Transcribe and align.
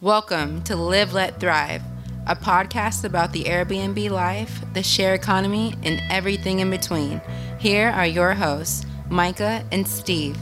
Welcome 0.00 0.62
to 0.62 0.76
Live, 0.76 1.12
Let, 1.12 1.40
Thrive, 1.40 1.82
a 2.28 2.36
podcast 2.36 3.02
about 3.02 3.32
the 3.32 3.42
Airbnb 3.42 4.10
life, 4.10 4.62
the 4.72 4.80
share 4.80 5.12
economy, 5.12 5.74
and 5.82 6.00
everything 6.08 6.60
in 6.60 6.70
between. 6.70 7.20
Here 7.58 7.88
are 7.88 8.06
your 8.06 8.32
hosts, 8.32 8.86
Myka 9.08 9.64
and 9.72 9.88
Steve. 9.88 10.36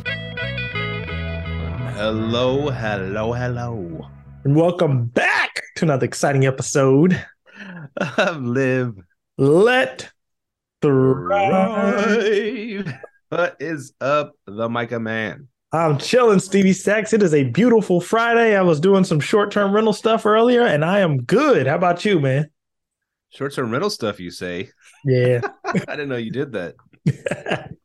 Hello, 1.94 2.68
hello, 2.68 3.32
hello. 3.32 4.06
And 4.44 4.54
welcome 4.54 5.06
back 5.06 5.62
to 5.76 5.86
another 5.86 6.04
exciting 6.04 6.44
episode 6.44 7.18
of 8.18 8.42
Live, 8.42 8.94
Let, 9.38 10.10
Thrive. 10.82 12.12
Thrive. 12.12 12.94
What 13.30 13.56
is 13.58 13.94
up, 14.02 14.34
the 14.44 14.68
Myka 14.68 15.00
man? 15.00 15.48
I'm 15.72 15.98
chilling, 15.98 16.38
Stevie 16.38 16.72
Sachs. 16.72 17.12
It 17.12 17.22
is 17.22 17.34
a 17.34 17.44
beautiful 17.44 18.00
Friday. 18.00 18.56
I 18.56 18.62
was 18.62 18.78
doing 18.78 19.04
some 19.04 19.18
short 19.18 19.50
term 19.50 19.72
rental 19.72 19.92
stuff 19.92 20.24
earlier, 20.24 20.62
and 20.62 20.84
I 20.84 21.00
am 21.00 21.22
good. 21.22 21.66
How 21.66 21.74
about 21.74 22.04
you, 22.04 22.20
man? 22.20 22.50
Short 23.30 23.52
term 23.52 23.70
rental 23.70 23.90
stuff, 23.90 24.20
you 24.20 24.30
say? 24.30 24.70
Yeah. 25.04 25.40
I 25.64 25.72
didn't 25.74 26.08
know 26.08 26.16
you 26.16 26.30
did 26.30 26.52
that. 26.52 26.76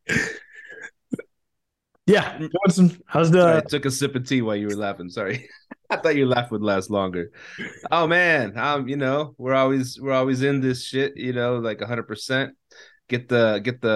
yeah. 2.05 2.37
Doing 2.37 2.51
some, 2.69 2.87
doing. 2.87 3.33
Sorry, 3.33 3.57
I 3.57 3.61
took 3.61 3.85
a 3.85 3.91
sip 3.91 4.15
of 4.15 4.27
tea 4.27 4.43
while 4.43 4.55
you 4.55 4.67
were 4.67 4.75
laughing. 4.75 5.09
Sorry. 5.09 5.49
I 5.89 5.97
thought 5.97 6.15
your 6.15 6.27
laugh 6.27 6.51
would 6.51 6.61
last 6.61 6.89
longer. 6.89 7.31
Oh 7.91 8.07
man, 8.07 8.57
um, 8.57 8.87
you 8.87 8.95
know, 8.95 9.35
we're 9.37 9.55
always 9.55 9.99
we're 9.99 10.13
always 10.13 10.41
in 10.41 10.61
this 10.61 10.85
shit, 10.85 11.17
you 11.17 11.33
know, 11.33 11.57
like 11.57 11.81
hundred 11.81 12.07
percent 12.07 12.55
get 13.11 13.27
the 13.27 13.59
get 13.61 13.81
the 13.81 13.91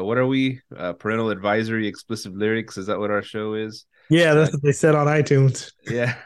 uh, 0.00 0.02
what 0.02 0.18
are 0.18 0.26
we 0.26 0.60
uh, 0.76 0.92
parental 0.92 1.30
advisory 1.30 1.86
explicit 1.86 2.34
lyrics? 2.34 2.76
Is 2.76 2.86
that 2.88 2.98
what 2.98 3.10
our 3.12 3.22
show 3.22 3.54
is? 3.54 3.86
Yeah 4.10 4.34
that's 4.34 4.52
what 4.52 4.62
they 4.62 4.72
said 4.72 4.94
on 4.94 5.06
itunes. 5.06 5.72
yeah. 5.88 6.14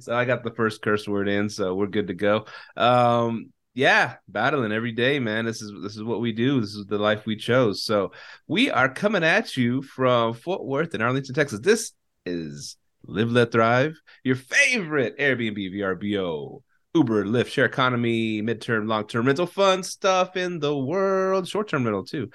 So 0.00 0.16
i 0.16 0.24
got 0.24 0.42
the 0.42 0.50
first 0.52 0.80
curse 0.80 1.06
word 1.06 1.28
in 1.28 1.50
so 1.50 1.74
we're 1.74 1.88
good 1.88 2.06
to 2.06 2.14
go. 2.14 2.46
Um 2.76 3.52
yeah 3.74 4.14
battling 4.28 4.72
every 4.72 4.92
day 4.92 5.18
man. 5.18 5.44
This 5.44 5.60
is 5.60 5.70
this 5.82 5.94
is 5.94 6.02
what 6.02 6.22
we 6.22 6.32
do. 6.32 6.60
This 6.62 6.74
is 6.74 6.86
the 6.86 6.96
life 6.96 7.26
we 7.26 7.36
chose. 7.36 7.84
So 7.84 8.12
we 8.48 8.70
are 8.70 8.88
coming 8.88 9.22
at 9.22 9.58
you 9.58 9.82
from 9.82 10.32
fort 10.32 10.64
worth 10.64 10.94
in 10.94 11.02
arlington 11.02 11.34
texas. 11.34 11.60
This 11.60 11.92
is 12.24 12.78
live 13.06 13.30
let 13.30 13.52
thrive 13.52 13.94
your 14.22 14.36
favorite 14.36 15.18
airbnb 15.18 15.58
vrbo 15.74 16.62
Uber, 16.94 17.24
Lyft, 17.24 17.48
share 17.48 17.64
economy, 17.64 18.40
midterm, 18.40 18.86
long 18.86 19.06
term 19.06 19.26
rental, 19.26 19.46
fun 19.46 19.82
stuff 19.82 20.36
in 20.36 20.60
the 20.60 20.76
world, 20.76 21.48
short 21.48 21.68
term 21.68 21.84
rental 21.84 22.04
too. 22.04 22.30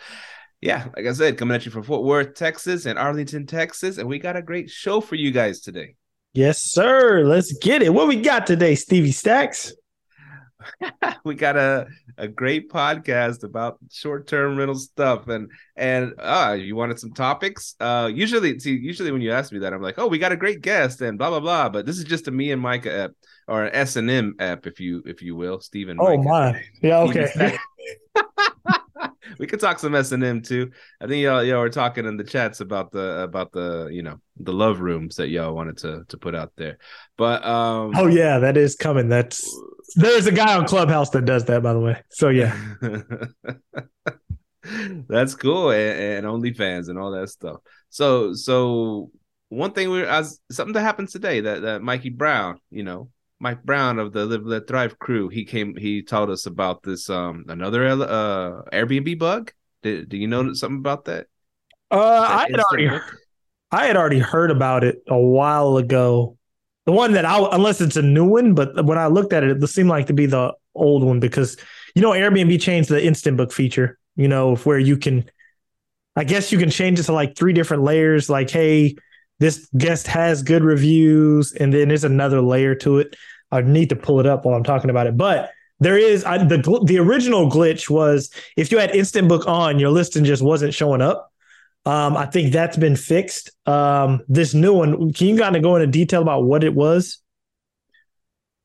Yeah, 0.61 0.87
like 0.95 1.05
I 1.05 1.13
said, 1.13 1.37
coming 1.37 1.55
at 1.55 1.65
you 1.65 1.71
from 1.71 1.83
Fort 1.83 2.03
Worth, 2.03 2.35
Texas, 2.35 2.85
and 2.85 2.99
Arlington, 2.99 3.45
Texas, 3.45 3.97
and 3.97 4.09
we 4.09 4.19
got 4.19 4.35
a 4.35 4.41
great 4.41 4.69
show 4.69 4.99
for 4.99 5.15
you 5.15 5.31
guys 5.31 5.61
today. 5.61 5.95
Yes, 6.33 6.61
sir. 6.61 7.23
Let's 7.23 7.57
get 7.59 7.81
it. 7.81 7.93
What 7.93 8.09
we 8.09 8.17
got 8.17 8.45
today, 8.45 8.75
Stevie 8.75 9.13
Stacks? 9.13 9.73
we 11.23 11.35
got 11.35 11.55
a 11.55 11.87
a 12.17 12.27
great 12.27 12.69
podcast 12.69 13.43
about 13.45 13.77
short 13.89 14.27
term 14.27 14.57
rental 14.57 14.75
stuff 14.75 15.29
and 15.29 15.49
and 15.77 16.13
uh 16.19 16.55
you 16.59 16.75
wanted 16.75 16.99
some 16.99 17.13
topics 17.13 17.75
uh 17.79 18.09
usually 18.13 18.59
see 18.59 18.75
usually 18.75 19.11
when 19.11 19.21
you 19.21 19.31
ask 19.31 19.53
me 19.53 19.59
that 19.59 19.71
i'm 19.71 19.81
like 19.81 19.97
oh 19.97 20.07
we 20.07 20.17
got 20.17 20.33
a 20.33 20.37
great 20.37 20.61
guest 20.61 20.99
and 20.99 21.17
blah 21.17 21.29
blah 21.29 21.39
blah 21.39 21.69
but 21.69 21.85
this 21.85 21.97
is 21.97 22.03
just 22.03 22.27
a 22.27 22.31
me 22.31 22.51
and 22.51 22.61
Myka 22.61 23.09
or 23.49 23.65
an 23.65 23.75
s 23.75 23.95
and 23.95 24.09
m 24.09 24.35
app 24.39 24.67
if 24.67 24.79
you 24.79 25.01
if 25.05 25.21
you 25.21 25.35
will 25.35 25.59
stephen 25.59 25.97
oh 25.99 26.17
Myka. 26.17 26.23
my 26.23 26.63
yeah 26.81 26.99
okay 26.99 27.57
we 29.39 29.47
could 29.47 29.59
talk 29.59 29.79
some 29.79 29.95
S 29.95 30.11
and 30.11 30.23
M 30.23 30.41
too. 30.41 30.71
I 31.01 31.07
think 31.07 31.23
y'all 31.23 31.43
y'all 31.43 31.61
were 31.61 31.69
talking 31.69 32.05
in 32.05 32.17
the 32.17 32.23
chats 32.23 32.59
about 32.59 32.91
the 32.91 33.21
about 33.21 33.51
the 33.51 33.89
you 33.91 34.03
know 34.03 34.19
the 34.37 34.53
love 34.53 34.81
rooms 34.81 35.15
that 35.15 35.29
y'all 35.29 35.55
wanted 35.55 35.77
to 35.79 36.03
to 36.09 36.17
put 36.17 36.35
out 36.35 36.51
there. 36.57 36.77
But 37.17 37.43
um 37.45 37.93
oh 37.95 38.07
yeah, 38.07 38.39
that 38.39 38.57
is 38.57 38.75
coming. 38.75 39.09
That's 39.09 39.41
there's 39.95 40.27
a 40.27 40.31
guy 40.31 40.55
on 40.55 40.65
Clubhouse 40.65 41.09
that 41.11 41.25
does 41.25 41.45
that, 41.45 41.63
by 41.63 41.73
the 41.73 41.79
way. 41.79 42.03
So 42.09 42.29
yeah, 42.29 42.55
that's 45.07 45.35
cool, 45.35 45.71
and, 45.71 46.25
and 46.25 46.25
OnlyFans 46.25 46.89
and 46.89 46.99
all 46.99 47.11
that 47.11 47.29
stuff. 47.29 47.57
So 47.89 48.33
so 48.33 49.11
one 49.49 49.71
thing 49.71 49.89
we 49.89 50.03
as 50.03 50.39
something 50.51 50.73
that 50.73 50.81
happens 50.81 51.11
today 51.11 51.41
that 51.41 51.61
that 51.63 51.81
Mikey 51.81 52.09
Brown, 52.09 52.59
you 52.69 52.83
know, 52.83 53.09
Mike 53.39 53.63
Brown 53.63 53.99
of 53.99 54.11
the 54.11 54.25
Live 54.25 54.45
Let 54.45 54.67
Thrive 54.67 54.99
crew, 54.99 55.29
he 55.29 55.45
came 55.45 55.75
he 55.75 56.01
told 56.01 56.29
us 56.29 56.45
about 56.45 56.83
this 56.83 57.09
um 57.09 57.45
another 57.47 57.87
uh 57.87 58.61
Airbnb 58.73 59.17
bug. 59.17 59.53
Did 59.81 60.09
do 60.09 60.17
you 60.17 60.27
know 60.27 60.53
something 60.53 60.79
about 60.79 61.05
that? 61.05 61.27
Uh, 61.91 62.21
that 62.21 62.31
I 62.31 62.47
had 62.51 62.59
already 62.59 62.87
book? 62.89 63.15
I 63.71 63.85
had 63.85 63.97
already 63.97 64.19
heard 64.19 64.51
about 64.51 64.83
it 64.83 65.01
a 65.07 65.17
while 65.17 65.77
ago. 65.77 66.37
The 66.85 66.91
one 66.91 67.13
that 67.13 67.25
I 67.25 67.39
unless 67.51 67.81
it's 67.81 67.97
a 67.97 68.01
new 68.01 68.25
one, 68.25 68.55
but 68.55 68.83
when 68.85 68.97
I 68.97 69.07
looked 69.07 69.31
at 69.31 69.43
it, 69.43 69.61
it 69.61 69.67
seemed 69.67 69.89
like 69.89 70.07
to 70.07 70.13
be 70.13 70.25
the 70.25 70.53
old 70.75 71.03
one 71.03 71.19
because 71.19 71.55
you 71.95 72.01
know 72.01 72.11
Airbnb 72.11 72.59
changed 72.61 72.89
the 72.89 73.03
instant 73.03 73.37
book 73.37 73.51
feature. 73.53 73.99
You 74.15 74.27
know 74.27 74.55
where 74.55 74.79
you 74.79 74.97
can, 74.97 75.29
I 76.15 76.23
guess 76.23 76.51
you 76.51 76.57
can 76.57 76.69
change 76.69 76.99
it 76.99 77.03
to 77.03 77.13
like 77.13 77.37
three 77.37 77.53
different 77.53 77.83
layers. 77.83 78.29
Like, 78.29 78.49
hey, 78.49 78.95
this 79.39 79.69
guest 79.77 80.07
has 80.07 80.43
good 80.43 80.63
reviews, 80.63 81.53
and 81.53 81.73
then 81.73 81.87
there's 81.87 82.03
another 82.03 82.41
layer 82.41 82.75
to 82.75 82.99
it. 82.99 83.15
I 83.51 83.61
need 83.61 83.89
to 83.89 83.95
pull 83.95 84.19
it 84.19 84.25
up 84.25 84.45
while 84.45 84.55
I'm 84.55 84.63
talking 84.63 84.89
about 84.89 85.07
it, 85.07 85.17
but 85.17 85.51
there 85.79 85.97
is 85.97 86.25
I, 86.25 86.37
the 86.43 86.81
the 86.85 86.99
original 86.99 87.49
glitch 87.49 87.89
was 87.89 88.29
if 88.57 88.71
you 88.71 88.77
had 88.77 88.95
instant 88.95 89.27
book 89.29 89.47
on, 89.47 89.79
your 89.79 89.89
listing 89.89 90.25
just 90.25 90.43
wasn't 90.43 90.73
showing 90.73 91.01
up. 91.01 91.31
Um, 91.85 92.17
I 92.17 92.25
think 92.25 92.51
that's 92.51 92.77
been 92.77 92.97
fixed. 92.97 93.51
Um, 93.65 94.21
this 94.27 94.53
new 94.53 94.73
one, 94.73 95.13
can 95.13 95.27
you 95.27 95.37
kind 95.37 95.55
of 95.55 95.63
go 95.63 95.75
into 95.75 95.87
detail 95.87 96.21
about 96.21 96.43
what 96.43 96.63
it 96.63 96.73
was? 96.73 97.19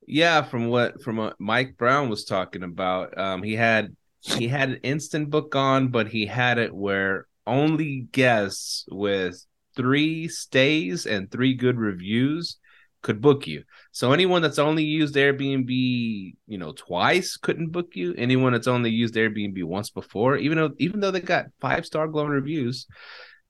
Yeah, 0.07 0.43
from 0.43 0.69
what 0.69 1.01
from 1.03 1.17
what 1.17 1.37
Mike 1.39 1.77
Brown 1.77 2.11
was 2.11 2.25
talking 2.25 2.63
about, 2.63 3.17
um, 3.17 3.43
he 3.43 3.55
had 3.55 3.97
he 4.21 4.49
had 4.49 4.71
an 4.71 4.81
instant 4.83 5.31
book 5.31 5.55
on, 5.55 5.89
but 5.89 6.09
he 6.09 6.27
had 6.27 6.59
it 6.59 6.75
where 6.75 7.27
only 7.47 8.09
guests 8.11 8.85
with 8.91 9.45
three 9.77 10.29
stays 10.29 11.07
and 11.07 11.31
three 11.31 11.55
good 11.55 11.79
reviews 11.79 12.59
could 13.03 13.21
book 13.21 13.47
you. 13.47 13.63
So 13.93 14.13
anyone 14.13 14.43
that's 14.43 14.59
only 14.59 14.83
used 14.83 15.15
Airbnb, 15.15 15.69
you 15.69 16.59
know, 16.59 16.73
twice 16.73 17.37
couldn't 17.37 17.71
book 17.71 17.95
you. 17.95 18.15
Anyone 18.17 18.53
that's 18.53 18.67
only 18.67 18.91
used 18.91 19.15
Airbnb 19.15 19.63
once 19.65 19.91
before, 19.91 20.37
even 20.37 20.59
though 20.59 20.71
even 20.79 21.01
though 21.01 21.13
they 21.13 21.21
got 21.21 21.47
five 21.61 21.87
star 21.87 22.09
glowing 22.09 22.31
reviews, 22.31 22.87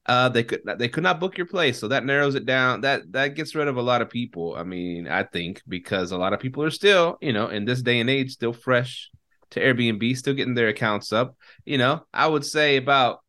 uh, 0.06 0.28
they 0.28 0.44
could 0.44 0.60
they 0.78 0.88
could 0.88 1.02
not 1.02 1.20
book 1.20 1.38
your 1.38 1.46
place. 1.46 1.78
So 1.78 1.88
that 1.88 2.04
narrows 2.04 2.34
it 2.34 2.44
down. 2.44 2.82
That 2.82 3.10
that 3.12 3.34
gets 3.34 3.54
rid 3.54 3.68
of 3.68 3.76
a 3.76 3.82
lot 3.82 4.02
of 4.02 4.10
people. 4.10 4.54
I 4.54 4.64
mean, 4.64 5.08
I 5.08 5.22
think 5.22 5.62
because 5.66 6.10
a 6.10 6.18
lot 6.18 6.32
of 6.32 6.40
people 6.40 6.62
are 6.64 6.70
still, 6.70 7.16
you 7.22 7.32
know, 7.32 7.48
in 7.48 7.64
this 7.64 7.80
day 7.80 8.00
and 8.00 8.10
age, 8.10 8.32
still 8.32 8.52
fresh 8.52 9.10
to 9.50 9.60
Airbnb, 9.60 10.16
still 10.16 10.34
getting 10.34 10.54
their 10.54 10.68
accounts 10.68 11.12
up. 11.12 11.36
You 11.64 11.78
know, 11.78 12.04
I 12.12 12.26
would 12.26 12.44
say 12.44 12.76
about 12.76 13.20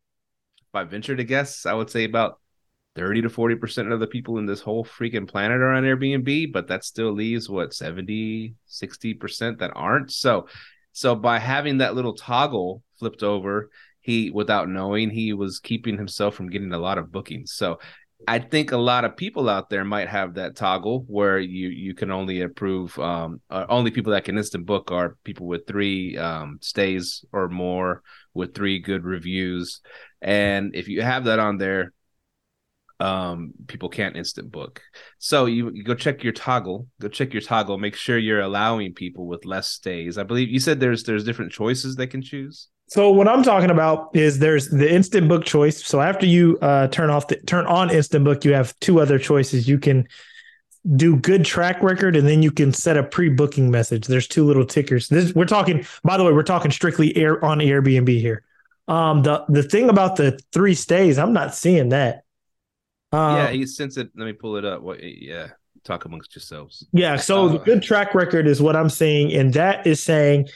if 0.60 0.74
I 0.74 0.84
venture 0.84 1.16
to 1.16 1.24
guess, 1.24 1.64
I 1.64 1.72
would 1.72 1.88
say 1.88 2.04
about 2.04 2.40
30 2.96 3.22
to 3.22 3.28
40% 3.28 3.92
of 3.92 4.00
the 4.00 4.06
people 4.06 4.38
in 4.38 4.46
this 4.46 4.60
whole 4.60 4.84
freaking 4.84 5.28
planet 5.28 5.58
are 5.58 5.72
on 5.72 5.84
Airbnb, 5.84 6.52
but 6.52 6.66
that 6.68 6.84
still 6.84 7.12
leaves 7.12 7.48
what 7.48 7.74
70, 7.74 8.54
60% 8.68 9.58
that 9.58 9.72
aren't. 9.76 10.10
So 10.10 10.48
so 10.96 11.14
by 11.14 11.38
having 11.38 11.78
that 11.78 11.94
little 11.94 12.14
toggle 12.14 12.82
flipped 12.98 13.22
over, 13.22 13.68
he 14.00 14.30
without 14.30 14.70
knowing 14.70 15.10
he 15.10 15.34
was 15.34 15.60
keeping 15.60 15.98
himself 15.98 16.34
from 16.34 16.48
getting 16.48 16.72
a 16.72 16.78
lot 16.78 16.96
of 16.96 17.12
bookings. 17.12 17.52
So 17.52 17.80
I 18.26 18.38
think 18.38 18.72
a 18.72 18.78
lot 18.78 19.04
of 19.04 19.14
people 19.14 19.50
out 19.50 19.68
there 19.68 19.84
might 19.84 20.08
have 20.08 20.34
that 20.34 20.56
toggle 20.56 21.04
where 21.06 21.38
you 21.38 21.68
you 21.68 21.92
can 21.92 22.10
only 22.10 22.40
approve 22.40 22.98
um 22.98 23.42
uh, 23.50 23.66
only 23.68 23.90
people 23.90 24.12
that 24.12 24.24
can 24.24 24.38
instant 24.38 24.64
book 24.64 24.90
are 24.90 25.18
people 25.22 25.46
with 25.46 25.66
three 25.66 26.16
um 26.16 26.58
stays 26.62 27.26
or 27.30 27.50
more 27.50 28.02
with 28.32 28.54
three 28.54 28.78
good 28.78 29.04
reviews. 29.04 29.82
And 30.22 30.74
if 30.74 30.88
you 30.88 31.02
have 31.02 31.24
that 31.24 31.38
on 31.38 31.58
there, 31.58 31.92
um 32.98 33.52
people 33.66 33.88
can't 33.88 34.16
instant 34.16 34.50
book. 34.50 34.82
So 35.18 35.46
you, 35.46 35.70
you 35.74 35.84
go 35.84 35.94
check 35.94 36.22
your 36.22 36.32
toggle 36.32 36.86
go 37.00 37.08
check 37.08 37.32
your 37.32 37.42
toggle 37.42 37.76
make 37.76 37.94
sure 37.94 38.16
you're 38.16 38.40
allowing 38.40 38.94
people 38.94 39.26
with 39.26 39.44
less 39.44 39.68
stays. 39.68 40.16
I 40.16 40.22
believe 40.22 40.48
you 40.48 40.60
said 40.60 40.80
there's 40.80 41.02
there's 41.04 41.24
different 41.24 41.52
choices 41.52 41.96
they 41.96 42.06
can 42.06 42.22
choose? 42.22 42.68
So 42.88 43.10
what 43.10 43.28
i'm 43.28 43.42
talking 43.42 43.70
about 43.70 44.14
is 44.14 44.38
there's 44.38 44.68
the 44.68 44.90
instant 44.90 45.28
book 45.28 45.44
choice. 45.44 45.84
So 45.84 46.00
after 46.00 46.24
you 46.24 46.58
uh 46.62 46.88
turn 46.88 47.10
off 47.10 47.28
the 47.28 47.36
turn 47.36 47.66
on 47.66 47.90
instant 47.90 48.24
book 48.24 48.44
you 48.44 48.54
have 48.54 48.78
two 48.80 49.00
other 49.00 49.18
choices. 49.18 49.68
You 49.68 49.78
can 49.78 50.08
do 50.94 51.16
good 51.16 51.44
track 51.44 51.82
record 51.82 52.16
and 52.16 52.26
then 52.26 52.42
you 52.42 52.50
can 52.50 52.72
set 52.72 52.96
a 52.96 53.02
pre-booking 53.02 53.70
message. 53.70 54.06
There's 54.06 54.28
two 54.28 54.44
little 54.44 54.64
tickers. 54.64 55.08
This 55.08 55.34
we're 55.34 55.44
talking 55.44 55.84
by 56.02 56.16
the 56.16 56.24
way 56.24 56.32
we're 56.32 56.44
talking 56.44 56.70
strictly 56.70 57.14
air 57.14 57.44
on 57.44 57.58
airbnb 57.58 58.08
here. 58.08 58.42
Um 58.88 59.22
the 59.22 59.44
the 59.50 59.64
thing 59.64 59.90
about 59.90 60.16
the 60.16 60.40
three 60.52 60.74
stays 60.74 61.18
i'm 61.18 61.34
not 61.34 61.54
seeing 61.54 61.90
that 61.90 62.22
um, 63.12 63.36
yeah, 63.36 63.50
he 63.50 63.66
sends 63.66 63.96
it. 63.96 64.10
Let 64.16 64.26
me 64.26 64.32
pull 64.32 64.56
it 64.56 64.64
up. 64.64 64.82
What? 64.82 65.02
Yeah, 65.02 65.48
talk 65.84 66.04
amongst 66.04 66.34
yourselves. 66.34 66.86
Yeah. 66.92 67.16
So 67.16 67.46
uh, 67.46 67.52
the 67.52 67.58
good 67.58 67.82
track 67.82 68.14
record 68.14 68.46
is 68.46 68.60
what 68.60 68.76
I'm 68.76 68.90
saying, 68.90 69.32
and 69.32 69.52
that 69.54 69.86
is 69.86 70.02
saying 70.02 70.48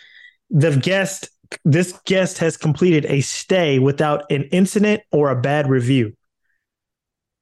the 0.50 0.76
guest, 0.76 1.29
this 1.64 1.99
guest 2.06 2.38
has 2.38 2.56
completed 2.56 3.06
a 3.06 3.20
stay 3.20 3.79
without 3.79 4.31
an 4.31 4.44
incident 4.44 5.02
or 5.12 5.31
a 5.31 5.41
bad 5.41 5.69
review. 5.69 6.17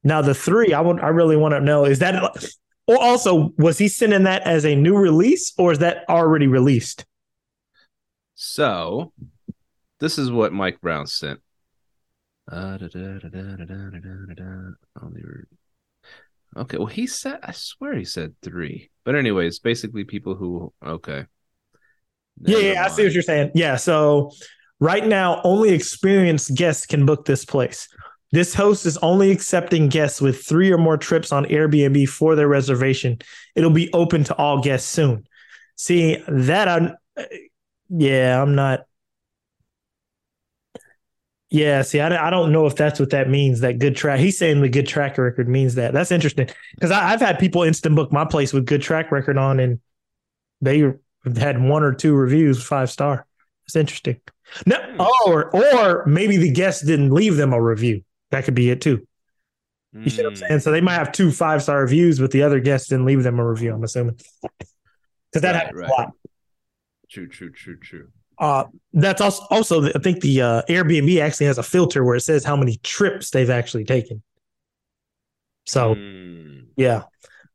Now 0.05 0.23
the 0.23 0.35
three, 0.35 0.73
I 0.73 0.81
want, 0.81 1.03
I 1.03 1.09
really 1.09 1.37
want 1.37 1.53
to 1.53 1.61
know 1.61 1.85
is 1.85 1.99
that 1.99 2.55
Or 2.89 2.99
also, 2.99 3.53
was 3.59 3.77
he 3.77 3.87
sending 3.87 4.23
that 4.23 4.43
as 4.43 4.65
a 4.65 4.75
new 4.75 4.97
release 4.97 5.53
or 5.59 5.73
is 5.73 5.81
that 5.81 6.09
already 6.09 6.47
released? 6.47 7.05
So, 8.35 9.13
this 10.01 10.17
is 10.17 10.31
what 10.31 10.55
Mike 10.55 10.81
Brown 10.81 11.07
sent. 11.07 11.41
Okay, 16.57 16.79
well, 16.79 16.87
he 16.87 17.07
said, 17.07 17.41
I 17.43 17.53
swear 17.53 17.95
he 17.95 18.05
said 18.05 18.35
three. 18.43 18.91
But, 19.05 19.15
anyways, 19.15 19.59
basically, 19.59 20.05
people 20.05 20.35
who, 20.35 20.73
okay. 20.85 21.27
yeah, 22.41 22.59
yeah, 22.59 22.85
I 22.85 22.89
see 22.89 23.05
what 23.05 23.13
you're 23.13 23.23
saying. 23.23 23.51
Yeah, 23.55 23.77
so 23.77 24.31
right 24.81 25.07
now, 25.07 25.43
only 25.45 25.75
experienced 25.75 26.55
guests 26.55 26.87
can 26.87 27.05
book 27.05 27.27
this 27.27 27.45
place. 27.45 27.87
This 28.33 28.55
host 28.55 28.87
is 28.87 28.97
only 28.99 29.31
accepting 29.31 29.89
guests 29.89 30.21
with 30.21 30.43
three 30.43 30.71
or 30.73 30.79
more 30.79 30.97
trips 30.97 31.33
on 31.33 31.45
Airbnb 31.47 32.09
for 32.09 32.35
their 32.35 32.49
reservation. 32.49 33.19
It'll 33.55 33.71
be 33.71 33.93
open 33.93 34.25
to 34.25 34.35
all 34.37 34.61
guests 34.61 34.89
soon. 34.89 35.25
See 35.77 36.23
that 36.29 36.69
I'm, 36.69 36.95
uh, 37.17 37.25
yeah, 37.91 38.41
I'm 38.41 38.55
not. 38.55 38.81
Yeah, 41.51 41.81
see, 41.83 42.01
I, 42.01 42.27
I 42.27 42.31
don't 42.31 42.53
know 42.53 42.67
if 42.67 42.77
that's 42.77 43.01
what 43.01 43.11
that 43.11 43.31
means. 43.31 43.61
That 43.61 43.79
good 43.79 43.97
track. 43.97 44.21
He's 44.21 44.37
saying 44.37 44.61
the 44.61 44.69
good 44.69 44.87
track 44.87 45.17
record 45.17 45.49
means 45.49 45.77
that. 45.77 45.95
That's 45.95 46.11
interesting 46.11 46.49
because 46.75 46.91
I've 46.91 47.21
had 47.21 47.39
people 47.39 47.63
instant 47.63 47.97
book 47.97 48.13
my 48.13 48.27
place 48.27 48.53
with 48.53 48.67
good 48.67 48.83
track 48.83 49.11
record 49.11 49.39
on, 49.39 49.59
and 49.59 49.81
they 50.61 50.93
had 51.37 51.61
one 51.63 51.83
or 51.83 51.95
two 51.95 52.15
reviews 52.15 52.63
five 52.63 52.91
star. 52.91 53.27
It's 53.67 53.77
interesting. 53.77 54.21
No, 54.67 54.79
or 55.27 55.51
or 55.57 56.05
maybe 56.07 56.37
the 56.37 56.51
guest 56.53 56.85
didn't 56.87 57.13
leave 57.13 57.37
them 57.37 57.53
a 57.53 57.63
review. 57.63 58.03
That 58.31 58.45
could 58.45 58.55
be 58.55 58.71
it 58.71 58.81
too. 58.83 59.07
You 60.05 60.11
see 60.11 60.23
what 60.23 60.29
I'm 60.29 60.35
Mm. 60.35 60.49
saying? 60.49 60.61
So 60.61 60.71
they 60.71 60.81
might 60.83 60.95
have 60.95 61.13
two 61.13 61.31
five 61.33 61.63
star 61.63 61.81
reviews, 61.81 62.19
but 62.19 62.31
the 62.31 62.43
other 62.43 62.61
guests 62.61 62.89
didn't 62.89 63.07
leave 63.07 63.23
them 63.23 63.39
a 63.39 63.47
review. 63.49 63.73
I'm 63.75 63.83
assuming 63.85 64.19
because 65.33 65.43
that 65.43 65.55
Right, 65.55 65.55
happens 65.55 65.81
right. 65.81 65.89
a 65.89 65.93
lot. 65.93 66.13
True, 67.11 67.29
true, 67.29 67.51
true, 67.51 67.79
true. 67.79 68.09
Uh, 68.41 68.65
that's 68.93 69.21
also 69.21 69.45
also 69.51 69.85
I 69.87 69.99
think 69.99 70.21
the 70.21 70.41
uh, 70.43 70.63
Airbnb 70.69 71.21
actually 71.21 71.47
has 71.47 71.59
a 71.59 71.63
filter 71.63 72.05
where 72.05 72.17
it 72.17 72.21
says 72.21 72.45
how 72.45 72.57
many 72.57 72.79
trips 72.83 73.31
they've 73.31 73.51
actually 73.51 73.85
taken. 73.85 74.23
So 75.67 75.95
Mm. 75.95 76.67
yeah, 76.77 77.03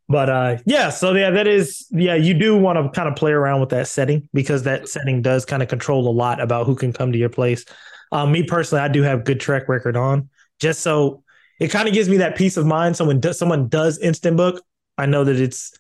but 0.10 0.30
uh, 0.30 0.58
yeah, 0.66 0.90
so 0.90 1.14
yeah, 1.14 1.32
that 1.32 1.48
is 1.48 1.88
yeah. 1.92 2.16
You 2.16 2.34
do 2.34 2.58
want 2.58 2.78
to 2.78 2.90
kind 2.96 3.10
of 3.10 3.16
play 3.16 3.32
around 3.32 3.62
with 3.62 3.70
that 3.70 3.88
setting 3.88 4.30
because 4.34 4.64
that 4.64 4.88
setting 4.90 5.22
does 5.22 5.46
kind 5.46 5.64
of 5.64 5.70
control 5.70 6.08
a 6.08 6.12
lot 6.12 6.40
about 6.42 6.66
who 6.68 6.76
can 6.76 6.94
come 6.94 7.12
to 7.12 7.18
your 7.18 7.30
place. 7.30 7.66
Um, 8.12 8.32
me 8.32 8.44
personally, 8.44 8.84
I 8.84 8.90
do 8.90 9.02
have 9.02 9.24
good 9.24 9.40
track 9.40 9.68
record 9.70 9.98
on, 9.98 10.30
just 10.60 10.82
so 10.82 11.24
it 11.60 11.70
kind 11.70 11.88
of 11.88 11.94
gives 11.94 12.10
me 12.10 12.18
that 12.18 12.36
peace 12.36 12.58
of 12.58 12.66
mind. 12.66 12.96
Someone 12.96 13.20
does 13.20 13.40
someone 13.40 13.68
does 13.70 13.98
instant 14.00 14.38
book, 14.38 14.62
I 14.98 15.06
know 15.06 15.24
that 15.24 15.40
it's 15.40 15.72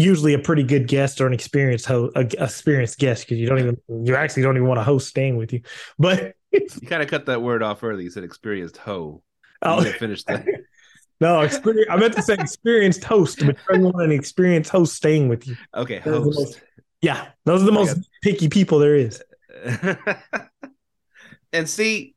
usually 0.00 0.34
a 0.34 0.38
pretty 0.38 0.62
good 0.62 0.86
guest 0.88 1.20
or 1.20 1.26
an 1.26 1.32
experienced 1.32 1.86
host, 1.86 2.16
a, 2.16 2.20
experienced 2.42 2.98
guest 2.98 3.24
because 3.24 3.38
you 3.38 3.48
don't 3.48 3.58
even 3.58 3.76
you 4.06 4.14
actually 4.16 4.42
don't 4.42 4.56
even 4.56 4.68
want 4.68 4.80
a 4.80 4.84
host 4.84 5.08
staying 5.08 5.36
with 5.36 5.52
you. 5.52 5.60
But 5.98 6.34
You 6.52 6.66
kind 6.88 7.02
of 7.02 7.08
cut 7.08 7.26
that 7.26 7.42
word 7.42 7.62
off 7.62 7.82
early. 7.84 8.04
You 8.04 8.10
said 8.10 8.24
experienced 8.24 8.76
hoe. 8.76 9.22
Oh, 9.62 9.82
finish 9.84 10.24
that. 10.24 10.44
no, 11.20 11.40
experience. 11.42 11.86
I 11.90 11.96
meant 11.96 12.14
to 12.14 12.22
say 12.22 12.34
experienced 12.34 13.04
host, 13.04 13.44
but 13.44 13.56
you 13.72 13.80
want 13.80 14.00
an 14.02 14.10
experienced 14.10 14.70
host 14.70 14.94
staying 14.96 15.28
with 15.28 15.46
you. 15.46 15.56
Okay, 15.74 16.00
Those 16.04 16.24
host. 16.24 16.38
most- 16.38 16.60
Yeah, 17.02 17.28
those 17.44 17.62
are 17.62 17.66
the 17.66 17.72
most 17.72 17.98
picky 18.22 18.48
people 18.48 18.78
there 18.80 18.96
is. 18.96 19.22
and 21.52 21.68
see, 21.68 22.14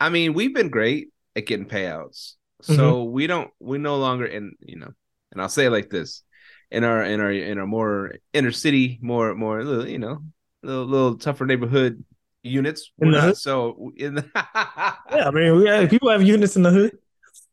I 0.00 0.08
mean, 0.08 0.32
we've 0.34 0.54
been 0.54 0.68
great 0.70 1.08
at 1.36 1.46
getting 1.46 1.66
payouts. 1.66 2.34
So 2.62 2.72
Mm-hmm. 3.04 3.12
we 3.12 3.26
don't 3.26 3.50
we 3.60 3.76
no 3.78 3.96
longer 3.98 4.24
and 4.24 4.54
you 4.60 4.76
know, 4.76 4.90
and 5.32 5.40
I'll 5.42 5.48
say 5.50 5.66
it 5.66 5.70
like 5.70 5.90
this. 5.90 6.22
In 6.70 6.82
our 6.84 7.04
in 7.04 7.20
our 7.20 7.30
in 7.30 7.58
our 7.58 7.66
more 7.66 8.14
inner 8.32 8.52
city, 8.52 8.98
more 9.00 9.34
more 9.34 9.62
little, 9.64 9.86
you 9.88 9.98
know, 9.98 10.24
little 10.62 10.84
little 10.86 11.18
tougher 11.18 11.46
neighborhood 11.46 12.04
units. 12.42 12.90
In 12.98 13.10
the 13.10 13.20
hood? 13.20 13.36
so 13.36 13.92
in 13.96 14.14
the 14.14 14.24
Yeah, 14.34 15.28
I 15.28 15.30
mean, 15.30 15.56
we 15.56 15.68
have, 15.68 15.88
people 15.90 16.10
have 16.10 16.22
units 16.22 16.56
in 16.56 16.62
the 16.62 16.70
hood. 16.70 16.98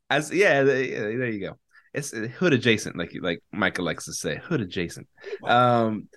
as 0.10 0.32
yeah, 0.32 0.64
the- 0.64 0.90
there 0.90 1.30
you 1.30 1.40
go. 1.40 1.58
It's 1.94 2.14
uh, 2.14 2.28
hood 2.40 2.54
adjacent, 2.54 2.98
like 2.98 3.12
like 3.22 3.44
Michael 3.52 3.86
likes 3.86 4.06
to 4.06 4.14
say, 4.14 4.38
hood 4.38 4.62
adjacent. 4.62 5.08
Um, 5.46 6.08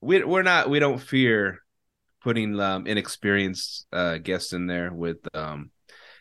we 0.00 0.22
we're 0.22 0.42
not 0.42 0.68
we 0.68 0.78
don't 0.78 0.98
fear 1.00 1.60
putting 2.22 2.58
um, 2.60 2.86
inexperienced 2.86 3.86
uh, 3.92 4.18
guests 4.18 4.52
in 4.52 4.66
there 4.66 4.92
with 4.92 5.18
um, 5.34 5.70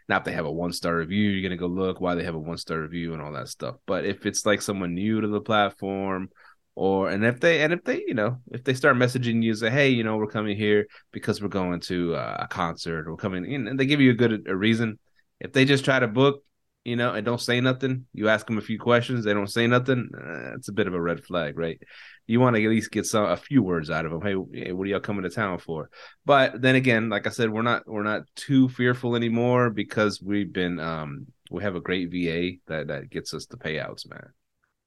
now 0.09 0.17
if 0.17 0.23
they 0.23 0.33
have 0.33 0.45
a 0.45 0.51
one 0.51 0.73
star 0.73 0.95
review, 0.95 1.29
you're 1.29 1.47
gonna 1.47 1.57
go 1.57 1.67
look 1.67 2.01
why 2.01 2.15
they 2.15 2.23
have 2.23 2.35
a 2.35 2.39
one 2.39 2.57
star 2.57 2.81
review 2.81 3.13
and 3.13 3.21
all 3.21 3.33
that 3.33 3.49
stuff. 3.49 3.75
But 3.85 4.05
if 4.05 4.25
it's 4.25 4.45
like 4.45 4.61
someone 4.61 4.93
new 4.93 5.21
to 5.21 5.27
the 5.27 5.41
platform, 5.41 6.29
or 6.75 7.09
and 7.09 7.23
if 7.23 7.39
they 7.39 7.61
and 7.61 7.71
if 7.71 7.83
they 7.83 8.03
you 8.07 8.13
know 8.15 8.39
if 8.51 8.63
they 8.63 8.73
start 8.73 8.95
messaging 8.95 9.43
you 9.43 9.53
say 9.53 9.69
hey 9.69 9.89
you 9.89 10.03
know 10.03 10.17
we're 10.17 10.25
coming 10.25 10.57
here 10.57 10.87
because 11.11 11.39
we're 11.39 11.47
going 11.47 11.79
to 11.79 12.15
uh, 12.15 12.37
a 12.39 12.47
concert 12.47 13.07
or 13.07 13.15
coming 13.15 13.45
in 13.45 13.67
and 13.67 13.79
they 13.79 13.85
give 13.85 14.01
you 14.01 14.11
a 14.11 14.15
good 14.15 14.47
a 14.47 14.55
reason. 14.55 14.99
If 15.39 15.51
they 15.53 15.65
just 15.65 15.85
try 15.85 15.99
to 15.99 16.07
book 16.07 16.43
you 16.83 16.95
know, 16.95 17.13
and 17.13 17.25
don't 17.25 17.41
say 17.41 17.61
nothing. 17.61 18.05
You 18.13 18.29
ask 18.29 18.45
them 18.45 18.57
a 18.57 18.61
few 18.61 18.77
questions, 18.77 19.23
they 19.23 19.33
don't 19.33 19.49
say 19.49 19.67
nothing. 19.67 20.09
Uh, 20.13 20.55
it's 20.55 20.67
a 20.67 20.73
bit 20.73 20.87
of 20.87 20.93
a 20.93 21.01
red 21.01 21.23
flag, 21.23 21.57
right? 21.57 21.81
You 22.25 22.39
want 22.39 22.55
to 22.55 22.63
at 22.63 22.69
least 22.69 22.91
get 22.91 23.05
some 23.05 23.25
a 23.25 23.37
few 23.37 23.61
words 23.61 23.89
out 23.89 24.05
of 24.05 24.11
them. 24.11 24.21
Hey, 24.21 24.35
hey, 24.65 24.71
what 24.71 24.83
are 24.83 24.89
y'all 24.89 24.99
coming 24.99 25.23
to 25.23 25.29
town 25.29 25.57
for? 25.57 25.89
But 26.25 26.61
then 26.61 26.75
again, 26.75 27.09
like 27.09 27.27
I 27.27 27.31
said, 27.31 27.49
we're 27.49 27.61
not 27.61 27.87
we're 27.87 28.03
not 28.03 28.23
too 28.35 28.69
fearful 28.69 29.15
anymore 29.15 29.69
because 29.69 30.21
we've 30.21 30.51
been 30.51 30.79
um 30.79 31.27
we 31.51 31.63
have 31.63 31.75
a 31.75 31.81
great 31.81 32.11
VA 32.11 32.57
that 32.67 32.87
that 32.87 33.09
gets 33.09 33.33
us 33.33 33.45
the 33.45 33.57
payouts, 33.57 34.09
man. 34.09 34.29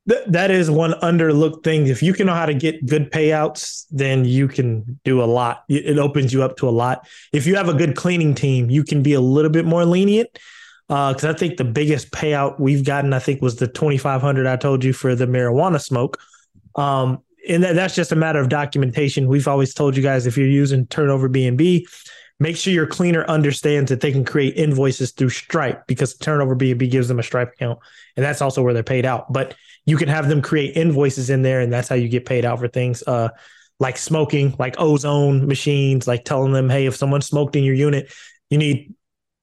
Th- 0.09 0.25
that 0.29 0.51
is 0.51 0.71
one 0.71 0.93
underlooked 1.03 1.65
thing. 1.65 1.89
If 1.89 2.03
you 2.03 2.13
can 2.13 2.27
know 2.27 2.35
how 2.35 2.47
to 2.47 2.55
get 2.55 2.87
good 2.87 3.11
payouts, 3.11 3.87
then 3.91 4.25
you 4.25 4.49
can 4.49 4.99
do 5.05 5.23
a 5.23 5.27
lot. 5.27 5.65
It 5.69 5.99
opens 5.99 6.33
you 6.33 6.43
up 6.43 6.57
to 6.59 6.69
a 6.69 6.71
lot. 6.71 7.07
If 7.33 7.47
you 7.47 7.57
have 7.57 7.69
a 7.69 7.75
good 7.75 7.97
cleaning 7.97 8.35
team, 8.35 8.71
you 8.71 8.85
can 8.85 9.03
be 9.03 9.15
a 9.15 9.21
little 9.21 9.51
bit 9.51 9.65
more 9.65 9.85
lenient. 9.85 10.29
Because 10.89 11.25
I 11.25 11.33
think 11.33 11.57
the 11.57 11.65
biggest 11.65 12.13
payout 12.13 12.61
we've 12.61 12.85
gotten, 12.85 13.13
I 13.13 13.19
think, 13.19 13.43
was 13.43 13.57
the 13.57 13.67
twenty 13.67 13.99
five 13.99 14.21
hundred 14.21 14.47
I 14.47 14.55
told 14.55 14.85
you 14.85 14.93
for 14.93 15.17
the 15.17 15.27
marijuana 15.27 15.83
smoke. 15.83 16.19
Um, 16.77 17.23
and 17.49 17.63
that, 17.63 17.75
that's 17.75 17.95
just 17.95 18.13
a 18.13 18.17
matter 18.17 18.41
of 18.41 18.49
documentation. 18.49 19.29
We've 19.29 19.49
always 19.49 19.75
told 19.75 19.97
you 19.97 20.03
guys 20.03 20.27
if 20.27 20.37
you're 20.37 20.47
using 20.47 20.87
Turnover 20.87 21.29
B&B, 21.29 21.87
make 22.39 22.57
sure 22.57 22.73
your 22.73 22.87
cleaner 22.87 23.25
understands 23.25 23.91
that 23.91 24.01
they 24.01 24.13
can 24.13 24.25
create 24.25 24.57
invoices 24.57 25.13
through 25.13 25.31
Stripe 25.31 25.87
because 25.87 26.17
Turnover 26.17 26.55
B&B 26.55 26.89
gives 26.89 27.09
them 27.09 27.19
a 27.19 27.23
Stripe 27.23 27.53
account, 27.55 27.79
and 28.17 28.25
that's 28.25 28.43
also 28.43 28.63
where 28.63 28.75
they're 28.75 28.83
paid 28.83 29.07
out. 29.07 29.33
But 29.33 29.55
you 29.87 29.97
can 29.97 30.09
have 30.09 30.29
them 30.29 30.43
create 30.43 30.77
invoices 30.77 31.31
in 31.31 31.43
there, 31.43 31.61
and 31.61 31.73
that's 31.73 31.89
how 31.89 31.95
you 31.95 32.09
get 32.09 32.27
paid 32.27 32.45
out 32.45 32.59
for 32.59 32.69
things 32.69 33.03
uh, 33.07 33.29
like 33.79 33.97
smoking, 33.97 34.55
like 34.59 34.75
ozone 34.79 35.47
machines, 35.47 36.07
like 36.07 36.25
telling 36.25 36.53
them, 36.53 36.69
hey, 36.69 36.87
if 36.87 36.97
someone 36.97 37.21
smoked 37.21 37.57
in 37.57 37.65
your 37.65 37.75
unit, 37.75 38.13
you 38.51 38.59
need 38.59 38.95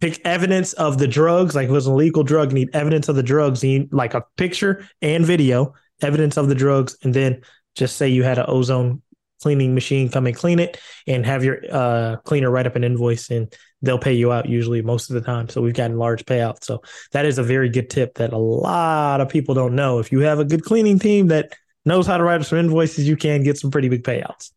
pick 0.01 0.19
evidence 0.25 0.74
of 0.74 0.98
the 0.98 1.07
drugs, 1.07 1.55
like 1.55 1.65
if 1.65 1.69
it 1.69 1.74
was 1.74 1.88
an 1.88 1.93
illegal 1.93 2.24
drug, 2.24 2.51
you 2.51 2.55
need 2.55 2.75
evidence 2.75 3.07
of 3.07 3.15
the 3.15 3.24
drugs, 3.24 3.63
you 3.63 3.79
need 3.79 3.93
like 3.93 4.13
a 4.13 4.25
picture 4.36 4.86
and 5.01 5.25
video, 5.25 5.74
evidence 6.03 6.38
of 6.38 6.50
the 6.50 6.55
drugs, 6.55 6.95
and 7.03 7.13
then 7.13 7.41
just 7.75 7.98
say 7.98 8.07
you 8.07 8.24
had 8.24 8.38
an 8.38 8.45
ozone 8.48 9.01
cleaning 9.43 9.74
machine 9.74 10.10
come 10.10 10.25
and 10.25 10.36
clean 10.38 10.57
it 10.57 10.79
and 11.05 11.25
have 11.25 11.43
your 11.43 11.60
uh, 11.69 12.15
cleaner 12.24 12.50
write 12.50 12.65
up 12.65 12.77
an 12.77 12.83
invoice 12.83 13.29
and 13.29 13.53
they'll 13.81 14.00
pay 14.00 14.13
you 14.13 14.31
out 14.31 14.48
usually 14.48 14.81
most 14.81 15.10
of 15.10 15.15
the 15.15 15.22
time. 15.22 15.50
So 15.50 15.62
we've 15.62 15.74
gotten 15.74 15.98
large 15.98 16.24
payouts. 16.24 16.63
So 16.63 16.81
that 17.12 17.25
is 17.25 17.38
a 17.38 17.43
very 17.43 17.67
good 17.67 17.89
tip 17.89 18.15
that 18.15 18.31
a 18.31 18.38
lot 18.38 19.19
of 19.19 19.27
people 19.27 19.53
don't 19.53 19.75
know. 19.75 20.00
If 20.00 20.13
you 20.13 20.19
have 20.22 20.39
a 20.39 20.45
good 20.45 20.63
cleaning 20.63 20.98
team 20.98 21.27
that 21.27 21.53
knows 21.83 22.07
how 22.07 22.17
to 22.17 22.24
write 22.24 22.39
up 22.39 22.48
some 22.48 22.57
invoices, 22.57 23.05
you 23.05 23.17
can 23.17 23.43
get 23.43 23.57
some 23.57 23.69
pretty 23.69 23.89
big 23.89 24.03
payouts. 24.03 24.51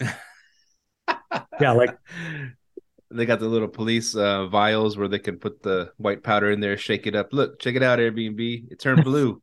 yeah, 1.60 1.70
like 1.70 1.96
they 3.12 3.26
got 3.26 3.38
the 3.38 3.46
little 3.46 3.68
police 3.68 4.16
uh, 4.16 4.48
vials 4.48 4.96
where 4.96 5.08
they 5.08 5.20
can 5.20 5.38
put 5.38 5.62
the 5.62 5.92
white 5.98 6.24
powder 6.24 6.50
in 6.50 6.58
there, 6.58 6.76
shake 6.76 7.06
it 7.06 7.14
up. 7.14 7.28
Look, 7.32 7.60
check 7.60 7.76
it 7.76 7.82
out, 7.84 8.00
Airbnb. 8.00 8.72
It 8.72 8.80
turned 8.80 9.04
blue. 9.04 9.40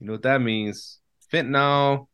You 0.00 0.06
know 0.06 0.12
what 0.14 0.22
that 0.22 0.40
means? 0.40 0.98
Fentanyl. 1.32 2.06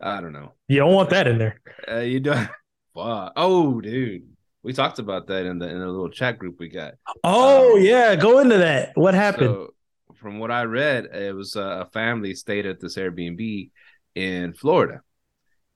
I 0.00 0.20
don't 0.20 0.32
know. 0.32 0.54
you 0.68 0.78
don't 0.78 0.94
want 0.94 1.10
that 1.10 1.28
in 1.28 1.38
there. 1.38 1.60
Uh, 1.88 1.98
you 1.98 2.20
don't. 2.20 2.48
Fuck. 2.94 3.32
Oh, 3.36 3.80
dude, 3.80 4.22
we 4.62 4.72
talked 4.72 4.98
about 4.98 5.28
that 5.28 5.46
in 5.46 5.58
the 5.58 5.68
in 5.68 5.78
the 5.78 5.86
little 5.86 6.08
chat 6.10 6.38
group 6.38 6.58
we 6.58 6.68
got. 6.68 6.94
Oh 7.22 7.76
Um, 7.76 7.82
yeah, 7.82 8.16
go 8.16 8.40
into 8.40 8.58
that. 8.58 8.92
What 8.94 9.14
happened? 9.14 9.50
So, 9.50 9.74
from 10.16 10.38
what 10.38 10.50
I 10.50 10.64
read, 10.64 11.04
it 11.06 11.34
was 11.34 11.54
a 11.56 11.88
family 11.92 12.34
stayed 12.34 12.66
at 12.66 12.80
this 12.80 12.96
Airbnb 12.96 13.70
in 14.14 14.52
Florida. 14.54 15.02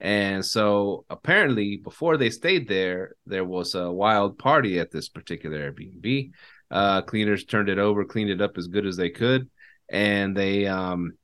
And 0.00 0.44
so 0.44 1.04
apparently, 1.08 1.76
before 1.76 2.16
they 2.16 2.28
stayed 2.30 2.68
there, 2.68 3.14
there 3.26 3.44
was 3.44 3.74
a 3.74 3.90
wild 3.90 4.38
party 4.38 4.78
at 4.78 4.90
this 4.90 5.08
particular 5.08 5.70
Airbnb. 5.72 6.32
Uh, 6.70 7.00
cleaners 7.02 7.44
turned 7.44 7.68
it 7.68 7.78
over, 7.78 8.04
cleaned 8.04 8.30
it 8.30 8.42
up 8.42 8.58
as 8.58 8.66
good 8.66 8.86
as 8.86 8.96
they 8.96 9.10
could. 9.10 9.48
And 9.88 10.36
they, 10.36 10.66
um, 10.66 11.16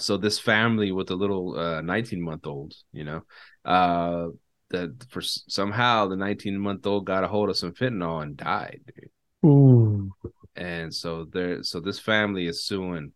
so 0.00 0.16
this 0.16 0.38
family 0.38 0.92
with 0.92 1.10
a 1.10 1.14
little 1.16 1.58
uh, 1.58 1.80
19 1.80 2.20
month 2.22 2.46
old, 2.46 2.74
you 2.92 3.04
know, 3.04 3.22
uh, 3.64 4.28
that 4.70 5.04
for 5.10 5.20
somehow 5.22 6.08
the 6.08 6.16
19 6.16 6.58
month 6.58 6.86
old 6.86 7.06
got 7.06 7.24
a 7.24 7.28
hold 7.28 7.50
of 7.50 7.56
some 7.56 7.72
fentanyl 7.72 8.22
and 8.22 8.36
died. 8.36 8.80
Dude 8.86 9.10
Ooh. 9.44 10.12
and 10.56 10.94
so 10.94 11.24
there 11.32 11.62
so 11.62 11.80
this 11.80 11.98
family 11.98 12.46
is 12.46 12.64
suing 12.64 13.12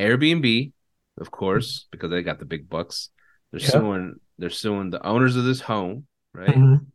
Airbnb 0.00 0.72
of 1.18 1.30
course, 1.30 1.86
because 1.90 2.10
they 2.10 2.22
got 2.22 2.38
the 2.38 2.44
big 2.44 2.68
bucks. 2.68 3.10
They're 3.50 3.60
Yeah. 3.60 3.70
suing. 3.70 4.16
They're 4.38 4.50
suing 4.50 4.90
the 4.90 5.04
owners 5.06 5.34
of 5.36 5.44
this 5.44 5.60
home, 5.60 6.06
right? 6.34 6.54
Mhm. 6.54 6.86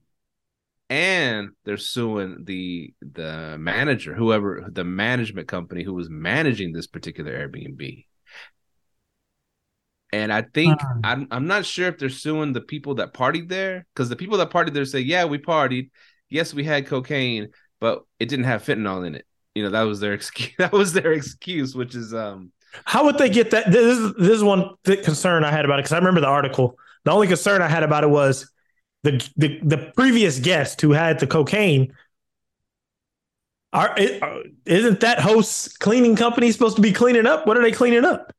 and 0.89 1.51
they're 1.63 1.77
suing 1.77 2.43
the 2.43 2.93
the 3.01 3.57
manager, 3.57 4.13
whoever 4.13 4.67
the 4.69 4.83
management 4.83 5.47
company 5.47 5.83
who 5.83 5.93
was 5.93 6.09
managing 6.09 6.73
this 6.73 6.87
particular 6.87 7.31
Airbnb. 7.31 8.05
And 10.13 10.31
I 10.33 10.41
think 10.41 10.81
Hmm. 10.81 10.99
I'm 11.03 11.27
I'm 11.31 11.47
not 11.47 11.65
sure 11.65 11.87
if 11.87 11.97
they're 11.97 12.09
suing 12.09 12.53
the 12.53 12.61
people 12.61 12.95
that 12.95 13.13
partied 13.13 13.47
there 13.49 13.85
because 13.93 14.09
the 14.09 14.15
people 14.15 14.37
that 14.39 14.49
partied 14.49 14.73
there 14.73 14.85
say, 14.85 14.99
yeah, 14.99 15.25
we 15.25 15.37
partied, 15.37 15.89
yes, 16.29 16.53
we 16.53 16.63
had 16.63 16.87
cocaine, 16.87 17.49
but 17.79 18.03
it 18.19 18.27
didn't 18.27 18.45
have 18.45 18.63
fentanyl 18.63 19.05
in 19.07 19.15
it. 19.15 19.25
You 19.55 19.63
know, 19.63 19.69
that 19.71 19.83
was 19.83 19.99
their 19.99 20.13
excuse. 20.19 20.51
That 20.57 20.71
was 20.73 20.93
their 20.93 21.13
excuse, 21.13 21.75
which 21.75 21.95
is 21.95 22.13
um 22.13 22.51
How 22.85 23.05
would 23.05 23.17
they 23.17 23.29
get 23.29 23.51
that? 23.51 23.71
This 23.71 23.97
is 23.97 24.13
this 24.15 24.29
is 24.29 24.43
one 24.43 24.75
th- 24.85 25.03
concern 25.03 25.43
I 25.43 25.51
had 25.51 25.65
about 25.65 25.79
it 25.79 25.83
because 25.83 25.93
I 25.93 25.97
remember 25.97 26.21
the 26.21 26.27
article. 26.27 26.77
The 27.05 27.11
only 27.11 27.27
concern 27.27 27.61
I 27.61 27.67
had 27.67 27.83
about 27.83 28.03
it 28.03 28.09
was 28.09 28.51
the 29.03 29.27
the, 29.37 29.59
the 29.63 29.91
previous 29.95 30.39
guest 30.39 30.81
who 30.81 30.91
had 30.91 31.19
the 31.19 31.27
cocaine. 31.27 31.93
Are, 33.73 33.93
it, 33.97 34.21
isn't 34.65 34.99
that 34.99 35.19
host's 35.19 35.77
cleaning 35.77 36.15
company 36.17 36.51
supposed 36.51 36.75
to 36.75 36.81
be 36.81 36.91
cleaning 36.91 37.25
up? 37.25 37.47
What 37.47 37.57
are 37.57 37.61
they 37.61 37.71
cleaning 37.71 38.03
up? 38.03 38.33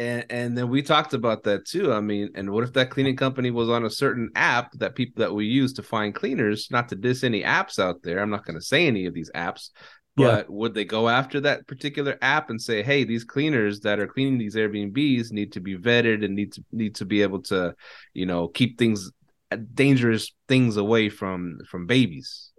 And 0.00 0.24
and 0.30 0.56
then 0.58 0.68
we 0.68 0.82
talked 0.82 1.14
about 1.14 1.42
that 1.44 1.66
too. 1.66 1.92
I 1.92 2.00
mean, 2.00 2.30
and 2.34 2.50
what 2.50 2.64
if 2.64 2.72
that 2.72 2.90
cleaning 2.90 3.16
company 3.16 3.50
was 3.50 3.68
on 3.68 3.84
a 3.84 3.90
certain 3.90 4.30
app 4.34 4.72
that 4.80 4.94
people 4.94 5.20
that 5.22 5.34
we 5.34 5.44
use 5.46 5.72
to 5.74 5.82
find 5.82 6.14
cleaners? 6.14 6.68
Not 6.70 6.88
to 6.88 6.96
diss 6.96 7.22
any 7.22 7.42
apps 7.42 7.78
out 7.78 8.02
there. 8.02 8.18
I'm 8.20 8.30
not 8.30 8.44
going 8.46 8.58
to 8.58 8.64
say 8.72 8.86
any 8.86 9.06
of 9.06 9.14
these 9.14 9.30
apps, 9.34 9.70
Yeah. 10.16 10.26
but 10.28 10.50
would 10.50 10.74
they 10.74 10.84
go 10.84 11.08
after 11.08 11.38
that 11.42 11.66
particular 11.66 12.16
app 12.22 12.50
and 12.50 12.60
say, 12.60 12.82
"Hey, 12.82 13.04
these 13.04 13.24
cleaners 13.24 13.80
that 13.80 14.00
are 14.00 14.06
cleaning 14.14 14.38
these 14.38 14.56
Airbnbs 14.56 15.32
need 15.32 15.52
to 15.52 15.60
be 15.60 15.76
vetted 15.76 16.24
and 16.24 16.34
need 16.34 16.52
to 16.54 16.64
need 16.72 16.94
to 16.96 17.04
be 17.04 17.22
able 17.22 17.42
to, 17.52 17.74
you 18.14 18.26
know, 18.26 18.48
keep 18.48 18.78
things 18.78 19.10
uh, 19.52 19.58
dangerous 19.74 20.32
things 20.48 20.76
away 20.78 21.08
from 21.10 21.58
from 21.70 21.86
babies." 21.86 22.50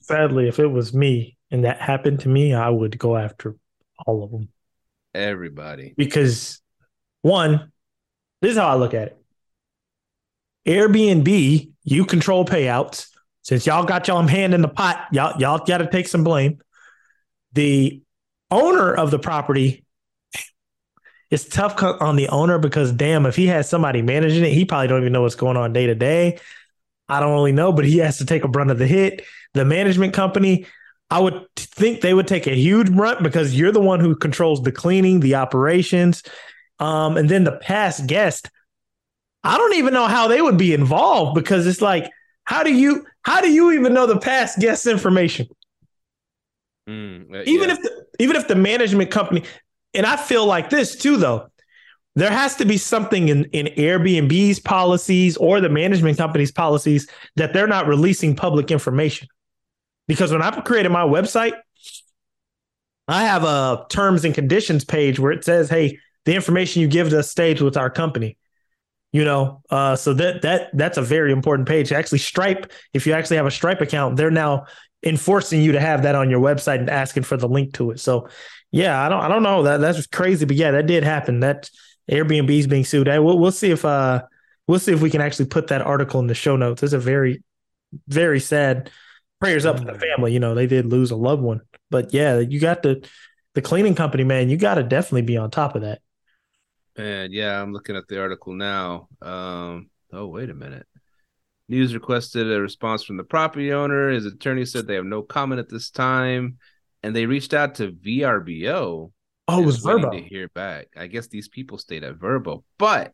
Sadly, 0.00 0.48
if 0.48 0.58
it 0.58 0.66
was 0.78 0.92
me 0.92 1.36
and 1.50 1.64
that 1.64 1.80
happened 1.80 2.20
to 2.20 2.28
me, 2.28 2.52
I 2.54 2.68
would 2.68 2.98
go 2.98 3.16
after 3.16 3.56
all 4.06 4.24
of 4.24 4.30
them 4.32 4.48
Everybody. 5.14 5.94
because 5.96 6.61
one, 7.22 7.72
this 8.40 8.52
is 8.52 8.58
how 8.58 8.68
I 8.68 8.74
look 8.74 8.94
at 8.94 9.08
it. 9.08 9.18
Airbnb, 10.66 11.70
you 11.84 12.04
control 12.04 12.44
payouts. 12.44 13.08
Since 13.42 13.66
y'all 13.66 13.84
got 13.84 14.06
y'all 14.06 14.22
hand 14.26 14.54
in 14.54 14.62
the 14.62 14.68
pot, 14.68 15.08
y'all 15.10 15.40
y'all 15.40 15.64
got 15.64 15.78
to 15.78 15.90
take 15.90 16.06
some 16.06 16.22
blame. 16.22 16.60
The 17.54 18.02
owner 18.50 18.94
of 18.94 19.10
the 19.10 19.18
property, 19.18 19.84
it's 21.30 21.48
tough 21.48 21.82
on 21.82 22.14
the 22.16 22.28
owner 22.28 22.58
because 22.58 22.92
damn, 22.92 23.26
if 23.26 23.34
he 23.34 23.46
has 23.46 23.68
somebody 23.68 24.02
managing 24.02 24.44
it, 24.44 24.52
he 24.52 24.64
probably 24.64 24.88
don't 24.88 25.00
even 25.00 25.12
know 25.12 25.22
what's 25.22 25.34
going 25.34 25.56
on 25.56 25.72
day 25.72 25.86
to 25.86 25.94
day. 25.94 26.38
I 27.08 27.20
don't 27.20 27.32
really 27.32 27.52
know, 27.52 27.72
but 27.72 27.84
he 27.84 27.98
has 27.98 28.18
to 28.18 28.24
take 28.26 28.44
a 28.44 28.48
brunt 28.48 28.70
of 28.70 28.78
the 28.78 28.86
hit. 28.86 29.24
The 29.54 29.64
management 29.64 30.14
company, 30.14 30.66
I 31.10 31.18
would 31.18 31.46
think 31.56 32.00
they 32.00 32.14
would 32.14 32.28
take 32.28 32.46
a 32.46 32.54
huge 32.54 32.92
brunt 32.92 33.22
because 33.22 33.58
you're 33.58 33.72
the 33.72 33.80
one 33.80 34.00
who 34.00 34.14
controls 34.14 34.62
the 34.62 34.72
cleaning, 34.72 35.20
the 35.20 35.34
operations, 35.34 36.22
um, 36.82 37.16
and 37.16 37.28
then 37.28 37.44
the 37.44 37.52
past 37.52 38.06
guest. 38.08 38.50
I 39.44 39.56
don't 39.56 39.74
even 39.76 39.94
know 39.94 40.06
how 40.06 40.28
they 40.28 40.42
would 40.42 40.58
be 40.58 40.74
involved 40.74 41.34
because 41.36 41.66
it's 41.66 41.80
like, 41.80 42.10
how 42.44 42.62
do 42.64 42.74
you 42.74 43.06
how 43.22 43.40
do 43.40 43.50
you 43.50 43.70
even 43.72 43.94
know 43.94 44.06
the 44.06 44.18
past 44.18 44.58
guest 44.58 44.86
information? 44.86 45.46
Mm, 46.88 47.32
uh, 47.32 47.42
Even 47.46 47.68
yeah. 47.68 47.76
if 47.76 47.82
the, 47.82 48.06
even 48.18 48.36
if 48.36 48.48
the 48.48 48.56
management 48.56 49.10
company, 49.12 49.44
and 49.94 50.04
I 50.04 50.16
feel 50.16 50.44
like 50.44 50.70
this 50.70 50.96
too, 50.96 51.16
though, 51.16 51.48
there 52.16 52.30
has 52.32 52.56
to 52.56 52.64
be 52.64 52.76
something 52.76 53.28
in 53.28 53.44
in 53.46 53.66
Airbnb's 53.66 54.58
policies 54.58 55.36
or 55.36 55.60
the 55.60 55.68
management 55.68 56.18
company's 56.18 56.50
policies 56.50 57.08
that 57.36 57.52
they're 57.52 57.68
not 57.68 57.86
releasing 57.86 58.34
public 58.34 58.72
information. 58.72 59.28
Because 60.08 60.32
when 60.32 60.42
I 60.42 60.50
created 60.62 60.90
my 60.90 61.04
website, 61.04 61.54
I 63.06 63.24
have 63.24 63.44
a 63.44 63.86
terms 63.88 64.24
and 64.24 64.34
conditions 64.34 64.84
page 64.84 65.20
where 65.20 65.32
it 65.32 65.44
says, 65.44 65.70
"Hey, 65.70 65.98
the 66.24 66.34
information 66.34 66.82
you 66.82 66.88
give 66.88 67.10
to 67.10 67.18
us 67.20 67.30
stays 67.30 67.60
with 67.60 67.76
our 67.76 67.90
company." 67.90 68.36
You 69.12 69.24
know, 69.24 69.62
uh, 69.68 69.96
so 69.96 70.14
that 70.14 70.42
that 70.42 70.70
that's 70.72 70.96
a 70.96 71.02
very 71.02 71.32
important 71.32 71.68
page. 71.68 71.92
Actually, 71.92 72.18
Stripe, 72.18 72.72
if 72.94 73.06
you 73.06 73.12
actually 73.12 73.36
have 73.36 73.46
a 73.46 73.50
Stripe 73.50 73.82
account, 73.82 74.16
they're 74.16 74.30
now 74.30 74.64
enforcing 75.04 75.60
you 75.60 75.72
to 75.72 75.80
have 75.80 76.04
that 76.04 76.14
on 76.14 76.30
your 76.30 76.40
website 76.40 76.78
and 76.78 76.88
asking 76.88 77.24
for 77.24 77.36
the 77.36 77.48
link 77.48 77.74
to 77.74 77.90
it. 77.90 78.00
So, 78.00 78.28
yeah, 78.70 79.04
I 79.04 79.08
don't 79.08 79.20
I 79.20 79.28
don't 79.28 79.42
know 79.42 79.64
that 79.64 79.80
that's 79.80 80.06
crazy, 80.06 80.46
but 80.46 80.56
yeah, 80.56 80.70
that 80.70 80.86
did 80.86 81.04
happen. 81.04 81.40
That 81.40 81.68
Airbnb's 82.10 82.66
being 82.66 82.84
sued. 82.84 83.06
We'll 83.06 83.38
we'll 83.38 83.52
see 83.52 83.70
if 83.70 83.84
uh 83.84 84.22
we'll 84.66 84.78
see 84.78 84.92
if 84.92 85.02
we 85.02 85.10
can 85.10 85.20
actually 85.20 85.46
put 85.46 85.68
that 85.68 85.82
article 85.82 86.20
in 86.20 86.26
the 86.26 86.34
show 86.34 86.56
notes. 86.56 86.82
It's 86.82 86.92
a 86.92 86.98
very 86.98 87.42
very 88.08 88.40
sad 88.40 88.90
prayers 89.40 89.66
up 89.66 89.78
for 89.78 89.84
the 89.84 89.98
family. 89.98 90.32
You 90.32 90.40
know, 90.40 90.54
they 90.54 90.66
did 90.66 90.86
lose 90.86 91.10
a 91.10 91.16
loved 91.16 91.42
one, 91.42 91.60
but 91.90 92.14
yeah, 92.14 92.38
you 92.38 92.60
got 92.60 92.82
the 92.82 93.06
the 93.54 93.62
cleaning 93.62 93.94
company, 93.94 94.24
man. 94.24 94.48
You 94.48 94.56
got 94.56 94.76
to 94.76 94.82
definitely 94.82 95.22
be 95.22 95.36
on 95.36 95.50
top 95.50 95.74
of 95.74 95.82
that. 95.82 96.00
And 96.96 97.32
yeah, 97.32 97.60
I'm 97.60 97.72
looking 97.72 97.96
at 97.96 98.06
the 98.08 98.20
article 98.20 98.52
now. 98.52 99.08
Um, 99.20 99.90
oh, 100.12 100.26
wait 100.26 100.50
a 100.50 100.54
minute. 100.54 100.86
News 101.68 101.94
requested 101.94 102.50
a 102.50 102.60
response 102.60 103.02
from 103.02 103.16
the 103.16 103.24
property 103.24 103.72
owner. 103.72 104.10
His 104.10 104.26
attorney 104.26 104.64
said 104.64 104.86
they 104.86 104.96
have 104.96 105.04
no 105.04 105.22
comment 105.22 105.58
at 105.58 105.68
this 105.68 105.90
time, 105.90 106.58
and 107.02 107.16
they 107.16 107.26
reached 107.26 107.54
out 107.54 107.76
to 107.76 107.92
VRBO. 107.92 109.10
Oh, 109.48 109.62
it 109.62 109.64
was 109.64 109.82
VRBO. 109.82 110.12
to 110.12 110.28
hear 110.28 110.48
back. 110.48 110.88
I 110.96 111.06
guess 111.06 111.28
these 111.28 111.48
people 111.48 111.78
stayed 111.78 112.04
at 112.04 112.16
VRBO, 112.16 112.62
but 112.78 113.12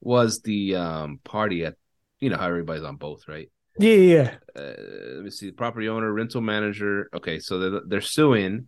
was 0.00 0.42
the 0.42 0.76
um 0.76 1.20
party 1.24 1.64
at 1.64 1.74
you 2.20 2.30
know 2.30 2.36
how 2.36 2.46
everybody's 2.46 2.84
on 2.84 2.96
both, 2.96 3.26
right? 3.26 3.50
Yeah, 3.78 3.92
yeah, 3.92 4.14
yeah. 4.56 4.60
uh, 4.60 4.74
let 5.14 5.24
me 5.24 5.30
see 5.30 5.52
property 5.52 5.88
owner 5.88 6.12
rental 6.12 6.40
manager 6.40 7.08
okay 7.14 7.38
so 7.38 7.58
they're, 7.60 7.80
they're 7.86 8.00
suing 8.00 8.66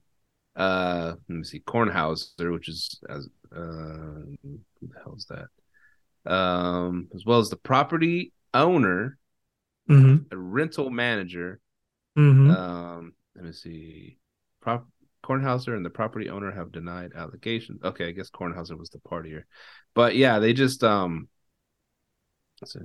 uh 0.55 1.15
let 1.29 1.37
me 1.37 1.43
see 1.43 1.59
cornhauser 1.59 2.53
which 2.53 2.69
is 2.69 3.01
as 3.09 3.29
uh 3.55 4.27
who 4.43 4.59
the 4.83 4.99
hell 5.03 5.15
is 5.17 5.27
that? 5.31 6.31
Um 6.31 7.09
as 7.15 7.25
well 7.25 7.39
as 7.39 7.51
the 7.51 7.57
property 7.57 8.33
owner 8.55 9.17
Mm-hmm. 9.89 10.25
a 10.31 10.37
rental 10.37 10.91
manager 10.91 11.61
Mm-hmm. 12.17 12.51
um 12.51 13.13
let 13.35 13.45
me 13.45 13.53
see. 13.53 14.19
Prop 14.61 14.87
cornhauser 15.25 15.77
and 15.77 15.85
the 15.85 15.91
property 15.91 16.29
owner 16.29 16.51
have 16.53 16.73
denied 16.73 17.13
allegations. 17.17 17.83
Okay 17.83 18.09
i 18.09 18.13
guess 18.13 18.31
cornhauser 18.31 18.79
was 18.79 18.91
the 18.91 18.99
partier. 18.99 19.43
But 19.95 20.17
yeah 20.17 20.39
they 20.39 20.53
just 20.53 20.83
um 20.85 21.29
so, 22.65 22.79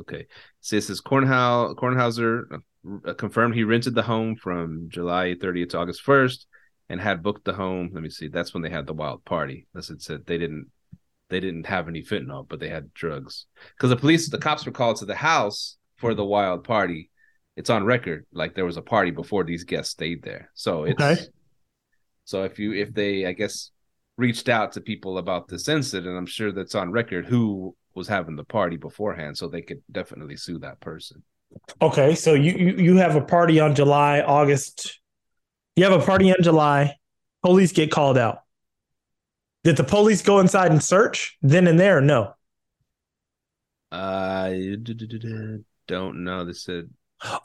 okay. 0.00 0.26
So 0.60 0.76
this 0.76 0.90
is 0.90 1.00
Kornhau, 1.00 1.74
kornhauser 1.76 2.60
uh, 3.06 3.14
confirmed 3.14 3.54
he 3.54 3.64
rented 3.64 3.94
the 3.94 4.02
home 4.02 4.36
from 4.36 4.88
july 4.90 5.34
30th 5.34 5.70
to 5.70 5.78
august 5.78 6.02
1st 6.02 6.46
and 6.88 7.00
had 7.00 7.22
booked 7.22 7.44
the 7.44 7.54
home. 7.54 7.90
Let 7.92 8.02
me 8.02 8.10
see. 8.10 8.28
That's 8.28 8.54
when 8.54 8.62
they 8.62 8.70
had 8.70 8.86
the 8.86 8.92
wild 8.94 9.24
party. 9.24 9.66
That's 9.74 9.90
it 9.90 10.02
said. 10.02 10.26
They 10.26 10.38
didn't 10.38 10.70
they 11.30 11.40
didn't 11.40 11.66
have 11.66 11.88
any 11.88 12.02
fentanyl 12.02 12.46
but 12.48 12.60
they 12.60 12.68
had 12.68 12.92
drugs. 12.94 13.46
Because 13.76 13.90
the 13.90 13.96
police 13.96 14.28
the 14.28 14.38
cops 14.38 14.66
were 14.66 14.72
called 14.72 14.96
to 14.98 15.06
the 15.06 15.14
house 15.16 15.76
for 15.96 16.14
the 16.14 16.24
wild 16.24 16.64
party. 16.64 17.10
It's 17.56 17.70
on 17.70 17.84
record 17.84 18.26
like 18.32 18.54
there 18.54 18.64
was 18.66 18.76
a 18.76 18.82
party 18.82 19.10
before 19.10 19.44
these 19.44 19.64
guests 19.64 19.92
stayed 19.92 20.22
there. 20.22 20.50
So 20.54 20.84
it's 20.84 21.00
Okay. 21.00 21.16
so 22.24 22.44
if 22.44 22.58
you 22.58 22.72
if 22.72 22.92
they 22.94 23.26
i 23.26 23.32
guess 23.32 23.70
reached 24.16 24.48
out 24.48 24.72
to 24.72 24.80
people 24.80 25.18
about 25.18 25.48
this 25.48 25.68
incident 25.68 26.16
i'm 26.16 26.26
sure 26.26 26.52
that's 26.52 26.74
on 26.74 26.90
record 26.92 27.26
who 27.26 27.74
was 27.94 28.08
having 28.08 28.36
the 28.36 28.44
party 28.44 28.76
beforehand 28.76 29.36
so 29.36 29.48
they 29.48 29.62
could 29.62 29.80
definitely 29.90 30.36
sue 30.36 30.58
that 30.58 30.80
person. 30.80 31.22
Okay, 31.80 32.16
so 32.16 32.34
you, 32.34 32.52
you 32.52 32.76
you 32.76 32.96
have 32.96 33.14
a 33.14 33.20
party 33.20 33.60
on 33.60 33.74
July, 33.76 34.20
August. 34.20 35.00
You 35.76 35.84
have 35.84 35.92
a 35.92 36.04
party 36.04 36.28
in 36.28 36.36
July. 36.40 36.96
Police 37.42 37.72
get 37.72 37.90
called 37.90 38.16
out. 38.16 38.40
Did 39.64 39.76
the 39.76 39.84
police 39.84 40.22
go 40.22 40.40
inside 40.40 40.70
and 40.70 40.82
search 40.82 41.38
then 41.42 41.66
and 41.66 41.78
there? 41.78 42.00
No. 42.00 42.34
i 43.90 44.76
don't 45.86 46.24
know 46.24 46.44
they 46.44 46.52
said 46.52 46.88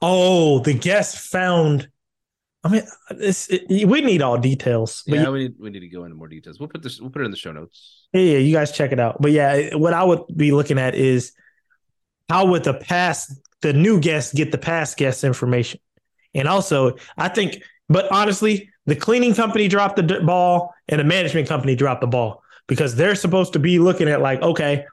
Oh, 0.01 0.59
the 0.59 0.73
guest 0.73 1.17
found. 1.17 1.89
I 2.63 2.69
mean, 2.69 2.83
it, 3.11 3.87
we 3.87 4.01
need 4.01 4.21
all 4.21 4.37
details. 4.37 5.03
Yeah, 5.05 5.29
we 5.29 5.39
need 5.39 5.55
we 5.57 5.69
need 5.69 5.79
to 5.79 5.87
go 5.87 6.03
into 6.03 6.17
more 6.17 6.27
details 6.27 6.59
we'll 6.59 6.67
put 6.67 6.83
this 6.83 6.99
we'll 6.99 7.09
put 7.11 7.21
it 7.21 7.25
in 7.25 7.31
the 7.31 7.37
show 7.37 7.53
notes 7.53 7.99
yeah, 8.13 8.21
yeah, 8.21 8.37
you 8.39 8.53
guys 8.53 8.71
check 8.71 8.91
it 8.91 8.99
out. 8.99 9.21
But 9.21 9.31
yeah, 9.31 9.75
what 9.75 9.93
I 9.93 10.03
would 10.03 10.21
be 10.35 10.51
looking 10.51 10.79
at 10.79 10.95
is 10.95 11.31
how 12.27 12.45
would 12.47 12.63
the 12.63 12.73
past, 12.73 13.39
the 13.61 13.73
new 13.73 13.99
guests 13.99 14.33
get 14.33 14.51
the 14.51 14.57
past 14.57 14.97
guest 14.97 15.23
information, 15.23 15.79
and 16.33 16.47
also 16.47 16.95
I 17.17 17.29
think. 17.29 17.63
But 17.89 18.11
honestly, 18.11 18.69
the 18.85 18.95
cleaning 18.95 19.33
company 19.33 19.67
dropped 19.67 19.95
the 19.95 20.03
d- 20.03 20.19
ball, 20.19 20.73
and 20.87 20.99
the 20.99 21.03
management 21.03 21.47
company 21.47 21.75
dropped 21.75 22.01
the 22.01 22.07
ball 22.07 22.43
because 22.67 22.95
they're 22.95 23.15
supposed 23.15 23.53
to 23.53 23.59
be 23.59 23.79
looking 23.79 24.07
at 24.07 24.21
like, 24.21 24.41
okay, 24.41 24.85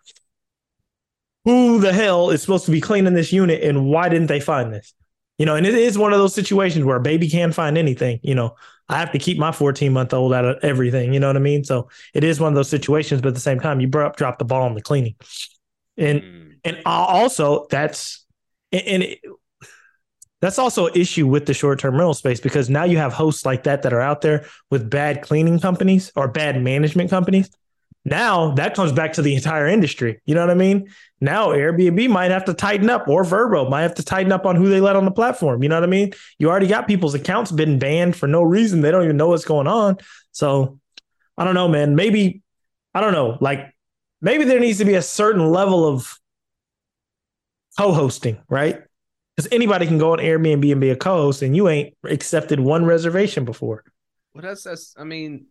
who 1.45 1.79
the 1.79 1.93
hell 1.93 2.31
is 2.31 2.41
supposed 2.41 2.65
to 2.65 2.71
be 2.71 2.81
cleaning 2.81 3.15
this 3.15 3.33
unit, 3.33 3.63
and 3.63 3.87
why 3.87 4.09
didn't 4.09 4.27
they 4.27 4.41
find 4.41 4.73
this? 4.73 4.95
You 5.39 5.45
know, 5.45 5.55
and 5.55 5.67
it 5.67 5.75
is 5.75 5.99
one 5.99 6.13
of 6.13 6.19
those 6.19 6.35
situations 6.35 6.85
where 6.85 6.97
a 6.97 7.01
baby 7.01 7.29
can't 7.29 7.55
find 7.55 7.77
anything. 7.77 8.19
You 8.23 8.35
know, 8.35 8.57
I 8.89 8.99
have 8.99 9.13
to 9.13 9.19
keep 9.19 9.39
my 9.39 9.53
14 9.53 9.93
month 9.93 10.15
old 10.15 10.33
out 10.33 10.45
of 10.45 10.57
everything. 10.63 11.13
You 11.13 11.21
know 11.21 11.27
what 11.27 11.37
I 11.37 11.41
mean? 11.41 11.63
So 11.63 11.89
it 12.15 12.25
is 12.25 12.41
one 12.41 12.53
of 12.53 12.55
those 12.55 12.71
situations, 12.71 13.21
but 13.21 13.29
at 13.29 13.35
the 13.35 13.41
same 13.41 13.61
time, 13.61 13.81
you 13.81 13.87
drop 13.87 14.17
drop 14.17 14.39
the 14.39 14.45
ball 14.45 14.63
on 14.63 14.75
the 14.75 14.83
cleaning, 14.83 15.15
and 15.97 16.23
mm. 16.23 16.53
and 16.65 16.83
also 16.87 17.67
that's 17.71 18.25
and 18.73 19.03
it, 19.03 19.21
that's 20.41 20.59
also 20.59 20.87
an 20.87 20.93
issue 20.95 21.27
with 21.27 21.47
the 21.47 21.55
short 21.55 21.79
term 21.79 21.95
rental 21.95 22.15
space 22.15 22.41
because 22.41 22.69
now 22.69 22.85
you 22.85 22.99
have 22.99 23.13
hosts 23.13 23.47
like 23.47 23.65
that 23.65 23.83
that 23.83 23.93
are 23.93 24.01
out 24.01 24.21
there 24.21 24.47
with 24.71 24.91
bad 24.91 25.23
cleaning 25.23 25.59
companies 25.59 26.13
or 26.15 26.29
bad 26.29 26.63
management 26.63 27.11
companies. 27.11 27.51
Now 28.05 28.53
that 28.55 28.77
comes 28.77 28.93
back 28.93 29.15
to 29.15 29.23
the 29.23 29.35
entire 29.35 29.67
industry. 29.67 30.21
You 30.27 30.35
know 30.35 30.43
what 30.43 30.51
I 30.51 30.55
mean? 30.55 30.89
Now 31.21 31.49
Airbnb 31.49 32.09
might 32.11 32.31
have 32.31 32.45
to 32.45 32.55
tighten 32.55 32.89
up 32.91 33.09
or 33.09 33.25
VRBO 33.25 33.69
might 33.69 33.83
have 33.83 33.97
to 33.97 34.05
tighten 34.05 34.31
up 34.31 34.47
on 34.47 34.57
who 34.57 34.69
they 34.69 34.81
let 34.81 34.95
on 34.95 35.05
the 35.05 35.11
platform. 35.11 35.63
You 35.63 35.69
know 35.69 35.77
what 35.77 35.85
I 35.85 35.89
mean? 35.89 36.13
You 36.39 36.49
already 36.49 36.69
got 36.69 36.87
people's 36.87 37.15
accounts 37.15 37.51
been 37.51 37.79
banned 37.79 38.15
for 38.15 38.29
no 38.29 38.43
reason. 38.43 38.81
They 38.81 38.91
don't 38.91 39.05
even 39.05 39.17
know 39.17 39.29
what's 39.29 39.45
going 39.45 39.67
on. 39.67 39.97
So 40.33 40.79
I 41.37 41.45
don't 41.45 41.55
know, 41.55 41.67
man. 41.67 41.97
Maybe, 41.97 42.43
I 42.95 43.01
don't 43.01 43.13
know. 43.13 43.39
Like 43.41 43.75
maybe 44.21 44.45
there 44.45 44.61
needs 44.61 44.79
to 44.79 44.85
be 44.85 44.95
a 44.95 45.03
certain 45.03 45.51
level 45.51 45.87
of 45.89 46.17
co-hosting, 47.77 48.39
right? 48.49 48.83
Because 49.37 49.53
anybody 49.53 49.87
can 49.87 49.99
go 49.99 50.13
on 50.13 50.19
Airbnb 50.19 50.73
and 50.73 50.81
be 50.81 50.91
a 50.91 50.97
co-host, 50.97 51.43
and 51.43 51.55
you 51.55 51.69
ain't 51.69 51.95
accepted 52.05 52.59
one 52.59 52.87
reservation 52.87 53.45
before. 53.45 53.85
Well, 54.35 54.43
that's 54.43 54.63
that's. 54.63 54.95
I 54.99 55.05
mean, 55.05 55.47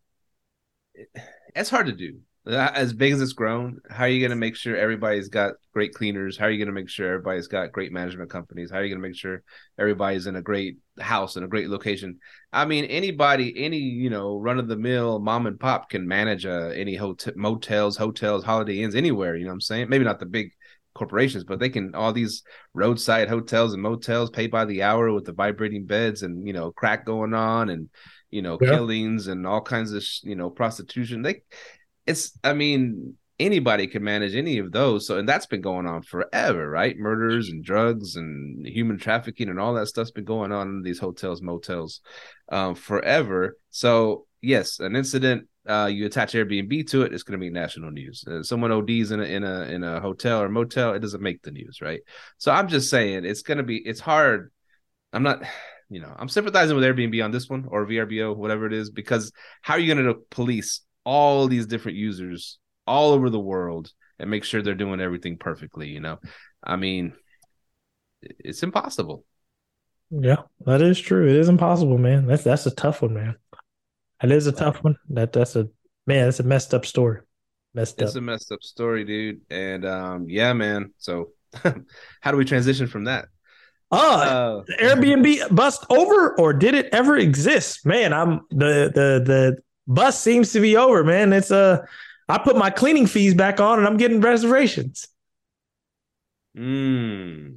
it's 1.56 1.70
hard 1.70 1.86
to 1.88 1.92
do. 1.92 2.20
As 2.48 2.94
big 2.94 3.12
as 3.12 3.22
it's 3.22 3.34
grown, 3.34 3.80
how 3.90 4.04
are 4.04 4.08
you 4.08 4.20
going 4.20 4.30
to 4.30 4.36
make 4.36 4.56
sure 4.56 4.78
everybody's 4.78 5.30
got 5.30 5.54
great 5.74 5.96
cleaners? 5.96 6.38
How 6.38 6.46
are 6.46 6.52
you 6.52 6.60
going 6.60 6.68
to 6.68 6.80
make 6.80 6.90
sure 6.90 7.08
everybody's 7.08 7.48
got 7.48 7.72
great 7.72 7.92
management 7.92 8.30
companies? 8.30 8.70
How 8.70 8.78
are 8.78 8.84
you 8.84 8.90
going 8.90 9.02
to 9.02 9.08
make 9.08 9.18
sure 9.18 9.42
everybody's 9.80 10.28
in 10.28 10.36
a 10.36 10.44
great 10.44 10.78
house 11.00 11.38
in 11.38 11.44
a 11.44 11.48
great 11.48 11.70
location? 11.70 12.20
I 12.54 12.66
mean, 12.66 12.86
anybody, 12.86 13.52
any 13.58 13.80
you 13.80 14.12
know, 14.12 14.38
run 14.38 14.60
of 14.60 14.68
the 14.68 14.78
mill 14.78 15.18
mom 15.18 15.48
and 15.48 15.60
pop 15.60 15.90
can 15.90 16.08
manage 16.08 16.46
uh, 16.46 16.70
any 16.76 16.96
hotel, 16.96 17.34
motels, 17.36 17.98
hotels, 17.98 18.44
Holiday 18.44 18.84
Inns, 18.84 18.94
anywhere. 18.94 19.36
You 19.36 19.46
know 19.46 19.50
what 19.50 19.56
I'm 19.56 19.62
saying? 19.62 19.90
Maybe 19.90 20.06
not 20.06 20.20
the 20.20 20.28
big 20.28 20.52
corporations, 20.96 21.44
but 21.44 21.60
they 21.60 21.70
can 21.70 21.94
all 21.94 22.12
these 22.12 22.42
roadside 22.74 23.30
hotels 23.30 23.74
and 23.74 23.82
motels 23.82 24.32
pay 24.32 24.48
by 24.48 24.66
the 24.66 24.82
hour 24.82 25.12
with 25.12 25.26
the 25.26 25.34
vibrating 25.34 25.86
beds 25.86 26.24
and 26.24 26.48
you 26.48 26.54
know 26.54 26.72
crack 26.72 27.06
going 27.06 27.34
on 27.34 27.70
and 27.70 27.90
you 28.32 28.42
know 28.42 28.58
yeah. 28.60 28.70
killings 28.70 29.28
and 29.28 29.46
all 29.46 29.62
kinds 29.62 29.94
of 29.94 30.04
you 30.24 30.36
know 30.36 30.50
prostitution. 30.50 31.22
They, 31.22 31.42
it's 32.08 32.38
I 32.44 32.54
mean 32.54 33.16
anybody 33.38 33.86
can 33.88 34.04
manage 34.04 34.34
any 34.34 34.58
of 34.60 34.72
those. 34.72 35.06
So 35.06 35.18
and 35.18 35.28
that's 35.28 35.46
been 35.46 35.62
going 35.62 35.86
on 35.86 36.02
forever, 36.02 36.70
right? 36.70 36.98
Murders 36.98 37.50
and 37.50 37.64
drugs 37.64 38.16
and 38.16 38.66
human 38.66 38.98
trafficking 38.98 39.50
and 39.50 39.60
all 39.60 39.74
that 39.74 39.88
stuff's 39.88 40.12
been 40.12 40.24
going 40.24 40.52
on 40.52 40.70
in 40.70 40.82
these 40.82 41.00
hotels, 41.00 41.42
motels, 41.42 42.02
um, 42.50 42.76
forever. 42.76 43.58
So 43.70 44.26
yes, 44.46 44.80
an 44.80 44.96
incident 44.96 45.48
uh, 45.68 45.90
you 45.92 46.06
attach 46.06 46.34
Airbnb 46.34 46.88
to 46.90 47.02
it, 47.02 47.14
it's 47.14 47.24
going 47.24 47.40
to 47.40 47.44
be 47.44 47.50
national 47.50 47.92
news. 47.92 48.24
Uh, 48.28 48.44
someone 48.44 48.72
ODs 48.72 49.12
in 49.12 49.20
a 49.20 49.24
in 49.24 49.44
a 49.44 49.62
in 49.64 49.84
a 49.84 50.00
hotel 50.00 50.42
or 50.42 50.50
motel, 50.50 50.94
it 50.94 51.00
doesn't 51.00 51.24
make 51.24 51.42
the 51.42 51.52
news, 51.52 51.82
right? 51.82 52.02
So 52.38 52.52
I'm 52.52 52.68
just 52.68 52.90
saying 52.90 53.26
it's 53.26 53.42
going 53.42 53.58
to 53.58 53.64
be 53.64 53.78
it's 53.78 54.00
hard. 54.00 54.52
I'm 55.12 55.24
not, 55.24 55.44
you 55.90 56.02
know, 56.02 56.14
I'm 56.18 56.30
sympathizing 56.30 56.76
with 56.76 56.86
Airbnb 56.86 57.24
on 57.24 57.32
this 57.32 57.50
one 57.50 57.66
or 57.68 57.86
VRBO, 57.86 58.36
whatever 58.36 58.66
it 58.68 58.74
is, 58.74 58.92
because 58.92 59.32
how 59.62 59.74
are 59.74 59.80
you 59.80 59.94
going 59.94 60.06
to 60.06 60.22
police 60.30 60.82
all 61.04 61.48
these 61.48 61.66
different 61.66 61.98
users 61.98 62.60
all 62.88 63.12
over 63.12 63.30
the 63.30 63.40
world 63.40 63.92
and 64.20 64.30
make 64.30 64.44
sure 64.44 64.62
they're 64.62 64.76
doing 64.76 65.02
everything 65.02 65.38
perfectly? 65.38 65.90
You 65.90 66.00
know, 66.00 66.20
I 66.64 66.76
mean, 66.76 67.14
it's 68.22 68.62
impossible. 68.62 69.26
Yeah, 70.12 70.44
that 70.66 70.82
is 70.82 71.00
true. 71.00 71.28
It 71.28 71.36
is 71.36 71.50
impossible, 71.50 71.98
man. 71.98 72.28
That's 72.28 72.44
that's 72.44 72.68
a 72.68 72.76
tough 72.76 73.02
one, 73.02 73.16
man. 73.16 73.36
It 74.32 74.36
is 74.36 74.48
a 74.48 74.52
tough 74.52 74.84
one. 74.84 74.96
That 75.10 75.34
that's 75.34 75.56
a 75.56 75.70
man. 76.08 76.28
It's 76.28 76.40
a 76.40 76.44
messed 76.44 76.74
up 76.74 76.86
story. 76.86 77.22
Messed 77.74 78.02
up. 78.02 78.08
it's 78.08 78.16
up. 78.16 78.22
a 78.22 78.22
messed 78.22 78.52
up 78.52 78.64
story, 78.64 79.04
dude. 79.04 79.42
And 79.50 79.86
um, 79.86 80.30
yeah, 80.30 80.54
man. 80.54 80.94
So, 80.98 81.30
how 82.22 82.32
do 82.32 82.38
we 82.38 82.46
transition 82.46 82.88
from 82.88 83.06
that? 83.06 83.28
Uh, 83.92 83.96
uh 83.96 84.64
Airbnb 84.82 85.54
bust 85.56 85.86
over, 85.90 86.38
or 86.40 86.54
did 86.54 86.74
it 86.74 86.90
ever 86.92 87.18
exist? 87.18 87.86
Man, 87.86 88.14
I'm 88.14 88.42
the 88.50 88.92
the 88.94 89.24
the 89.24 89.58
bus 89.88 90.20
seems 90.20 90.52
to 90.54 90.60
be 90.60 90.76
over, 90.76 91.04
man. 91.04 91.32
It's 91.34 91.52
a 91.52 91.58
uh, 91.58 91.86
I 92.28 92.40
put 92.40 92.58
my 92.58 92.72
cleaning 92.72 93.06
fees 93.06 93.36
back 93.36 93.60
on, 93.60 93.78
and 93.78 93.88
I'm 93.88 93.98
getting 93.98 94.22
reservations. 94.22 95.08
Hmm. 96.56 97.50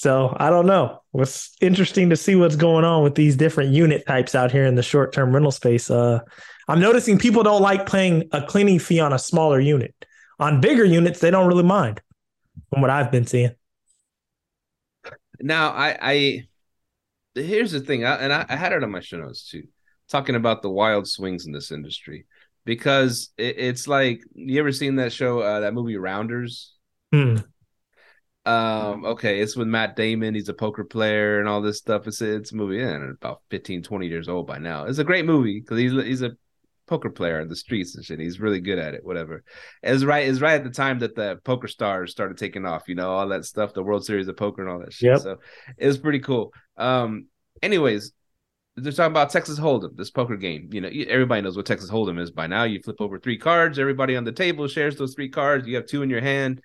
So 0.00 0.34
I 0.40 0.48
don't 0.48 0.64
know. 0.64 1.02
It's 1.12 1.54
interesting 1.60 2.08
to 2.08 2.16
see 2.16 2.34
what's 2.34 2.56
going 2.56 2.86
on 2.86 3.02
with 3.02 3.14
these 3.14 3.36
different 3.36 3.74
unit 3.74 4.06
types 4.06 4.34
out 4.34 4.50
here 4.50 4.64
in 4.64 4.74
the 4.74 4.82
short 4.82 5.12
term 5.12 5.30
rental 5.30 5.50
space. 5.50 5.90
Uh, 5.90 6.20
I'm 6.68 6.80
noticing 6.80 7.18
people 7.18 7.42
don't 7.42 7.60
like 7.60 7.84
paying 7.84 8.26
a 8.32 8.42
cleaning 8.42 8.78
fee 8.78 8.98
on 8.98 9.12
a 9.12 9.18
smaller 9.18 9.60
unit. 9.60 9.94
On 10.38 10.58
bigger 10.58 10.86
units, 10.86 11.20
they 11.20 11.30
don't 11.30 11.46
really 11.46 11.64
mind, 11.64 12.00
from 12.70 12.80
what 12.80 12.88
I've 12.88 13.12
been 13.12 13.26
seeing. 13.26 13.50
Now, 15.38 15.72
I, 15.72 15.98
I 16.00 16.48
here's 17.34 17.72
the 17.72 17.80
thing, 17.80 18.06
I, 18.06 18.14
and 18.14 18.32
I, 18.32 18.46
I, 18.48 18.56
had 18.56 18.72
it 18.72 18.82
on 18.82 18.90
my 18.90 19.00
show 19.00 19.18
notes 19.18 19.50
too, 19.50 19.64
talking 20.08 20.34
about 20.34 20.62
the 20.62 20.70
wild 20.70 21.08
swings 21.08 21.44
in 21.44 21.52
this 21.52 21.72
industry 21.72 22.24
because 22.64 23.34
it, 23.36 23.56
it's 23.58 23.86
like 23.86 24.22
you 24.32 24.60
ever 24.60 24.72
seen 24.72 24.96
that 24.96 25.12
show, 25.12 25.40
uh, 25.40 25.60
that 25.60 25.74
movie 25.74 25.98
Rounders? 25.98 26.72
Hmm. 27.12 27.36
Um, 28.46 29.04
okay, 29.04 29.40
it's 29.40 29.56
with 29.56 29.68
Matt 29.68 29.96
Damon. 29.96 30.34
He's 30.34 30.48
a 30.48 30.54
poker 30.54 30.84
player 30.84 31.40
and 31.40 31.48
all 31.48 31.60
this 31.60 31.78
stuff. 31.78 32.06
It's 32.06 32.20
a, 32.20 32.36
it's 32.36 32.52
a 32.52 32.56
movie, 32.56 32.82
and 32.82 33.10
about 33.10 33.42
15, 33.50 33.82
20 33.82 34.06
years 34.06 34.28
old 34.28 34.46
by 34.46 34.58
now. 34.58 34.84
It's 34.86 34.98
a 34.98 35.04
great 35.04 35.26
movie 35.26 35.60
because 35.60 35.78
he's 35.78 35.92
he's 35.92 36.22
a 36.22 36.32
poker 36.86 37.10
player 37.10 37.40
in 37.40 37.48
the 37.48 37.56
streets 37.56 37.94
and 37.94 38.04
shit. 38.04 38.18
He's 38.18 38.40
really 38.40 38.60
good 38.60 38.78
at 38.78 38.94
it. 38.94 39.04
Whatever. 39.04 39.44
It's 39.82 40.04
right. 40.04 40.26
It's 40.26 40.40
right 40.40 40.54
at 40.54 40.64
the 40.64 40.70
time 40.70 41.00
that 41.00 41.14
the 41.14 41.38
poker 41.44 41.68
stars 41.68 42.12
started 42.12 42.38
taking 42.38 42.64
off. 42.64 42.84
You 42.88 42.94
know 42.94 43.10
all 43.10 43.28
that 43.28 43.44
stuff, 43.44 43.74
the 43.74 43.82
World 43.82 44.06
Series 44.06 44.28
of 44.28 44.36
Poker 44.36 44.62
and 44.62 44.70
all 44.70 44.80
that 44.80 44.92
shit. 44.92 45.10
Yep. 45.10 45.20
So 45.20 45.36
it 45.76 45.86
was 45.86 45.98
pretty 45.98 46.20
cool. 46.20 46.52
Um. 46.76 47.26
Anyways, 47.62 48.12
they're 48.76 48.92
talking 48.92 49.12
about 49.12 49.28
Texas 49.28 49.58
Hold'em, 49.58 49.94
this 49.96 50.10
poker 50.10 50.36
game. 50.36 50.70
You 50.72 50.80
know, 50.80 50.88
everybody 51.08 51.42
knows 51.42 51.58
what 51.58 51.66
Texas 51.66 51.90
Hold'em 51.90 52.18
is 52.18 52.30
by 52.30 52.46
now. 52.46 52.64
You 52.64 52.80
flip 52.82 53.00
over 53.00 53.18
three 53.18 53.36
cards. 53.36 53.78
Everybody 53.78 54.16
on 54.16 54.24
the 54.24 54.32
table 54.32 54.66
shares 54.66 54.96
those 54.96 55.14
three 55.14 55.28
cards. 55.28 55.66
You 55.66 55.76
have 55.76 55.84
two 55.84 56.02
in 56.02 56.08
your 56.08 56.22
hand 56.22 56.62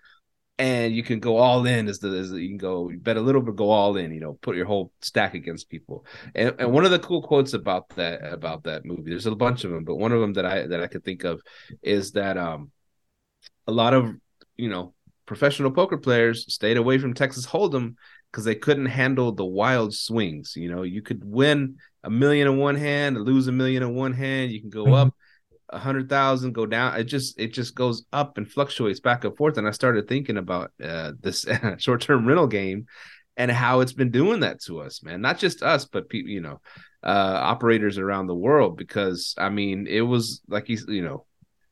and 0.57 0.95
you 0.95 1.03
can 1.03 1.19
go 1.19 1.37
all 1.37 1.65
in 1.65 1.87
as 1.87 1.99
the, 1.99 2.07
as 2.09 2.31
the 2.31 2.41
you 2.41 2.49
can 2.49 2.57
go 2.57 2.89
you 2.89 2.97
bet 2.97 3.17
a 3.17 3.21
little 3.21 3.41
but 3.41 3.55
go 3.55 3.69
all 3.69 3.97
in 3.97 4.13
you 4.13 4.19
know 4.19 4.37
put 4.41 4.55
your 4.55 4.65
whole 4.65 4.91
stack 5.01 5.33
against 5.33 5.69
people. 5.69 6.05
And, 6.33 6.55
and 6.59 6.71
one 6.71 6.85
of 6.85 6.91
the 6.91 6.99
cool 6.99 7.21
quotes 7.21 7.53
about 7.53 7.89
that 7.95 8.23
about 8.23 8.63
that 8.63 8.85
movie 8.85 9.09
there's 9.09 9.25
a 9.25 9.35
bunch 9.35 9.63
of 9.63 9.71
them 9.71 9.83
but 9.83 9.95
one 9.95 10.11
of 10.11 10.21
them 10.21 10.33
that 10.33 10.45
i 10.45 10.65
that 10.67 10.81
i 10.81 10.87
could 10.87 11.03
think 11.03 11.23
of 11.23 11.41
is 11.81 12.13
that 12.13 12.37
um 12.37 12.71
a 13.67 13.71
lot 13.71 13.93
of 13.93 14.13
you 14.55 14.69
know 14.69 14.93
professional 15.25 15.71
poker 15.71 15.97
players 15.97 16.51
stayed 16.53 16.77
away 16.77 16.97
from 16.97 17.13
texas 17.13 17.45
hold'em 17.45 17.95
because 18.31 18.45
they 18.45 18.55
couldn't 18.55 18.87
handle 18.87 19.31
the 19.31 19.45
wild 19.45 19.93
swings 19.93 20.55
you 20.57 20.69
know. 20.69 20.83
You 20.83 21.01
could 21.01 21.23
win 21.23 21.77
a 22.03 22.09
million 22.09 22.47
in 22.47 22.57
one 22.57 22.75
hand 22.75 23.17
lose 23.17 23.47
a 23.47 23.51
million 23.51 23.81
in 23.81 23.95
one 23.95 24.11
hand. 24.11 24.51
You 24.51 24.59
can 24.59 24.69
go 24.69 24.85
mm-hmm. 24.85 24.93
up 24.93 25.13
a 25.69 25.79
hundred 25.79 26.09
thousand 26.09 26.53
go 26.53 26.65
down 26.65 26.99
it 26.99 27.05
just 27.05 27.39
it 27.39 27.53
just 27.53 27.75
goes 27.75 28.05
up 28.13 28.37
and 28.37 28.49
fluctuates 28.49 28.99
back 28.99 29.23
and 29.23 29.35
forth. 29.35 29.57
And 29.57 29.67
i 29.67 29.71
started 29.71 30.07
thinking 30.07 30.37
about 30.37 30.71
uh, 30.83 31.13
this 31.19 31.45
short-term 31.77 32.27
rental 32.27 32.47
game 32.47 32.85
and 33.37 33.51
how 33.51 33.81
it's 33.81 33.93
been 33.93 34.11
doing 34.11 34.41
that 34.41 34.61
to 34.63 34.79
us 34.81 35.03
man. 35.03 35.21
Not 35.21 35.39
just 35.39 35.63
us 35.63 35.85
but 35.85 36.09
people 36.09 36.31
you 36.31 36.41
know 36.41 36.61
uh, 37.03 37.39
operators 37.41 37.97
around 37.97 38.27
the 38.27 38.35
world 38.35 38.77
because 38.77 39.35
i 39.37 39.49
mean 39.49 39.85
it 39.87 40.01
was 40.01 40.41
like 40.47 40.69
you 40.69 40.79
you 40.87 41.03
know 41.03 41.25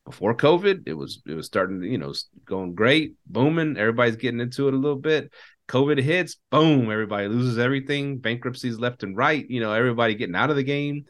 before 0.06 0.36
covid 0.36 0.84
it 0.86 0.94
was 0.94 1.24
it 1.26 1.34
was 1.34 1.48
starting 1.48 1.82
to, 1.82 1.88
you 1.88 1.98
know 1.98 2.14
going 2.46 2.76
great 2.76 3.16
booming 3.26 3.78
everybody's 3.78 4.16
getting 4.16 4.42
into 4.42 4.68
it 4.68 4.74
a 4.74 4.78
little 4.78 5.00
bit. 5.00 5.32
Covid 5.70 6.02
hits 6.02 6.36
boom 6.52 6.92
everybody 6.92 7.28
loses 7.28 7.58
everything 7.58 8.18
bankruptcies 8.18 8.78
left 8.78 9.04
and 9.04 9.16
right 9.16 9.50
you 9.50 9.62
know 9.62 9.72
everybody 9.72 10.16
getting 10.16 10.36
out 10.36 10.50
of 10.50 10.56
the 10.56 10.64
game. 10.64 11.06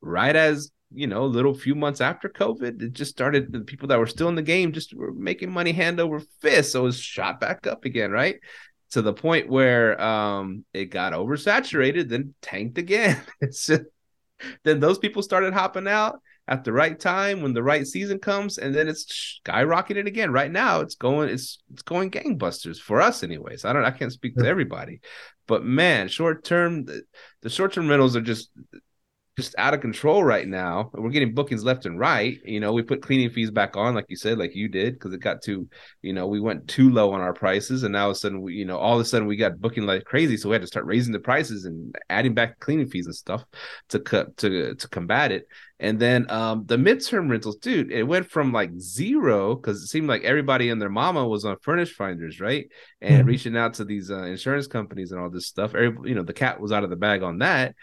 Right 0.00 0.34
as 0.34 0.70
you 0.92 1.06
know, 1.06 1.24
a 1.24 1.26
little 1.26 1.54
few 1.54 1.74
months 1.74 2.00
after 2.00 2.28
COVID, 2.28 2.82
it 2.82 2.92
just 2.92 3.10
started. 3.10 3.52
The 3.52 3.60
people 3.60 3.88
that 3.88 3.98
were 3.98 4.06
still 4.06 4.28
in 4.28 4.34
the 4.34 4.42
game 4.42 4.72
just 4.72 4.94
were 4.94 5.12
making 5.12 5.52
money 5.52 5.72
hand 5.72 6.00
over 6.00 6.20
fist, 6.40 6.72
so 6.72 6.80
it 6.80 6.84
was 6.84 6.98
shot 6.98 7.40
back 7.40 7.66
up 7.66 7.84
again, 7.84 8.10
right? 8.10 8.36
To 8.92 9.02
the 9.02 9.12
point 9.12 9.48
where 9.48 10.00
um, 10.00 10.64
it 10.74 10.86
got 10.86 11.12
oversaturated, 11.12 12.08
then 12.08 12.34
tanked 12.42 12.78
again. 12.78 13.20
just, 13.42 13.70
then 14.64 14.80
those 14.80 14.98
people 14.98 15.22
started 15.22 15.52
hopping 15.52 15.86
out 15.86 16.20
at 16.48 16.64
the 16.64 16.72
right 16.72 16.98
time 16.98 17.42
when 17.42 17.54
the 17.54 17.62
right 17.62 17.86
season 17.86 18.18
comes, 18.18 18.58
and 18.58 18.74
then 18.74 18.88
it's 18.88 19.40
skyrocketed 19.46 20.06
again. 20.06 20.32
Right 20.32 20.50
now, 20.50 20.80
it's 20.80 20.96
going 20.96 21.28
it's 21.28 21.60
it's 21.72 21.82
going 21.82 22.10
gangbusters 22.10 22.78
for 22.78 23.00
us, 23.00 23.22
anyways. 23.22 23.64
I 23.64 23.72
don't 23.72 23.84
I 23.84 23.92
can't 23.92 24.12
speak 24.12 24.34
to 24.36 24.46
everybody, 24.46 25.00
but 25.46 25.64
man, 25.64 26.08
short 26.08 26.44
term 26.44 26.84
the, 26.84 27.02
the 27.42 27.50
short 27.50 27.72
term 27.72 27.88
rentals 27.88 28.16
are 28.16 28.20
just 28.20 28.50
just 29.40 29.54
out 29.58 29.74
of 29.74 29.80
control 29.80 30.22
right 30.22 30.46
now. 30.46 30.90
We're 30.92 31.10
getting 31.10 31.34
bookings 31.34 31.64
left 31.64 31.86
and 31.86 31.98
right. 31.98 32.38
You 32.44 32.60
know, 32.60 32.72
we 32.72 32.82
put 32.82 33.02
cleaning 33.02 33.30
fees 33.30 33.50
back 33.50 33.76
on, 33.76 33.94
like 33.94 34.06
you 34.08 34.16
said, 34.16 34.38
like 34.38 34.54
you 34.54 34.68
did, 34.68 34.94
because 34.94 35.12
it 35.12 35.20
got 35.20 35.42
too, 35.42 35.68
you 36.02 36.12
know, 36.12 36.26
we 36.26 36.40
went 36.40 36.68
too 36.68 36.90
low 36.90 37.12
on 37.12 37.20
our 37.20 37.32
prices, 37.32 37.82
and 37.82 37.92
now 37.92 38.04
all 38.04 38.10
of 38.10 38.16
a 38.16 38.18
sudden, 38.18 38.40
we, 38.42 38.54
you 38.54 38.64
know, 38.64 38.78
all 38.78 38.94
of 38.94 39.00
a 39.00 39.04
sudden 39.04 39.26
we 39.26 39.36
got 39.36 39.60
booking 39.60 39.86
like 39.86 40.04
crazy, 40.04 40.36
so 40.36 40.48
we 40.48 40.54
had 40.54 40.62
to 40.62 40.66
start 40.66 40.86
raising 40.86 41.12
the 41.12 41.18
prices 41.18 41.64
and 41.64 41.94
adding 42.08 42.34
back 42.34 42.58
cleaning 42.60 42.88
fees 42.88 43.06
and 43.06 43.14
stuff 43.14 43.44
to 43.88 43.98
cut 43.98 44.36
to 44.38 44.74
to 44.74 44.88
combat 44.88 45.32
it. 45.32 45.46
And 45.78 45.98
then 45.98 46.30
um 46.30 46.64
the 46.66 46.76
midterm 46.76 47.30
rentals, 47.30 47.56
dude, 47.56 47.90
it 47.90 48.02
went 48.02 48.30
from 48.30 48.52
like 48.52 48.70
zero 48.78 49.54
because 49.54 49.82
it 49.82 49.86
seemed 49.86 50.08
like 50.08 50.24
everybody 50.24 50.68
and 50.68 50.80
their 50.80 50.90
mama 50.90 51.26
was 51.26 51.44
on 51.44 51.56
furnish 51.62 51.94
finders, 51.94 52.40
right? 52.40 52.68
And 53.00 53.20
mm-hmm. 53.20 53.28
reaching 53.28 53.56
out 53.56 53.74
to 53.74 53.84
these 53.84 54.10
uh, 54.10 54.24
insurance 54.24 54.66
companies 54.66 55.12
and 55.12 55.20
all 55.20 55.30
this 55.30 55.46
stuff. 55.46 55.74
Every, 55.74 56.10
you 56.10 56.14
know, 56.14 56.22
the 56.22 56.34
cat 56.34 56.60
was 56.60 56.72
out 56.72 56.84
of 56.84 56.90
the 56.90 56.96
bag 56.96 57.22
on 57.22 57.38
that. 57.38 57.74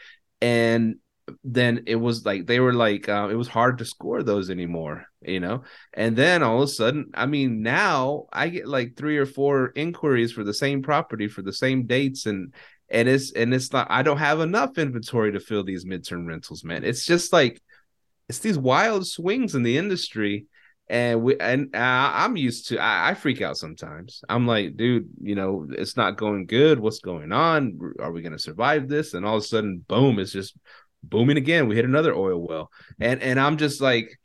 And 0.41 0.97
then 1.43 1.83
it 1.87 1.95
was 1.95 2.25
like 2.25 2.45
they 2.45 2.59
were 2.59 2.73
like 2.73 3.09
uh, 3.09 3.27
it 3.29 3.35
was 3.35 3.47
hard 3.47 3.77
to 3.77 3.85
score 3.85 4.23
those 4.23 4.49
anymore 4.49 5.05
you 5.21 5.39
know? 5.39 5.63
And 5.93 6.15
then 6.15 6.43
all 6.43 6.57
of 6.57 6.63
a 6.63 6.67
sudden 6.67 7.11
i 7.13 7.25
mean 7.25 7.61
now 7.61 8.27
i 8.31 8.49
get 8.49 8.67
like 8.67 8.95
three 8.95 9.17
or 9.17 9.25
four 9.25 9.71
inquiries 9.75 10.31
for 10.31 10.43
the 10.43 10.53
same 10.53 10.81
property 10.81 11.27
for 11.27 11.41
the 11.41 11.53
same 11.53 11.85
dates 11.85 12.25
and 12.25 12.53
and 12.89 13.09
it's 13.09 13.31
and 13.33 13.53
it's 13.53 13.71
not 13.73 13.87
i 13.89 14.01
don't 14.01 14.17
have 14.17 14.39
enough 14.39 14.77
inventory 14.77 15.31
to 15.31 15.39
fill 15.39 15.63
these 15.63 15.85
midterm 15.85 16.27
rentals 16.27 16.63
man. 16.63 16.83
It's 16.83 17.05
just 17.05 17.33
like 17.33 17.61
it's 18.29 18.39
these 18.39 18.57
wild 18.57 19.07
swings 19.07 19.55
in 19.55 19.63
the 19.63 19.77
industry 19.77 20.45
and 20.89 21.21
we 21.21 21.37
and 21.39 21.75
uh, 21.75 22.11
i'm 22.13 22.37
used 22.37 22.69
to 22.69 22.79
I, 22.79 23.09
I 23.09 23.13
freak 23.13 23.41
out 23.41 23.57
sometimes. 23.57 24.21
I'm 24.29 24.47
like 24.47 24.77
dude 24.77 25.09
you 25.21 25.35
know 25.35 25.67
it's 25.69 25.97
not 25.97 26.17
going 26.17 26.45
good. 26.45 26.79
What's 26.79 26.99
going 26.99 27.31
on? 27.31 27.79
Are 27.99 28.11
we 28.11 28.21
going 28.21 28.33
to 28.33 28.39
survive 28.39 28.87
this? 28.87 29.13
And 29.13 29.25
all 29.25 29.37
of 29.37 29.43
a 29.43 29.45
sudden 29.45 29.83
boom 29.87 30.19
it's 30.19 30.31
just 30.31 30.55
booming 31.03 31.37
again. 31.37 31.67
We 31.67 31.75
hit 31.75 31.85
another 31.85 32.13
oil 32.13 32.39
well, 32.39 32.71
and 32.99 33.21
and 33.21 33.39
I'm 33.39 33.57
just 33.57 33.81
like, 33.81 34.19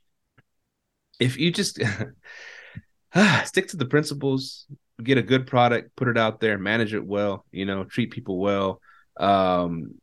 if 1.19 1.39
you 1.39 1.51
just 1.51 1.79
stick 3.45 3.69
to 3.69 3.77
the 3.77 3.87
principles, 3.87 4.67
get 5.03 5.19
a 5.19 5.23
good 5.23 5.47
product, 5.47 5.95
put 5.97 6.09
it 6.09 6.19
out 6.19 6.41
there, 6.41 6.59
manage 6.59 6.95
it 6.95 7.05
well, 7.05 7.45
you 7.51 7.65
know, 7.65 7.85
treat 7.85 8.11
people 8.11 8.39
well, 8.39 8.81
um, 9.19 9.95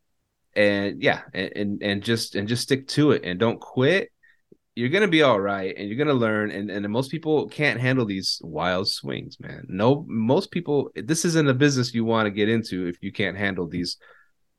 and 0.56 1.02
yeah, 1.02 1.22
and 1.34 1.52
and, 1.56 1.84
and 1.84 2.04
just 2.04 2.36
and 2.36 2.48
just 2.48 2.64
stick 2.64 2.88
to 2.90 3.12
it 3.12 3.24
and 3.24 3.40
don't 3.40 3.60
quit. 3.60 4.12
You're 4.76 4.90
gonna 4.90 5.08
be 5.08 5.24
all 5.24 5.40
right, 5.40 5.76
and 5.76 5.90
you're 5.90 5.98
gonna 5.98 6.18
learn. 6.18 6.52
And 6.52 6.72
and 6.72 6.88
most 6.90 7.12
people 7.12 7.48
can't 7.50 7.80
handle 7.80 8.06
these 8.06 8.40
wild 8.44 8.88
swings, 8.88 9.40
man. 9.40 9.66
No, 9.68 10.06
most 10.08 10.52
people. 10.52 10.92
This 10.96 11.26
isn't 11.26 11.50
a 11.50 11.54
business 11.54 11.94
you 11.94 12.06
want 12.06 12.28
to 12.28 12.32
get 12.32 12.50
into 12.50 12.88
if 12.88 12.98
you 13.02 13.12
can't 13.12 13.38
handle 13.38 13.68
these 13.68 13.98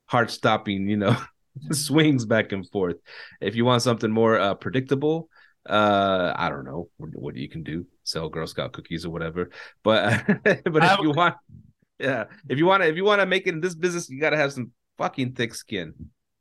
heart 0.05 0.29
stopping, 0.29 0.87
you 0.89 0.97
know, 0.97 1.15
swings 1.71 2.25
back 2.25 2.51
and 2.51 2.69
forth. 2.69 2.97
If 3.39 3.55
you 3.55 3.65
want 3.65 3.81
something 3.81 4.11
more 4.11 4.39
uh, 4.39 4.55
predictable, 4.55 5.29
uh, 5.67 6.33
I 6.35 6.49
don't 6.49 6.65
know 6.65 6.89
what, 6.97 7.09
what, 7.13 7.35
you 7.35 7.49
can 7.49 7.63
do, 7.63 7.85
sell 8.03 8.29
Girl 8.29 8.47
Scout 8.47 8.73
cookies 8.73 9.05
or 9.05 9.11
whatever. 9.11 9.49
But 9.83 10.25
but 10.43 10.83
if 10.83 10.99
you 10.99 11.11
want, 11.11 11.35
yeah, 11.99 12.25
if 12.49 12.57
you 12.57 12.65
want 12.65 12.83
to, 12.83 12.89
if 12.89 12.95
you 12.95 13.03
want 13.03 13.21
to 13.21 13.25
make 13.25 13.47
it 13.47 13.53
in 13.53 13.61
this 13.61 13.75
business, 13.75 14.09
you 14.09 14.19
got 14.19 14.31
to 14.31 14.37
have 14.37 14.53
some 14.53 14.71
fucking 14.97 15.33
thick 15.33 15.53
skin. 15.53 15.93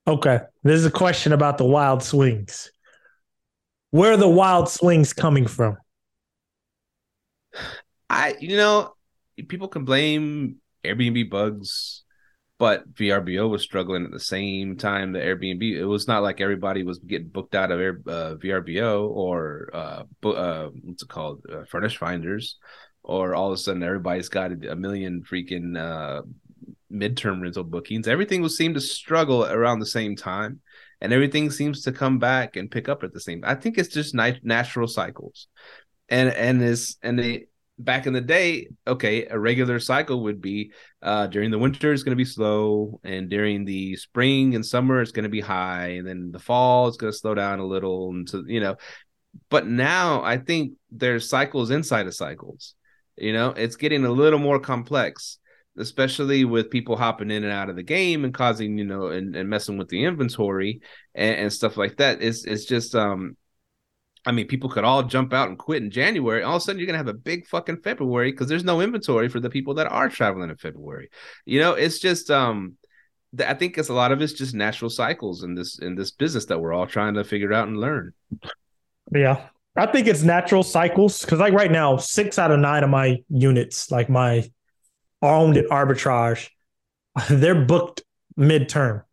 Okay, 0.06 0.40
this 0.62 0.78
is 0.78 0.86
a 0.86 0.90
question 0.90 1.32
about 1.32 1.58
the 1.58 1.66
wild 1.66 2.02
swings. 2.02 2.70
Where 3.90 4.12
are 4.12 4.16
the 4.16 4.28
wild 4.28 4.68
swings 4.68 5.12
coming 5.12 5.46
from? 5.46 5.76
I, 8.08 8.36
you 8.40 8.56
know, 8.56 8.94
people 9.48 9.68
can 9.68 9.84
blame 9.84 10.56
Airbnb 10.84 11.28
bugs 11.30 12.04
but 12.60 12.94
VRBO 12.94 13.48
was 13.48 13.62
struggling 13.62 14.04
at 14.04 14.10
the 14.10 14.20
same 14.20 14.76
time 14.76 15.12
the 15.12 15.18
Airbnb. 15.18 15.62
It 15.62 15.86
was 15.86 16.06
not 16.06 16.22
like 16.22 16.42
everybody 16.42 16.82
was 16.82 16.98
getting 16.98 17.28
booked 17.28 17.54
out 17.54 17.72
of 17.72 17.80
Air, 17.80 18.02
uh, 18.06 18.34
VRBO 18.34 19.08
or 19.08 19.70
uh, 19.72 20.02
uh, 20.28 20.68
what's 20.82 21.02
it 21.02 21.08
called, 21.08 21.40
uh, 21.50 21.64
Furnish 21.70 21.96
Finders, 21.96 22.58
or 23.02 23.34
all 23.34 23.48
of 23.48 23.54
a 23.54 23.56
sudden 23.56 23.82
everybody's 23.82 24.28
got 24.28 24.52
a 24.52 24.76
million 24.76 25.22
freaking 25.22 25.74
uh, 25.74 26.20
midterm 26.92 27.40
rental 27.40 27.64
bookings. 27.64 28.06
Everything 28.06 28.42
was 28.42 28.58
seemed 28.58 28.74
to 28.74 28.80
struggle 28.82 29.46
around 29.46 29.78
the 29.78 29.86
same 29.86 30.14
time, 30.14 30.60
and 31.00 31.14
everything 31.14 31.50
seems 31.50 31.80
to 31.84 31.92
come 31.92 32.18
back 32.18 32.56
and 32.56 32.70
pick 32.70 32.90
up 32.90 33.02
at 33.02 33.14
the 33.14 33.20
same. 33.20 33.42
I 33.42 33.54
think 33.54 33.78
it's 33.78 33.88
just 33.88 34.14
natural 34.14 34.86
cycles, 34.86 35.48
and 36.10 36.28
and 36.28 36.60
is 36.60 36.98
and 37.02 37.18
they 37.18 37.46
back 37.84 38.06
in 38.06 38.12
the 38.12 38.20
day, 38.20 38.68
okay, 38.86 39.26
a 39.26 39.38
regular 39.38 39.78
cycle 39.80 40.22
would 40.24 40.40
be 40.40 40.72
uh, 41.02 41.26
during 41.26 41.50
the 41.50 41.58
winter 41.58 41.92
it's 41.92 42.02
going 42.02 42.16
to 42.16 42.16
be 42.16 42.24
slow, 42.24 43.00
and 43.04 43.28
during 43.28 43.64
the 43.64 43.96
spring 43.96 44.54
and 44.54 44.64
summer 44.64 45.00
it's 45.00 45.12
going 45.12 45.24
to 45.24 45.28
be 45.28 45.40
high, 45.40 45.88
and 45.98 46.06
then 46.06 46.30
the 46.32 46.38
fall 46.38 46.88
it's 46.88 46.96
going 46.96 47.12
to 47.12 47.18
slow 47.18 47.34
down 47.34 47.58
a 47.58 47.66
little, 47.66 48.10
and 48.10 48.28
so 48.28 48.44
you 48.46 48.60
know. 48.60 48.76
But 49.48 49.66
now 49.66 50.22
I 50.22 50.38
think 50.38 50.74
there's 50.90 51.28
cycles 51.28 51.70
inside 51.70 52.06
of 52.06 52.14
cycles. 52.14 52.74
You 53.16 53.32
know, 53.32 53.50
it's 53.50 53.76
getting 53.76 54.04
a 54.04 54.10
little 54.10 54.38
more 54.38 54.58
complex, 54.58 55.38
especially 55.78 56.44
with 56.44 56.70
people 56.70 56.96
hopping 56.96 57.30
in 57.30 57.44
and 57.44 57.52
out 57.52 57.70
of 57.70 57.76
the 57.76 57.82
game 57.82 58.24
and 58.24 58.34
causing 58.34 58.78
you 58.78 58.84
know 58.84 59.06
and, 59.06 59.36
and 59.36 59.48
messing 59.48 59.78
with 59.78 59.88
the 59.88 60.04
inventory 60.04 60.80
and, 61.14 61.36
and 61.36 61.52
stuff 61.52 61.76
like 61.76 61.96
that. 61.98 62.22
It's 62.22 62.44
it's 62.44 62.64
just 62.64 62.94
um 62.94 63.36
I 64.26 64.32
mean, 64.32 64.46
people 64.46 64.68
could 64.68 64.84
all 64.84 65.02
jump 65.02 65.32
out 65.32 65.48
and 65.48 65.58
quit 65.58 65.82
in 65.82 65.90
January. 65.90 66.42
All 66.42 66.56
of 66.56 66.62
a 66.62 66.64
sudden, 66.64 66.78
you're 66.78 66.86
gonna 66.86 66.98
have 66.98 67.08
a 67.08 67.14
big 67.14 67.46
fucking 67.46 67.82
February 67.82 68.32
because 68.32 68.48
there's 68.48 68.64
no 68.64 68.80
inventory 68.80 69.28
for 69.28 69.40
the 69.40 69.50
people 69.50 69.74
that 69.74 69.86
are 69.86 70.08
traveling 70.08 70.50
in 70.50 70.56
February. 70.56 71.10
You 71.46 71.60
know, 71.60 71.72
it's 71.72 71.98
just 71.98 72.30
um, 72.30 72.76
I 73.38 73.54
think 73.54 73.78
it's 73.78 73.88
a 73.88 73.94
lot 73.94 74.12
of 74.12 74.20
it's 74.20 74.32
just 74.32 74.54
natural 74.54 74.90
cycles 74.90 75.42
in 75.42 75.54
this 75.54 75.78
in 75.78 75.94
this 75.94 76.10
business 76.10 76.46
that 76.46 76.60
we're 76.60 76.72
all 76.72 76.86
trying 76.86 77.14
to 77.14 77.24
figure 77.24 77.52
out 77.52 77.68
and 77.68 77.78
learn. 77.78 78.12
Yeah, 79.12 79.48
I 79.76 79.86
think 79.86 80.06
it's 80.06 80.22
natural 80.22 80.62
cycles 80.62 81.20
because, 81.20 81.38
like 81.38 81.54
right 81.54 81.70
now, 81.70 81.96
six 81.96 82.38
out 82.38 82.50
of 82.50 82.58
nine 82.58 82.82
of 82.82 82.90
my 82.90 83.18
units, 83.28 83.90
like 83.90 84.10
my 84.10 84.50
owned 85.22 85.56
at 85.56 85.66
arbitrage, 85.66 86.50
they're 87.30 87.64
booked 87.64 88.02
midterm. 88.38 89.04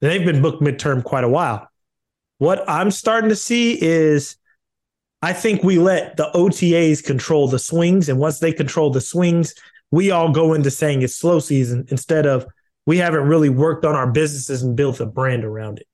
They've 0.00 0.24
been 0.24 0.42
booked 0.42 0.62
midterm 0.62 1.02
quite 1.02 1.24
a 1.24 1.28
while. 1.28 1.68
What 2.38 2.68
I'm 2.68 2.90
starting 2.90 3.30
to 3.30 3.36
see 3.36 3.80
is 3.80 4.36
I 5.22 5.32
think 5.32 5.62
we 5.62 5.78
let 5.78 6.16
the 6.16 6.30
OTAs 6.34 7.02
control 7.02 7.48
the 7.48 7.58
swings. 7.58 8.08
And 8.08 8.18
once 8.18 8.38
they 8.38 8.52
control 8.52 8.90
the 8.90 9.00
swings, 9.00 9.54
we 9.90 10.10
all 10.10 10.30
go 10.30 10.52
into 10.54 10.70
saying 10.70 11.02
it's 11.02 11.16
slow 11.16 11.38
season 11.38 11.86
instead 11.88 12.26
of 12.26 12.46
we 12.86 12.98
haven't 12.98 13.26
really 13.26 13.48
worked 13.48 13.84
on 13.84 13.96
our 13.96 14.10
businesses 14.10 14.62
and 14.62 14.76
built 14.76 15.00
a 15.00 15.06
brand 15.06 15.44
around 15.44 15.78
it. 15.78 15.88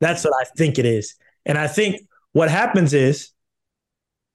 That's 0.00 0.24
what 0.24 0.34
I 0.40 0.44
think 0.56 0.78
it 0.78 0.86
is. 0.86 1.14
And 1.44 1.58
I 1.58 1.66
think 1.66 2.00
what 2.32 2.50
happens 2.50 2.94
is 2.94 3.30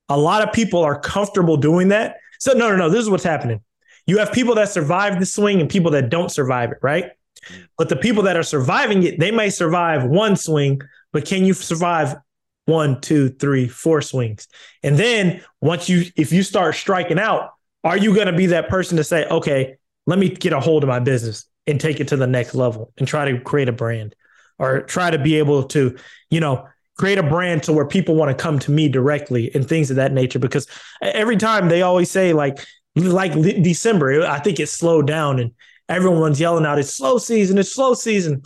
a 0.10 0.18
lot 0.18 0.48
of 0.48 0.54
people 0.54 0.84
are 0.84 1.00
comfortable 1.00 1.58
doing 1.58 1.88
that. 1.90 2.18
So, 2.40 2.54
no, 2.54 2.70
no, 2.70 2.76
no, 2.76 2.90
this 2.90 3.02
is 3.02 3.10
what's 3.10 3.24
happening. 3.24 3.62
You 4.06 4.20
have 4.20 4.32
people 4.32 4.56
that 4.56 4.70
survive 4.70 5.20
the 5.20 5.26
swing 5.26 5.62
and 5.62 5.70
people 5.70 5.92
that 5.92 6.10
don't 6.10 6.30
survive 6.30 6.72
it, 6.72 6.78
right? 6.82 7.06
Mm. 7.50 7.68
But 7.78 7.90
the 7.90 7.96
people 7.96 8.24
that 8.24 8.38
are 8.38 8.44
surviving 8.44 9.04
it, 9.04 9.20
they 9.20 9.32
may 9.32 9.50
survive 9.50 10.04
one 10.04 10.36
swing, 10.36 10.82
but 11.16 11.24
can 11.24 11.46
you 11.46 11.54
survive 11.54 12.18
one, 12.66 13.00
two, 13.00 13.30
three, 13.30 13.70
four 13.70 14.02
swings? 14.02 14.50
And 14.84 14.98
then 14.98 15.42
once 15.62 15.88
you, 15.88 16.12
if 16.18 16.34
you 16.34 16.44
start 16.44 16.76
striking 16.76 17.18
out, 17.18 17.52
are 17.86 17.96
you 17.96 18.14
going 18.14 18.28
to 18.28 18.34
be 18.34 18.48
that 18.48 18.68
person 18.68 18.98
to 18.98 19.04
say, 19.06 19.26
okay, 19.28 19.78
let 20.06 20.20
me 20.20 20.28
get 20.28 20.52
a 20.52 20.60
hold 20.60 20.84
of 20.84 20.90
my 20.90 21.00
business 21.00 21.46
and 21.68 21.80
take 21.80 22.02
it 22.02 22.10
to 22.10 22.18
the 22.18 22.28
next 22.28 22.54
level 22.54 22.92
and 22.98 23.08
try 23.08 23.32
to 23.32 23.40
create 23.40 23.70
a 23.70 23.72
brand 23.72 24.14
or 24.60 24.82
try 24.82 25.10
to 25.10 25.18
be 25.18 25.36
able 25.36 25.64
to, 25.64 25.96
you 26.30 26.42
know, 26.42 26.68
create 26.98 27.18
a 27.18 27.24
brand 27.24 27.64
to 27.64 27.72
where 27.72 27.88
people 27.88 28.16
want 28.16 28.38
to 28.38 28.44
come 28.44 28.60
to 28.60 28.72
me 28.72 28.90
directly 28.90 29.56
and 29.56 29.66
things 29.66 29.90
of 29.90 29.96
that 29.96 30.12
nature? 30.12 30.40
Because 30.40 30.68
every 31.02 31.38
time 31.38 31.70
they 31.70 31.82
always 31.82 32.12
say, 32.12 32.34
like, 32.34 32.60
like 32.98 33.32
December, 33.64 34.24
I 34.24 34.40
think 34.40 34.60
it 34.60 34.68
slowed 34.68 35.08
down 35.08 35.40
and 35.40 35.52
everyone's 35.88 36.42
yelling 36.42 36.66
out, 36.66 36.78
it's 36.78 36.94
slow 36.94 37.20
season, 37.20 37.58
it's 37.58 37.72
slow 37.72 37.94
season 37.94 38.44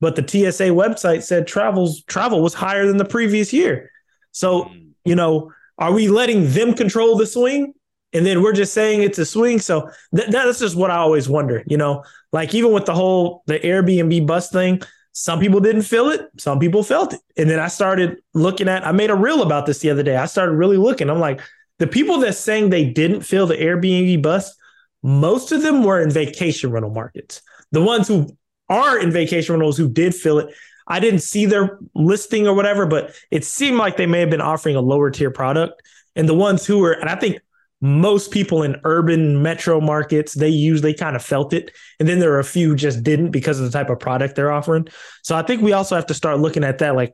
but 0.00 0.16
the 0.16 0.22
TSA 0.22 0.68
website 0.70 1.22
said 1.22 1.46
travels 1.46 2.02
travel 2.04 2.42
was 2.42 2.54
higher 2.54 2.86
than 2.86 2.96
the 2.96 3.04
previous 3.04 3.52
year. 3.52 3.90
So, 4.32 4.64
hmm. 4.64 4.88
you 5.04 5.14
know, 5.14 5.52
are 5.78 5.92
we 5.92 6.08
letting 6.08 6.50
them 6.50 6.74
control 6.74 7.16
the 7.16 7.26
swing? 7.26 7.74
And 8.12 8.24
then 8.24 8.42
we're 8.42 8.52
just 8.52 8.72
saying 8.72 9.02
it's 9.02 9.18
a 9.18 9.26
swing. 9.26 9.58
So 9.58 9.90
th- 10.14 10.30
that's 10.30 10.60
just 10.60 10.76
what 10.76 10.90
I 10.90 10.96
always 10.96 11.28
wonder, 11.28 11.62
you 11.66 11.76
know, 11.76 12.04
like 12.32 12.54
even 12.54 12.72
with 12.72 12.86
the 12.86 12.94
whole 12.94 13.42
the 13.46 13.58
Airbnb 13.58 14.26
bus 14.26 14.50
thing, 14.50 14.80
some 15.12 15.40
people 15.40 15.60
didn't 15.60 15.82
feel 15.82 16.08
it, 16.08 16.28
some 16.38 16.58
people 16.58 16.82
felt 16.82 17.14
it. 17.14 17.20
And 17.36 17.48
then 17.50 17.58
I 17.58 17.68
started 17.68 18.18
looking 18.32 18.68
at 18.68 18.86
I 18.86 18.92
made 18.92 19.10
a 19.10 19.14
reel 19.14 19.42
about 19.42 19.66
this 19.66 19.80
the 19.80 19.90
other 19.90 20.02
day. 20.02 20.16
I 20.16 20.26
started 20.26 20.52
really 20.52 20.76
looking. 20.76 21.10
I'm 21.10 21.20
like, 21.20 21.40
the 21.78 21.86
people 21.86 22.18
that 22.20 22.34
saying 22.34 22.70
they 22.70 22.84
didn't 22.84 23.22
feel 23.22 23.46
the 23.46 23.56
Airbnb 23.56 24.22
bus, 24.22 24.54
most 25.02 25.52
of 25.52 25.62
them 25.62 25.84
were 25.84 26.00
in 26.00 26.10
vacation 26.10 26.70
rental 26.70 26.92
markets. 26.92 27.42
The 27.72 27.82
ones 27.82 28.08
who 28.08 28.28
are 28.68 28.98
in 28.98 29.10
vacation 29.10 29.54
rentals 29.54 29.76
who 29.76 29.88
did 29.88 30.14
fill 30.14 30.38
it. 30.38 30.54
I 30.86 31.00
didn't 31.00 31.20
see 31.20 31.46
their 31.46 31.78
listing 31.94 32.46
or 32.46 32.54
whatever, 32.54 32.86
but 32.86 33.14
it 33.30 33.44
seemed 33.44 33.78
like 33.78 33.96
they 33.96 34.06
may 34.06 34.20
have 34.20 34.30
been 34.30 34.40
offering 34.40 34.76
a 34.76 34.80
lower 34.80 35.10
tier 35.10 35.30
product. 35.30 35.82
And 36.14 36.28
the 36.28 36.34
ones 36.34 36.64
who 36.64 36.78
were, 36.78 36.92
and 36.92 37.10
I 37.10 37.16
think 37.16 37.40
most 37.80 38.30
people 38.30 38.62
in 38.62 38.80
urban 38.84 39.42
metro 39.42 39.80
markets 39.80 40.32
they 40.32 40.48
usually 40.48 40.94
kind 40.94 41.14
of 41.14 41.22
felt 41.22 41.52
it. 41.52 41.70
And 42.00 42.08
then 42.08 42.20
there 42.20 42.32
are 42.32 42.38
a 42.38 42.44
few 42.44 42.74
just 42.74 43.02
didn't 43.02 43.30
because 43.30 43.60
of 43.60 43.66
the 43.66 43.76
type 43.76 43.90
of 43.90 43.98
product 43.98 44.34
they're 44.34 44.50
offering. 44.50 44.88
So 45.22 45.36
i 45.36 45.42
think 45.42 45.60
we 45.60 45.72
also 45.72 45.94
have 45.94 46.06
to 46.06 46.14
start 46.14 46.40
looking 46.40 46.64
at 46.64 46.78
that 46.78 46.96
like 46.96 47.12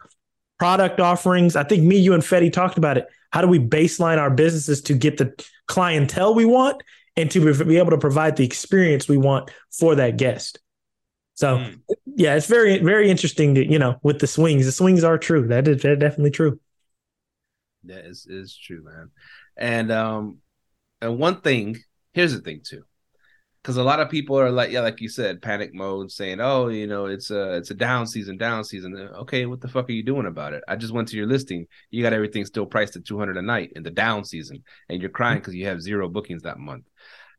product 0.58 1.00
offerings. 1.00 1.56
I 1.56 1.64
think 1.64 1.82
me 1.82 1.98
you 1.98 2.14
and 2.14 2.22
fetty 2.22 2.52
talked 2.52 2.78
about 2.78 2.96
it. 2.96 3.06
How 3.32 3.40
do 3.40 3.48
we 3.48 3.58
baseline 3.58 4.18
our 4.18 4.30
businesses 4.30 4.82
to 4.82 4.94
get 4.94 5.16
the 5.16 5.34
clientele 5.66 6.34
we 6.34 6.44
want 6.44 6.82
and 7.16 7.30
to 7.32 7.64
be 7.64 7.78
able 7.78 7.90
to 7.90 7.98
provide 7.98 8.36
the 8.36 8.44
experience 8.44 9.08
we 9.08 9.18
want 9.18 9.50
for 9.70 9.96
that 9.96 10.16
guest 10.16 10.60
so 11.42 11.58
mm. 11.58 11.78
yeah 12.06 12.34
it's 12.34 12.46
very 12.46 12.78
very 12.78 13.10
interesting 13.10 13.54
to 13.54 13.62
you 13.64 13.78
know 13.78 13.98
with 14.02 14.18
the 14.18 14.26
swings 14.26 14.64
the 14.66 14.72
swings 14.72 15.04
are 15.04 15.18
true 15.18 15.46
that 15.48 15.66
is 15.68 15.82
definitely 15.82 16.30
true 16.30 16.58
that 17.84 18.04
is 18.04 18.26
is 18.28 18.56
true 18.56 18.82
man 18.84 19.10
and 19.56 19.90
um 19.90 20.38
and 21.02 21.18
one 21.18 21.40
thing, 21.40 21.76
here's 22.14 22.32
the 22.32 22.40
thing 22.40 22.60
too, 22.64 22.84
because 23.60 23.76
a 23.76 23.82
lot 23.82 23.98
of 24.00 24.08
people 24.08 24.38
are 24.38 24.50
like, 24.50 24.70
yeah, 24.70 24.80
like 24.80 25.00
you 25.00 25.08
said, 25.08 25.42
panic 25.42 25.74
mode, 25.74 26.12
saying, 26.12 26.40
"Oh, 26.40 26.68
you 26.68 26.86
know, 26.86 27.06
it's 27.06 27.30
a 27.30 27.56
it's 27.56 27.72
a 27.72 27.74
down 27.74 28.06
season, 28.06 28.38
down 28.38 28.64
season." 28.64 28.96
Okay, 28.96 29.46
what 29.46 29.60
the 29.60 29.68
fuck 29.68 29.88
are 29.88 29.92
you 29.92 30.04
doing 30.04 30.26
about 30.26 30.52
it? 30.52 30.62
I 30.68 30.76
just 30.76 30.92
went 30.92 31.08
to 31.08 31.16
your 31.16 31.26
listing. 31.26 31.66
You 31.90 32.02
got 32.02 32.12
everything 32.12 32.44
still 32.46 32.66
priced 32.66 32.96
at 32.96 33.04
two 33.04 33.18
hundred 33.18 33.36
a 33.36 33.42
night 33.42 33.72
in 33.74 33.82
the 33.82 33.90
down 33.90 34.24
season, 34.24 34.62
and 34.88 35.00
you're 35.00 35.10
crying 35.10 35.38
because 35.38 35.56
you 35.56 35.66
have 35.66 35.82
zero 35.82 36.08
bookings 36.08 36.42
that 36.42 36.58
month. 36.58 36.84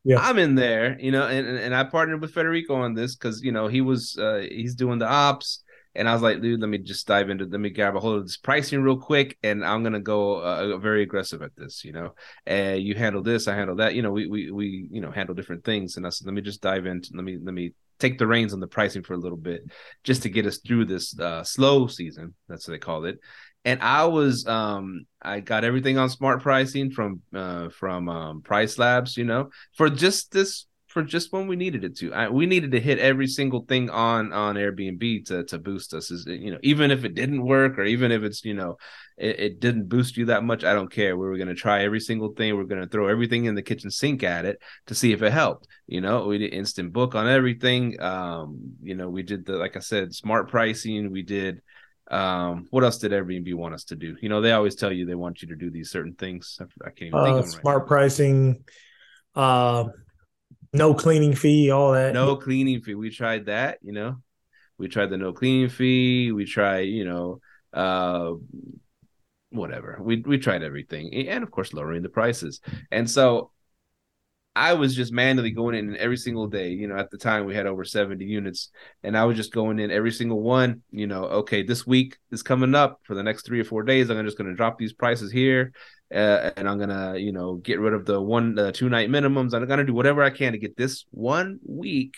Yeah. 0.03 0.17
I'm 0.19 0.37
in 0.37 0.55
there, 0.55 0.97
you 0.99 1.11
know, 1.11 1.27
and 1.27 1.47
and 1.47 1.73
I 1.73 1.85
partnered 1.85 2.21
with 2.21 2.33
Federico 2.33 2.75
on 2.75 2.93
this 2.93 3.15
because 3.15 3.41
you 3.41 3.51
know 3.51 3.67
he 3.67 3.81
was 3.81 4.17
uh, 4.17 4.45
he's 4.49 4.75
doing 4.75 4.99
the 4.99 5.07
ops 5.07 5.62
and 5.95 6.09
I 6.09 6.13
was 6.13 6.21
like, 6.21 6.41
dude, 6.41 6.59
let 6.59 6.69
me 6.69 6.79
just 6.79 7.07
dive 7.07 7.29
into, 7.29 7.45
let 7.45 7.59
me 7.59 7.69
grab 7.69 7.95
a 7.95 7.99
hold 7.99 8.17
of 8.17 8.23
this 8.23 8.37
pricing 8.37 8.81
real 8.81 8.97
quick, 8.97 9.37
and 9.43 9.63
I'm 9.63 9.83
gonna 9.83 9.99
go 9.99 10.35
uh, 10.41 10.77
very 10.77 11.03
aggressive 11.03 11.41
at 11.41 11.55
this, 11.55 11.83
you 11.85 11.91
know. 11.91 12.15
And 12.45 12.81
you 12.81 12.95
handle 12.95 13.21
this, 13.21 13.47
I 13.47 13.55
handle 13.55 13.75
that, 13.77 13.95
you 13.95 14.01
know. 14.01 14.11
We 14.11 14.27
we 14.27 14.51
we 14.51 14.87
you 14.91 15.01
know 15.01 15.11
handle 15.11 15.35
different 15.35 15.63
things, 15.63 15.97
and 15.97 16.05
I 16.05 16.09
said, 16.09 16.25
let 16.25 16.33
me 16.33 16.41
just 16.41 16.61
dive 16.61 16.85
into, 16.85 17.11
let 17.13 17.23
me 17.23 17.37
let 17.41 17.53
me 17.53 17.73
take 17.99 18.17
the 18.17 18.27
reins 18.27 18.53
on 18.53 18.59
the 18.59 18.67
pricing 18.67 19.03
for 19.03 19.13
a 19.13 19.17
little 19.17 19.37
bit, 19.37 19.63
just 20.03 20.23
to 20.23 20.29
get 20.29 20.45
us 20.45 20.57
through 20.57 20.85
this 20.85 21.17
uh, 21.19 21.43
slow 21.43 21.87
season. 21.87 22.33
That's 22.47 22.67
what 22.67 22.73
they 22.73 22.79
call 22.79 23.05
it. 23.05 23.19
And 23.65 23.81
I 23.81 24.05
was, 24.05 24.45
um, 24.45 25.05
I 25.21 25.39
got 25.39 25.63
everything 25.63 25.97
on 25.97 26.09
smart 26.09 26.41
pricing 26.41 26.91
from 26.91 27.21
uh, 27.33 27.69
from 27.69 28.09
um, 28.09 28.41
Price 28.41 28.77
Labs, 28.77 29.15
you 29.15 29.23
know, 29.23 29.49
for 29.77 29.89
just 29.89 30.31
this 30.31 30.65
for 30.93 31.03
just 31.03 31.33
when 31.33 31.47
we 31.47 31.55
needed 31.55 31.83
it 31.83 31.97
to. 31.97 32.13
I, 32.13 32.29
we 32.29 32.45
needed 32.45 32.71
to 32.71 32.79
hit 32.79 32.99
every 32.99 33.27
single 33.27 33.65
thing 33.65 33.89
on 33.89 34.31
on 34.31 34.55
Airbnb 34.55 35.25
to 35.25 35.43
to 35.45 35.57
boost 35.57 35.93
us. 35.93 36.11
Is 36.11 36.25
you 36.27 36.51
know 36.51 36.59
even 36.61 36.91
if 36.91 37.03
it 37.03 37.15
didn't 37.15 37.43
work 37.43 37.79
or 37.79 37.83
even 37.83 38.11
if 38.11 38.21
it's 38.21 38.45
you 38.45 38.53
know 38.53 38.77
it, 39.17 39.39
it 39.39 39.59
didn't 39.59 39.89
boost 39.89 40.15
you 40.15 40.25
that 40.25 40.43
much, 40.43 40.63
I 40.63 40.73
don't 40.73 40.91
care. 40.91 41.17
We 41.17 41.25
were 41.25 41.37
going 41.37 41.47
to 41.49 41.55
try 41.55 41.83
every 41.83 41.99
single 41.99 42.33
thing. 42.33 42.55
We're 42.55 42.63
going 42.65 42.81
to 42.81 42.87
throw 42.87 43.07
everything 43.07 43.45
in 43.45 43.55
the 43.55 43.63
kitchen 43.63 43.89
sink 43.89 44.23
at 44.23 44.45
it 44.45 44.61
to 44.87 44.95
see 44.95 45.11
if 45.11 45.23
it 45.23 45.33
helped. 45.33 45.67
You 45.87 46.01
know, 46.01 46.27
we 46.27 46.37
did 46.37 46.53
instant 46.53 46.93
book 46.93 47.15
on 47.15 47.27
everything. 47.27 47.99
Um, 47.99 48.75
you 48.81 48.95
know, 48.95 49.09
we 49.09 49.23
did 49.23 49.45
the 49.45 49.53
like 49.53 49.75
I 49.75 49.79
said, 49.79 50.13
smart 50.13 50.49
pricing. 50.49 51.11
We 51.11 51.23
did 51.23 51.61
um 52.11 52.67
what 52.69 52.83
else 52.83 52.97
did 52.97 53.13
airbnb 53.13 53.55
want 53.55 53.73
us 53.73 53.85
to 53.85 53.95
do 53.95 54.17
you 54.21 54.27
know 54.27 54.41
they 54.41 54.51
always 54.51 54.75
tell 54.75 54.91
you 54.91 55.05
they 55.05 55.15
want 55.15 55.41
you 55.41 55.47
to 55.47 55.55
do 55.55 55.71
these 55.71 55.89
certain 55.89 56.13
things 56.13 56.59
i, 56.59 56.65
I 56.85 56.89
can't 56.89 57.07
even 57.07 57.19
uh, 57.19 57.23
think 57.23 57.39
of 57.39 57.49
smart 57.49 57.79
right 57.79 57.87
pricing 57.87 58.63
uh 59.35 59.85
no 60.73 60.93
cleaning 60.93 61.35
fee, 61.35 61.71
all 61.71 61.93
that. 61.93 62.13
No 62.13 62.35
cleaning 62.35 62.81
fee. 62.81 62.95
We 62.95 63.09
tried 63.09 63.45
that, 63.45 63.79
you 63.81 63.93
know. 63.93 64.17
We 64.77 64.87
tried 64.87 65.11
the 65.11 65.17
no 65.17 65.31
cleaning 65.31 65.69
fee. 65.69 66.31
We 66.31 66.45
tried, 66.45 66.89
you 66.89 67.05
know, 67.05 67.39
uh 67.73 68.33
whatever. 69.51 69.99
We 70.01 70.17
we 70.25 70.37
tried 70.37 70.63
everything. 70.63 71.27
And 71.29 71.43
of 71.43 71.51
course 71.51 71.73
lowering 71.73 72.03
the 72.03 72.09
prices. 72.09 72.59
And 72.91 73.09
so 73.09 73.51
I 74.55 74.73
was 74.73 74.95
just 74.95 75.11
manually 75.11 75.51
going 75.51 75.75
in 75.75 75.97
every 75.97 76.17
single 76.17 76.47
day. 76.47 76.69
You 76.69 76.87
know, 76.87 76.97
at 76.97 77.09
the 77.09 77.17
time 77.17 77.45
we 77.45 77.55
had 77.55 77.65
over 77.65 77.83
70 77.83 78.23
units, 78.23 78.69
and 79.01 79.17
I 79.17 79.25
was 79.25 79.35
just 79.35 79.51
going 79.51 79.79
in 79.79 79.89
every 79.89 80.11
single 80.11 80.41
one. 80.41 80.83
You 80.91 81.07
know, 81.07 81.23
okay, 81.23 81.63
this 81.63 81.87
week 81.87 82.17
is 82.31 82.43
coming 82.43 82.75
up 82.75 82.99
for 83.03 83.15
the 83.15 83.23
next 83.23 83.45
three 83.45 83.59
or 83.59 83.65
four 83.65 83.83
days. 83.83 84.09
I'm 84.09 84.25
just 84.25 84.37
going 84.37 84.49
to 84.49 84.55
drop 84.55 84.77
these 84.77 84.93
prices 84.93 85.31
here 85.31 85.73
uh, 86.13 86.51
and 86.55 86.69
I'm 86.69 86.77
gonna, 86.77 87.17
you 87.17 87.31
know, 87.31 87.55
get 87.55 87.79
rid 87.79 87.93
of 87.93 88.05
the 88.05 88.21
one, 88.21 88.57
uh, 88.57 88.71
two 88.71 88.87
night 88.87 89.09
minimums. 89.09 89.53
I'm 89.53 89.67
gonna 89.67 89.83
do 89.83 89.93
whatever 89.93 90.21
I 90.21 90.29
can 90.29 90.51
to 90.51 90.59
get 90.59 90.77
this 90.77 91.05
one 91.09 91.59
week 91.65 92.15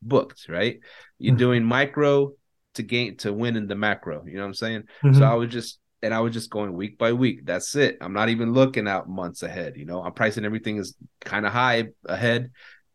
booked. 0.00 0.46
Right? 0.48 0.80
You're 1.18 1.32
mm-hmm. 1.32 1.38
doing 1.38 1.64
micro 1.64 2.32
to 2.74 2.82
gain 2.82 3.18
to 3.18 3.32
win 3.32 3.56
in 3.56 3.66
the 3.66 3.74
macro. 3.74 4.24
You 4.24 4.34
know 4.34 4.40
what 4.40 4.48
I'm 4.48 4.54
saying? 4.54 4.82
Mm-hmm. 5.02 5.18
So 5.18 5.24
I 5.24 5.34
was 5.34 5.50
just 5.50 5.78
and 6.04 6.12
I 6.12 6.20
was 6.20 6.34
just 6.34 6.50
going 6.50 6.74
week 6.74 6.98
by 6.98 7.12
week. 7.14 7.46
That's 7.46 7.74
it. 7.76 7.96
I'm 8.02 8.12
not 8.12 8.28
even 8.28 8.52
looking 8.52 8.86
out 8.86 9.08
months 9.08 9.42
ahead. 9.42 9.76
You 9.76 9.86
know, 9.86 10.02
I'm 10.02 10.12
pricing 10.12 10.44
everything 10.44 10.76
is 10.76 10.94
kind 11.24 11.46
of 11.46 11.52
high 11.52 11.88
ahead, 12.04 12.50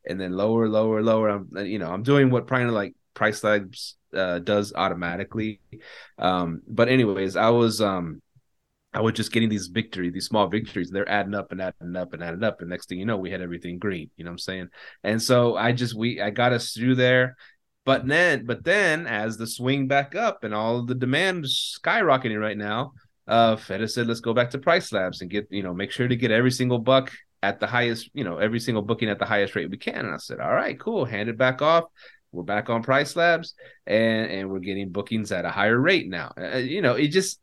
and 0.05 0.21
then 0.21 0.33
lower, 0.33 0.69
lower, 0.69 1.01
lower. 1.01 1.29
I'm 1.29 1.65
you 1.65 1.79
know 1.79 1.89
I'm 1.91 2.03
doing 2.03 2.29
what 2.29 2.45
probably 2.45 2.67
like 2.67 2.93
Price 3.15 3.43
Labs 3.43 3.97
uh, 4.15 4.39
does 4.39 4.73
automatically. 4.75 5.59
Um, 6.19 6.61
but 6.67 6.87
anyways, 6.87 7.35
I 7.35 7.49
was 7.49 7.81
um 7.81 8.21
I 8.93 9.01
was 9.01 9.13
just 9.13 9.31
getting 9.31 9.49
these 9.49 9.67
victories, 9.67 10.13
these 10.13 10.27
small 10.27 10.47
victories. 10.47 10.91
They're 10.91 11.09
adding 11.09 11.33
up 11.33 11.51
and 11.51 11.61
adding 11.61 11.95
up 11.95 12.13
and 12.13 12.23
adding 12.23 12.43
up. 12.43 12.61
And 12.61 12.69
next 12.69 12.89
thing 12.89 12.99
you 12.99 13.05
know, 13.05 13.17
we 13.17 13.31
had 13.31 13.41
everything 13.41 13.79
green. 13.79 14.11
You 14.17 14.23
know 14.23 14.29
what 14.29 14.33
I'm 14.33 14.39
saying? 14.39 14.69
And 15.03 15.21
so 15.21 15.55
I 15.55 15.71
just 15.71 15.95
we 15.95 16.21
I 16.21 16.29
got 16.29 16.53
us 16.53 16.73
through 16.73 16.95
there. 16.95 17.37
But 17.89 18.05
then, 18.05 18.45
but 18.45 18.63
then 18.63 19.07
as 19.07 19.35
the 19.35 19.47
swing 19.47 19.87
back 19.87 20.13
up 20.13 20.43
and 20.43 20.53
all 20.53 20.85
the 20.85 20.93
demand 20.93 21.45
skyrocketing 21.45 22.39
right 22.39 22.55
now, 22.55 22.93
uh 23.27 23.55
Feta 23.55 23.87
said, 23.87 24.05
let's 24.05 24.19
go 24.19 24.31
back 24.31 24.51
to 24.51 24.59
price 24.59 24.91
labs 24.91 25.21
and 25.21 25.29
get, 25.31 25.47
you 25.49 25.63
know, 25.63 25.73
make 25.73 25.89
sure 25.89 26.07
to 26.07 26.15
get 26.15 26.29
every 26.29 26.51
single 26.51 26.77
buck 26.77 27.11
at 27.41 27.59
the 27.59 27.65
highest, 27.65 28.07
you 28.13 28.23
know, 28.23 28.37
every 28.37 28.59
single 28.59 28.83
booking 28.83 29.09
at 29.09 29.17
the 29.17 29.25
highest 29.25 29.55
rate 29.55 29.71
we 29.71 29.77
can. 29.77 30.05
And 30.05 30.13
I 30.13 30.17
said, 30.17 30.39
all 30.39 30.53
right, 30.53 30.79
cool, 30.79 31.03
hand 31.03 31.29
it 31.29 31.37
back 31.39 31.63
off. 31.63 31.85
We're 32.31 32.43
back 32.43 32.69
on 32.69 32.83
price 32.83 33.15
labs 33.15 33.55
and 33.87 34.29
and 34.29 34.51
we're 34.51 34.59
getting 34.59 34.89
bookings 34.91 35.31
at 35.31 35.45
a 35.45 35.49
higher 35.49 35.79
rate 35.79 36.07
now. 36.07 36.31
Uh, 36.37 36.57
you 36.57 36.83
know, 36.83 36.93
it 36.93 37.07
just 37.07 37.41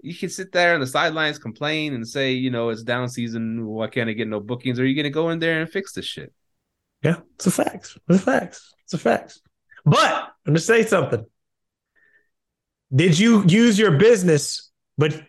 you 0.00 0.14
can 0.14 0.28
sit 0.28 0.52
there 0.52 0.74
on 0.74 0.80
the 0.80 0.86
sidelines, 0.86 1.40
complain, 1.40 1.94
and 1.94 2.06
say, 2.06 2.34
you 2.34 2.52
know, 2.52 2.68
it's 2.68 2.84
down 2.84 3.08
season. 3.08 3.66
Why 3.66 3.88
can't 3.88 4.08
I 4.08 4.12
get 4.12 4.28
no 4.28 4.38
bookings? 4.38 4.78
Are 4.78 4.86
you 4.86 4.94
going 4.94 5.10
to 5.12 5.20
go 5.20 5.30
in 5.30 5.40
there 5.40 5.60
and 5.60 5.68
fix 5.68 5.92
this 5.92 6.06
shit? 6.06 6.32
Yeah, 7.02 7.18
it's 7.34 7.48
a 7.48 7.50
fact. 7.50 7.98
It's 8.08 8.22
a 8.22 8.24
fact. 8.24 8.60
It's 8.84 8.94
a 8.94 8.98
fact. 8.98 9.40
But 9.90 10.12
I'm 10.12 10.30
going 10.44 10.54
to 10.54 10.60
say 10.60 10.84
something. 10.84 11.24
Did 12.94 13.18
you 13.18 13.44
use 13.46 13.78
your 13.78 13.98
business, 13.98 14.70
but 14.96 15.22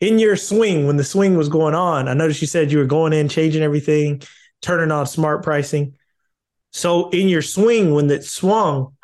in 0.00 0.18
your 0.18 0.36
swing, 0.36 0.86
when 0.86 0.96
the 0.96 1.04
swing 1.04 1.36
was 1.36 1.48
going 1.48 1.74
on, 1.74 2.08
I 2.08 2.14
noticed 2.14 2.40
you 2.40 2.46
said 2.46 2.72
you 2.72 2.78
were 2.78 2.86
going 2.86 3.12
in, 3.12 3.28
changing 3.28 3.62
everything, 3.62 4.22
turning 4.62 4.90
on 4.90 5.06
smart 5.06 5.44
pricing. 5.44 5.94
So 6.72 7.10
in 7.10 7.28
your 7.28 7.42
swing, 7.42 7.94
when 7.94 8.10
it 8.10 8.24
swung, 8.24 8.96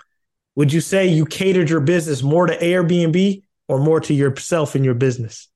would 0.57 0.73
you 0.73 0.81
say 0.81 1.07
you 1.07 1.27
catered 1.27 1.69
your 1.69 1.81
business 1.81 2.23
more 2.23 2.47
to 2.47 2.57
Airbnb 2.57 3.43
or 3.69 3.79
more 3.79 4.01
to 4.01 4.15
yourself 4.15 4.75
and 4.75 4.85
your 4.85 4.95
business? 4.95 5.49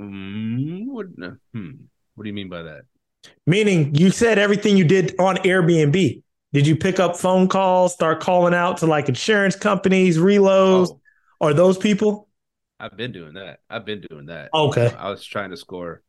Mm, 0.00 0.86
what, 0.88 1.06
hmm. 1.52 1.70
what 2.16 2.24
do 2.24 2.28
you 2.28 2.34
mean 2.34 2.48
by 2.48 2.62
that? 2.62 2.82
Meaning, 3.46 3.94
you 3.94 4.10
said 4.10 4.38
everything 4.38 4.76
you 4.76 4.84
did 4.84 5.14
on 5.18 5.36
Airbnb. 5.36 6.23
Did 6.54 6.66
you 6.66 6.76
pick 6.76 6.98
up 6.98 7.16
phone 7.16 7.48
calls, 7.48 7.92
start 7.92 8.20
calling 8.20 8.54
out 8.54 8.78
to 8.78 8.86
like 8.86 9.10
insurance 9.10 9.56
companies, 9.56 10.16
reloads, 10.16 10.88
oh. 10.90 11.00
or 11.40 11.52
those 11.52 11.76
people? 11.76 12.28
I've 12.80 12.96
been 12.96 13.12
doing 13.12 13.34
that. 13.34 13.60
I've 13.68 13.84
been 13.84 14.00
doing 14.08 14.26
that. 14.26 14.48
Okay. 14.54 14.90
I 14.98 15.10
was 15.10 15.22
trying 15.22 15.50
to 15.50 15.56
score 15.58 16.02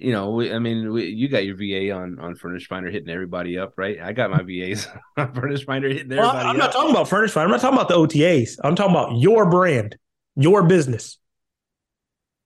you 0.00 0.12
know, 0.12 0.30
we, 0.30 0.52
I 0.52 0.58
mean, 0.58 0.92
we, 0.92 1.08
you 1.08 1.28
got 1.28 1.44
your 1.44 1.56
VA 1.56 1.92
on 1.92 2.18
on 2.18 2.34
Furnish 2.34 2.66
Finder 2.66 2.90
hitting 2.90 3.10
everybody 3.10 3.58
up, 3.58 3.74
right? 3.76 4.00
I 4.00 4.12
got 4.12 4.30
my 4.30 4.42
VAs 4.42 4.88
on 5.18 5.34
Furnish 5.34 5.66
Finder 5.66 5.88
hitting 5.88 6.10
everybody. 6.10 6.38
Well, 6.38 6.46
I'm 6.46 6.56
not 6.56 6.72
talking 6.72 6.90
about 6.90 7.08
Furnish 7.08 7.32
Finder. 7.32 7.48
I'm 7.48 7.52
not 7.52 7.60
talking 7.60 7.78
about 7.78 7.88
the 7.88 7.96
OTAs. 7.96 8.58
I'm 8.64 8.74
talking 8.74 8.96
about 8.96 9.18
your 9.18 9.50
brand, 9.50 9.96
your 10.36 10.62
business. 10.62 11.18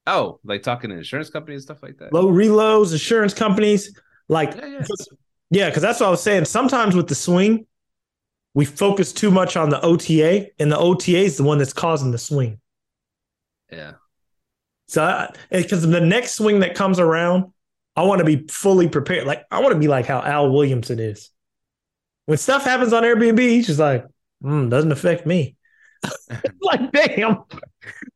Oh, 0.06 0.40
like 0.44 0.62
talking 0.62 0.90
to 0.90 0.96
insurance 0.96 1.30
companies 1.30 1.62
stuff 1.62 1.82
like 1.82 1.96
that. 1.98 2.12
Low 2.12 2.26
reloads, 2.26 2.92
insurance 2.92 3.32
companies, 3.32 3.98
like 4.28 4.54
yeah, 4.56 4.66
yeah, 4.66 4.82
because 5.50 5.82
that's 5.82 6.00
what 6.00 6.06
I 6.06 6.10
was 6.10 6.22
saying. 6.22 6.46
Sometimes 6.46 6.94
with 6.94 7.08
the 7.08 7.14
swing, 7.14 7.66
we 8.54 8.64
focus 8.64 9.12
too 9.12 9.30
much 9.30 9.56
on 9.56 9.68
the 9.68 9.80
OTA, 9.80 10.48
and 10.58 10.70
the 10.70 10.78
OTA 10.78 11.18
is 11.18 11.36
the 11.36 11.42
one 11.42 11.58
that's 11.58 11.72
causing 11.72 12.12
the 12.12 12.18
swing. 12.18 12.60
Yeah. 13.70 13.94
So, 14.86 15.32
because 15.50 15.82
the 15.82 16.00
next 16.00 16.36
swing 16.36 16.60
that 16.60 16.74
comes 16.74 17.00
around, 17.00 17.52
I 17.96 18.02
want 18.02 18.20
to 18.20 18.24
be 18.24 18.46
fully 18.48 18.88
prepared. 18.88 19.26
Like, 19.26 19.44
I 19.50 19.60
want 19.60 19.72
to 19.72 19.78
be 19.78 19.88
like 19.88 20.06
how 20.06 20.20
Al 20.20 20.50
Williamson 20.50 21.00
is. 21.00 21.30
When 22.26 22.38
stuff 22.38 22.64
happens 22.64 22.92
on 22.92 23.02
Airbnb, 23.02 23.38
he's 23.38 23.66
just 23.66 23.80
like, 23.80 24.04
mm, 24.42 24.70
doesn't 24.70 24.92
affect 24.92 25.26
me. 25.26 25.56
like, 26.60 26.92
damn. 26.92 27.42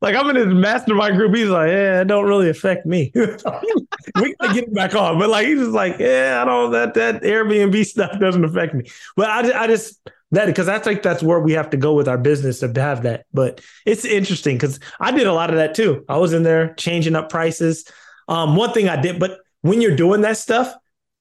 Like, 0.01 0.15
I'm 0.15 0.29
in 0.29 0.35
his 0.35 0.53
mastermind 0.53 1.17
group. 1.17 1.35
He's 1.35 1.49
like, 1.49 1.69
yeah, 1.69 2.01
it 2.01 2.07
don't 2.07 2.25
really 2.25 2.49
affect 2.49 2.85
me. 2.85 3.11
we 3.15 4.35
gotta 4.39 4.53
get 4.53 4.67
him 4.67 4.73
back 4.73 4.95
on. 4.95 5.19
But 5.19 5.29
like, 5.29 5.47
he's 5.47 5.59
just 5.59 5.71
like, 5.71 5.97
yeah, 5.99 6.39
I 6.41 6.45
don't, 6.45 6.71
that, 6.71 6.93
that 6.95 7.21
Airbnb 7.23 7.85
stuff 7.85 8.19
doesn't 8.19 8.43
affect 8.43 8.73
me. 8.73 8.85
But 9.15 9.29
I, 9.29 9.63
I 9.63 9.67
just, 9.67 9.99
that 10.31 10.45
because 10.45 10.69
I 10.69 10.79
think 10.79 11.01
that's 11.01 11.23
where 11.23 11.39
we 11.39 11.53
have 11.53 11.71
to 11.71 11.77
go 11.77 11.93
with 11.93 12.07
our 12.07 12.17
business 12.17 12.59
to 12.59 12.71
have 12.81 13.03
that. 13.03 13.25
But 13.33 13.61
it's 13.85 14.05
interesting 14.05 14.57
because 14.57 14.79
I 14.99 15.11
did 15.11 15.27
a 15.27 15.33
lot 15.33 15.49
of 15.49 15.55
that 15.57 15.75
too. 15.75 16.05
I 16.07 16.17
was 16.17 16.33
in 16.33 16.43
there 16.43 16.73
changing 16.75 17.15
up 17.15 17.29
prices. 17.29 17.85
Um, 18.27 18.55
one 18.55 18.71
thing 18.71 18.87
I 18.89 19.01
did, 19.01 19.19
but 19.19 19.39
when 19.61 19.81
you're 19.81 19.95
doing 19.95 20.21
that 20.21 20.37
stuff, 20.37 20.73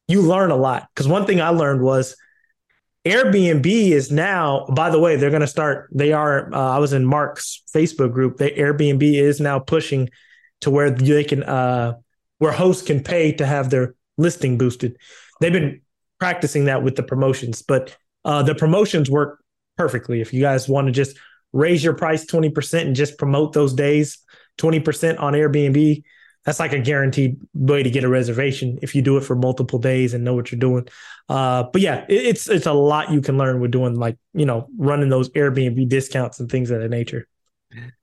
you 0.09 0.23
learn 0.23 0.51
a 0.51 0.57
lot. 0.57 0.89
Because 0.95 1.09
one 1.09 1.27
thing 1.27 1.41
I 1.41 1.51
learned 1.51 1.83
was 1.83 2.17
Airbnb 3.05 3.67
is 3.67 4.11
now, 4.11 4.67
by 4.75 4.91
the 4.91 4.99
way, 4.99 5.17
they're 5.17 5.31
going 5.31 5.41
to 5.41 5.47
start. 5.47 5.89
They 5.95 6.13
are. 6.13 6.53
Uh, 6.53 6.77
I 6.77 6.79
was 6.79 6.93
in 6.93 7.05
Mark's 7.07 7.63
Facebook 7.75 8.13
group. 8.13 8.37
They 8.37 8.51
Airbnb 8.51 9.03
is 9.03 9.41
now 9.41 9.59
pushing 9.59 10.11
to 10.61 10.71
where 10.71 10.91
they 10.91 11.25
can, 11.25 11.43
uh, 11.43 11.95
where 12.39 12.53
hosts 12.53 12.87
can 12.87 13.03
pay 13.03 13.33
to 13.33 13.47
have 13.47 13.71
their 13.71 13.95
listing 14.19 14.59
boosted. 14.59 14.97
They've 15.41 15.53
been 15.53 15.81
practicing 16.19 16.65
that 16.65 16.83
with 16.83 16.97
the 16.97 17.03
promotions, 17.05 17.63
but 17.63 17.97
uh, 18.25 18.43
the 18.43 18.55
promotions 18.55 19.09
work 19.09 19.39
perfectly. 19.77 20.21
If 20.21 20.35
you 20.35 20.41
guys 20.41 20.69
want 20.69 20.89
to 20.89 20.93
just 20.93 21.17
raise 21.53 21.83
your 21.83 21.95
price 21.95 22.27
twenty 22.27 22.51
percent 22.51 22.89
and 22.89 22.97
just 22.97 23.17
promote 23.17 23.53
those 23.53 23.73
days 23.73 24.19
twenty 24.59 24.81
percent 24.81 25.19
on 25.19 25.33
Airbnb, 25.33 26.03
that's 26.45 26.61
like 26.61 26.73
a 26.73 26.79
guaranteed 26.79 27.37
way 27.53 27.83
to 27.83 27.91
get 27.91 28.05
a 28.05 28.09
reservation 28.09 28.79
if 28.81 28.95
you 28.95 29.03
do 29.03 29.17
it 29.17 29.23
for 29.23 29.35
multiple 29.35 29.79
days 29.79 30.15
and 30.15 30.25
know 30.25 30.35
what 30.35 30.51
you're 30.51 30.59
doing. 30.59 30.89
Uh, 31.29 31.65
but 31.73 31.83
yeah, 31.83 32.05
it, 32.09 32.27
it's 32.27 32.49
it's 32.49 32.67
a 32.67 32.73
lot 32.73 33.11
you 33.11 33.21
can 33.21 33.37
learn 33.37 33.61
with 33.61 33.71
doing 33.71 33.97
like 33.97 34.17
you 34.33 34.47
know 34.47 34.69
running 34.79 35.09
those 35.09 35.29
Airbnb 35.31 35.89
discounts 35.89 36.41
and 36.41 36.51
things 36.51 36.71
of 36.71 36.81
that 36.81 36.89
nature. 36.89 37.27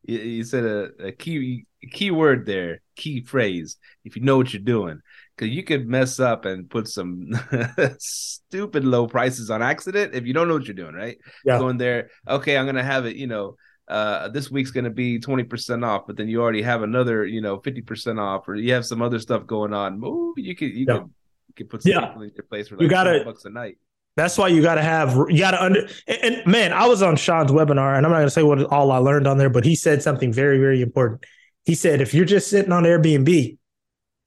You, 0.04 0.19
you 0.19 0.43
said 0.43 0.63
a, 0.63 1.08
a 1.08 1.12
key 1.12 1.65
key 1.91 2.12
word 2.12 2.45
there, 2.45 2.82
key 2.95 3.24
phrase. 3.24 3.78
If 4.04 4.15
you 4.15 4.21
know 4.21 4.38
what 4.38 4.54
you're 4.54 4.62
doing, 4.62 5.00
because 5.36 5.54
you 5.54 5.63
could 5.63 5.88
mess 5.88 6.19
up 6.19 6.45
and 6.45 6.69
put 6.69 6.88
some 6.88 7.32
stupid 8.00 8.86
low 8.86 9.08
prices 9.08 9.50
on 9.50 9.62
accident 9.62 10.13
if 10.13 10.26
you 10.26 10.34
don't 10.34 10.48
know 10.48 10.54
what 10.54 10.67
you're 10.67 10.76
doing. 10.76 10.93
Right? 10.93 11.17
Yeah. 11.43 11.58
Going 11.58 11.78
there, 11.78 12.10
okay, 12.28 12.58
I'm 12.58 12.65
gonna 12.65 12.84
have 12.84 13.06
it. 13.06 13.15
You 13.15 13.28
know, 13.28 13.56
uh, 13.88 14.30
this 14.30 14.50
week's 14.50 14.71
going 14.71 14.84
to 14.84 14.89
be 14.89 15.19
20% 15.19 15.86
off, 15.86 16.08
but 16.08 16.17
then 16.17 16.28
you 16.28 16.41
already 16.41 16.62
have 16.62 16.82
another, 16.82 17.26
you 17.26 17.41
know, 17.41 17.60
50% 17.60 18.19
off, 18.19 18.48
or 18.48 18.56
you 18.56 18.74
have 18.74 18.86
some 18.86 19.02
other 19.02 19.19
stuff 19.19 19.45
going 19.45 19.74
on. 19.74 20.04
Ooh, 20.04 20.34
you 20.38 20.56
can, 20.56 20.69
you, 20.69 20.86
yeah. 20.88 20.98
can, 20.98 21.13
you 21.48 21.54
can 21.56 21.67
put 21.67 21.84
some 21.84 21.91
yeah. 21.91 22.13
in 22.15 22.32
your 22.36 22.43
place 22.50 22.67
for 22.67 22.76
like 22.76 22.84
you 22.84 22.89
gotta, 22.89 23.24
bucks 23.24 23.45
a 23.45 23.50
night. 23.50 23.78
That's 24.15 24.38
why 24.38 24.48
you 24.48 24.62
got 24.62 24.76
to 24.76 24.82
have, 24.82 25.15
you 25.30 25.39
got 25.39 25.52
to 25.52 25.63
under, 25.63 25.88
and, 26.08 26.17
and, 26.24 26.48
man, 26.48 26.71
I 26.74 26.88
was 26.88 27.04
on 27.04 27.15
Sean's 27.17 27.52
webinar 27.52 27.98
and 27.98 28.06
I'm 28.06 28.12
not 28.12 28.19
going 28.19 28.28
to 28.28 28.32
say 28.32 28.43
what 28.43 28.63
all 28.65 28.91
I 28.91 28.98
learned 28.98 29.28
on 29.28 29.38
there, 29.38 29.50
but 29.50 29.65
he 29.65 29.76
said 29.76 30.02
something 30.02 30.32
very, 30.32 30.58
very 30.58 30.82
important. 30.82 31.26
He 31.65 31.76
said, 31.76 32.00
if 32.02 32.13
you're 32.13 32.26
just 32.26 32.50
sitting 32.50 32.71
on 32.71 32.84
Airbnb 32.84 33.58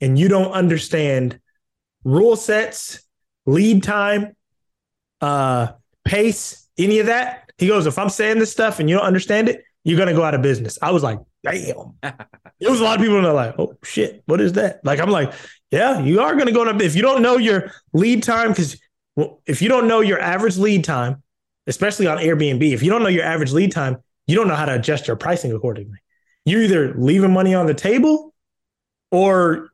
and 0.00 0.18
you 0.18 0.28
don't 0.28 0.52
understand 0.52 1.40
rule 2.04 2.36
sets, 2.36 3.02
lead 3.46 3.82
time, 3.82 4.36
uh, 5.20 5.68
pace, 6.04 6.67
any 6.78 7.00
of 7.00 7.06
that, 7.06 7.50
he 7.58 7.66
goes, 7.66 7.86
if 7.86 7.98
I'm 7.98 8.08
saying 8.08 8.38
this 8.38 8.52
stuff 8.52 8.78
and 8.78 8.88
you 8.88 8.96
don't 8.96 9.06
understand 9.06 9.48
it, 9.48 9.64
you're 9.84 9.98
gonna 9.98 10.14
go 10.14 10.22
out 10.22 10.34
of 10.34 10.42
business. 10.42 10.78
I 10.80 10.90
was 10.90 11.02
like, 11.02 11.18
damn. 11.42 11.94
there 12.02 12.70
was 12.70 12.80
a 12.80 12.84
lot 12.84 12.96
of 12.96 13.02
people 13.02 13.20
that 13.20 13.28
are 13.28 13.34
like, 13.34 13.54
oh 13.58 13.74
shit, 13.82 14.22
what 14.26 14.40
is 14.40 14.52
that? 14.54 14.84
Like, 14.84 15.00
I'm 15.00 15.10
like, 15.10 15.32
yeah, 15.70 16.00
you 16.00 16.20
are 16.20 16.36
gonna 16.36 16.52
go 16.52 16.64
to 16.64 16.84
if 16.84 16.94
you 16.94 17.02
don't 17.02 17.22
know 17.22 17.36
your 17.36 17.72
lead 17.92 18.22
time, 18.22 18.50
because 18.50 18.80
well, 19.16 19.40
if 19.46 19.60
you 19.60 19.68
don't 19.68 19.88
know 19.88 20.00
your 20.00 20.20
average 20.20 20.56
lead 20.56 20.84
time, 20.84 21.22
especially 21.66 22.06
on 22.06 22.18
Airbnb, 22.18 22.62
if 22.72 22.82
you 22.82 22.90
don't 22.90 23.02
know 23.02 23.08
your 23.08 23.24
average 23.24 23.52
lead 23.52 23.72
time, 23.72 23.96
you 24.26 24.36
don't 24.36 24.46
know 24.46 24.54
how 24.54 24.66
to 24.66 24.74
adjust 24.74 25.08
your 25.08 25.16
pricing 25.16 25.52
accordingly. 25.52 25.98
You're 26.44 26.62
either 26.62 26.94
leaving 26.94 27.32
money 27.32 27.54
on 27.54 27.66
the 27.66 27.74
table 27.74 28.34
or 29.10 29.70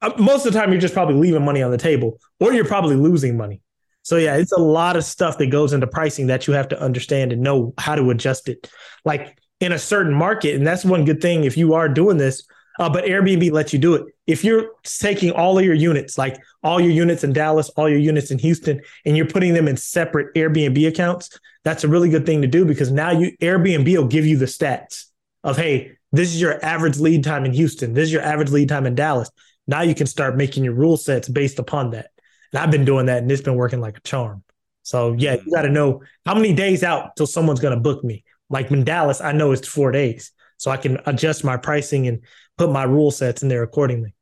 uh, 0.00 0.12
most 0.18 0.46
of 0.46 0.52
the 0.52 0.58
time 0.58 0.70
you're 0.72 0.80
just 0.80 0.94
probably 0.94 1.16
leaving 1.16 1.44
money 1.44 1.62
on 1.62 1.70
the 1.70 1.78
table 1.78 2.18
or 2.40 2.52
you're 2.52 2.64
probably 2.64 2.96
losing 2.96 3.36
money. 3.36 3.60
So 4.08 4.16
yeah, 4.16 4.36
it's 4.36 4.52
a 4.52 4.58
lot 4.58 4.96
of 4.96 5.04
stuff 5.04 5.36
that 5.36 5.48
goes 5.48 5.74
into 5.74 5.86
pricing 5.86 6.28
that 6.28 6.46
you 6.46 6.54
have 6.54 6.68
to 6.68 6.80
understand 6.80 7.30
and 7.30 7.42
know 7.42 7.74
how 7.76 7.94
to 7.94 8.08
adjust 8.08 8.48
it. 8.48 8.70
Like 9.04 9.38
in 9.60 9.72
a 9.72 9.78
certain 9.78 10.14
market, 10.14 10.54
and 10.54 10.66
that's 10.66 10.82
one 10.82 11.04
good 11.04 11.20
thing 11.20 11.44
if 11.44 11.58
you 11.58 11.74
are 11.74 11.90
doing 11.90 12.16
this. 12.16 12.42
Uh, 12.78 12.88
but 12.88 13.04
Airbnb 13.04 13.52
lets 13.52 13.74
you 13.74 13.78
do 13.78 13.96
it. 13.96 14.06
If 14.26 14.44
you're 14.44 14.70
taking 14.82 15.32
all 15.32 15.58
of 15.58 15.64
your 15.66 15.74
units, 15.74 16.16
like 16.16 16.38
all 16.62 16.80
your 16.80 16.90
units 16.90 17.22
in 17.22 17.34
Dallas, 17.34 17.68
all 17.70 17.86
your 17.86 17.98
units 17.98 18.30
in 18.30 18.38
Houston, 18.38 18.80
and 19.04 19.14
you're 19.14 19.26
putting 19.26 19.52
them 19.52 19.68
in 19.68 19.76
separate 19.76 20.34
Airbnb 20.34 20.88
accounts, 20.88 21.38
that's 21.62 21.84
a 21.84 21.88
really 21.88 22.08
good 22.08 22.24
thing 22.24 22.40
to 22.40 22.48
do 22.48 22.64
because 22.64 22.90
now 22.90 23.10
you 23.10 23.36
Airbnb 23.42 23.94
will 23.94 24.08
give 24.08 24.24
you 24.24 24.38
the 24.38 24.46
stats 24.46 25.04
of 25.44 25.58
hey, 25.58 25.98
this 26.12 26.28
is 26.28 26.40
your 26.40 26.64
average 26.64 26.98
lead 26.98 27.24
time 27.24 27.44
in 27.44 27.52
Houston, 27.52 27.92
this 27.92 28.04
is 28.04 28.12
your 28.14 28.22
average 28.22 28.52
lead 28.52 28.70
time 28.70 28.86
in 28.86 28.94
Dallas. 28.94 29.30
Now 29.66 29.82
you 29.82 29.94
can 29.94 30.06
start 30.06 30.38
making 30.38 30.64
your 30.64 30.72
rule 30.72 30.96
sets 30.96 31.28
based 31.28 31.58
upon 31.58 31.90
that. 31.90 32.08
And 32.52 32.62
I've 32.62 32.70
been 32.70 32.84
doing 32.84 33.06
that 33.06 33.22
and 33.22 33.30
it's 33.30 33.42
been 33.42 33.56
working 33.56 33.80
like 33.80 33.98
a 33.98 34.00
charm. 34.00 34.42
So 34.82 35.12
yeah, 35.12 35.34
you 35.34 35.52
got 35.52 35.62
to 35.62 35.68
know 35.68 36.02
how 36.24 36.34
many 36.34 36.54
days 36.54 36.82
out 36.82 37.14
till 37.16 37.26
someone's 37.26 37.60
going 37.60 37.74
to 37.74 37.80
book 37.80 38.02
me. 38.02 38.24
Like 38.48 38.70
in 38.70 38.84
Dallas, 38.84 39.20
I 39.20 39.32
know 39.32 39.52
it's 39.52 39.68
four 39.68 39.92
days. 39.92 40.32
So 40.56 40.70
I 40.70 40.76
can 40.76 40.98
adjust 41.06 41.44
my 41.44 41.56
pricing 41.56 42.08
and 42.08 42.20
put 42.56 42.70
my 42.70 42.84
rule 42.84 43.10
sets 43.10 43.42
in 43.42 43.48
there 43.48 43.62
accordingly. 43.62 44.14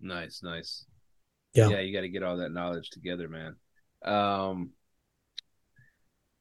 Nice, 0.00 0.42
nice. 0.42 0.86
Yeah. 1.54 1.68
Yeah, 1.68 1.80
you 1.80 1.92
got 1.92 2.02
to 2.02 2.08
get 2.08 2.22
all 2.22 2.36
that 2.38 2.52
knowledge 2.52 2.90
together, 2.90 3.28
man. 3.28 3.56
Um 4.04 4.70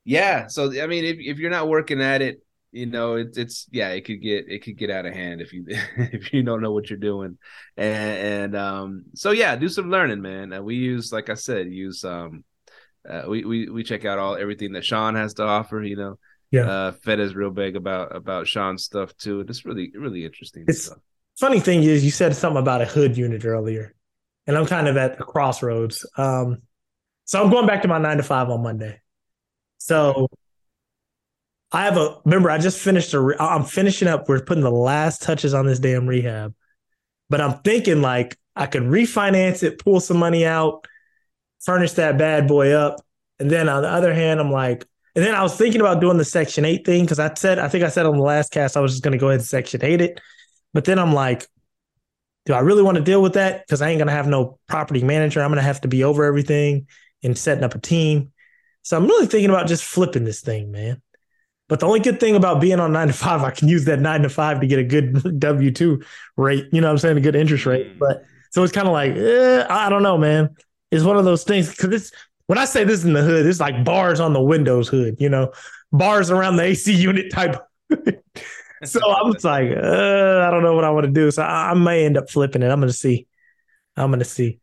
Yeah, 0.05 0.47
so 0.47 0.79
I 0.81 0.87
mean 0.87 1.03
if 1.03 1.17
if 1.19 1.39
you're 1.39 1.49
not 1.49 1.67
working 1.67 2.01
at 2.01 2.21
it 2.21 2.43
you 2.71 2.85
know 2.85 3.15
it's 3.15 3.37
it's 3.37 3.67
yeah 3.71 3.89
it 3.89 4.05
could 4.05 4.21
get 4.21 4.45
it 4.49 4.63
could 4.63 4.77
get 4.77 4.89
out 4.89 5.05
of 5.05 5.13
hand 5.13 5.41
if 5.41 5.53
you 5.53 5.65
if 5.97 6.33
you 6.33 6.43
don't 6.43 6.61
know 6.61 6.71
what 6.71 6.89
you're 6.89 6.99
doing. 6.99 7.37
And, 7.75 8.53
and 8.53 8.55
um 8.55 9.05
so 9.15 9.31
yeah 9.31 9.55
do 9.55 9.69
some 9.69 9.89
learning 9.89 10.21
man. 10.21 10.53
And 10.53 10.65
we 10.65 10.75
use 10.75 11.11
like 11.11 11.29
i 11.29 11.33
said 11.33 11.71
use 11.71 12.03
um 12.03 12.43
uh, 13.07 13.23
we, 13.27 13.45
we 13.45 13.69
we 13.69 13.83
check 13.83 14.03
out 14.03 14.19
all 14.19 14.35
everything 14.35 14.73
that 14.73 14.83
sean 14.83 15.15
has 15.15 15.35
to 15.35 15.43
offer 15.43 15.81
you 15.81 15.95
know. 15.95 16.19
Yeah. 16.51 16.69
Uh 16.69 16.91
fed 16.91 17.19
is 17.19 17.35
real 17.35 17.51
big 17.51 17.75
about 17.75 18.15
about 18.15 18.47
sean's 18.47 18.83
stuff 18.83 19.15
too. 19.17 19.41
It's 19.41 19.65
really 19.65 19.91
really 19.95 20.25
interesting 20.25 20.65
it's 20.67 20.85
stuff. 20.85 20.99
funny 21.39 21.59
thing 21.59 21.83
is 21.83 22.03
you 22.03 22.11
said 22.11 22.35
something 22.35 22.61
about 22.61 22.81
a 22.81 22.85
hood 22.85 23.17
unit 23.17 23.45
earlier 23.45 23.93
and 24.45 24.57
i'm 24.57 24.65
kind 24.65 24.87
of 24.87 24.97
at 24.97 25.17
the 25.17 25.23
crossroads. 25.23 26.05
Um 26.17 26.63
so 27.25 27.41
i'm 27.41 27.49
going 27.49 27.67
back 27.67 27.81
to 27.83 27.87
my 27.87 27.97
nine 27.97 28.17
to 28.17 28.23
five 28.23 28.49
on 28.49 28.61
monday. 28.61 28.99
So 29.77 30.27
I 31.71 31.83
have 31.83 31.97
a 31.97 32.17
remember 32.23 32.49
I 32.49 32.57
just 32.57 32.79
finished 32.79 33.13
a 33.13 33.35
I'm 33.39 33.65
finishing 33.65 34.07
up 34.07 34.29
we're 34.29 34.41
putting 34.41 34.63
the 34.63 34.71
last 34.71 35.21
touches 35.21 35.53
on 35.53 35.65
this 35.65 35.79
damn 35.79 36.07
rehab. 36.07 36.53
But 37.29 37.41
I'm 37.41 37.59
thinking 37.59 38.01
like 38.01 38.37
I 38.55 38.67
could 38.67 38.83
refinance 38.83 39.63
it, 39.63 39.79
pull 39.79 39.99
some 39.99 40.17
money 40.17 40.45
out, 40.45 40.87
furnish 41.59 41.93
that 41.93 42.17
bad 42.17 42.47
boy 42.47 42.71
up. 42.71 43.01
And 43.39 43.51
then 43.51 43.67
on 43.69 43.83
the 43.83 43.89
other 43.89 44.13
hand, 44.13 44.39
I'm 44.39 44.51
like, 44.51 44.85
and 45.15 45.25
then 45.25 45.35
I 45.35 45.43
was 45.43 45.55
thinking 45.55 45.81
about 45.81 45.99
doing 45.99 46.17
the 46.17 46.25
section 46.25 46.63
8 46.63 46.85
thing 46.85 47.05
cuz 47.05 47.19
I 47.19 47.33
said 47.33 47.59
I 47.59 47.67
think 47.67 47.83
I 47.83 47.89
said 47.89 48.05
on 48.05 48.17
the 48.17 48.23
last 48.23 48.51
cast 48.51 48.77
I 48.77 48.79
was 48.79 48.93
just 48.93 49.03
going 49.03 49.13
to 49.13 49.17
go 49.17 49.27
ahead 49.27 49.41
and 49.41 49.47
section 49.47 49.83
8 49.83 49.99
it. 49.99 50.21
But 50.73 50.85
then 50.85 50.99
I'm 50.99 51.13
like 51.13 51.47
do 52.45 52.53
I 52.53 52.59
really 52.59 52.83
want 52.83 52.95
to 52.95 53.03
deal 53.03 53.21
with 53.21 53.33
that 53.33 53.67
cuz 53.67 53.81
I 53.81 53.89
ain't 53.89 53.99
going 53.99 54.07
to 54.07 54.13
have 54.13 54.27
no 54.27 54.57
property 54.69 55.03
manager. 55.03 55.41
I'm 55.41 55.49
going 55.49 55.57
to 55.57 55.63
have 55.63 55.81
to 55.81 55.89
be 55.89 56.05
over 56.05 56.23
everything 56.23 56.87
and 57.23 57.37
setting 57.37 57.63
up 57.63 57.75
a 57.75 57.79
team. 57.79 58.31
So 58.83 58.95
I'm 58.95 59.05
really 59.05 59.27
thinking 59.27 59.49
about 59.49 59.67
just 59.67 59.83
flipping 59.83 60.23
this 60.23 60.39
thing, 60.39 60.71
man. 60.71 61.01
But 61.69 61.81
the 61.81 61.85
only 61.85 61.99
good 61.99 62.19
thing 62.19 62.35
about 62.35 62.61
being 62.61 62.79
on 62.79 62.93
nine 62.93 63.07
to 63.07 63.13
five, 63.13 63.43
I 63.43 63.51
can 63.51 63.67
use 63.67 63.85
that 63.85 63.99
nine 63.99 64.21
to 64.21 64.29
five 64.29 64.61
to 64.61 64.67
get 64.67 64.79
a 64.79 64.83
good 64.83 65.39
W 65.39 65.71
two 65.71 66.01
rate. 66.37 66.67
You 66.71 66.81
know 66.81 66.87
what 66.87 66.91
I'm 66.91 66.97
saying? 66.99 67.17
A 67.17 67.21
good 67.21 67.35
interest 67.35 67.65
rate. 67.65 67.95
Mm. 67.95 67.99
But 67.99 68.25
so 68.51 68.63
it's 68.63 68.71
kind 68.71 68.87
of 68.87 68.93
like, 68.93 69.15
eh, 69.15 69.65
I 69.69 69.89
don't 69.89 70.03
know, 70.03 70.17
man. 70.17 70.55
It's 70.91 71.03
one 71.03 71.17
of 71.17 71.25
those 71.25 71.43
things 71.43 71.69
because 71.69 71.91
it's 71.91 72.11
when 72.45 72.57
I 72.57 72.65
say 72.65 72.85
this 72.85 73.03
in 73.03 73.13
the 73.13 73.21
hood, 73.21 73.45
it's 73.45 73.59
like 73.59 73.83
bars 73.83 74.19
on 74.21 74.31
the 74.31 74.41
Windows 74.41 74.87
hood, 74.87 75.17
you 75.19 75.27
know, 75.27 75.51
bars 75.91 76.31
around 76.31 76.55
the 76.55 76.63
AC 76.63 76.93
unit 76.93 77.31
type. 77.31 77.57
so 78.83 78.99
I'm 79.13 79.33
just 79.33 79.43
like, 79.43 79.69
uh, 79.71 80.45
I 80.47 80.49
don't 80.49 80.63
know 80.63 80.73
what 80.73 80.85
I 80.85 80.89
want 80.89 81.05
to 81.05 81.11
do. 81.11 81.29
So 81.29 81.43
I, 81.43 81.71
I 81.71 81.73
may 81.73 82.05
end 82.05 82.17
up 82.17 82.29
flipping 82.29 82.63
it. 82.63 82.69
I'm 82.69 82.79
gonna 82.79 82.93
see. 82.93 83.27
I'm 83.97 84.11
gonna 84.11 84.23
see. 84.23 84.59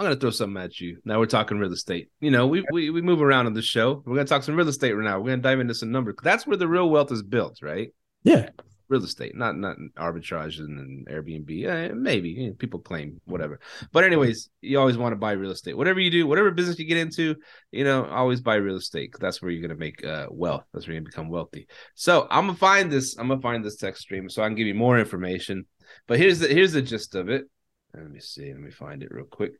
I'm 0.00 0.06
gonna 0.06 0.16
throw 0.16 0.30
something 0.30 0.62
at 0.62 0.80
you. 0.80 0.96
Now 1.04 1.18
we're 1.18 1.26
talking 1.26 1.58
real 1.58 1.74
estate. 1.74 2.08
You 2.20 2.30
know, 2.30 2.46
we 2.46 2.64
we, 2.72 2.88
we 2.88 3.02
move 3.02 3.20
around 3.20 3.44
on 3.44 3.52
the 3.52 3.60
show. 3.60 4.02
We're 4.06 4.14
gonna 4.14 4.26
talk 4.26 4.42
some 4.42 4.56
real 4.56 4.66
estate 4.66 4.94
right 4.94 5.04
now. 5.04 5.20
We're 5.20 5.32
gonna 5.32 5.42
dive 5.42 5.60
into 5.60 5.74
some 5.74 5.92
numbers. 5.92 6.14
That's 6.22 6.46
where 6.46 6.56
the 6.56 6.66
real 6.66 6.88
wealth 6.88 7.12
is 7.12 7.22
built, 7.22 7.58
right? 7.60 7.92
Yeah. 8.22 8.48
Real 8.88 9.04
estate, 9.04 9.36
not 9.36 9.58
not 9.58 9.76
arbitrage 9.98 10.58
and 10.58 11.06
Airbnb. 11.06 11.66
Eh, 11.66 11.92
maybe 11.92 12.50
people 12.56 12.80
claim 12.80 13.20
whatever, 13.26 13.60
but 13.92 14.02
anyways, 14.02 14.48
you 14.62 14.80
always 14.80 14.96
want 14.96 15.12
to 15.12 15.16
buy 15.16 15.32
real 15.32 15.50
estate. 15.50 15.76
Whatever 15.76 16.00
you 16.00 16.10
do, 16.10 16.26
whatever 16.26 16.50
business 16.50 16.78
you 16.78 16.86
get 16.86 16.96
into, 16.96 17.36
you 17.70 17.84
know, 17.84 18.06
always 18.06 18.40
buy 18.40 18.54
real 18.54 18.76
estate. 18.76 19.12
That's 19.20 19.42
where 19.42 19.50
you're 19.50 19.60
gonna 19.60 19.78
make 19.78 20.02
uh, 20.02 20.28
wealth. 20.30 20.64
That's 20.72 20.86
where 20.86 20.94
you're 20.94 21.02
gonna 21.02 21.10
become 21.10 21.28
wealthy. 21.28 21.68
So 21.94 22.26
I'm 22.30 22.46
gonna 22.46 22.56
find 22.56 22.90
this. 22.90 23.18
I'm 23.18 23.28
gonna 23.28 23.42
find 23.42 23.62
this 23.62 23.76
text 23.76 24.00
stream 24.00 24.30
so 24.30 24.42
I 24.42 24.46
can 24.46 24.56
give 24.56 24.66
you 24.66 24.74
more 24.74 24.98
information. 24.98 25.66
But 26.06 26.18
here's 26.18 26.38
the 26.38 26.48
here's 26.48 26.72
the 26.72 26.80
gist 26.80 27.14
of 27.14 27.28
it. 27.28 27.44
Let 27.92 28.10
me 28.10 28.20
see. 28.20 28.50
Let 28.50 28.62
me 28.62 28.70
find 28.70 29.02
it 29.02 29.12
real 29.12 29.26
quick. 29.26 29.52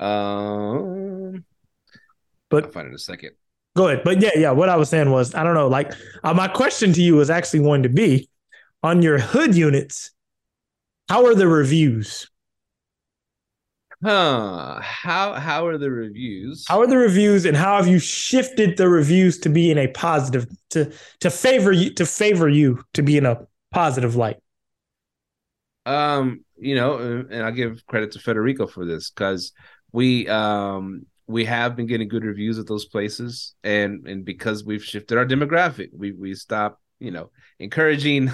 Um, 0.00 1.44
but 2.48 2.64
I'll 2.64 2.70
find 2.70 2.86
it 2.86 2.90
in 2.90 2.94
a 2.94 2.98
second. 2.98 3.32
Go 3.76 3.88
ahead. 3.88 4.02
But 4.04 4.20
yeah, 4.20 4.30
yeah. 4.34 4.50
What 4.50 4.68
I 4.68 4.76
was 4.76 4.88
saying 4.88 5.10
was, 5.10 5.34
I 5.34 5.44
don't 5.44 5.54
know. 5.54 5.68
Like, 5.68 5.92
uh, 6.24 6.34
my 6.34 6.48
question 6.48 6.92
to 6.94 7.02
you 7.02 7.16
was 7.16 7.30
actually 7.30 7.60
going 7.60 7.84
to 7.84 7.88
be 7.88 8.28
on 8.82 9.02
your 9.02 9.18
hood 9.18 9.54
units. 9.54 10.10
How 11.08 11.24
are 11.26 11.34
the 11.34 11.46
reviews? 11.46 12.28
Huh? 14.02 14.80
How 14.80 15.34
how 15.34 15.66
are 15.66 15.76
the 15.76 15.90
reviews? 15.90 16.64
How 16.66 16.80
are 16.80 16.86
the 16.86 16.96
reviews, 16.96 17.44
and 17.44 17.56
how 17.56 17.76
have 17.76 17.86
you 17.86 17.98
shifted 17.98 18.78
the 18.78 18.88
reviews 18.88 19.38
to 19.40 19.50
be 19.50 19.70
in 19.70 19.76
a 19.76 19.88
positive 19.88 20.46
to 20.70 20.90
to 21.20 21.30
favor 21.30 21.70
you 21.70 21.92
to 21.94 22.06
favor 22.06 22.48
you 22.48 22.82
to 22.94 23.02
be 23.02 23.18
in 23.18 23.26
a 23.26 23.46
positive 23.72 24.16
light? 24.16 24.38
Um, 25.84 26.44
you 26.56 26.74
know, 26.74 26.96
and 26.98 27.42
I 27.42 27.50
give 27.50 27.84
credit 27.86 28.12
to 28.12 28.18
Federico 28.20 28.66
for 28.66 28.86
this 28.86 29.10
because 29.10 29.52
we 29.92 30.28
um 30.28 31.06
we 31.26 31.44
have 31.44 31.76
been 31.76 31.86
getting 31.86 32.08
good 32.08 32.24
reviews 32.24 32.58
at 32.58 32.66
those 32.66 32.86
places, 32.86 33.54
and 33.62 34.06
and 34.06 34.24
because 34.24 34.64
we've 34.64 34.84
shifted 34.84 35.18
our 35.18 35.26
demographic, 35.26 35.88
we 35.92 36.12
we 36.12 36.34
stopped, 36.34 36.80
you 36.98 37.10
know, 37.10 37.30
encouraging 37.58 38.30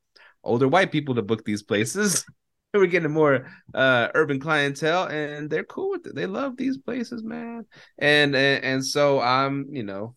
older 0.44 0.68
white 0.68 0.92
people 0.92 1.14
to 1.14 1.22
book 1.22 1.44
these 1.44 1.62
places. 1.62 2.24
We're 2.74 2.86
getting 2.86 3.12
more 3.12 3.46
uh, 3.74 4.08
urban 4.14 4.40
clientele, 4.40 5.04
and 5.04 5.48
they're 5.48 5.64
cool 5.64 5.90
with 5.90 6.06
it. 6.06 6.14
They 6.14 6.26
love 6.26 6.56
these 6.56 6.76
places, 6.76 7.24
man. 7.24 7.64
And 7.98 8.36
and, 8.36 8.64
and 8.64 8.86
so 8.86 9.20
I'm, 9.20 9.68
you 9.70 9.82
know, 9.82 10.14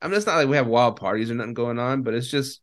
I 0.00 0.08
mean, 0.08 0.16
it's 0.16 0.26
not 0.26 0.36
like 0.36 0.48
we 0.48 0.56
have 0.56 0.66
wild 0.66 0.96
parties 0.96 1.30
or 1.30 1.34
nothing 1.34 1.54
going 1.54 1.78
on, 1.78 2.02
but 2.02 2.14
it's 2.14 2.30
just 2.30 2.62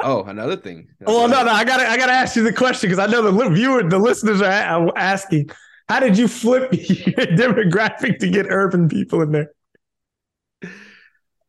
Oh, 0.00 0.22
another 0.22 0.56
thing. 0.56 0.88
Well, 1.00 1.28
no, 1.28 1.42
no, 1.42 1.50
I 1.50 1.64
gotta, 1.64 1.88
I 1.88 1.96
gotta 1.96 2.12
ask 2.12 2.36
you 2.36 2.44
the 2.44 2.52
question 2.52 2.88
because 2.88 3.04
I 3.04 3.10
know 3.10 3.22
the 3.22 3.50
viewer, 3.50 3.82
the 3.82 3.98
listeners 3.98 4.40
are 4.40 4.96
asking, 4.96 5.50
how 5.88 6.00
did 6.00 6.18
you 6.18 6.28
flip 6.28 6.70
your 6.72 7.26
demographic 7.26 8.18
to 8.18 8.28
get 8.28 8.46
urban 8.48 8.88
people 8.88 9.22
in 9.22 9.32
there? 9.32 9.52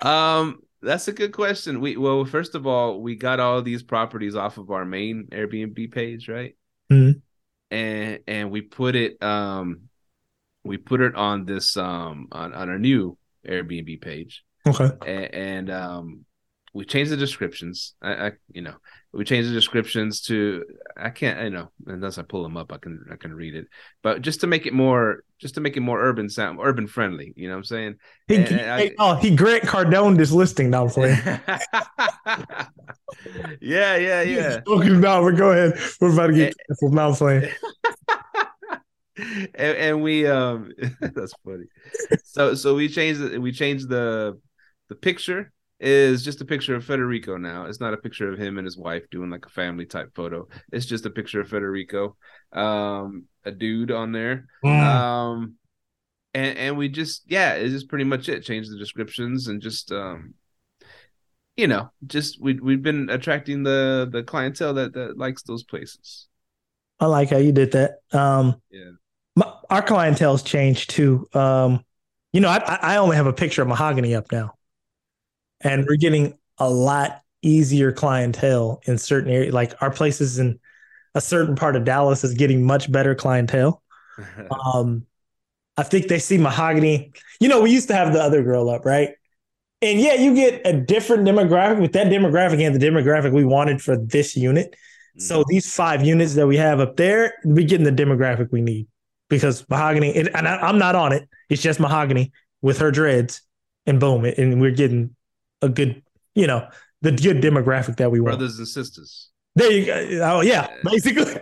Um, 0.02 0.60
that's 0.82 1.08
a 1.08 1.14
good 1.14 1.34
question. 1.34 1.82
We 1.82 1.98
well, 1.98 2.24
first 2.26 2.56
of 2.56 2.66
all, 2.66 3.02
we 3.02 3.16
got 3.16 3.40
all 3.40 3.62
these 3.62 3.84
properties 3.84 4.36
off 4.36 4.58
of 4.58 4.72
our 4.72 4.86
main 4.86 5.28
Airbnb 5.32 5.92
page, 5.92 6.30
right? 6.30 6.56
Mm-hmm. 6.92 7.20
And 7.72 8.20
and 8.28 8.52
we 8.52 8.62
put 8.62 8.96
it 8.96 9.22
um 9.22 9.90
we 10.64 10.78
put 10.78 11.02
it 11.02 11.16
on 11.16 11.46
this 11.46 11.76
um 11.78 12.28
on, 12.32 12.54
on 12.54 12.70
our 12.70 12.80
new 12.80 13.18
Airbnb 13.48 14.02
page. 14.02 14.44
Okay. 14.66 14.90
And, 15.06 15.34
and 15.34 15.70
um 15.70 16.26
we 16.80 16.86
changed 16.86 17.12
the 17.12 17.18
descriptions. 17.18 17.94
I, 18.02 18.28
I, 18.28 18.32
you 18.54 18.62
know, 18.62 18.76
we 19.12 19.26
changed 19.26 19.50
the 19.50 19.54
descriptions 19.54 20.22
to 20.22 20.64
I 20.96 21.10
can't, 21.10 21.44
you 21.44 21.50
know, 21.50 21.72
unless 21.86 22.18
I 22.18 22.22
pull 22.22 22.42
them 22.42 22.56
up, 22.56 22.72
I 22.72 22.78
can 22.78 23.06
I 23.12 23.18
can 23.18 23.34
read 23.34 23.54
it. 23.54 23.68
But 24.02 24.22
just 24.22 24.40
to 24.42 24.48
make 24.48 24.66
it 24.66 24.74
more, 24.74 25.26
just 25.40 25.56
to 25.56 25.62
make 25.62 25.76
it 25.76 25.82
more 25.82 26.02
urban 26.02 26.30
sound, 26.30 26.58
urban 26.62 26.88
friendly. 26.88 27.34
You 27.36 27.50
know 27.50 27.56
what 27.56 27.58
I'm 27.58 27.64
saying? 27.66 27.96
He, 28.30 28.38
I, 28.38 28.92
oh, 28.98 29.16
he 29.16 29.36
Grant 29.36 29.66
Cardone 29.66 30.16
this 30.16 30.32
listing 30.32 30.70
now 30.70 30.88
for 30.88 31.10
you. 31.10 31.18
yeah, 33.60 33.98
yeah, 33.98 34.22
yeah. 34.22 34.62
Okay, 34.66 34.90
now 34.90 35.22
we 35.22 35.34
go 35.34 35.52
ahead. 35.52 35.78
We're 36.00 36.14
about 36.14 36.28
to 36.28 36.34
get 36.34 36.56
careful. 36.66 36.92
Now 36.92 37.14
playing. 37.14 37.52
and, 39.18 39.78
and 39.78 40.02
we 40.02 40.26
um 40.28 40.72
that's 41.02 41.34
funny. 41.44 41.66
So 42.24 42.56
so 42.56 42.74
we 42.76 42.88
changed 42.88 43.20
the, 43.20 43.38
we 43.38 43.52
changed 43.52 43.90
the 43.90 44.40
the 44.88 44.96
picture 44.96 45.52
is 45.80 46.24
just 46.24 46.42
a 46.42 46.46
picture 46.46 46.76
of 46.76 46.84
Federico 46.84 47.38
now. 47.38 47.66
It's 47.66 47.80
not 47.80 47.94
a 47.94 47.98
picture 47.98 48.32
of 48.32 48.38
him 48.38 48.58
and 48.58 48.66
his 48.66 48.78
wife 48.78 49.10
doing 49.10 49.30
like 49.30 49.46
a 49.46 49.50
family 49.50 49.86
type 49.86 50.14
photo. 50.14 50.48
It's 50.72 50.86
just 50.86 51.06
a 51.06 51.10
picture 51.10 51.40
of 51.40 51.50
Federico, 51.50 52.18
um, 52.52 53.26
a 53.46 53.52
dude 53.52 53.92
on 53.92 54.12
there. 54.12 54.48
Mm. 54.64 54.84
Um, 54.84 55.56
and 56.34 56.58
and 56.58 56.78
we 56.78 56.90
just 56.90 57.24
yeah, 57.28 57.54
it's 57.54 57.74
just 57.74 57.90
pretty 57.90 58.04
much 58.04 58.30
it. 58.30 58.44
Change 58.44 58.68
the 58.68 58.78
descriptions 58.78 59.48
and 59.48 59.62
just 59.62 59.92
um, 59.92 60.34
you 61.56 61.68
know, 61.68 61.92
just 62.06 62.42
we 62.42 62.60
we've 62.60 62.84
been 62.84 63.10
attracting 63.10 63.64
the 63.64 64.08
the 64.12 64.24
clientele 64.24 64.74
that 64.74 64.94
that 64.94 65.18
likes 65.18 65.44
those 65.44 65.64
places. 65.64 66.28
I 67.00 67.06
like 67.06 67.30
how 67.30 67.38
you 67.38 67.54
did 67.54 67.72
that. 67.72 68.00
Um, 68.12 68.62
yeah, 68.70 68.92
my, 69.38 69.52
our 69.70 69.82
clientele's 69.82 70.44
changed 70.44 70.90
too. 70.90 71.26
Um, 71.34 71.84
you 72.34 72.42
know, 72.42 72.50
I 72.50 72.58
I 72.82 72.98
only 72.98 73.16
have 73.16 73.28
a 73.28 73.34
picture 73.34 73.62
of 73.62 73.70
mahogany 73.70 74.14
up 74.14 74.32
now 74.32 74.54
and 75.62 75.86
we're 75.88 75.98
getting 75.98 76.38
a 76.58 76.70
lot 76.70 77.22
easier 77.42 77.92
clientele 77.92 78.82
in 78.86 78.98
certain 78.98 79.32
areas. 79.32 79.54
Like 79.54 79.74
our 79.82 79.92
places 79.92 80.40
in 80.40 80.60
a 81.16 81.22
certain 81.22 81.56
part 81.56 81.76
of 81.76 81.86
Dallas 81.86 82.24
is 82.24 82.34
getting 82.34 82.64
much 82.64 82.92
better 82.92 83.16
clientele. 83.16 83.82
um, 84.74 85.06
I 85.78 85.84
think 85.84 86.08
they 86.08 86.20
see 86.20 86.38
mahogany. 86.38 87.12
You 87.40 87.48
know, 87.48 87.62
we 87.62 87.72
used 87.72 87.88
to 87.88 87.96
have 87.96 88.14
the 88.14 88.22
other 88.22 88.44
girl 88.44 88.70
up, 88.70 88.86
right? 88.86 89.12
And 89.82 90.00
yeah, 90.00 90.16
you 90.16 90.36
get 90.36 90.62
a 90.66 90.74
different 90.74 91.24
demographic 91.26 91.80
with 91.80 91.94
that 91.94 92.08
demographic 92.08 92.62
and 92.62 92.76
the 92.76 92.86
demographic 92.86 93.32
we 93.32 93.46
wanted 93.46 93.82
for 93.82 93.98
this 93.98 94.36
unit. 94.36 94.72
Mm-hmm. 94.72 95.22
So 95.22 95.46
these 95.48 95.74
five 95.74 96.06
units 96.06 96.36
that 96.36 96.48
we 96.48 96.58
have 96.58 96.82
up 96.82 96.98
there, 96.98 97.36
we're 97.46 97.66
getting 97.66 97.86
the 97.86 97.92
demographic 98.04 98.52
we 98.52 98.62
need 98.62 98.88
because 99.30 99.68
mahogany, 99.70 100.14
and, 100.16 100.36
and 100.36 100.48
I, 100.48 100.68
am 100.68 100.78
not 100.78 100.96
on 100.96 101.14
it. 101.14 101.30
It's 101.50 101.62
just 101.62 101.80
mahogany 101.80 102.34
with 102.62 102.80
her 102.80 102.92
dreads, 102.92 103.42
and 103.86 104.00
boom, 104.00 104.26
and 104.26 104.60
we're 104.60 104.72
getting 104.72 105.16
a 105.62 105.70
good, 105.70 106.04
you 106.36 106.48
know, 106.48 106.68
the 107.02 107.12
good 107.12 107.38
demographic 107.38 107.98
that 107.98 108.12
we 108.12 108.20
want. 108.20 108.38
Brothers 108.38 108.58
and 108.58 108.68
sisters. 108.68 109.30
There 109.56 109.72
you 109.72 109.86
go. 109.86 110.22
Oh 110.24 110.42
yeah, 110.42 110.68
basically. 110.84 111.36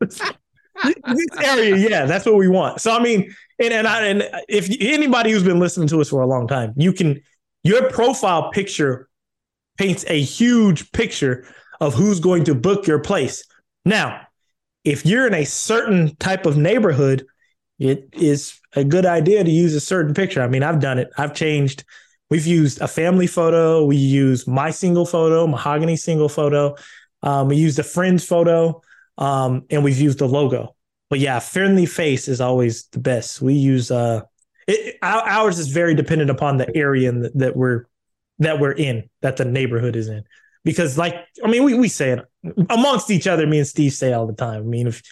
this 1.06 1.26
area, 1.42 1.76
yeah, 1.76 2.04
that's 2.04 2.24
what 2.24 2.36
we 2.36 2.48
want. 2.48 2.80
So 2.80 2.92
I 2.92 3.02
mean, 3.02 3.34
and 3.58 3.72
and 3.72 3.86
I 3.86 4.06
and 4.06 4.28
if 4.48 4.68
anybody 4.80 5.32
who's 5.32 5.42
been 5.42 5.58
listening 5.58 5.88
to 5.88 6.00
us 6.00 6.08
for 6.08 6.20
a 6.20 6.26
long 6.26 6.46
time, 6.46 6.72
you 6.76 6.92
can 6.92 7.20
your 7.64 7.90
profile 7.90 8.50
picture 8.50 9.08
paints 9.76 10.04
a 10.08 10.20
huge 10.20 10.90
picture 10.92 11.46
of 11.80 11.94
who's 11.94 12.20
going 12.20 12.44
to 12.44 12.54
book 12.54 12.86
your 12.86 12.98
place. 12.98 13.44
Now, 13.84 14.26
if 14.84 15.06
you're 15.06 15.26
in 15.26 15.34
a 15.34 15.44
certain 15.44 16.16
type 16.16 16.46
of 16.46 16.56
neighborhood, 16.56 17.24
it 17.78 18.08
is 18.12 18.58
a 18.74 18.84
good 18.84 19.06
idea 19.06 19.44
to 19.44 19.50
use 19.50 19.74
a 19.74 19.80
certain 19.80 20.14
picture. 20.14 20.42
I 20.42 20.48
mean, 20.48 20.62
I've 20.62 20.80
done 20.80 20.98
it. 20.98 21.08
I've 21.16 21.34
changed 21.34 21.84
We've 22.30 22.46
used 22.46 22.80
a 22.80 22.88
family 22.88 23.26
photo. 23.26 23.84
We 23.84 23.96
use 23.96 24.46
my 24.46 24.70
single 24.70 25.06
photo, 25.06 25.46
mahogany 25.46 25.96
single 25.96 26.28
photo. 26.28 26.76
Um, 27.22 27.48
we 27.48 27.56
used 27.56 27.78
a 27.78 27.82
friend's 27.82 28.24
photo, 28.24 28.82
um, 29.16 29.64
and 29.70 29.82
we've 29.82 29.98
used 29.98 30.18
the 30.18 30.28
logo. 30.28 30.76
But 31.10 31.20
yeah, 31.20 31.38
friendly 31.38 31.86
face 31.86 32.28
is 32.28 32.40
always 32.40 32.84
the 32.88 33.00
best. 33.00 33.40
We 33.40 33.54
use 33.54 33.90
uh, 33.90 34.22
it, 34.66 34.98
ours 35.02 35.58
is 35.58 35.68
very 35.68 35.94
dependent 35.94 36.30
upon 36.30 36.58
the 36.58 36.76
area 36.76 37.10
the, 37.10 37.30
that 37.36 37.56
we're 37.56 37.86
that 38.40 38.60
we're 38.60 38.72
in, 38.72 39.08
that 39.22 39.36
the 39.38 39.44
neighborhood 39.44 39.96
is 39.96 40.08
in. 40.08 40.24
Because 40.64 40.98
like, 40.98 41.14
I 41.42 41.48
mean, 41.48 41.64
we 41.64 41.74
we 41.74 41.88
say 41.88 42.10
it 42.10 42.24
amongst 42.68 43.10
each 43.10 43.26
other. 43.26 43.46
Me 43.46 43.58
and 43.58 43.66
Steve 43.66 43.94
say 43.94 44.12
all 44.12 44.26
the 44.26 44.34
time. 44.34 44.60
I 44.60 44.66
mean, 44.66 44.86
if 44.86 45.02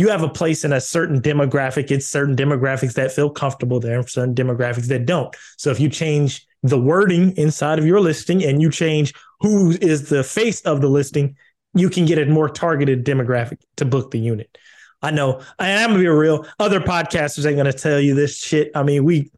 you 0.00 0.08
have 0.08 0.22
a 0.22 0.28
place 0.28 0.64
in 0.64 0.72
a 0.72 0.80
certain 0.80 1.20
demographic. 1.20 1.90
It's 1.90 2.08
certain 2.08 2.34
demographics 2.34 2.94
that 2.94 3.12
feel 3.12 3.28
comfortable 3.28 3.78
there, 3.80 3.98
and 3.98 4.08
certain 4.08 4.34
demographics 4.34 4.86
that 4.86 5.04
don't. 5.04 5.34
So 5.58 5.70
if 5.70 5.78
you 5.78 5.90
change 5.90 6.46
the 6.62 6.80
wording 6.80 7.36
inside 7.36 7.78
of 7.78 7.84
your 7.84 8.00
listing 8.00 8.42
and 8.42 8.62
you 8.62 8.70
change 8.70 9.12
who 9.40 9.72
is 9.72 10.08
the 10.08 10.24
face 10.24 10.62
of 10.62 10.80
the 10.80 10.88
listing, 10.88 11.36
you 11.74 11.90
can 11.90 12.06
get 12.06 12.18
a 12.18 12.24
more 12.26 12.48
targeted 12.48 13.04
demographic 13.04 13.58
to 13.76 13.84
book 13.84 14.10
the 14.10 14.18
unit. 14.18 14.56
I 15.02 15.10
know, 15.10 15.42
I'm 15.58 15.90
gonna 15.90 15.98
be 15.98 16.08
real. 16.08 16.46
Other 16.58 16.80
podcasters 16.80 17.46
ain't 17.46 17.58
gonna 17.58 17.72
tell 17.72 18.00
you 18.00 18.14
this 18.14 18.38
shit. 18.38 18.70
I 18.74 18.82
mean, 18.82 19.04
we 19.04 19.30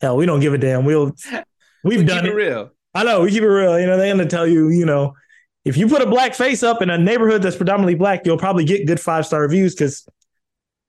hell, 0.00 0.16
we 0.16 0.26
don't 0.26 0.40
give 0.40 0.54
a 0.54 0.58
damn. 0.58 0.84
We'll 0.84 1.14
we've 1.84 2.00
we 2.00 2.04
done 2.04 2.26
it. 2.26 2.34
real. 2.34 2.70
I 2.94 3.04
know 3.04 3.22
we 3.22 3.30
keep 3.30 3.42
it 3.42 3.46
real. 3.46 3.78
You 3.78 3.86
know, 3.86 3.96
they're 3.96 4.12
gonna 4.12 4.28
tell 4.28 4.46
you, 4.46 4.68
you 4.68 4.84
know, 4.84 5.14
if 5.68 5.76
you 5.76 5.86
put 5.86 6.00
a 6.00 6.06
black 6.06 6.34
face 6.34 6.62
up 6.62 6.80
in 6.80 6.88
a 6.88 6.96
neighborhood 6.96 7.42
that's 7.42 7.56
predominantly 7.56 7.94
black, 7.94 8.24
you'll 8.24 8.38
probably 8.38 8.64
get 8.64 8.86
good 8.86 8.98
five 8.98 9.26
star 9.26 9.42
reviews 9.42 9.74
because 9.74 10.08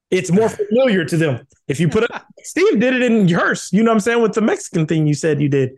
it's 0.09 0.31
more 0.31 0.47
familiar 0.47 1.03
to 1.03 1.17
them. 1.17 1.45
If 1.67 1.81
you 1.81 1.89
put 1.89 2.03
a 2.03 2.25
Steve 2.43 2.79
did 2.79 2.93
it 2.93 3.01
in 3.01 3.27
Hurst, 3.27 3.73
you 3.73 3.83
know 3.83 3.91
what 3.91 3.95
I'm 3.95 3.99
saying, 3.99 4.21
with 4.21 4.33
the 4.33 4.41
Mexican 4.41 4.87
thing 4.87 5.05
you 5.05 5.13
said 5.13 5.41
you 5.41 5.49
did. 5.49 5.71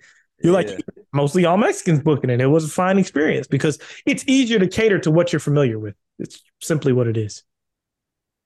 You're 0.44 0.60
yeah. 0.60 0.72
like 0.72 0.80
mostly 1.14 1.46
all 1.46 1.58
Mexicans 1.58 2.02
booking 2.02 2.30
it. 2.30 2.42
It 2.42 2.48
was 2.48 2.66
a 2.66 2.70
fine 2.70 3.00
experience 3.00 3.48
because 3.48 3.80
it's 4.06 4.24
easier 4.28 4.60
to 4.60 4.68
cater 4.68 5.00
to 5.00 5.12
what 5.12 5.34
you're 5.34 5.40
familiar 5.40 5.80
with. 5.80 5.96
It's 6.20 6.42
simply 6.62 6.94
what 6.94 7.08
it 7.08 7.18
is. 7.18 7.44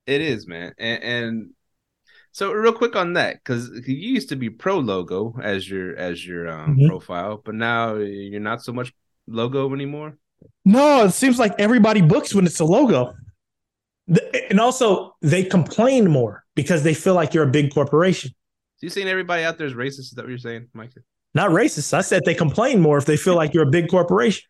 It 0.07 0.21
is, 0.21 0.47
man. 0.47 0.73
And, 0.77 1.03
and 1.03 1.49
so 2.31 2.51
real 2.51 2.73
quick 2.73 2.95
on 2.95 3.13
that, 3.13 3.35
because 3.35 3.69
you 3.85 3.95
used 3.95 4.29
to 4.29 4.35
be 4.35 4.49
pro 4.49 4.79
logo 4.79 5.37
as 5.41 5.69
your 5.69 5.95
as 5.95 6.25
your 6.25 6.47
um, 6.49 6.77
mm-hmm. 6.77 6.87
profile, 6.87 7.41
but 7.43 7.55
now 7.55 7.95
you're 7.95 8.39
not 8.39 8.61
so 8.61 8.71
much 8.71 8.93
logo 9.27 9.73
anymore. 9.73 10.17
No, 10.65 11.05
it 11.05 11.11
seems 11.11 11.39
like 11.39 11.53
everybody 11.59 12.01
books 12.01 12.33
when 12.33 12.45
it's 12.45 12.59
a 12.59 12.65
logo. 12.65 13.13
And 14.49 14.59
also, 14.59 15.15
they 15.21 15.43
complain 15.43 16.09
more 16.09 16.43
because 16.55 16.83
they 16.83 16.93
feel 16.93 17.15
like 17.15 17.33
you're 17.33 17.43
a 17.43 17.51
big 17.51 17.73
corporation. 17.73 18.31
So 18.77 18.85
you 18.85 18.89
saying 18.89 19.07
everybody 19.07 19.43
out 19.43 19.57
there 19.57 19.67
is 19.67 19.73
racist? 19.73 19.99
Is 19.99 20.11
that 20.11 20.23
what 20.23 20.29
you're 20.29 20.37
saying, 20.37 20.67
Mike? 20.73 20.91
Not 21.33 21.49
racist. 21.49 21.93
I 21.93 22.01
said 22.01 22.23
they 22.25 22.33
complain 22.33 22.81
more 22.81 22.97
if 22.97 23.05
they 23.05 23.17
feel 23.17 23.35
like 23.35 23.53
you're 23.53 23.67
a 23.67 23.69
big 23.69 23.89
corporation. 23.89 24.43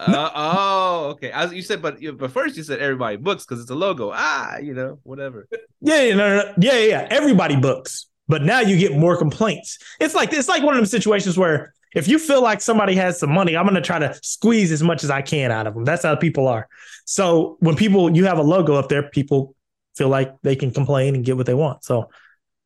Uh, 0.00 0.12
no. 0.12 0.30
Oh, 0.34 1.06
okay. 1.10 1.30
As 1.30 1.52
you 1.52 1.62
said, 1.62 1.82
but 1.82 1.98
but 2.16 2.30
first 2.30 2.56
you 2.56 2.62
said 2.62 2.80
everybody 2.80 3.16
books 3.16 3.44
because 3.44 3.60
it's 3.60 3.70
a 3.70 3.74
logo. 3.74 4.10
Ah, 4.14 4.58
you 4.58 4.74
know, 4.74 5.00
whatever. 5.02 5.48
Yeah, 5.80 6.02
yeah, 6.02 6.14
no, 6.14 6.36
no, 6.36 6.54
yeah, 6.58 6.78
yeah. 6.78 7.06
Everybody 7.10 7.56
books, 7.56 8.08
but 8.28 8.42
now 8.42 8.60
you 8.60 8.76
get 8.76 8.96
more 8.96 9.16
complaints. 9.16 9.78
It's 10.00 10.14
like 10.14 10.32
it's 10.32 10.48
like 10.48 10.62
one 10.62 10.74
of 10.74 10.78
them 10.78 10.86
situations 10.86 11.38
where 11.38 11.72
if 11.94 12.06
you 12.06 12.18
feel 12.18 12.42
like 12.42 12.60
somebody 12.60 12.94
has 12.96 13.18
some 13.18 13.32
money, 13.32 13.56
I'm 13.56 13.64
going 13.64 13.74
to 13.74 13.80
try 13.80 13.98
to 13.98 14.18
squeeze 14.22 14.70
as 14.72 14.82
much 14.82 15.04
as 15.04 15.10
I 15.10 15.22
can 15.22 15.50
out 15.50 15.66
of 15.66 15.74
them. 15.74 15.84
That's 15.84 16.02
how 16.02 16.14
people 16.16 16.46
are. 16.46 16.68
So 17.06 17.56
when 17.60 17.76
people, 17.76 18.14
you 18.14 18.26
have 18.26 18.38
a 18.38 18.42
logo 18.42 18.74
up 18.74 18.88
there, 18.88 19.04
people 19.04 19.54
feel 19.96 20.08
like 20.08 20.34
they 20.42 20.54
can 20.54 20.70
complain 20.70 21.14
and 21.14 21.24
get 21.24 21.36
what 21.36 21.46
they 21.46 21.54
want. 21.54 21.84
So 21.84 22.10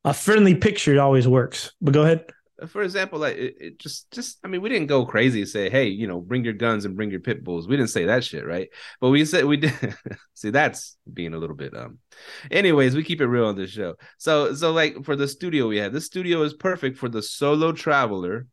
a 0.03 0.13
friendly 0.13 0.55
picture 0.55 1.01
always 1.01 1.27
works. 1.27 1.71
But 1.81 1.93
go 1.93 2.01
ahead. 2.01 2.25
For 2.67 2.83
example, 2.83 3.19
like 3.19 3.35
it, 3.35 3.55
it, 3.59 3.79
just 3.79 4.09
just 4.11 4.39
I 4.43 4.47
mean, 4.47 4.61
we 4.61 4.69
didn't 4.69 4.87
go 4.87 5.05
crazy 5.05 5.41
and 5.41 5.49
say, 5.49 5.69
hey, 5.69 5.87
you 5.87 6.07
know, 6.07 6.19
bring 6.19 6.43
your 6.43 6.53
guns 6.53 6.85
and 6.85 6.95
bring 6.95 7.11
your 7.11 7.19
pit 7.19 7.43
bulls. 7.43 7.67
We 7.67 7.77
didn't 7.77 7.89
say 7.91 8.05
that 8.05 8.23
shit, 8.23 8.45
right? 8.45 8.69
But 8.99 9.09
we 9.09 9.25
said 9.25 9.45
we 9.45 9.57
did. 9.57 9.73
See, 10.33 10.49
that's 10.49 10.97
being 11.11 11.33
a 11.33 11.37
little 11.37 11.55
bit 11.55 11.75
um. 11.75 11.99
Anyways, 12.51 12.95
we 12.95 13.03
keep 13.03 13.21
it 13.21 13.27
real 13.27 13.45
on 13.45 13.55
this 13.55 13.71
show. 13.71 13.95
So 14.17 14.53
so 14.53 14.71
like 14.71 15.03
for 15.05 15.15
the 15.15 15.27
studio 15.27 15.67
we 15.67 15.77
have, 15.77 15.93
this 15.93 16.05
studio 16.05 16.43
is 16.43 16.53
perfect 16.53 16.97
for 16.97 17.09
the 17.09 17.21
solo 17.21 17.71
traveler 17.71 18.47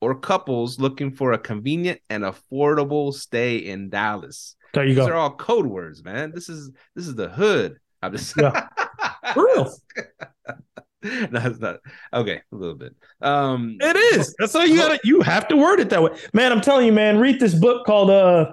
or 0.00 0.18
couples 0.18 0.78
looking 0.78 1.10
for 1.10 1.32
a 1.32 1.38
convenient 1.38 2.00
and 2.10 2.24
affordable 2.24 3.12
stay 3.12 3.56
in 3.56 3.88
Dallas. 3.88 4.56
There 4.74 4.84
you 4.84 4.94
These 4.94 5.06
go. 5.06 5.12
are 5.12 5.14
all 5.14 5.34
code 5.34 5.66
words, 5.66 6.04
man. 6.04 6.32
This 6.34 6.48
is 6.48 6.70
this 6.94 7.06
is 7.06 7.14
the 7.14 7.28
hood. 7.28 7.78
I'm 8.02 8.12
just 8.12 8.36
Yeah. 8.36 8.68
Real. 9.36 9.72
no, 11.30 11.40
it's 11.44 11.58
not. 11.60 11.80
Okay, 12.12 12.40
a 12.52 12.54
little 12.56 12.74
bit. 12.74 12.94
Um 13.20 13.76
It 13.80 13.96
is. 14.18 14.34
That's 14.38 14.52
how 14.52 14.62
you 14.64 14.76
gotta 14.76 14.98
you 15.04 15.20
have 15.22 15.48
to 15.48 15.56
word 15.56 15.80
it 15.80 15.90
that 15.90 16.02
way. 16.02 16.10
Man, 16.32 16.52
I'm 16.52 16.60
telling 16.60 16.86
you, 16.86 16.92
man, 16.92 17.18
read 17.18 17.40
this 17.40 17.54
book 17.54 17.86
called 17.86 18.10
uh 18.10 18.52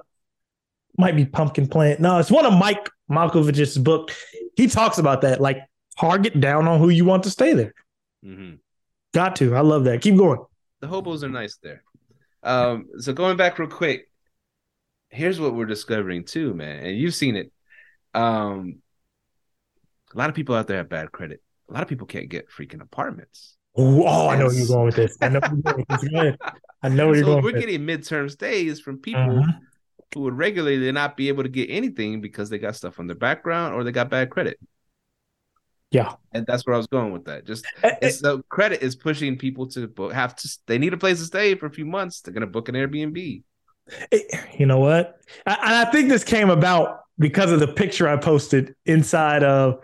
might 0.97 1.15
be 1.15 1.25
Pumpkin 1.25 1.67
Plan. 1.67 1.97
No, 1.99 2.19
it's 2.19 2.31
one 2.31 2.45
of 2.45 2.53
Mike 2.53 2.89
Michalowicz's 3.09 3.77
book. 3.77 4.11
He 4.55 4.67
talks 4.67 4.97
about 4.97 5.21
that. 5.21 5.41
Like 5.41 5.59
target 5.99 6.39
down 6.39 6.67
on 6.67 6.79
who 6.79 6.89
you 6.89 7.05
want 7.05 7.23
to 7.23 7.29
stay 7.29 7.53
there. 7.53 7.73
Mm-hmm. 8.25 8.55
Got 9.13 9.35
to. 9.37 9.55
I 9.55 9.61
love 9.61 9.83
that. 9.85 10.01
Keep 10.01 10.17
going. 10.17 10.39
the 10.81 10.87
hobos 10.87 11.23
are 11.23 11.29
nice 11.29 11.57
there. 11.61 11.83
Um, 12.43 12.87
so 12.97 13.13
going 13.13 13.37
back 13.37 13.59
real 13.59 13.69
quick, 13.69 14.09
here's 15.09 15.39
what 15.39 15.53
we're 15.55 15.65
discovering 15.65 16.25
too, 16.25 16.53
man, 16.55 16.85
and 16.85 16.97
you've 16.97 17.13
seen 17.15 17.35
it. 17.35 17.51
Um, 18.15 18.79
a 20.13 20.17
lot 20.17 20.29
of 20.29 20.35
people 20.35 20.55
out 20.55 20.67
there 20.67 20.77
have 20.77 20.89
bad 20.89 21.11
credit. 21.11 21.41
A 21.69 21.73
lot 21.73 21.81
of 21.81 21.87
people 21.89 22.07
can't 22.07 22.29
get 22.29 22.49
freaking 22.49 22.81
apartments. 22.81 23.55
Ooh, 23.79 24.03
oh, 24.03 24.27
I 24.29 24.37
know 24.37 24.45
where 24.45 24.53
you're 24.55 24.67
going 24.67 24.85
with 24.85 24.95
this. 24.95 25.17
I 25.21 25.29
know 25.29 25.39
where 25.39 25.51
you're 25.53 25.61
going 25.73 25.85
with 25.89 26.01
this. 26.01 26.35
I 26.83 26.89
know 26.89 27.07
where 27.07 27.15
you're 27.15 27.23
So 27.23 27.31
going 27.31 27.43
we're 27.43 27.51
with 27.53 27.55
this. 27.55 27.65
getting 27.65 27.87
midterm 27.87 28.29
stays 28.29 28.79
from 28.79 28.99
people 28.99 29.21
Mhm. 29.21 29.59
who 30.13 30.21
would 30.21 30.37
regularly 30.37 30.91
not 30.91 31.17
be 31.17 31.29
able 31.29 31.43
to 31.43 31.49
get 31.49 31.69
anything 31.71 32.21
because 32.21 32.49
they 32.49 32.59
got 32.59 32.75
stuff 32.75 32.99
on 32.99 33.07
their 33.07 33.15
background 33.15 33.73
or 33.73 33.83
they 33.83 33.91
got 33.91 34.09
bad 34.09 34.29
credit. 34.29 34.59
Yeah. 35.91 36.13
And 36.33 36.45
that's 36.45 36.65
where 36.65 36.73
I 36.73 36.77
was 36.77 36.87
going 36.87 37.13
with 37.13 37.25
that. 37.25 37.45
Just 37.45 37.65
Eh, 37.83 37.95
eh, 38.01 38.09
so 38.09 38.41
credit 38.49 38.81
is 38.83 38.95
pushing 38.95 39.37
people 39.37 39.67
to 39.69 39.87
book, 39.87 40.11
have 40.13 40.35
to 40.37 40.49
they 40.67 40.77
need 40.77 40.93
a 40.93 40.97
place 40.97 41.19
to 41.19 41.25
stay 41.25 41.55
for 41.55 41.67
a 41.67 41.71
few 41.71 41.85
months. 41.85 42.21
They're 42.21 42.33
gonna 42.33 42.47
book 42.47 42.69
an 42.69 42.75
Airbnb. 42.75 43.43
it- 44.11 44.59
you 44.59 44.65
know 44.65 44.79
what? 44.79 45.19
I, 45.45 45.53
and 45.55 45.75
I 45.87 45.91
think 45.91 46.09
this 46.09 46.23
came 46.23 46.49
about 46.49 46.99
because 47.19 47.51
of 47.51 47.59
the 47.59 47.67
picture 47.67 48.07
I 48.07 48.17
posted 48.17 48.75
inside 48.85 49.43
of. 49.43 49.79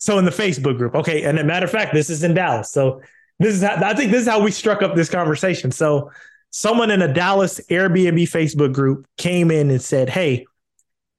So 0.00 0.18
in 0.18 0.24
the 0.24 0.30
Facebook 0.30 0.76
group, 0.78 0.94
okay. 0.94 1.22
And 1.22 1.38
a 1.38 1.44
matter 1.44 1.64
of 1.64 1.70
fact, 1.70 1.94
this 1.94 2.10
is 2.10 2.22
in 2.22 2.34
Dallas. 2.34 2.70
So 2.70 3.00
this 3.38 3.54
is 3.54 3.62
how 3.62 3.76
I 3.82 3.94
think 3.94 4.12
this 4.12 4.22
is 4.22 4.28
how 4.28 4.42
we 4.42 4.50
struck 4.50 4.82
up 4.82 4.94
this 4.94 5.08
conversation. 5.08 5.70
So 5.70 6.10
someone 6.50 6.90
in 6.90 7.02
a 7.02 7.12
Dallas 7.12 7.60
Airbnb 7.70 8.22
Facebook 8.22 8.72
group 8.72 9.06
came 9.16 9.50
in 9.50 9.70
and 9.70 9.82
said, 9.82 10.08
"Hey, 10.08 10.46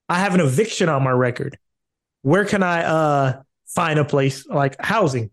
I 0.08 0.20
have 0.20 0.34
an 0.34 0.40
eviction 0.40 0.88
on 0.88 1.02
my 1.02 1.10
record. 1.10 1.58
Where 2.22 2.44
can 2.44 2.62
I 2.62 2.82
uh 2.84 3.42
find 3.66 3.98
a 3.98 4.04
place 4.04 4.46
like 4.46 4.76
housing?" 4.80 5.30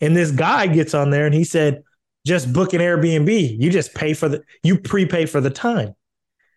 And 0.00 0.16
this 0.16 0.30
guy 0.30 0.66
gets 0.66 0.92
on 0.94 1.10
there 1.10 1.26
and 1.26 1.34
he 1.34 1.44
said, 1.44 1.82
"Just 2.26 2.52
book 2.52 2.74
an 2.74 2.80
Airbnb. 2.80 3.58
You 3.58 3.70
just 3.70 3.94
pay 3.94 4.12
for 4.12 4.28
the 4.28 4.42
you 4.62 4.78
prepay 4.78 5.26
for 5.26 5.40
the 5.40 5.50
time." 5.50 5.94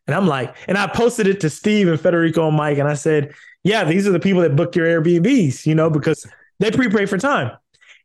And 0.07 0.15
I'm 0.15 0.25
like, 0.25 0.55
and 0.67 0.75
I 0.75 0.87
posted 0.87 1.27
it 1.27 1.39
to 1.41 1.51
Steve 1.51 1.87
and 1.87 2.01
Federico 2.01 2.47
and 2.47 2.57
Mike, 2.57 2.79
and 2.79 2.89
I 2.89 2.95
said, 2.95 3.31
yeah, 3.63 3.83
these 3.83 4.07
are 4.07 4.11
the 4.11 4.19
people 4.19 4.41
that 4.41 4.55
book 4.55 4.75
your 4.75 4.87
Airbnbs, 4.87 5.65
you 5.65 5.75
know, 5.75 5.89
because 5.89 6.25
they 6.59 6.71
prepay 6.71 7.05
for 7.05 7.17
time. 7.17 7.51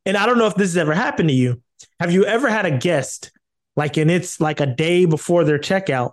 And 0.06 0.16
I 0.16 0.26
don't 0.26 0.38
know 0.38 0.46
if 0.46 0.54
this 0.54 0.70
has 0.70 0.76
ever 0.76 0.94
happened 0.94 1.28
to 1.28 1.34
you. 1.34 1.62
Have 2.00 2.12
you 2.12 2.24
ever 2.24 2.48
had 2.48 2.66
a 2.66 2.76
guest, 2.76 3.32
like, 3.76 3.96
and 3.96 4.10
it's 4.10 4.40
like 4.40 4.60
a 4.60 4.66
day 4.66 5.06
before 5.06 5.44
their 5.44 5.58
checkout, 5.58 6.12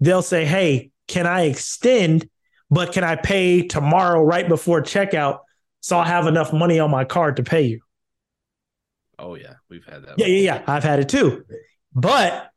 they'll 0.00 0.22
say, 0.22 0.44
hey, 0.44 0.90
can 1.06 1.26
I 1.26 1.42
extend, 1.42 2.28
but 2.70 2.92
can 2.92 3.04
I 3.04 3.16
pay 3.16 3.66
tomorrow 3.66 4.22
right 4.22 4.48
before 4.48 4.82
checkout 4.82 5.40
so 5.80 5.98
I 5.98 6.06
have 6.06 6.26
enough 6.26 6.52
money 6.52 6.78
on 6.78 6.90
my 6.90 7.04
card 7.04 7.36
to 7.36 7.42
pay 7.42 7.62
you? 7.62 7.80
Oh 9.18 9.34
yeah, 9.34 9.54
we've 9.68 9.84
had 9.84 10.04
that. 10.04 10.18
Yeah, 10.18 10.26
yeah, 10.26 10.40
yeah. 10.40 10.62
I've 10.66 10.84
had 10.84 11.00
it 11.00 11.08
too. 11.08 11.44
But 11.94 12.50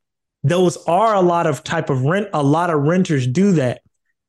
those 0.44 0.78
are 0.86 1.16
a 1.16 1.22
lot 1.22 1.48
of 1.48 1.64
type 1.64 1.90
of 1.90 2.04
rent, 2.04 2.30
a 2.34 2.44
lot 2.44 2.70
of 2.70 2.82
renters 2.82 3.28
do 3.28 3.54
that. 3.54 3.82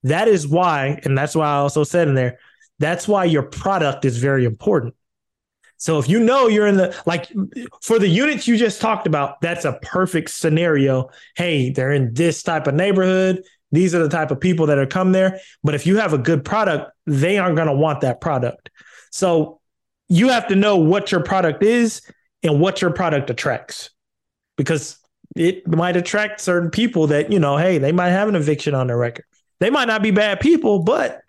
That 0.04 0.28
is 0.28 0.46
why, 0.46 1.00
and 1.04 1.16
that's 1.16 1.34
why 1.34 1.46
I 1.46 1.56
also 1.56 1.84
said 1.84 2.08
in 2.08 2.14
there, 2.14 2.38
that's 2.78 3.06
why 3.06 3.24
your 3.24 3.42
product 3.42 4.04
is 4.04 4.18
very 4.18 4.44
important. 4.44 4.94
So 5.76 5.98
if 5.98 6.08
you 6.08 6.20
know 6.20 6.46
you're 6.46 6.66
in 6.66 6.76
the 6.76 6.96
like 7.06 7.32
for 7.82 7.98
the 7.98 8.08
units 8.08 8.46
you 8.46 8.56
just 8.56 8.80
talked 8.80 9.06
about, 9.06 9.40
that's 9.40 9.64
a 9.64 9.78
perfect 9.82 10.30
scenario. 10.30 11.10
Hey, 11.36 11.70
they're 11.70 11.92
in 11.92 12.14
this 12.14 12.42
type 12.42 12.66
of 12.66 12.74
neighborhood. 12.74 13.42
These 13.72 13.94
are 13.94 14.02
the 14.02 14.08
type 14.08 14.30
of 14.30 14.38
people 14.38 14.66
that 14.66 14.78
are 14.78 14.86
come 14.86 15.12
there. 15.12 15.40
But 15.64 15.74
if 15.74 15.86
you 15.86 15.96
have 15.96 16.12
a 16.12 16.18
good 16.18 16.44
product, 16.44 16.92
they 17.06 17.38
aren't 17.38 17.56
going 17.56 17.68
to 17.68 17.74
want 17.74 18.02
that 18.02 18.20
product. 18.20 18.70
So 19.10 19.60
you 20.08 20.28
have 20.28 20.46
to 20.48 20.56
know 20.56 20.76
what 20.76 21.10
your 21.10 21.22
product 21.22 21.62
is 21.62 22.02
and 22.42 22.60
what 22.60 22.80
your 22.80 22.90
product 22.90 23.30
attracts 23.30 23.90
because 24.56 24.98
it 25.36 25.66
might 25.66 25.96
attract 25.96 26.40
certain 26.40 26.70
people 26.70 27.06
that 27.06 27.32
you 27.32 27.38
know 27.38 27.56
hey 27.56 27.78
they 27.78 27.92
might 27.92 28.10
have 28.10 28.28
an 28.28 28.34
eviction 28.34 28.74
on 28.74 28.86
their 28.88 28.98
record 28.98 29.24
they 29.62 29.70
might 29.70 29.86
not 29.88 30.02
be 30.02 30.10
bad 30.10 30.40
people 30.40 30.80
but 30.82 31.20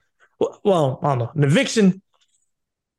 well 0.64 1.00
i 1.04 1.10
don't 1.10 1.20
know 1.20 1.32
an 1.36 1.44
eviction 1.44 2.02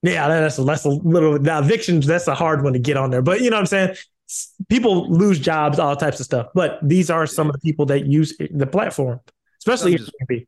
yeah 0.03 0.29
that's 0.29 0.59
a, 0.59 0.65
that's 0.65 0.85
a 0.85 0.89
little 0.89 1.39
now 1.39 1.59
evictions 1.59 2.07
that's 2.07 2.29
a 2.29 2.35
hard 2.35 2.63
one 2.63 2.73
to 2.73 2.79
get 2.79 2.97
on 2.97 3.11
there 3.11 3.23
but 3.23 3.41
you 3.41 3.51
know 3.51 3.57
what 3.57 3.61
i'm 3.61 3.67
saying 3.67 3.97
people 4.69 5.11
lose 5.11 5.39
jobs 5.39 5.79
all 5.79 5.95
types 5.97 6.19
of 6.21 6.27
stuff 6.27 6.47
but 6.55 6.79
these 6.83 7.11
are 7.11 7.27
some 7.27 7.49
of 7.49 7.53
the 7.53 7.59
people 7.61 7.85
that 7.87 8.07
use 8.07 8.37
the 8.51 8.67
platform 8.67 9.21
especially 9.59 9.97
Some 9.97 10.07
just- 10.07 10.13
Airbnb. 10.31 10.47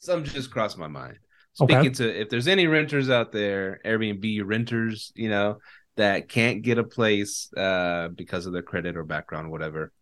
Some 0.00 0.24
just 0.24 0.50
crossed 0.50 0.76
my 0.76 0.86
mind. 0.86 1.16
Okay. 1.58 1.72
Speaking 1.72 1.92
to 1.94 2.20
if 2.20 2.28
there's 2.28 2.46
any 2.46 2.66
renters 2.66 3.08
out 3.08 3.32
there, 3.32 3.80
Airbnb 3.86 4.42
renters, 4.44 5.12
you 5.14 5.30
know, 5.30 5.60
that 5.96 6.28
can't 6.28 6.60
get 6.60 6.76
a 6.76 6.84
place 6.84 7.48
uh 7.56 8.08
because 8.08 8.44
of 8.44 8.52
their 8.52 8.60
credit 8.62 8.98
or 8.98 9.04
background, 9.04 9.50
whatever. 9.50 9.92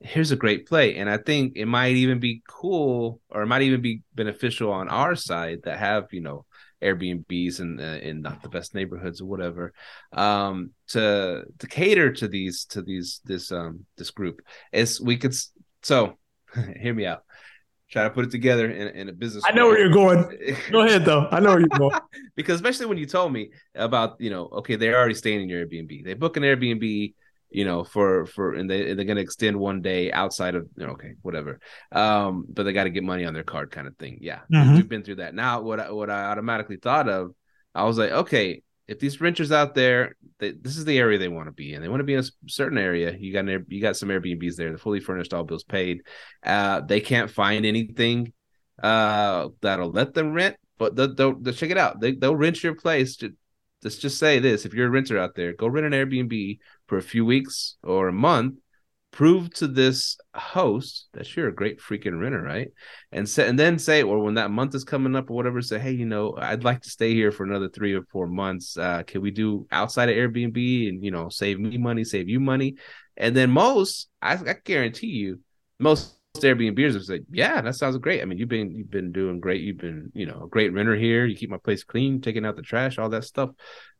Here's 0.00 0.32
a 0.32 0.36
great 0.36 0.66
play. 0.66 0.96
And 0.96 1.08
I 1.08 1.16
think 1.16 1.54
it 1.56 1.66
might 1.66 1.96
even 1.96 2.20
be 2.20 2.42
cool 2.46 3.20
or 3.30 3.42
it 3.42 3.46
might 3.46 3.62
even 3.62 3.80
be 3.80 4.02
beneficial 4.14 4.70
on 4.70 4.88
our 4.88 5.14
side 5.16 5.60
that 5.64 5.78
have, 5.78 6.08
you 6.12 6.20
know, 6.20 6.44
Airbnbs 6.84 7.60
in 7.60 7.80
uh, 7.80 7.98
in 8.02 8.20
not 8.20 8.42
the 8.42 8.48
best 8.48 8.74
neighborhoods 8.74 9.20
or 9.20 9.24
whatever, 9.24 9.72
um, 10.12 10.70
to 10.88 11.44
to 11.58 11.66
cater 11.66 12.12
to 12.12 12.28
these 12.28 12.66
to 12.66 12.82
these 12.82 13.20
this 13.24 13.50
um 13.50 13.86
this 13.96 14.10
group. 14.10 14.42
Is 14.72 15.00
we 15.00 15.16
could 15.16 15.34
so 15.82 16.18
hear 16.80 16.92
me 16.94 17.06
out. 17.06 17.24
Try 17.90 18.04
to 18.04 18.10
put 18.10 18.24
it 18.24 18.30
together 18.30 18.68
in, 18.68 18.88
in 18.96 19.08
a 19.08 19.12
business. 19.12 19.44
i 19.46 19.52
know 19.52 19.66
where 19.66 19.78
you're 19.78 19.92
going 19.92 20.56
go 20.72 20.84
ahead 20.84 21.04
though 21.04 21.28
i 21.30 21.38
know 21.38 21.50
where 21.50 21.60
you're 21.60 21.68
going 21.68 21.96
because 22.34 22.56
especially 22.56 22.86
when 22.86 22.98
you 22.98 23.06
told 23.06 23.32
me 23.32 23.50
about 23.76 24.20
you 24.20 24.30
know 24.30 24.48
okay 24.52 24.74
they're 24.74 24.98
already 24.98 25.14
staying 25.14 25.42
in 25.42 25.48
your 25.48 25.64
Airbnb 25.64 26.02
they 26.02 26.14
book 26.14 26.36
an 26.36 26.42
Airbnb 26.42 27.14
you 27.54 27.64
know 27.64 27.84
for 27.84 28.26
for 28.26 28.54
and 28.54 28.68
they 28.68 28.94
they're 28.94 29.04
gonna 29.04 29.20
extend 29.20 29.56
one 29.58 29.80
day 29.80 30.12
outside 30.12 30.54
of 30.54 30.66
you 30.76 30.86
know, 30.86 30.92
okay 30.92 31.14
whatever. 31.22 31.60
Um 31.92 32.44
but 32.48 32.64
they 32.64 32.72
got 32.72 32.84
to 32.84 32.90
get 32.90 33.04
money 33.04 33.24
on 33.24 33.34
their 33.34 33.44
card 33.44 33.70
kind 33.70 33.86
of 33.86 33.96
thing. 33.96 34.18
Yeah. 34.20 34.40
Mhm. 34.52 34.74
we've 34.76 34.88
been 34.88 35.04
through 35.04 35.16
that. 35.16 35.34
Now 35.34 35.62
what 35.62 35.80
I, 35.80 35.90
what 35.90 36.10
I 36.10 36.24
automatically 36.24 36.76
thought 36.76 37.08
of 37.08 37.30
I 37.74 37.84
was 37.84 37.96
like 37.98 38.10
okay 38.10 38.62
if 38.86 38.98
these 38.98 39.20
renters 39.20 39.50
out 39.50 39.74
there 39.74 40.16
they, 40.38 40.52
this 40.52 40.76
is 40.76 40.84
the 40.84 40.98
area 40.98 41.16
they 41.18 41.28
want 41.28 41.46
to 41.46 41.52
be 41.52 41.72
in. 41.72 41.80
They 41.80 41.88
want 41.88 42.00
to 42.00 42.04
be 42.04 42.14
in 42.14 42.20
a 42.20 42.48
certain 42.48 42.76
area. 42.76 43.16
You 43.18 43.32
got 43.32 43.48
an 43.48 43.64
you 43.68 43.80
got 43.80 43.96
some 43.96 44.08
Airbnbs 44.10 44.56
there. 44.56 44.68
They're 44.68 44.78
fully 44.78 45.00
furnished 45.00 45.32
all 45.32 45.44
bills 45.44 45.64
paid. 45.64 46.02
Uh 46.44 46.80
they 46.80 47.00
can't 47.00 47.30
find 47.30 47.64
anything 47.64 48.32
uh 48.82 49.48
that'll 49.60 49.92
let 49.92 50.14
them 50.14 50.32
rent 50.32 50.56
but 50.78 50.96
they'll, 50.96 51.14
they'll, 51.14 51.38
they'll 51.38 51.54
check 51.54 51.70
it 51.70 51.78
out. 51.78 52.00
They, 52.00 52.12
they'll 52.12 52.34
rent 52.34 52.62
your 52.62 52.74
place 52.74 53.16
to, 53.18 53.32
let's 53.84 53.96
just 53.96 54.18
say 54.18 54.38
this 54.38 54.64
if 54.64 54.74
you're 54.74 54.88
a 54.88 54.90
renter 54.90 55.18
out 55.18 55.34
there 55.34 55.52
go 55.52 55.66
rent 55.66 55.86
an 55.86 55.92
airbnb 55.92 56.58
for 56.88 56.98
a 56.98 57.02
few 57.02 57.24
weeks 57.24 57.76
or 57.82 58.08
a 58.08 58.12
month 58.12 58.56
prove 59.14 59.48
to 59.54 59.68
this 59.68 60.16
host 60.34 61.06
that 61.12 61.36
you're 61.36 61.46
a 61.46 61.54
great 61.54 61.78
freaking 61.78 62.18
renter 62.20 62.42
right? 62.42 62.72
And 63.12 63.28
say, 63.28 63.48
and 63.48 63.56
then 63.56 63.78
say 63.78 64.02
or 64.02 64.18
when 64.18 64.34
that 64.34 64.50
month 64.50 64.74
is 64.74 64.82
coming 64.82 65.14
up 65.14 65.30
or 65.30 65.34
whatever 65.34 65.62
say 65.62 65.78
hey 65.78 65.92
you 65.92 66.04
know 66.04 66.34
i'd 66.36 66.64
like 66.64 66.80
to 66.80 66.90
stay 66.90 67.14
here 67.14 67.30
for 67.30 67.44
another 67.44 67.68
three 67.68 67.94
or 67.94 68.02
four 68.10 68.26
months. 68.26 68.76
Uh 68.76 69.04
can 69.06 69.20
we 69.20 69.30
do 69.30 69.68
outside 69.70 70.08
of 70.08 70.16
airbnb 70.16 70.88
and 70.88 71.04
you 71.04 71.12
know 71.12 71.28
save 71.28 71.60
me 71.60 71.78
money 71.78 72.02
save 72.02 72.28
you 72.28 72.40
money? 72.40 72.74
And 73.16 73.36
then 73.36 73.50
most 73.50 74.08
i, 74.20 74.34
I 74.34 74.56
guarantee 74.64 75.06
you 75.06 75.38
most 75.78 76.16
Airbnbs 76.42 76.94
would 76.94 77.08
like, 77.08 77.24
"Yeah, 77.30 77.60
that 77.60 77.76
sounds 77.76 77.96
great. 77.98 78.20
I 78.20 78.24
mean, 78.24 78.38
you've 78.38 78.48
been 78.48 78.74
you've 78.74 78.90
been 78.90 79.12
doing 79.12 79.40
great. 79.40 79.62
You've 79.62 79.78
been 79.78 80.10
you 80.14 80.26
know 80.26 80.42
a 80.44 80.48
great 80.48 80.72
renter 80.72 80.96
here. 80.96 81.26
You 81.26 81.36
keep 81.36 81.50
my 81.50 81.58
place 81.58 81.84
clean, 81.84 82.20
taking 82.20 82.44
out 82.44 82.56
the 82.56 82.62
trash, 82.62 82.98
all 82.98 83.08
that 83.10 83.24
stuff. 83.24 83.50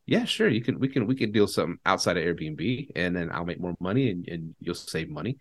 Yeah, 0.06 0.24
sure. 0.24 0.48
You 0.48 0.60
can 0.60 0.78
we 0.80 0.88
can 0.88 1.06
we 1.06 1.14
can 1.14 1.32
deal 1.32 1.46
something 1.46 1.78
outside 1.86 2.16
of 2.16 2.24
Airbnb, 2.24 2.90
and 2.96 3.16
then 3.16 3.30
I'll 3.32 3.44
make 3.44 3.60
more 3.60 3.74
money, 3.80 4.10
and, 4.10 4.28
and 4.28 4.54
you'll 4.60 4.74
save 4.74 5.08
money. 5.08 5.38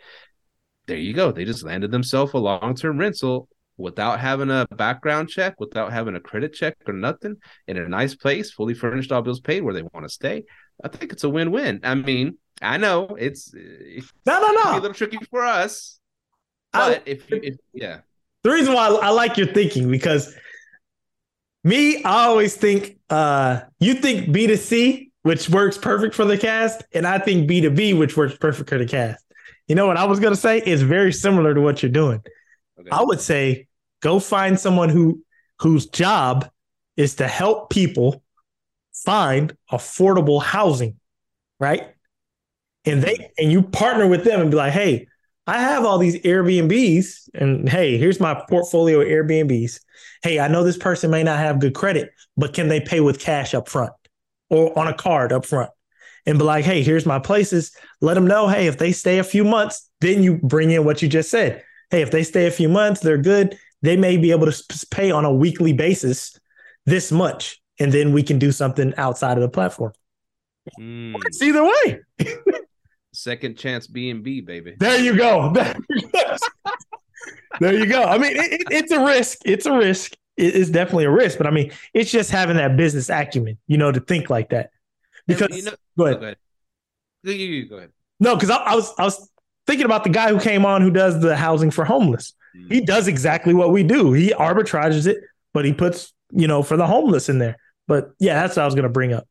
There 0.86 0.98
you 0.98 1.14
go. 1.14 1.32
They 1.32 1.46
just 1.46 1.64
landed 1.64 1.92
themselves 1.92 2.34
a 2.34 2.38
long 2.38 2.76
term 2.76 2.98
rental 2.98 3.50
without 3.78 4.20
having 4.20 4.52
a 4.52 4.68
background 4.76 5.30
check, 5.30 5.60
without 5.60 5.92
having 5.92 6.16
a 6.16 6.20
credit 6.20 6.54
check 6.54 6.78
or 6.86 6.94
nothing, 6.94 7.38
in 7.68 7.78
a 7.78 7.88
nice 7.88 8.16
place, 8.16 8.52
fully 8.52 8.76
furnished, 8.76 9.12
all 9.12 9.24
bills 9.24 9.40
paid, 9.42 9.62
where 9.62 9.74
they 9.74 9.82
want 9.82 10.06
to 10.06 10.10
stay. 10.10 10.44
I 10.84 10.90
think 10.90 11.12
it's 11.12 11.24
a 11.24 11.30
win 11.30 11.52
win. 11.52 11.80
I 11.84 11.96
mean, 11.96 12.38
I 12.62 12.78
know 12.78 13.16
it's 13.18 13.54
no, 13.54 14.40
no, 14.40 14.52
no. 14.52 14.74
a 14.74 14.80
little 14.80 14.94
tricky 14.94 15.18
for 15.30 15.44
us. 15.44 16.00
But 16.74 17.00
I, 17.00 17.02
if, 17.06 17.24
if 17.30 17.56
yeah, 17.74 18.00
the 18.44 18.50
reason 18.52 18.74
why 18.74 18.88
I 18.88 19.10
like 19.10 19.38
your 19.38 19.48
thinking 19.48 19.90
because 19.90 20.36
me, 21.64 22.04
I 22.04 22.26
always 22.26 22.56
think 22.56 22.98
uh 23.10 23.62
you 23.80 23.94
think 23.94 24.32
B 24.32 24.48
to 24.48 24.58
C, 24.58 25.12
which 25.22 25.50
works 25.50 25.78
perfect 25.78 26.16
for 26.16 26.26
the 26.26 26.38
cast, 26.38 26.84
and 26.94 27.08
I 27.08 27.20
think 27.20 27.48
B 27.48 27.62
to 27.62 27.70
B, 27.70 27.94
which 27.94 28.18
works 28.18 28.36
perfect 28.38 28.70
for 28.70 28.78
the 28.78 28.88
cast. 28.88 29.24
You 29.68 29.76
know 29.76 29.88
what 29.88 29.98
I 29.98 30.06
was 30.06 30.20
gonna 30.20 30.36
say? 30.36 30.60
It's 30.60 30.82
very 30.82 31.14
similar 31.14 31.54
to 31.54 31.62
what 31.62 31.82
you're 31.82 31.92
doing. 31.92 32.22
Okay. 32.80 32.90
I 32.92 33.04
would 33.04 33.22
say 33.22 33.68
go 34.02 34.20
find 34.20 34.60
someone 34.60 34.90
who 34.90 35.24
whose 35.60 35.86
job 35.86 36.50
is 36.98 37.16
to 37.16 37.28
help 37.28 37.70
people 37.70 38.22
find 38.94 39.56
affordable 39.72 40.42
housing, 40.42 41.00
right? 41.60 41.94
And 42.86 43.02
they 43.02 43.32
and 43.38 43.52
you 43.52 43.62
partner 43.62 44.08
with 44.08 44.24
them 44.24 44.42
and 44.42 44.52
be 44.52 44.58
like, 44.58 44.74
hey, 44.74 45.08
I 45.46 45.62
have 45.62 45.84
all 45.84 45.98
these 45.98 46.18
Airbnbs, 46.22 47.30
and 47.34 47.68
hey, 47.68 47.98
here's 47.98 48.20
my 48.20 48.42
portfolio 48.50 49.02
of 49.02 49.08
Airbnbs. 49.08 49.80
Hey, 50.22 50.40
I 50.40 50.48
know 50.48 50.64
this 50.64 50.78
person 50.78 51.12
may 51.12 51.24
not 51.24 51.40
have 51.40 51.60
good 51.60 51.76
credit, 51.76 52.12
but 52.38 52.54
can 52.54 52.70
they 52.70 52.80
pay 52.80 53.02
with 53.02 53.20
cash 53.20 53.54
up 53.54 53.68
front 53.68 53.92
or 54.50 54.78
on 54.80 54.88
a 54.88 54.94
card 54.94 55.34
up 55.34 55.46
front? 55.46 55.70
And 56.26 56.38
be 56.38 56.46
like, 56.46 56.64
hey, 56.64 56.82
here's 56.82 57.06
my 57.06 57.20
places. 57.20 57.76
Let 58.00 58.14
them 58.14 58.26
know, 58.26 58.48
hey, 58.48 58.68
if 58.68 58.78
they 58.78 58.94
stay 58.94 59.20
a 59.20 59.24
few 59.26 59.44
months, 59.44 59.90
then 60.00 60.24
you 60.24 60.38
bring 60.38 60.72
in 60.72 60.86
what 60.86 61.02
you 61.02 61.10
just 61.10 61.30
said. 61.30 61.62
Hey, 61.90 62.02
if 62.02 62.12
they 62.12 62.24
stay 62.24 62.48
a 62.48 62.52
few 62.52 62.70
months, 62.70 63.02
they're 63.02 63.18
good. 63.18 63.58
They 63.82 63.98
may 63.98 64.16
be 64.16 64.32
able 64.32 64.50
to 64.50 64.88
pay 64.92 65.12
on 65.12 65.26
a 65.26 65.34
weekly 65.34 65.74
basis 65.74 66.40
this 66.86 67.12
much, 67.12 67.62
and 67.80 67.92
then 67.92 68.14
we 68.14 68.24
can 68.24 68.40
do 68.40 68.54
something 68.54 68.94
outside 68.96 69.38
of 69.38 69.42
the 69.42 69.50
platform. 69.50 69.92
Mm. 70.80 71.16
It's 71.26 71.42
either 71.42 71.66
way. 71.66 72.00
Second 73.24 73.58
chance 73.58 73.88
B 73.88 74.10
and 74.10 74.22
B, 74.22 74.42
baby. 74.42 74.76
There 74.80 75.00
you 75.00 75.16
go. 75.16 75.54
there 77.62 77.74
you 77.74 77.86
go. 77.86 78.04
I 78.04 78.18
mean, 78.18 78.36
it, 78.36 78.52
it, 78.52 78.62
it's 78.70 78.92
a 78.92 79.02
risk. 79.02 79.38
It's 79.46 79.66
a 79.66 79.72
risk. 79.72 80.12
It, 80.36 80.56
it's 80.58 80.70
definitely 80.70 81.06
a 81.06 81.10
risk, 81.10 81.38
but 81.38 81.48
I 81.48 81.52
mean, 81.52 81.72
it's 81.94 82.12
just 82.12 82.32
having 82.32 82.58
that 82.58 82.76
business 82.76 83.10
acumen, 83.10 83.58
you 83.66 83.78
know, 83.78 83.94
to 83.94 84.02
think 84.02 84.30
like 84.30 84.50
that. 84.50 84.72
Because 85.26 85.56
you 85.56 85.64
know, 85.64 85.72
go 85.98 86.08
ahead. 86.08 86.20
Go 86.20 86.26
ahead. 86.26 86.38
You, 87.24 87.70
go 87.70 87.78
ahead. 87.78 87.92
No, 88.20 88.36
because 88.36 88.50
I, 88.50 88.58
I, 88.58 88.76
was 88.76 88.94
I 89.00 89.04
was 89.06 89.30
thinking 89.68 89.86
about 89.86 90.04
the 90.04 90.10
guy 90.10 90.28
who 90.28 90.40
came 90.42 90.66
on 90.66 90.82
who 90.82 90.92
does 90.92 91.22
the 91.22 91.38
housing 91.38 91.72
for 91.72 91.86
homeless. 91.86 92.34
Mm. 92.54 92.74
He 92.74 92.82
does 92.82 93.08
exactly 93.08 93.54
what 93.54 93.72
we 93.72 93.84
do. 93.84 94.12
He 94.12 94.32
arbitrages 94.32 95.08
it, 95.08 95.20
but 95.54 95.64
he 95.64 95.72
puts 95.72 96.14
you 96.34 96.48
know 96.48 96.62
for 96.62 96.76
the 96.76 96.88
homeless 96.88 97.30
in 97.30 97.40
there. 97.40 97.56
But 97.88 98.12
yeah, 98.20 98.42
that's 98.42 98.58
what 98.58 98.64
I 98.64 98.66
was 98.66 98.76
going 98.76 98.84
to 98.84 98.90
bring 98.90 99.14
up. 99.14 99.30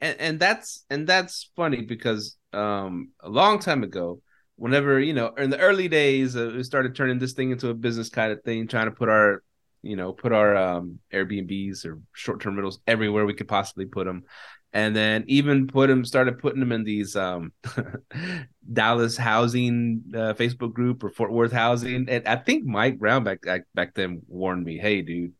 And, 0.00 0.20
and 0.20 0.40
that's 0.40 0.86
and 0.88 1.06
that's 1.06 1.50
funny 1.54 1.82
because 1.82 2.36
um, 2.54 3.10
a 3.20 3.28
long 3.28 3.58
time 3.58 3.82
ago, 3.82 4.20
whenever 4.56 5.00
you 5.00 5.12
know, 5.12 5.28
in 5.34 5.50
the 5.50 5.58
early 5.58 5.88
days, 5.88 6.36
uh, 6.36 6.52
we 6.54 6.62
started 6.62 6.94
turning 6.94 7.18
this 7.18 7.32
thing 7.32 7.50
into 7.50 7.68
a 7.68 7.74
business 7.74 8.08
kind 8.08 8.32
of 8.32 8.42
thing, 8.42 8.68
trying 8.68 8.86
to 8.86 8.92
put 8.92 9.08
our, 9.08 9.42
you 9.82 9.96
know, 9.96 10.12
put 10.12 10.32
our 10.32 10.56
um, 10.56 10.98
Airbnbs 11.12 11.84
or 11.84 12.00
short-term 12.12 12.54
rentals 12.54 12.80
everywhere 12.86 13.26
we 13.26 13.34
could 13.34 13.48
possibly 13.48 13.86
put 13.86 14.06
them, 14.06 14.24
and 14.72 14.94
then 14.94 15.24
even 15.26 15.66
put 15.66 15.88
them, 15.88 16.04
started 16.04 16.38
putting 16.38 16.60
them 16.60 16.72
in 16.72 16.84
these 16.84 17.16
um, 17.16 17.52
Dallas 18.72 19.16
housing 19.16 20.02
uh, 20.14 20.34
Facebook 20.34 20.72
group 20.72 21.04
or 21.04 21.10
Fort 21.10 21.32
Worth 21.32 21.52
housing, 21.52 22.08
and 22.08 22.26
I 22.26 22.36
think 22.36 22.64
Mike 22.64 22.98
Brown 22.98 23.24
back 23.24 23.40
back 23.74 23.94
then 23.94 24.22
warned 24.28 24.64
me, 24.64 24.78
"Hey, 24.78 25.02
dude." 25.02 25.32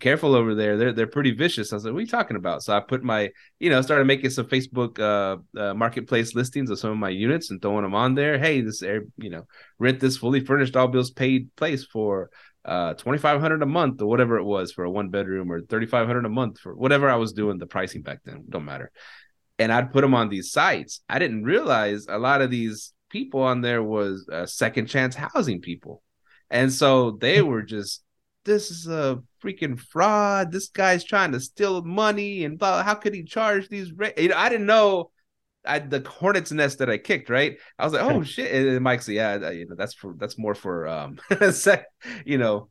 Careful 0.00 0.34
over 0.34 0.54
there. 0.54 0.76
They're 0.76 0.92
they're 0.92 1.06
pretty 1.06 1.32
vicious. 1.32 1.72
I 1.72 1.76
was 1.76 1.84
like, 1.84 1.92
what 1.92 1.98
are 1.98 2.02
you 2.02 2.08
talking 2.08 2.36
about? 2.36 2.62
So 2.62 2.76
I 2.76 2.80
put 2.80 3.02
my, 3.02 3.30
you 3.58 3.70
know, 3.70 3.80
started 3.82 4.06
making 4.06 4.30
some 4.30 4.46
Facebook 4.46 4.98
uh, 4.98 5.36
uh, 5.58 5.74
marketplace 5.74 6.34
listings 6.34 6.70
of 6.70 6.78
some 6.78 6.90
of 6.90 6.98
my 6.98 7.08
units 7.08 7.50
and 7.50 7.60
throwing 7.60 7.82
them 7.82 7.94
on 7.94 8.14
there. 8.14 8.38
Hey, 8.38 8.60
this 8.60 8.82
air, 8.82 9.02
you 9.16 9.30
know, 9.30 9.46
rent 9.78 10.00
this 10.00 10.16
fully 10.16 10.40
furnished, 10.40 10.76
all 10.76 10.88
bills 10.88 11.10
paid 11.10 11.54
place 11.56 11.84
for 11.84 12.30
uh 12.64 12.94
2500 12.94 13.62
a 13.62 13.66
month 13.66 14.00
or 14.00 14.06
whatever 14.06 14.38
it 14.38 14.44
was 14.44 14.72
for 14.72 14.84
a 14.84 14.90
one 14.90 15.10
bedroom 15.10 15.52
or 15.52 15.60
3500 15.60 16.24
a 16.24 16.30
month 16.30 16.58
for 16.58 16.74
whatever 16.74 17.10
I 17.10 17.16
was 17.16 17.34
doing 17.34 17.58
the 17.58 17.66
pricing 17.66 18.00
back 18.00 18.20
then, 18.24 18.44
don't 18.48 18.64
matter. 18.64 18.90
And 19.58 19.72
I'd 19.72 19.92
put 19.92 20.00
them 20.00 20.14
on 20.14 20.30
these 20.30 20.50
sites. 20.50 21.00
I 21.08 21.18
didn't 21.18 21.44
realize 21.44 22.06
a 22.08 22.18
lot 22.18 22.40
of 22.40 22.50
these 22.50 22.92
people 23.10 23.42
on 23.42 23.60
there 23.60 23.82
was 23.82 24.28
uh, 24.30 24.46
second 24.46 24.86
chance 24.86 25.14
housing 25.14 25.60
people. 25.60 26.02
And 26.50 26.72
so 26.72 27.12
they 27.12 27.42
were 27.42 27.62
just 27.62 28.03
this 28.44 28.70
is 28.70 28.86
a 28.86 29.22
freaking 29.42 29.78
fraud. 29.78 30.52
This 30.52 30.68
guy's 30.68 31.04
trying 31.04 31.32
to 31.32 31.40
steal 31.40 31.82
money 31.82 32.44
and 32.44 32.58
blah. 32.58 32.82
How 32.82 32.94
could 32.94 33.14
he 33.14 33.24
charge 33.24 33.68
these? 33.68 33.92
Ra-? 33.92 34.10
You 34.16 34.28
know, 34.28 34.36
I 34.36 34.48
didn't 34.48 34.66
know 34.66 35.10
I, 35.64 35.78
the 35.78 36.06
hornet's 36.06 36.52
nest 36.52 36.78
that 36.78 36.90
I 36.90 36.98
kicked. 36.98 37.30
Right, 37.30 37.58
I 37.78 37.84
was 37.84 37.92
like, 37.92 38.02
oh 38.02 38.22
shit. 38.24 38.52
And 38.52 38.80
Mike 38.82 39.02
said, 39.02 39.14
yeah, 39.14 39.50
you 39.50 39.66
know, 39.66 39.74
that's 39.76 39.94
for 39.94 40.14
that's 40.16 40.38
more 40.38 40.54
for 40.54 40.86
um, 40.86 41.18
sec, 41.50 41.86
you 42.24 42.38
know, 42.38 42.68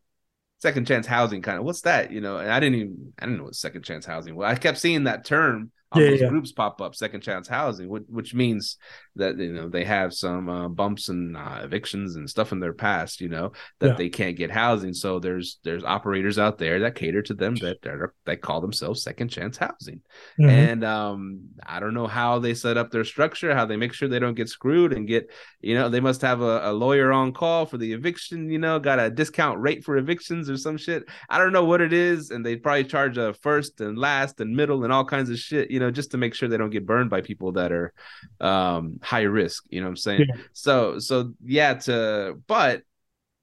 second 0.60 0.88
chance 0.88 1.08
housing 1.08 1.42
kind 1.42 1.60
of. 1.60 1.66
What's 1.66 1.82
that? 1.82 2.12
You 2.12 2.22
know, 2.22 2.38
and 2.38 2.52
I 2.52 2.60
didn't 2.60 2.80
even 2.80 3.14
I 3.20 3.26
didn't 3.26 3.38
know 3.38 3.46
what 3.46 3.56
second 3.56 3.84
chance 3.84 4.06
housing. 4.06 4.36
Well, 4.36 4.50
I 4.50 4.56
kept 4.56 4.78
seeing 4.78 5.06
that 5.06 5.26
term 5.26 5.72
yeah, 5.96 6.10
those 6.10 6.22
yeah. 6.22 6.28
groups 6.28 6.52
pop 6.52 6.82
up, 6.82 6.96
second 6.96 7.22
chance 7.22 7.48
housing, 7.48 7.90
which, 7.90 8.04
which 8.08 8.34
means 8.34 8.78
that 9.16 9.38
you 9.38 9.54
know 9.54 9.70
they 9.70 9.84
have 9.84 10.14
some 10.14 10.50
uh, 10.50 10.68
bumps 10.68 11.10
and 11.10 11.38
uh, 11.38 11.60
evictions 11.64 12.16
and 12.16 12.30
stuff 12.30 12.52
in 12.52 12.60
their 12.60 12.74
past, 12.74 13.22
you 13.22 13.30
know, 13.30 13.52
that 13.80 13.90
yeah. 13.90 13.96
they 13.96 14.10
can't 14.10 14.38
get 14.38 14.52
housing. 14.52 14.94
So 14.94 15.20
there's 15.20 15.60
there's 15.64 15.84
operators 15.84 16.40
out 16.40 16.58
there 16.58 16.80
that 16.80 16.96
cater 16.96 17.22
to 17.24 17.34
them 17.34 17.56
that 17.56 17.82
that, 17.84 17.94
are, 17.94 18.14
that 18.26 18.42
call 18.42 18.62
themselves 18.62 19.04
second 19.04 19.30
chance 19.30 19.58
housing. 19.58 20.02
Mm-hmm. 20.40 20.50
And 20.50 20.84
um, 20.84 21.42
I 21.66 21.80
don't 21.80 21.94
know 21.94 22.08
how 22.08 22.40
they 22.40 22.54
set 22.54 22.78
up 22.78 22.92
their 22.92 23.06
structure, 23.06 23.54
how 23.54 23.66
they 23.66 23.78
make 23.78 23.94
sure 23.94 24.08
they 24.08 24.20
don't 24.20 24.34
get 24.34 24.50
screwed 24.50 24.94
and 24.94 25.08
get, 25.08 25.30
you 25.62 25.76
know, 25.76 25.90
they 25.90 26.00
must 26.00 26.22
have 26.22 26.42
a, 26.42 26.70
a 26.70 26.74
lawyer 26.74 27.12
on 27.12 27.34
call 27.34 27.66
for 27.66 27.78
the 27.78 27.94
eviction, 27.94 28.50
you 28.50 28.60
know, 28.60 28.80
got 28.80 29.00
a 29.00 29.10
discount 29.10 29.60
rate 29.60 29.84
for 29.84 29.98
evictions 29.98 30.50
or 30.50 30.58
some 30.58 30.78
shit. 30.78 31.04
I 31.30 31.38
don't 31.38 31.54
know 31.54 31.66
what 31.66 31.82
it 31.82 31.94
is, 31.94 32.32
and 32.32 32.46
they 32.46 32.56
probably 32.56 32.86
charge 32.86 33.18
a 33.18 33.34
first 33.34 33.82
and 33.82 33.98
last 33.98 34.40
and 34.40 34.56
middle 34.56 34.84
and 34.84 34.94
all 34.94 35.06
kinds 35.06 35.30
of 35.30 35.38
shit, 35.38 35.70
you 35.70 35.80
know 35.80 35.83
know, 35.84 35.92
just 35.92 36.12
to 36.12 36.18
make 36.18 36.34
sure 36.34 36.50
they 36.50 36.58
don't 36.58 36.70
get 36.70 36.86
burned 36.86 37.10
by 37.10 37.22
people 37.22 37.54
that 37.54 37.72
are 37.72 37.94
um 38.42 39.00
high 39.02 39.22
risk, 39.22 39.64
you 39.70 39.82
know 39.82 39.88
what 39.88 39.92
I'm 39.92 39.98
saying? 39.98 40.26
Yeah. 40.28 40.42
So 40.54 41.00
so 41.00 41.34
yeah, 41.44 41.76
to 41.76 42.40
but 42.48 42.82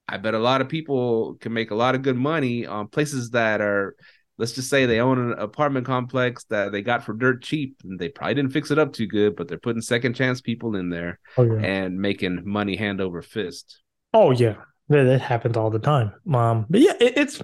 I 0.07 0.17
bet 0.17 0.33
a 0.33 0.39
lot 0.39 0.61
of 0.61 0.67
people 0.67 1.35
can 1.35 1.53
make 1.53 1.71
a 1.71 1.75
lot 1.75 1.95
of 1.95 2.01
good 2.01 2.17
money 2.17 2.65
on 2.65 2.87
places 2.87 3.29
that 3.31 3.61
are 3.61 3.95
let's 4.37 4.53
just 4.53 4.69
say 4.69 4.85
they 4.85 4.99
own 4.99 5.19
an 5.19 5.39
apartment 5.39 5.85
complex 5.85 6.43
that 6.45 6.71
they 6.71 6.81
got 6.81 7.03
for 7.03 7.13
dirt 7.13 7.43
cheap 7.43 7.77
and 7.83 7.99
they 7.99 8.09
probably 8.09 8.33
didn't 8.33 8.51
fix 8.51 8.71
it 8.71 8.79
up 8.79 8.91
too 8.91 9.05
good, 9.05 9.35
but 9.35 9.47
they're 9.47 9.59
putting 9.59 9.81
second 9.81 10.15
chance 10.15 10.41
people 10.41 10.75
in 10.75 10.89
there 10.89 11.19
oh, 11.37 11.43
yeah. 11.43 11.59
and 11.59 11.99
making 11.99 12.41
money 12.43 12.75
hand 12.75 12.99
over 12.99 13.21
fist. 13.21 13.81
Oh 14.13 14.31
yeah. 14.31 14.55
That, 14.89 15.21
happens 15.21 15.55
all 15.55 15.69
the 15.69 15.79
time. 15.79 16.11
Um, 16.33 16.65
but 16.69 16.81
yeah, 16.81 16.93
it, 16.99 17.17
it's 17.17 17.41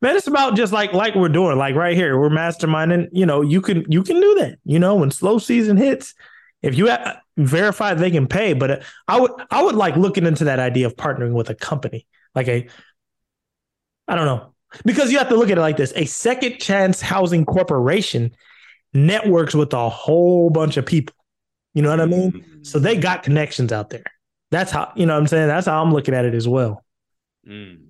man, 0.00 0.16
it's 0.16 0.26
about 0.26 0.56
just 0.56 0.72
like 0.72 0.92
like 0.92 1.14
we're 1.14 1.28
doing, 1.28 1.56
like 1.58 1.74
right 1.74 1.96
here, 1.96 2.18
we're 2.18 2.30
masterminding. 2.30 3.08
You 3.12 3.26
know, 3.26 3.42
you 3.42 3.60
can 3.60 3.84
you 3.90 4.02
can 4.02 4.20
do 4.20 4.34
that. 4.36 4.58
You 4.64 4.78
know, 4.78 4.96
when 4.96 5.10
slow 5.10 5.38
season 5.38 5.76
hits, 5.76 6.14
if 6.62 6.76
you 6.76 6.86
have, 6.86 7.18
verify 7.36 7.94
they 7.94 8.10
can 8.10 8.26
pay, 8.26 8.52
but 8.52 8.70
uh, 8.70 8.80
I 9.08 9.20
would 9.20 9.32
I 9.50 9.62
would 9.62 9.74
like 9.74 9.96
looking 9.96 10.26
into 10.26 10.44
that 10.44 10.58
idea 10.58 10.86
of 10.86 10.96
partnering 10.96 11.32
with 11.32 11.50
a 11.50 11.54
company, 11.54 12.06
like 12.34 12.48
a, 12.48 12.68
I 14.08 14.14
don't 14.14 14.26
know, 14.26 14.54
because 14.84 15.12
you 15.12 15.18
have 15.18 15.28
to 15.28 15.36
look 15.36 15.50
at 15.50 15.58
it 15.58 15.60
like 15.60 15.76
this: 15.76 15.92
a 15.96 16.04
second 16.06 16.58
chance 16.58 17.00
housing 17.00 17.44
corporation 17.44 18.34
networks 18.92 19.54
with 19.54 19.72
a 19.72 19.88
whole 19.88 20.50
bunch 20.50 20.76
of 20.76 20.86
people. 20.86 21.14
You 21.74 21.82
know 21.82 21.90
what 21.90 22.00
I 22.00 22.06
mean? 22.06 22.60
So 22.62 22.78
they 22.78 22.96
got 22.96 23.24
connections 23.24 23.72
out 23.72 23.90
there. 23.90 24.04
That's 24.50 24.70
how 24.70 24.92
you 24.94 25.06
know 25.06 25.14
what 25.14 25.20
I'm 25.20 25.26
saying. 25.26 25.48
That's 25.48 25.66
how 25.66 25.82
I'm 25.82 25.92
looking 25.92 26.14
at 26.14 26.24
it 26.24 26.34
as 26.34 26.46
well. 26.46 26.84
Mm. 27.46 27.88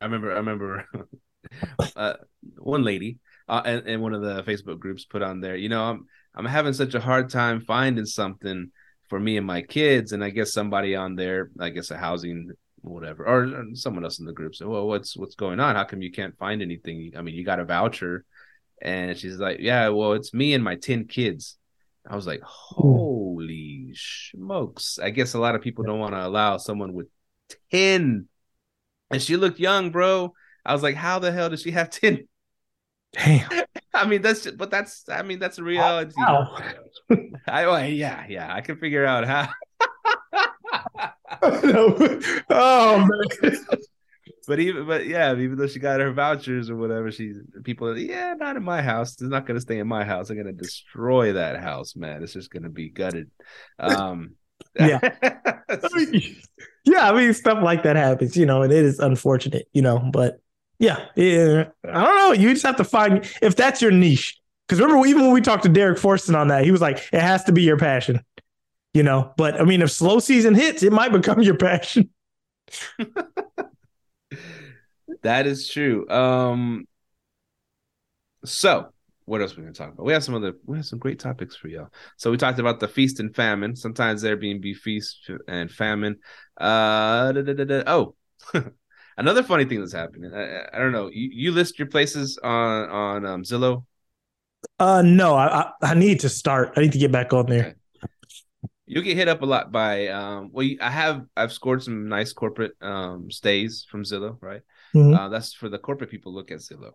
I 0.00 0.04
remember. 0.04 0.32
I 0.32 0.36
remember. 0.36 0.88
uh, 1.96 2.14
one 2.58 2.82
lady 2.82 3.18
uh, 3.48 3.62
and, 3.64 3.86
and 3.86 4.02
one 4.02 4.14
of 4.14 4.22
the 4.22 4.42
Facebook 4.44 4.78
groups 4.78 5.04
put 5.04 5.22
on 5.22 5.40
there, 5.40 5.56
you 5.56 5.68
know, 5.68 5.82
I'm 5.82 6.06
I'm 6.34 6.44
having 6.46 6.72
such 6.72 6.94
a 6.94 7.00
hard 7.00 7.30
time 7.30 7.60
finding 7.60 8.06
something 8.06 8.70
for 9.08 9.20
me 9.20 9.36
and 9.36 9.46
my 9.46 9.62
kids, 9.62 10.12
and 10.12 10.24
I 10.24 10.30
guess 10.30 10.52
somebody 10.52 10.96
on 10.96 11.16
there, 11.16 11.50
I 11.60 11.68
guess 11.68 11.90
a 11.90 11.98
housing 11.98 12.50
whatever, 12.80 13.26
or 13.26 13.74
someone 13.74 14.04
else 14.04 14.18
in 14.18 14.26
the 14.26 14.32
group 14.32 14.54
said, 14.54 14.68
"Well, 14.68 14.86
what's 14.86 15.16
what's 15.16 15.34
going 15.34 15.60
on? 15.60 15.74
How 15.76 15.84
come 15.84 16.02
you 16.02 16.10
can't 16.10 16.36
find 16.38 16.62
anything? 16.62 17.12
I 17.16 17.22
mean, 17.22 17.34
you 17.34 17.44
got 17.44 17.60
a 17.60 17.64
voucher." 17.64 18.24
And 18.80 19.16
she's 19.16 19.36
like, 19.36 19.58
"Yeah, 19.60 19.88
well, 19.90 20.14
it's 20.14 20.32
me 20.34 20.54
and 20.54 20.64
my 20.64 20.76
ten 20.76 21.06
kids." 21.06 21.58
I 22.08 22.16
was 22.16 22.26
like, 22.26 22.40
"Holy 22.42 23.92
smokes!" 23.94 24.98
I 24.98 25.10
guess 25.10 25.34
a 25.34 25.38
lot 25.38 25.54
of 25.54 25.62
people 25.62 25.84
don't 25.84 26.00
want 26.00 26.14
to 26.14 26.26
allow 26.26 26.56
someone 26.56 26.92
with 26.94 27.08
ten, 27.70 28.28
and 29.10 29.22
she 29.22 29.36
looked 29.36 29.60
young, 29.60 29.90
bro. 29.90 30.32
I 30.64 30.72
was 30.72 30.82
like, 30.82 30.96
how 30.96 31.18
the 31.18 31.32
hell 31.32 31.50
does 31.50 31.62
she 31.62 31.72
have 31.72 31.90
10? 31.90 32.26
Damn. 33.12 33.48
I 33.94 34.06
mean, 34.06 34.22
that's 34.22 34.44
just, 34.44 34.56
but 34.56 34.70
that's, 34.70 35.04
I 35.08 35.22
mean, 35.22 35.38
that's 35.38 35.58
a 35.58 35.62
reality. 35.62 36.14
Wow. 36.16 36.58
I, 37.46 37.66
well, 37.66 37.86
yeah, 37.86 38.24
yeah, 38.28 38.52
I 38.52 38.60
can 38.62 38.76
figure 38.76 39.04
out 39.04 39.26
how. 39.26 39.48
oh, 42.50 42.98
man. 42.98 43.58
but 44.46 44.60
even 44.60 44.86
but 44.86 45.06
yeah, 45.06 45.34
even 45.34 45.56
though 45.56 45.66
she 45.66 45.78
got 45.78 46.00
her 46.00 46.12
vouchers 46.12 46.70
or 46.70 46.76
whatever, 46.76 47.10
she's 47.10 47.36
people 47.64 47.88
are 47.88 47.96
yeah, 47.96 48.34
not 48.34 48.56
in 48.56 48.62
my 48.62 48.80
house. 48.80 49.12
It's 49.12 49.22
not 49.22 49.46
gonna 49.46 49.60
stay 49.60 49.78
in 49.78 49.88
my 49.88 50.04
house. 50.04 50.30
I'm 50.30 50.36
gonna 50.36 50.52
destroy 50.52 51.32
that 51.32 51.60
house, 51.60 51.96
man. 51.96 52.22
It's 52.22 52.32
just 52.32 52.50
gonna 52.50 52.68
be 52.68 52.90
gutted. 52.90 53.30
Um 53.78 54.36
yeah. 54.78 55.00
yeah, 56.84 57.10
I 57.10 57.12
mean 57.12 57.34
stuff 57.34 57.62
like 57.62 57.82
that 57.82 57.96
happens, 57.96 58.36
you 58.36 58.46
know, 58.46 58.62
and 58.62 58.72
it 58.72 58.84
is 58.84 58.98
unfortunate, 58.98 59.66
you 59.72 59.82
know, 59.82 59.98
but 60.12 60.38
yeah, 60.82 61.06
yeah. 61.14 61.68
I 61.88 62.04
don't 62.04 62.16
know. 62.16 62.32
You 62.32 62.52
just 62.52 62.66
have 62.66 62.76
to 62.76 62.84
find 62.84 63.24
if 63.40 63.54
that's 63.54 63.80
your 63.80 63.92
niche. 63.92 64.40
Because 64.66 64.80
remember, 64.80 65.06
even 65.06 65.22
when 65.22 65.32
we 65.32 65.40
talked 65.40 65.62
to 65.62 65.68
Derek 65.68 65.98
Forston 65.98 66.36
on 66.36 66.48
that, 66.48 66.64
he 66.64 66.72
was 66.72 66.80
like, 66.80 67.08
it 67.12 67.20
has 67.20 67.44
to 67.44 67.52
be 67.52 67.62
your 67.62 67.78
passion, 67.78 68.20
you 68.92 69.04
know. 69.04 69.32
But 69.36 69.60
I 69.60 69.64
mean, 69.64 69.80
if 69.80 69.92
slow 69.92 70.18
season 70.18 70.56
hits, 70.56 70.82
it 70.82 70.92
might 70.92 71.12
become 71.12 71.40
your 71.40 71.56
passion. 71.56 72.10
that 75.22 75.46
is 75.46 75.68
true. 75.68 76.08
Um, 76.08 76.88
so 78.44 78.88
what 79.24 79.40
else 79.40 79.52
are 79.52 79.58
we 79.58 79.62
gonna 79.62 79.74
talk 79.74 79.92
about? 79.92 80.04
We 80.04 80.12
have 80.14 80.24
some 80.24 80.34
other 80.34 80.54
we 80.66 80.78
have 80.78 80.86
some 80.86 80.98
great 80.98 81.20
topics 81.20 81.54
for 81.54 81.68
y'all. 81.68 81.90
So 82.16 82.32
we 82.32 82.36
talked 82.36 82.58
about 82.58 82.80
the 82.80 82.88
feast 82.88 83.20
and 83.20 83.32
famine. 83.32 83.76
Sometimes 83.76 84.24
Airbnb 84.24 84.74
feast 84.78 85.30
and 85.46 85.70
famine. 85.70 86.16
Uh, 86.56 87.30
da, 87.30 87.42
da, 87.42 87.64
da, 87.64 87.82
oh, 87.86 88.16
another 89.16 89.42
funny 89.42 89.64
thing 89.64 89.80
that's 89.80 89.92
happening. 89.92 90.32
I, 90.34 90.66
I, 90.72 90.78
don't 90.78 90.92
know. 90.92 91.08
You, 91.08 91.30
you 91.32 91.52
list 91.52 91.78
your 91.78 91.88
places 91.88 92.38
on 92.42 92.88
on 92.90 93.26
um, 93.26 93.42
Zillow. 93.42 93.84
Uh, 94.78 95.02
no. 95.02 95.34
I, 95.34 95.70
I 95.82 95.94
need 95.94 96.20
to 96.20 96.28
start. 96.28 96.72
I 96.76 96.80
need 96.80 96.92
to 96.92 96.98
get 96.98 97.12
back 97.12 97.32
on 97.32 97.46
there. 97.46 97.60
Okay. 97.60 97.74
You'll 98.86 99.04
get 99.04 99.16
hit 99.16 99.28
up 99.28 99.42
a 99.42 99.46
lot 99.46 99.72
by 99.72 100.08
um. 100.08 100.50
Well, 100.52 100.68
I 100.80 100.90
have 100.90 101.24
I've 101.36 101.52
scored 101.52 101.82
some 101.82 102.08
nice 102.08 102.32
corporate 102.32 102.72
um 102.82 103.30
stays 103.30 103.86
from 103.90 104.04
Zillow. 104.04 104.36
Right. 104.40 104.62
Mm-hmm. 104.94 105.14
Uh, 105.14 105.28
that's 105.30 105.54
for 105.54 105.68
the 105.68 105.78
corporate 105.78 106.10
people. 106.10 106.34
Look 106.34 106.50
at 106.50 106.58
Zillow, 106.58 106.92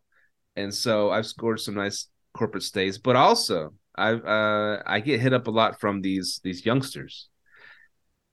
and 0.56 0.74
so 0.74 1.10
I've 1.10 1.26
scored 1.26 1.60
some 1.60 1.74
nice 1.74 2.08
corporate 2.34 2.64
stays, 2.64 3.00
but 3.00 3.16
also 3.16 3.74
I 3.96 4.12
uh, 4.12 4.84
I 4.86 5.00
get 5.00 5.20
hit 5.20 5.34
up 5.34 5.48
a 5.48 5.52
lot 5.52 5.80
from 5.80 6.02
these 6.02 6.40
these 6.44 6.66
youngsters 6.66 7.30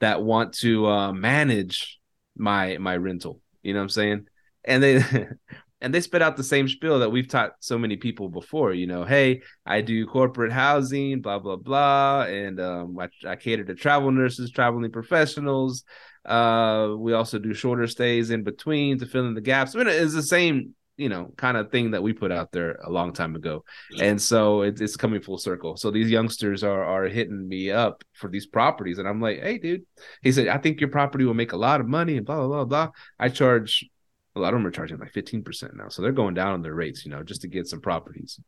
that 0.00 0.22
want 0.22 0.52
to 0.54 0.86
uh, 0.86 1.12
manage 1.12 1.98
my 2.36 2.76
my 2.78 2.96
rental. 2.96 3.40
You 3.64 3.72
know 3.72 3.80
what 3.80 3.84
I'm 3.84 3.88
saying? 3.88 4.26
And 4.64 4.82
they 4.82 5.02
and 5.80 5.92
they 5.92 6.00
spit 6.00 6.22
out 6.22 6.36
the 6.36 6.44
same 6.44 6.68
spiel 6.68 7.00
that 7.00 7.10
we've 7.10 7.28
taught 7.28 7.52
so 7.60 7.78
many 7.78 7.96
people 7.96 8.28
before. 8.28 8.72
You 8.72 8.86
know, 8.86 9.04
hey, 9.04 9.42
I 9.66 9.80
do 9.80 10.06
corporate 10.06 10.52
housing, 10.52 11.20
blah 11.20 11.40
blah 11.40 11.56
blah, 11.56 12.22
and 12.22 12.60
um, 12.60 12.98
I, 12.98 13.08
I 13.28 13.36
cater 13.36 13.64
to 13.64 13.74
travel 13.74 14.12
nurses, 14.12 14.50
traveling 14.50 14.92
professionals. 14.92 15.84
Uh, 16.24 16.94
we 16.96 17.12
also 17.12 17.38
do 17.38 17.52
shorter 17.52 17.86
stays 17.86 18.30
in 18.30 18.44
between 18.44 18.98
to 18.98 19.06
fill 19.06 19.26
in 19.26 19.34
the 19.34 19.40
gaps. 19.40 19.74
I 19.74 19.78
mean, 19.78 19.88
it's 19.88 20.14
the 20.14 20.22
same 20.22 20.74
you 20.96 21.08
know 21.08 21.32
kind 21.36 21.56
of 21.56 21.70
thing 21.70 21.90
that 21.90 22.02
we 22.02 22.12
put 22.12 22.30
out 22.30 22.52
there 22.52 22.78
a 22.84 22.90
long 22.90 23.12
time 23.12 23.34
ago. 23.34 23.64
And 24.00 24.20
so 24.20 24.62
it, 24.62 24.80
it's 24.80 24.96
coming 24.96 25.20
full 25.20 25.38
circle. 25.38 25.76
So 25.76 25.90
these 25.90 26.10
youngsters 26.10 26.62
are 26.62 26.84
are 26.84 27.04
hitting 27.04 27.48
me 27.48 27.70
up 27.70 28.04
for 28.12 28.28
these 28.28 28.46
properties 28.46 28.98
and 28.98 29.08
i'm 29.08 29.20
like 29.20 29.40
hey 29.40 29.58
dude. 29.58 29.84
He 30.22 30.32
said 30.32 30.48
i 30.48 30.58
think 30.58 30.80
your 30.80 30.90
property 30.90 31.24
will 31.24 31.34
make 31.34 31.52
a 31.52 31.56
lot 31.56 31.80
of 31.80 31.88
money 31.88 32.16
and 32.16 32.26
blah 32.26 32.36
blah 32.36 32.46
blah 32.46 32.64
blah. 32.64 32.90
I 33.18 33.28
charge 33.28 33.88
a 34.36 34.40
lot 34.40 34.54
of 34.54 34.60
them 34.60 34.66
are 34.66 34.70
charging 34.70 34.98
like 34.98 35.12
15% 35.12 35.74
now 35.74 35.88
so 35.88 36.02
they're 36.02 36.12
going 36.12 36.34
down 36.34 36.52
on 36.54 36.62
their 36.62 36.74
rates 36.74 37.04
you 37.04 37.10
know 37.10 37.22
just 37.22 37.42
to 37.42 37.48
get 37.48 37.66
some 37.66 37.80
properties. 37.80 38.40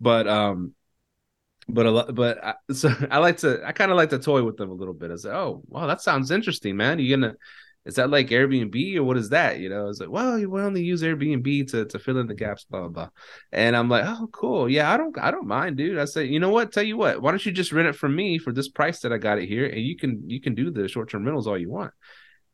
But 0.00 0.28
um 0.28 0.74
but 1.68 1.86
a 1.86 1.90
lot 1.90 2.14
but 2.14 2.44
I, 2.44 2.54
so 2.72 2.92
i 3.10 3.18
like 3.18 3.38
to 3.38 3.62
i 3.64 3.72
kind 3.72 3.90
of 3.90 3.96
like 3.96 4.10
to 4.10 4.18
toy 4.18 4.42
with 4.42 4.56
them 4.56 4.70
a 4.70 4.74
little 4.74 4.94
bit. 4.94 5.10
I 5.10 5.16
said 5.16 5.34
oh 5.34 5.62
wow 5.68 5.86
that 5.86 6.02
sounds 6.02 6.30
interesting 6.30 6.76
man. 6.76 6.98
You're 6.98 7.16
gonna 7.16 7.34
is 7.84 7.96
that 7.96 8.10
like 8.10 8.28
Airbnb 8.28 8.96
or 8.96 9.02
what 9.02 9.16
is 9.16 9.30
that? 9.30 9.58
You 9.58 9.68
know, 9.68 9.88
it's 9.88 9.98
like, 9.98 10.08
well, 10.10 10.38
you 10.38 10.56
only 10.58 10.84
use 10.84 11.02
Airbnb 11.02 11.70
to, 11.72 11.84
to 11.86 11.98
fill 11.98 12.18
in 12.18 12.28
the 12.28 12.34
gaps, 12.34 12.64
blah, 12.64 12.80
blah, 12.80 12.88
blah. 12.88 13.08
And 13.50 13.76
I'm 13.76 13.88
like, 13.88 14.04
oh, 14.06 14.28
cool. 14.32 14.68
Yeah, 14.68 14.92
I 14.92 14.96
don't 14.96 15.18
I 15.18 15.30
don't 15.32 15.48
mind, 15.48 15.78
dude. 15.78 15.98
I 15.98 16.04
said, 16.04 16.28
you 16.28 16.38
know 16.38 16.50
what? 16.50 16.72
Tell 16.72 16.84
you 16.84 16.96
what, 16.96 17.20
why 17.20 17.32
don't 17.32 17.44
you 17.44 17.52
just 17.52 17.72
rent 17.72 17.88
it 17.88 17.96
from 17.96 18.14
me 18.14 18.38
for 18.38 18.52
this 18.52 18.68
price 18.68 19.00
that 19.00 19.12
I 19.12 19.18
got 19.18 19.38
it 19.38 19.48
here? 19.48 19.66
And 19.66 19.80
you 19.80 19.96
can 19.96 20.30
you 20.30 20.40
can 20.40 20.54
do 20.54 20.70
the 20.70 20.86
short-term 20.86 21.24
rentals 21.24 21.46
all 21.46 21.58
you 21.58 21.70
want. 21.70 21.92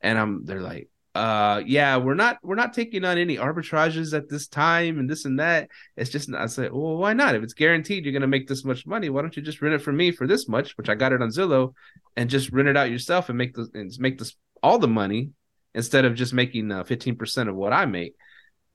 And 0.00 0.18
I'm 0.18 0.44
they're 0.46 0.62
like, 0.62 0.88
uh 1.14 1.62
yeah, 1.66 1.96
we're 1.98 2.14
not 2.14 2.38
we're 2.42 2.54
not 2.54 2.72
taking 2.72 3.04
on 3.04 3.18
any 3.18 3.36
arbitrages 3.36 4.16
at 4.16 4.30
this 4.30 4.46
time 4.46 4.98
and 4.98 5.10
this 5.10 5.26
and 5.26 5.40
that. 5.40 5.68
It's 5.96 6.10
just 6.10 6.32
I 6.32 6.46
said, 6.46 6.72
well, 6.72 6.96
why 6.96 7.12
not? 7.12 7.34
If 7.34 7.42
it's 7.42 7.54
guaranteed 7.54 8.04
you're 8.04 8.14
gonna 8.14 8.26
make 8.26 8.48
this 8.48 8.64
much 8.64 8.86
money, 8.86 9.10
why 9.10 9.20
don't 9.20 9.36
you 9.36 9.42
just 9.42 9.60
rent 9.60 9.74
it 9.74 9.82
from 9.82 9.98
me 9.98 10.10
for 10.10 10.26
this 10.26 10.48
much, 10.48 10.72
which 10.78 10.88
I 10.88 10.94
got 10.94 11.12
it 11.12 11.20
on 11.20 11.28
Zillow, 11.28 11.74
and 12.16 12.30
just 12.30 12.50
rent 12.50 12.68
it 12.68 12.78
out 12.78 12.90
yourself 12.90 13.28
and 13.28 13.36
make 13.36 13.54
the 13.54 13.68
and 13.74 13.92
make 13.98 14.18
this 14.18 14.34
all 14.62 14.78
the 14.78 14.88
money 14.88 15.30
instead 15.74 16.04
of 16.04 16.14
just 16.14 16.32
making 16.32 16.70
uh, 16.72 16.84
15% 16.84 17.48
of 17.48 17.54
what 17.54 17.72
I 17.72 17.86
make. 17.86 18.14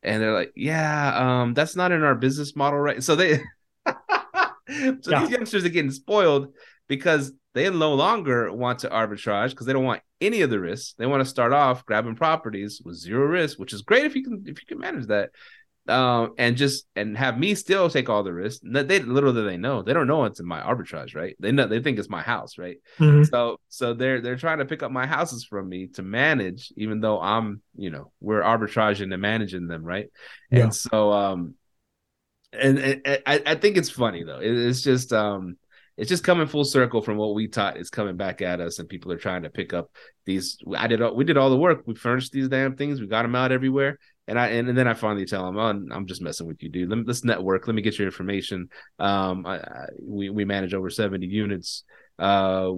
And 0.01 0.21
they're 0.21 0.33
like, 0.33 0.51
yeah, 0.55 1.41
um, 1.41 1.53
that's 1.53 1.75
not 1.75 1.91
in 1.91 2.03
our 2.03 2.15
business 2.15 2.55
model, 2.55 2.79
right? 2.79 3.01
So 3.01 3.15
they, 3.15 3.37
so 3.87 3.93
yeah. 4.67 5.19
these 5.21 5.29
youngsters 5.29 5.65
are 5.65 5.69
getting 5.69 5.91
spoiled 5.91 6.53
because 6.87 7.31
they 7.53 7.69
no 7.69 7.93
longer 7.93 8.51
want 8.51 8.79
to 8.79 8.89
arbitrage 8.89 9.51
because 9.51 9.65
they 9.65 9.73
don't 9.73 9.85
want 9.85 10.01
any 10.19 10.41
of 10.41 10.49
the 10.49 10.59
risks. 10.59 10.95
They 10.97 11.05
want 11.05 11.21
to 11.21 11.29
start 11.29 11.53
off 11.53 11.85
grabbing 11.85 12.15
properties 12.15 12.81
with 12.83 12.95
zero 12.95 13.25
risk, 13.25 13.59
which 13.59 13.73
is 13.73 13.81
great 13.81 14.05
if 14.05 14.15
you 14.15 14.23
can 14.23 14.43
if 14.45 14.59
you 14.61 14.67
can 14.67 14.79
manage 14.79 15.07
that 15.07 15.29
um, 15.87 16.33
and 16.37 16.55
just 16.55 16.85
and 16.95 17.17
have 17.17 17.37
me 17.37 17.55
still 17.55 17.89
take 17.89 18.09
all 18.09 18.23
the 18.23 18.33
risk. 18.33 18.61
They 18.63 18.99
little 18.99 19.33
do 19.33 19.43
they 19.43 19.57
know 19.57 19.81
they 19.81 19.93
don't 19.93 20.07
know 20.07 20.23
it's 20.25 20.39
in 20.39 20.45
my 20.45 20.61
arbitrage, 20.61 21.15
right? 21.15 21.35
They 21.39 21.51
know 21.51 21.67
they 21.67 21.81
think 21.81 21.99
it's 21.99 22.09
my 22.09 22.21
house, 22.21 22.57
right? 22.57 22.77
Mm-hmm. 22.99 23.23
So 23.23 23.59
so 23.67 23.93
they're 23.93 24.21
they're 24.21 24.37
trying 24.37 24.59
to 24.59 24.65
pick 24.65 24.81
up 24.81 24.91
my 24.91 25.05
houses 25.05 25.43
from 25.43 25.67
me 25.67 25.87
to 25.87 26.01
manage, 26.01 26.71
even 26.77 27.01
though 27.01 27.19
I'm 27.19 27.61
you 27.75 27.89
know 27.89 28.11
we're 28.21 28.41
arbitraging 28.41 29.11
and 29.11 29.21
managing 29.21 29.67
them, 29.67 29.83
right? 29.83 30.07
Yeah. 30.49 30.63
And 30.63 30.75
so 30.75 31.11
um, 31.11 31.55
and, 32.53 32.79
and, 32.79 33.01
I 33.25 33.41
I 33.45 33.55
think 33.55 33.75
it's 33.75 33.89
funny 33.89 34.23
though. 34.23 34.39
It, 34.39 34.51
it's 34.51 34.81
just 34.81 35.11
um. 35.11 35.57
It's 35.95 36.09
just 36.09 36.23
coming 36.23 36.47
full 36.47 36.65
circle 36.65 37.03
from 37.03 37.17
what 37.17 37.35
we 37.35 37.47
taught. 37.47 37.77
It's 37.77 37.91
coming 37.91 38.17
back 38.17 38.41
at 38.41 38.59
us, 38.59 38.79
and 38.79 38.89
people 38.89 39.11
are 39.11 39.17
trying 39.17 39.43
to 39.43 39.51
pick 39.51 39.73
up 39.73 39.91
these. 40.25 40.57
I 40.75 40.87
did. 40.87 41.03
All, 41.03 41.15
We 41.15 41.23
did 41.23 41.37
all 41.37 41.51
the 41.51 41.55
work. 41.55 41.83
We 41.85 41.93
furnished 41.93 42.31
these 42.31 42.49
damn 42.49 42.75
things. 42.75 42.99
We 42.99 43.05
got 43.05 43.21
them 43.21 43.35
out 43.35 43.51
everywhere 43.51 43.99
and 44.27 44.39
I 44.39 44.47
and, 44.47 44.69
and, 44.69 44.77
then 44.77 44.87
I 44.87 44.93
finally 44.93 45.25
tell 45.25 45.47
him, 45.47 45.57
oh, 45.57 45.67
I'm 45.67 46.05
just 46.05 46.21
messing 46.21 46.47
with 46.47 46.63
you, 46.63 46.69
dude. 46.69 46.89
Let 46.89 46.99
me, 46.99 47.03
let's 47.05 47.23
network. 47.23 47.67
Let 47.67 47.75
me 47.75 47.81
get 47.81 47.97
your 47.97 48.07
information. 48.07 48.69
Um, 48.99 49.45
I, 49.45 49.57
I, 49.57 49.85
we 50.01 50.29
we 50.29 50.45
manage 50.45 50.73
over 50.73 50.89
70 50.89 51.25
units. 51.25 51.83
Uh, 52.17 52.71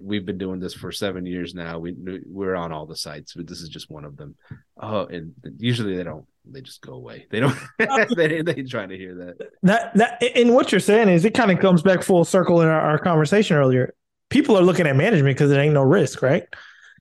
we've 0.00 0.24
been 0.24 0.38
doing 0.38 0.60
this 0.60 0.72
for 0.72 0.92
seven 0.92 1.26
years 1.26 1.54
now. 1.54 1.78
We 1.78 1.94
we're 2.26 2.54
on 2.54 2.72
all 2.72 2.86
the 2.86 2.96
sites, 2.96 3.34
but 3.34 3.46
this 3.46 3.60
is 3.60 3.68
just 3.68 3.90
one 3.90 4.04
of 4.04 4.16
them. 4.16 4.36
Oh, 4.80 5.06
and 5.06 5.32
usually 5.58 5.96
they 5.96 6.04
don't. 6.04 6.24
They 6.48 6.60
just 6.60 6.80
go 6.80 6.94
away. 6.94 7.26
They 7.30 7.40
don't. 7.40 7.56
they 8.16 8.42
they 8.42 8.62
trying 8.62 8.88
to 8.90 8.96
hear 8.96 9.14
that. 9.16 9.50
That 9.64 9.94
that 9.96 10.22
and 10.36 10.54
what 10.54 10.72
you're 10.72 10.80
saying 10.80 11.08
is 11.08 11.24
it 11.24 11.34
kind 11.34 11.50
of 11.50 11.58
comes 11.58 11.82
back 11.82 12.02
full 12.02 12.24
circle 12.24 12.62
in 12.62 12.68
our, 12.68 12.80
our 12.80 12.98
conversation 12.98 13.56
earlier. 13.56 13.94
People 14.30 14.56
are 14.56 14.62
looking 14.62 14.86
at 14.86 14.96
management 14.96 15.36
because 15.36 15.50
there 15.50 15.60
ain't 15.60 15.74
no 15.74 15.82
risk, 15.82 16.22
right? 16.22 16.44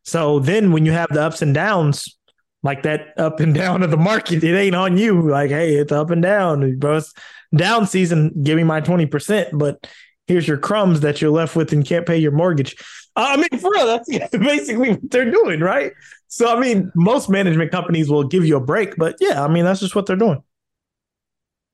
So 0.03 0.39
then 0.39 0.71
when 0.71 0.85
you 0.85 0.91
have 0.91 1.09
the 1.09 1.21
ups 1.21 1.41
and 1.41 1.53
downs 1.53 2.14
like 2.65 2.81
that 2.81 3.13
up 3.17 3.39
and 3.39 3.53
down 3.53 3.83
of 3.83 3.91
the 3.91 3.97
market. 3.97 4.43
It 4.43 4.57
ain't 4.57 4.75
on 4.75 4.97
you. 4.97 5.29
Like, 5.29 5.51
hey, 5.51 5.75
it's 5.75 5.91
up 5.91 6.09
and 6.09 6.21
down, 6.21 6.77
bro. 6.77 6.99
Down 7.55 7.85
season. 7.85 8.33
Give 8.43 8.57
me 8.57 8.63
my 8.63 8.81
twenty 8.81 9.05
percent, 9.05 9.49
but 9.53 9.87
here's 10.27 10.47
your 10.47 10.57
crumbs 10.57 11.01
that 11.01 11.21
you're 11.21 11.29
left 11.31 11.55
with 11.55 11.71
and 11.71 11.85
can't 11.85 12.07
pay 12.07 12.17
your 12.17 12.31
mortgage. 12.31 12.75
I 13.15 13.37
mean, 13.37 13.59
for 13.59 13.69
real, 13.71 13.85
that's 13.85 14.09
basically 14.31 14.89
what 14.89 15.11
they're 15.11 15.29
doing, 15.29 15.59
right? 15.59 15.93
So, 16.27 16.53
I 16.53 16.59
mean, 16.59 16.91
most 16.95 17.29
management 17.29 17.71
companies 17.71 18.09
will 18.09 18.23
give 18.23 18.43
you 18.43 18.57
a 18.57 18.59
break, 18.59 18.95
but 18.97 19.15
yeah, 19.19 19.43
I 19.43 19.47
mean, 19.47 19.63
that's 19.63 19.79
just 19.79 19.95
what 19.95 20.07
they're 20.07 20.15
doing. 20.15 20.41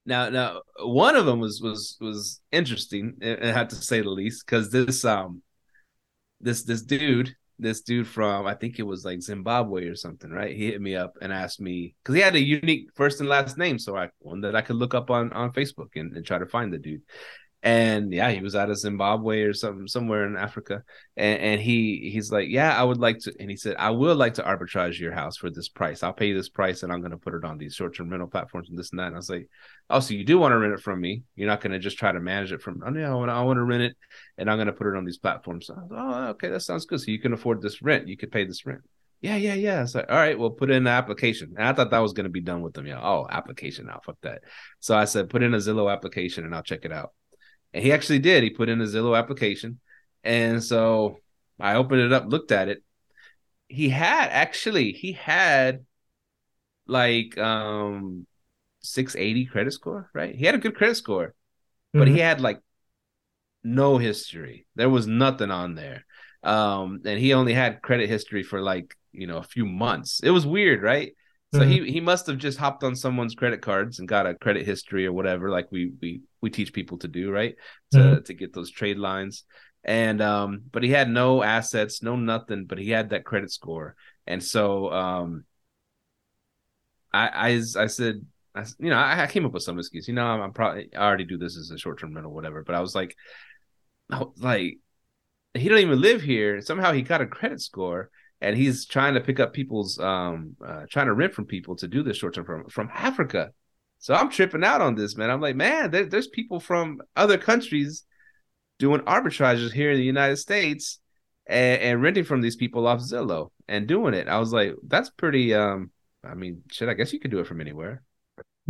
Now, 0.06 0.30
now, 0.30 0.62
one 0.84 1.16
of 1.16 1.26
them 1.26 1.40
was 1.40 1.62
was 1.62 1.96
was 2.02 2.42
interesting. 2.52 3.16
I 3.24 3.48
had 3.48 3.70
to 3.70 3.78
say 3.78 4.02
the 4.02 4.10
least 4.10 4.46
because 4.46 4.72
this 4.72 5.06
um 5.06 5.42
this 6.42 6.64
this 6.64 6.82
dude 6.82 7.34
this 7.62 7.82
dude 7.82 8.08
from 8.08 8.46
I 8.46 8.56
think 8.56 8.80
it 8.80 8.84
was 8.84 9.06
like 9.06 9.22
Zimbabwe 9.22 9.86
or 9.86 9.96
something, 9.96 10.32
right? 10.32 10.56
He 10.56 10.68
hit 10.68 10.82
me 10.82 10.96
up 10.96 11.14
and 11.22 11.32
asked 11.32 11.62
me 11.62 11.96
because 12.04 12.16
he 12.16 12.22
had 12.22 12.36
a 12.36 12.42
unique 12.42 12.90
first 12.96 13.20
and 13.20 13.30
last 13.30 13.58
name, 13.58 13.80
so 13.80 13.96
I 13.96 14.10
one 14.20 14.42
that 14.42 14.56
I 14.56 14.62
could 14.62 14.76
look 14.76 14.94
up 14.94 15.10
on 15.10 15.32
on 15.34 15.54
Facebook 15.54 15.90
and, 15.96 16.16
and 16.16 16.26
try 16.26 16.38
to 16.38 16.46
find 16.46 16.74
the 16.74 16.78
dude 16.78 17.02
and 17.64 18.12
yeah, 18.12 18.32
he 18.32 18.42
was 18.42 18.56
out 18.56 18.72
of 18.72 18.80
Zimbabwe 18.80 19.44
or 19.44 19.54
something 19.54 19.88
somewhere 19.88 20.26
in 20.26 20.36
Africa, 20.36 20.84
and, 21.16 21.40
and 21.40 21.62
he 21.62 22.10
he's 22.12 22.32
like, 22.32 22.48
yeah, 22.50 22.76
I 22.76 22.84
would 22.84 22.98
like 22.98 23.20
to, 23.20 23.34
and 23.40 23.52
he 23.52 23.56
said, 23.56 23.76
I 23.78 23.92
would 23.92 24.18
like 24.18 24.36
to 24.36 24.44
arbitrage 24.44 25.00
your 25.00 25.12
house 25.12 25.38
for 25.38 25.52
this 25.52 25.70
price. 25.70 26.02
I'll 26.02 26.14
pay 26.14 26.28
you 26.28 26.36
this 26.36 26.50
price, 26.50 26.82
and 26.82 26.92
I'm 26.92 27.02
going 27.02 27.12
to 27.12 27.18
put 27.18 27.36
it 27.36 27.46
on 27.46 27.60
these 27.60 27.76
short 27.76 27.96
term 27.96 28.10
rental 28.10 28.28
platforms 28.28 28.70
and 28.70 28.78
this 28.78 28.92
and 28.92 29.00
that. 29.00 29.08
And 29.08 29.16
I 29.16 29.20
was 29.20 29.30
like, 29.30 29.48
oh, 29.92 30.00
so 30.00 30.14
you 30.14 30.24
do 30.24 30.38
want 30.38 30.52
to 30.54 30.58
rent 30.58 30.74
it 30.74 30.82
from 30.82 31.00
me? 31.00 31.24
You're 31.36 31.48
not 31.48 31.62
going 31.62 31.72
to 31.72 31.80
just 31.80 31.98
try 31.98 32.12
to 32.12 32.20
manage 32.20 32.52
it 32.52 32.62
from? 32.62 32.82
Oh, 32.86 32.90
no, 32.90 33.12
I 33.12 33.16
want 33.16 33.32
I 33.32 33.42
want 33.44 33.58
to 33.58 33.64
rent 33.64 33.84
it, 33.84 33.98
and 34.38 34.50
I'm 34.50 34.58
going 34.58 34.68
to 34.68 34.74
put 34.74 34.88
it 34.88 34.98
on 34.98 35.06
these 35.06 35.18
platforms. 35.18 35.70
Oh, 35.70 36.28
okay, 36.30 36.50
that 36.50 36.62
sounds 36.62 36.86
good. 36.86 37.00
So 37.00 37.12
you 37.12 37.20
can 37.20 37.34
afford 37.34 37.62
this 37.62 37.82
rent. 37.82 38.08
You 38.08 38.18
could 38.18 38.32
pay 38.32 38.46
this 38.46 38.66
rent. 38.66 38.82
Yeah, 39.22 39.36
yeah, 39.36 39.54
yeah. 39.54 39.84
It's 39.84 39.94
like, 39.94 40.10
all 40.10 40.16
right, 40.16 40.38
well, 40.38 40.50
put 40.50 40.72
in 40.72 40.86
the 40.86 40.90
application. 40.90 41.54
And 41.56 41.68
I 41.68 41.74
thought 41.74 41.92
that 41.92 42.00
was 42.00 42.14
going 42.14 42.24
to 42.24 42.32
be 42.32 42.42
done 42.42 42.62
with 42.62 42.74
them. 42.74 42.88
Yeah. 42.88 43.00
Oh, 43.02 43.28
application 43.30 43.86
now. 43.86 44.00
Fuck 44.04 44.18
that. 44.24 44.42
So 44.80 44.98
I 44.98 45.06
said, 45.06 45.30
put 45.30 45.44
in 45.44 45.54
a 45.54 45.58
Zillow 45.58 45.92
application 45.94 46.44
and 46.44 46.56
I'll 46.56 46.64
check 46.64 46.86
it 46.86 46.92
out. 46.92 47.14
And 47.72 47.84
he 47.84 47.92
actually 47.92 48.18
did. 48.18 48.44
He 48.44 48.50
put 48.50 48.68
in 48.68 48.82
a 48.82 48.86
Zillow 48.86 49.18
application. 49.18 49.80
And 50.24 50.64
so 50.64 51.18
I 51.60 51.76
opened 51.76 52.02
it 52.02 52.14
up, 52.14 52.26
looked 52.28 52.52
at 52.52 52.68
it. 52.68 52.84
He 53.68 53.90
had 53.90 54.30
actually, 54.30 54.92
he 54.92 55.12
had 55.12 55.86
like 56.88 57.38
um 57.38 58.26
680 58.82 59.46
credit 59.46 59.74
score, 59.74 60.10
right? 60.14 60.36
He 60.36 60.46
had 60.46 60.56
a 60.56 60.60
good 60.60 60.76
credit 60.76 60.96
score, 60.96 61.34
but 61.94 62.04
mm-hmm. 62.04 62.16
he 62.16 62.20
had 62.20 62.42
like 62.42 62.60
no 63.64 63.98
history. 63.98 64.68
There 64.76 64.90
was 64.90 65.08
nothing 65.08 65.52
on 65.52 65.76
there. 65.76 66.06
Um, 66.44 67.02
and 67.06 67.20
he 67.20 67.34
only 67.34 67.54
had 67.54 67.82
credit 67.82 68.10
history 68.10 68.44
for 68.44 68.62
like, 68.62 68.96
you 69.12 69.28
know, 69.28 69.38
a 69.38 69.44
few 69.44 69.66
months. 69.66 70.22
It 70.24 70.32
was 70.32 70.46
weird, 70.46 70.82
right? 70.82 71.14
So 71.54 71.60
mm-hmm. 71.60 71.84
he 71.84 71.92
he 71.92 72.00
must 72.00 72.28
have 72.28 72.38
just 72.38 72.58
hopped 72.58 72.84
on 72.84 72.96
someone's 72.96 73.36
credit 73.36 73.62
cards 73.62 74.00
and 74.00 74.08
got 74.08 74.26
a 74.26 74.36
credit 74.36 74.66
history 74.66 75.06
or 75.06 75.12
whatever, 75.12 75.50
like 75.50 75.70
we 75.70 75.92
we 76.02 76.22
we 76.40 76.50
teach 76.50 76.72
people 76.72 76.98
to 77.00 77.10
do, 77.10 77.30
right? 77.30 77.56
To 77.92 77.98
mm-hmm. 77.98 78.24
to 78.24 78.34
get 78.34 78.54
those 78.54 78.72
trade 78.72 78.98
lines. 78.98 79.44
And 79.84 80.22
um, 80.22 80.64
but 80.72 80.84
he 80.84 80.92
had 80.92 81.10
no 81.10 81.44
assets, 81.44 82.02
no 82.02 82.16
nothing, 82.16 82.66
but 82.66 82.78
he 82.78 82.90
had 82.90 83.10
that 83.10 83.26
credit 83.26 83.52
score. 83.52 83.96
And 84.26 84.42
so 84.42 84.92
um 84.92 85.44
I 87.12 87.28
I 87.28 87.84
I 87.84 87.88
said 87.88 88.26
I, 88.56 88.66
you 88.80 88.90
know, 88.90 88.98
I, 88.98 89.24
I, 89.24 89.28
came 89.28 89.46
up 89.46 89.54
with 89.54 89.64
some 89.64 89.80
excuse. 89.80 90.08
You 90.08 90.14
know, 90.14 90.26
I'm, 90.26 90.42
I'm, 90.42 90.54
probably 90.54 90.90
I 90.96 91.06
already 91.06 91.26
do 91.26 91.38
this 91.38 91.58
as 91.58 91.72
a 91.72 91.78
short 91.78 92.00
term 92.00 92.14
rental, 92.14 92.34
whatever. 92.34 92.64
But 92.64 92.76
I 92.76 92.82
was 92.82 92.94
like, 92.94 93.16
like 94.38 94.78
he 95.54 95.70
don't 95.70 95.80
even 95.80 96.02
live 96.02 96.22
here. 96.22 96.62
Somehow 96.62 96.92
he 96.92 97.02
got 97.02 97.22
a 97.22 97.26
credit 97.26 97.62
score, 97.62 98.10
and 98.40 98.58
he's 98.58 98.86
trying 98.86 99.14
to 99.14 99.22
pick 99.22 99.40
up 99.40 99.54
people's 99.54 100.00
um 100.00 100.56
uh, 100.66 100.86
trying 100.90 101.08
to 101.08 101.14
rent 101.14 101.34
from 101.34 101.46
people 101.46 101.76
to 101.78 101.88
do 101.88 102.04
this 102.04 102.18
short 102.18 102.36
term 102.36 102.46
from 102.46 102.70
from 102.70 102.90
Africa. 102.94 103.52
So 104.00 104.16
I'm 104.16 104.32
tripping 104.32 104.64
out 104.64 104.82
on 104.82 104.96
this, 104.96 105.16
man. 105.16 105.30
I'm 105.30 105.42
like, 105.42 105.56
man, 105.56 105.92
there, 105.92 106.06
there's 106.06 106.28
people 106.28 106.60
from 106.60 107.02
other 107.16 107.38
countries 107.38 108.04
doing 108.80 109.02
arbitrages 109.02 109.72
here 109.72 109.92
in 109.92 109.98
the 109.98 110.04
United 110.04 110.38
States 110.38 111.00
and, 111.46 111.80
and 111.82 112.02
renting 112.02 112.24
from 112.24 112.42
these 112.42 112.56
people 112.56 112.88
off 112.88 113.00
Zillow 113.00 113.52
and 113.68 113.88
doing 113.88 114.16
it. 114.16 114.28
I 114.28 114.40
was 114.40 114.52
like, 114.52 114.74
that's 114.88 115.10
pretty. 115.12 115.54
um 115.54 115.92
I 116.24 116.36
mean, 116.36 116.64
shit. 116.72 116.90
I 116.90 116.94
guess 116.94 117.14
you 117.14 117.20
could 117.20 117.32
do 117.32 117.40
it 117.40 117.48
from 117.48 117.62
anywhere. 117.62 118.04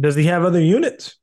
Does 0.01 0.15
he 0.15 0.25
have 0.25 0.43
other 0.43 0.61
units? 0.61 1.17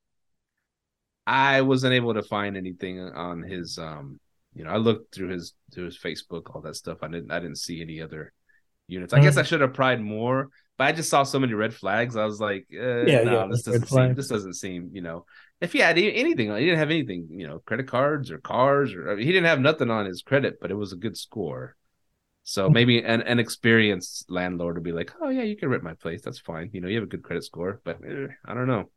I 1.27 1.61
wasn't 1.61 1.93
able 1.93 2.15
to 2.15 2.23
find 2.23 2.57
anything 2.57 3.01
on 3.01 3.43
his 3.43 3.79
um 3.79 4.19
you 4.55 4.65
know, 4.65 4.71
I 4.71 4.77
looked 4.77 5.15
through 5.15 5.29
his 5.29 5.55
through 5.73 5.85
his 5.85 5.99
Facebook, 5.99 6.55
all 6.55 6.63
that 6.63 6.77
stuff. 6.77 6.99
I 7.03 7.09
didn't 7.09 7.31
I 7.31 7.39
didn't 7.39 7.59
see 7.59 7.81
any 7.81 8.01
other 8.01 8.33
units. 8.89 9.13
I 9.13 9.21
mm. 9.21 9.23
guess 9.23 9.37
I 9.37 9.43
should 9.43 9.61
have 9.61 9.75
pried 9.75 10.01
more, 10.01 10.49
but 10.77 10.87
I 10.89 10.93
just 10.93 11.11
saw 11.11 11.23
so 11.23 11.39
many 11.39 11.55
red 11.55 11.75
flags. 11.75 12.17
I 12.17 12.25
was 12.25 12.41
like, 12.41 12.67
uh, 12.73 13.05
yeah, 13.05 13.23
no, 13.23 13.41
yeah, 13.41 13.47
this 13.51 13.63
doesn't 13.63 13.89
seem 13.89 14.15
this 14.15 14.29
doesn't 14.29 14.55
seem, 14.55 14.91
you 14.93 15.03
know. 15.03 15.27
If 15.61 15.73
he 15.73 15.81
had 15.81 15.99
anything, 15.99 16.55
he 16.55 16.65
didn't 16.65 16.79
have 16.79 16.91
anything, 16.91 17.29
you 17.31 17.47
know, 17.47 17.59
credit 17.61 17.89
cards 17.89 18.31
or 18.31 18.39
cars, 18.39 18.95
or 18.95 19.11
I 19.11 19.17
mean, 19.17 19.27
he 19.27 19.33
didn't 19.33 19.49
have 19.49 19.61
nothing 19.61 19.91
on 19.91 20.07
his 20.07 20.23
credit, 20.23 20.59
but 20.61 20.71
it 20.71 20.77
was 20.77 20.93
a 20.93 20.97
good 20.97 21.17
score. 21.17 21.77
So 22.49 22.71
maybe 22.71 23.03
an, 23.03 23.21
an 23.21 23.39
experienced 23.39 24.31
landlord 24.31 24.77
would 24.77 24.83
be 24.83 24.93
like, 24.93 25.13
"Oh 25.21 25.29
yeah, 25.29 25.43
you 25.43 25.55
can 25.55 25.69
rent 25.69 25.83
my 25.83 25.93
place. 25.93 26.23
That's 26.23 26.39
fine. 26.39 26.71
You 26.73 26.81
know, 26.81 26.89
you 26.89 26.95
have 26.95 27.05
a 27.05 27.07
good 27.07 27.23
credit 27.23 27.45
score." 27.45 27.83
But 27.85 27.99
eh, 28.03 28.29
I 28.43 28.55
don't 28.55 28.67
know. 28.67 28.89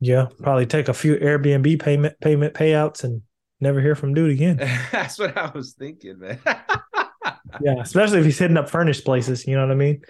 Yeah, 0.00 0.26
probably 0.42 0.66
take 0.66 0.88
a 0.88 0.92
few 0.92 1.14
Airbnb 1.14 1.80
payment 1.80 2.18
payment 2.20 2.52
payouts 2.52 3.04
and 3.04 3.22
never 3.60 3.80
hear 3.80 3.94
from 3.94 4.12
dude 4.12 4.32
again. 4.32 4.56
That's 4.90 5.20
what 5.20 5.38
I 5.38 5.52
was 5.54 5.74
thinking, 5.74 6.18
man. 6.18 6.40
yeah, 7.60 7.80
especially 7.80 8.18
if 8.18 8.24
he's 8.24 8.40
hitting 8.40 8.56
up 8.56 8.68
furnished 8.68 9.04
places. 9.04 9.46
You 9.46 9.54
know 9.54 9.62
what 9.62 9.70
I 9.70 9.76
mean? 9.76 10.02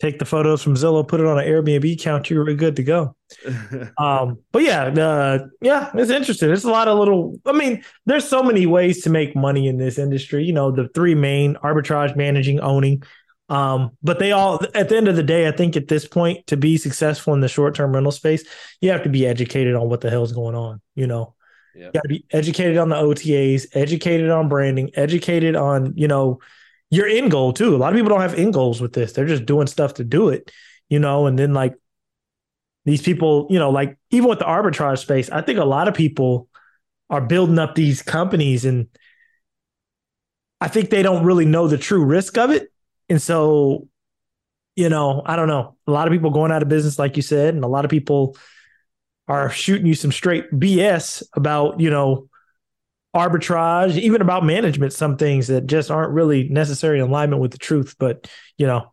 Take 0.00 0.18
the 0.18 0.24
photos 0.24 0.62
from 0.62 0.74
Zillow, 0.74 1.06
put 1.06 1.20
it 1.20 1.26
on 1.26 1.38
an 1.38 1.46
Airbnb 1.46 1.92
account. 1.92 2.30
You're 2.30 2.54
good 2.54 2.76
to 2.76 2.82
go. 2.82 3.14
um, 3.98 4.38
but 4.50 4.62
yeah, 4.62 4.84
uh, 4.84 5.46
yeah, 5.60 5.90
it's 5.94 6.10
interesting. 6.10 6.48
There's 6.48 6.64
a 6.64 6.70
lot 6.70 6.88
of 6.88 6.98
little. 6.98 7.38
I 7.44 7.52
mean, 7.52 7.84
there's 8.06 8.26
so 8.26 8.42
many 8.42 8.66
ways 8.66 9.02
to 9.02 9.10
make 9.10 9.36
money 9.36 9.68
in 9.68 9.76
this 9.76 9.98
industry. 9.98 10.44
You 10.44 10.52
know, 10.52 10.70
the 10.70 10.88
three 10.94 11.14
main: 11.14 11.56
arbitrage, 11.56 12.16
managing, 12.16 12.60
owning. 12.60 13.02
Um, 13.50 13.90
but 14.02 14.20
they 14.20 14.30
all, 14.30 14.60
at 14.74 14.88
the 14.88 14.96
end 14.96 15.08
of 15.08 15.16
the 15.16 15.24
day, 15.24 15.48
I 15.48 15.50
think 15.50 15.76
at 15.76 15.88
this 15.88 16.06
point, 16.06 16.46
to 16.46 16.56
be 16.56 16.78
successful 16.78 17.34
in 17.34 17.40
the 17.40 17.48
short 17.48 17.74
term 17.74 17.92
rental 17.92 18.12
space, 18.12 18.44
you 18.80 18.90
have 18.90 19.02
to 19.02 19.08
be 19.08 19.26
educated 19.26 19.74
on 19.74 19.88
what 19.88 20.00
the 20.00 20.08
hell's 20.08 20.32
going 20.32 20.54
on. 20.54 20.80
You 20.94 21.08
know, 21.08 21.34
Yep. 21.74 21.86
You 21.86 21.92
got 21.92 22.02
to 22.02 22.08
be 22.08 22.24
educated 22.32 22.76
on 22.76 22.88
the 22.88 22.96
OTAs, 22.96 23.66
educated 23.74 24.30
on 24.30 24.48
branding, 24.48 24.90
educated 24.94 25.56
on, 25.56 25.92
you 25.96 26.08
know, 26.08 26.40
your 26.90 27.06
end 27.06 27.30
goal 27.30 27.52
too. 27.52 27.74
A 27.74 27.78
lot 27.78 27.92
of 27.92 27.96
people 27.96 28.10
don't 28.10 28.20
have 28.20 28.34
end 28.34 28.52
goals 28.52 28.80
with 28.80 28.92
this. 28.92 29.12
They're 29.12 29.26
just 29.26 29.46
doing 29.46 29.66
stuff 29.66 29.94
to 29.94 30.04
do 30.04 30.28
it, 30.28 30.50
you 30.88 30.98
know, 30.98 31.26
and 31.26 31.38
then 31.38 31.54
like 31.54 31.74
these 32.84 33.02
people, 33.02 33.46
you 33.50 33.58
know, 33.58 33.70
like 33.70 33.96
even 34.10 34.28
with 34.28 34.40
the 34.40 34.44
arbitrage 34.44 34.98
space, 34.98 35.30
I 35.30 35.42
think 35.42 35.58
a 35.58 35.64
lot 35.64 35.88
of 35.88 35.94
people 35.94 36.48
are 37.08 37.20
building 37.20 37.58
up 37.58 37.74
these 37.74 38.02
companies 38.02 38.64
and 38.64 38.88
I 40.60 40.68
think 40.68 40.90
they 40.90 41.02
don't 41.02 41.24
really 41.24 41.46
know 41.46 41.68
the 41.68 41.78
true 41.78 42.04
risk 42.04 42.38
of 42.38 42.50
it. 42.50 42.72
And 43.08 43.20
so, 43.20 43.88
you 44.76 44.88
know, 44.88 45.22
I 45.24 45.36
don't 45.36 45.48
know. 45.48 45.76
A 45.86 45.90
lot 45.90 46.06
of 46.06 46.12
people 46.12 46.30
going 46.30 46.52
out 46.52 46.62
of 46.62 46.68
business, 46.68 46.98
like 46.98 47.16
you 47.16 47.22
said, 47.22 47.54
and 47.54 47.64
a 47.64 47.68
lot 47.68 47.84
of 47.84 47.90
people 47.90 48.36
are 49.28 49.50
shooting 49.50 49.86
you 49.86 49.94
some 49.94 50.12
straight 50.12 50.50
BS 50.50 51.22
about, 51.34 51.80
you 51.80 51.90
know, 51.90 52.29
arbitrage, 53.14 53.96
even 53.98 54.20
about 54.20 54.44
management, 54.44 54.92
some 54.92 55.16
things 55.16 55.48
that 55.48 55.66
just 55.66 55.90
aren't 55.90 56.12
really 56.12 56.48
necessary 56.48 56.98
in 56.98 57.04
alignment 57.04 57.42
with 57.42 57.50
the 57.50 57.58
truth. 57.58 57.96
But, 57.98 58.30
you 58.56 58.66
know, 58.66 58.92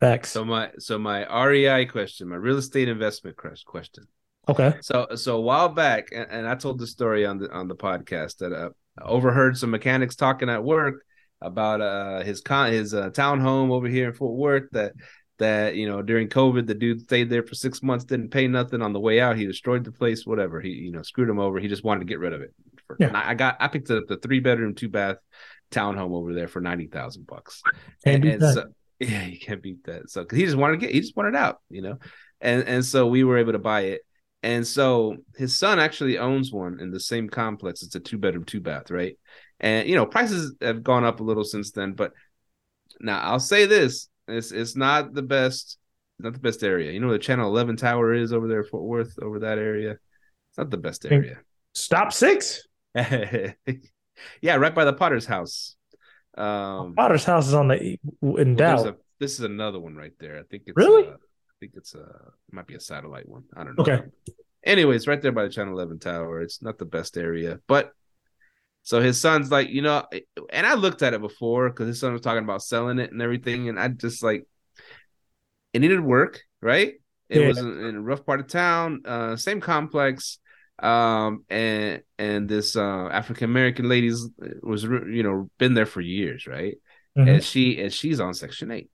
facts. 0.00 0.30
So 0.30 0.44
my 0.44 0.70
so 0.78 0.98
my 0.98 1.26
REI 1.44 1.86
question, 1.86 2.28
my 2.28 2.36
real 2.36 2.58
estate 2.58 2.88
investment 2.88 3.36
question. 3.36 4.04
Okay. 4.48 4.74
So 4.80 5.08
so 5.16 5.36
a 5.36 5.40
while 5.40 5.68
back, 5.68 6.08
and, 6.12 6.26
and 6.30 6.48
I 6.48 6.54
told 6.54 6.78
the 6.78 6.86
story 6.86 7.26
on 7.26 7.38
the 7.38 7.50
on 7.50 7.68
the 7.68 7.76
podcast 7.76 8.38
that 8.38 8.52
uh, 8.52 8.70
I 8.98 9.04
overheard 9.04 9.56
some 9.58 9.70
mechanics 9.70 10.16
talking 10.16 10.48
at 10.48 10.62
work 10.62 11.04
about 11.42 11.82
uh 11.82 12.22
his 12.22 12.40
con 12.40 12.72
his 12.72 12.94
uh, 12.94 13.10
townhome 13.10 13.70
over 13.70 13.88
here 13.88 14.08
in 14.08 14.14
Fort 14.14 14.36
Worth 14.36 14.70
that 14.72 14.92
that 15.38 15.74
you 15.74 15.88
know 15.88 16.00
during 16.00 16.28
COVID 16.28 16.66
the 16.66 16.74
dude 16.74 17.02
stayed 17.02 17.28
there 17.28 17.42
for 17.42 17.54
six 17.54 17.82
months, 17.82 18.04
didn't 18.04 18.30
pay 18.30 18.46
nothing. 18.46 18.82
On 18.82 18.92
the 18.92 19.00
way 19.00 19.20
out, 19.20 19.36
he 19.36 19.46
destroyed 19.46 19.84
the 19.84 19.92
place, 19.92 20.24
whatever. 20.24 20.60
He 20.60 20.70
you 20.70 20.92
know 20.92 21.02
screwed 21.02 21.28
him 21.28 21.40
over. 21.40 21.58
He 21.58 21.68
just 21.68 21.84
wanted 21.84 22.00
to 22.00 22.06
get 22.06 22.20
rid 22.20 22.32
of 22.32 22.40
it. 22.40 22.54
For, 22.86 22.96
yeah. 22.98 23.10
I, 23.12 23.34
got 23.34 23.56
I 23.60 23.68
picked 23.68 23.90
up 23.90 24.06
the 24.06 24.16
three 24.16 24.40
bedroom, 24.40 24.74
two 24.74 24.88
bath 24.88 25.16
townhome 25.70 26.12
over 26.12 26.32
there 26.32 26.48
for 26.48 26.60
ninety 26.60 26.86
thousand 26.86 27.26
bucks. 27.26 27.62
And, 28.04 28.24
and 28.24 28.42
so, 28.42 28.64
yeah, 28.98 29.26
you 29.26 29.38
can't 29.38 29.62
beat 29.62 29.84
that. 29.84 30.10
So 30.10 30.26
he 30.30 30.44
just 30.44 30.56
wanted 30.56 30.80
to 30.80 30.86
get 30.86 30.94
he 30.94 31.00
just 31.00 31.16
wanted 31.16 31.34
out, 31.34 31.60
you 31.68 31.82
know, 31.82 31.98
and 32.40 32.62
and 32.64 32.84
so 32.84 33.06
we 33.06 33.24
were 33.24 33.38
able 33.38 33.52
to 33.52 33.58
buy 33.58 33.82
it. 33.82 34.02
And 34.42 34.66
so 34.66 35.16
his 35.36 35.56
son 35.56 35.80
actually 35.80 36.18
owns 36.18 36.52
one 36.52 36.78
in 36.80 36.90
the 36.90 37.00
same 37.00 37.28
complex. 37.28 37.82
It's 37.82 37.94
a 37.94 38.00
two 38.00 38.18
bedroom, 38.18 38.44
two 38.44 38.60
bath, 38.60 38.90
right? 38.90 39.18
And 39.58 39.88
you 39.88 39.94
know, 39.96 40.06
prices 40.06 40.54
have 40.60 40.84
gone 40.84 41.04
up 41.04 41.20
a 41.20 41.24
little 41.24 41.44
since 41.44 41.72
then, 41.72 41.92
but 41.92 42.12
now 43.00 43.18
I'll 43.20 43.40
say 43.40 43.66
this 43.66 44.08
it's 44.28 44.52
it's 44.52 44.76
not 44.76 45.14
the 45.14 45.22
best, 45.22 45.78
not 46.18 46.32
the 46.32 46.38
best 46.38 46.62
area. 46.62 46.92
You 46.92 47.00
know 47.00 47.10
the 47.10 47.18
Channel 47.18 47.48
Eleven 47.48 47.76
Tower 47.76 48.12
is 48.14 48.32
over 48.32 48.48
there, 48.48 48.64
Fort 48.64 48.84
Worth, 48.84 49.18
over 49.20 49.40
that 49.40 49.58
area. 49.58 49.92
It's 49.92 50.58
not 50.58 50.70
the 50.70 50.76
best 50.76 51.06
area. 51.06 51.38
Stop 51.74 52.12
six. 52.12 52.66
yeah, 54.40 54.56
right 54.56 54.74
by 54.74 54.84
the 54.84 54.92
Potter's 54.92 55.26
house. 55.26 55.76
Um, 56.36 56.94
Potter's 56.94 57.24
house 57.24 57.48
is 57.48 57.54
on 57.54 57.68
the 57.68 57.98
in. 58.22 58.60
A, 58.60 58.94
this 59.20 59.32
is 59.34 59.40
another 59.40 59.78
one 59.78 59.96
right 59.96 60.12
there. 60.18 60.38
I 60.38 60.42
think 60.42 60.64
it's 60.66 60.76
really. 60.76 61.08
Uh, 61.08 61.12
I 61.12 61.58
think 61.60 61.72
it's 61.76 61.94
a 61.94 62.00
it 62.00 62.52
might 62.52 62.66
be 62.66 62.74
a 62.74 62.80
satellite 62.80 63.28
one. 63.28 63.44
I 63.56 63.64
don't 63.64 63.76
know. 63.76 63.82
Okay. 63.82 64.02
Anyways, 64.64 65.06
right 65.06 65.20
there 65.20 65.32
by 65.32 65.44
the 65.44 65.50
Channel 65.50 65.74
Eleven 65.74 65.98
Tower. 65.98 66.40
It's 66.40 66.62
not 66.62 66.78
the 66.78 66.84
best 66.84 67.16
area, 67.16 67.60
but 67.66 67.92
so 68.86 69.00
his 69.00 69.20
son's 69.20 69.50
like, 69.50 69.68
you 69.68 69.82
know, 69.82 70.04
and 70.48 70.64
I 70.64 70.74
looked 70.74 71.02
at 71.02 71.12
it 71.12 71.20
before 71.20 71.68
because 71.70 71.88
his 71.88 71.98
son 71.98 72.12
was 72.12 72.22
talking 72.22 72.44
about 72.44 72.62
selling 72.62 73.00
it 73.00 73.10
and 73.10 73.20
everything, 73.20 73.68
and 73.68 73.80
I 73.80 73.88
just 73.88 74.22
like, 74.22 74.46
it 75.72 75.80
needed 75.80 76.00
work, 76.00 76.40
right? 76.62 76.94
It 77.28 77.40
yeah. 77.40 77.48
was 77.48 77.58
in, 77.58 77.66
in, 77.66 77.96
a 77.96 78.00
rough 78.00 78.24
part 78.24 78.38
of 78.38 78.46
town, 78.46 79.02
uh, 79.04 79.34
same 79.34 79.60
complex, 79.60 80.38
um, 80.78 81.44
and 81.48 82.02
and 82.18 82.48
this 82.48 82.76
uh, 82.76 83.08
African 83.08 83.50
American 83.50 83.88
lady's 83.88 84.28
was 84.62 84.84
you 84.84 85.22
know 85.22 85.50
been 85.58 85.74
there 85.74 85.86
for 85.86 86.00
years, 86.00 86.46
right? 86.46 86.76
Mm-hmm. 87.16 87.28
And 87.28 87.44
she 87.44 87.80
and 87.80 87.92
she's 87.92 88.20
on 88.20 88.34
Section 88.34 88.70
Eight, 88.70 88.90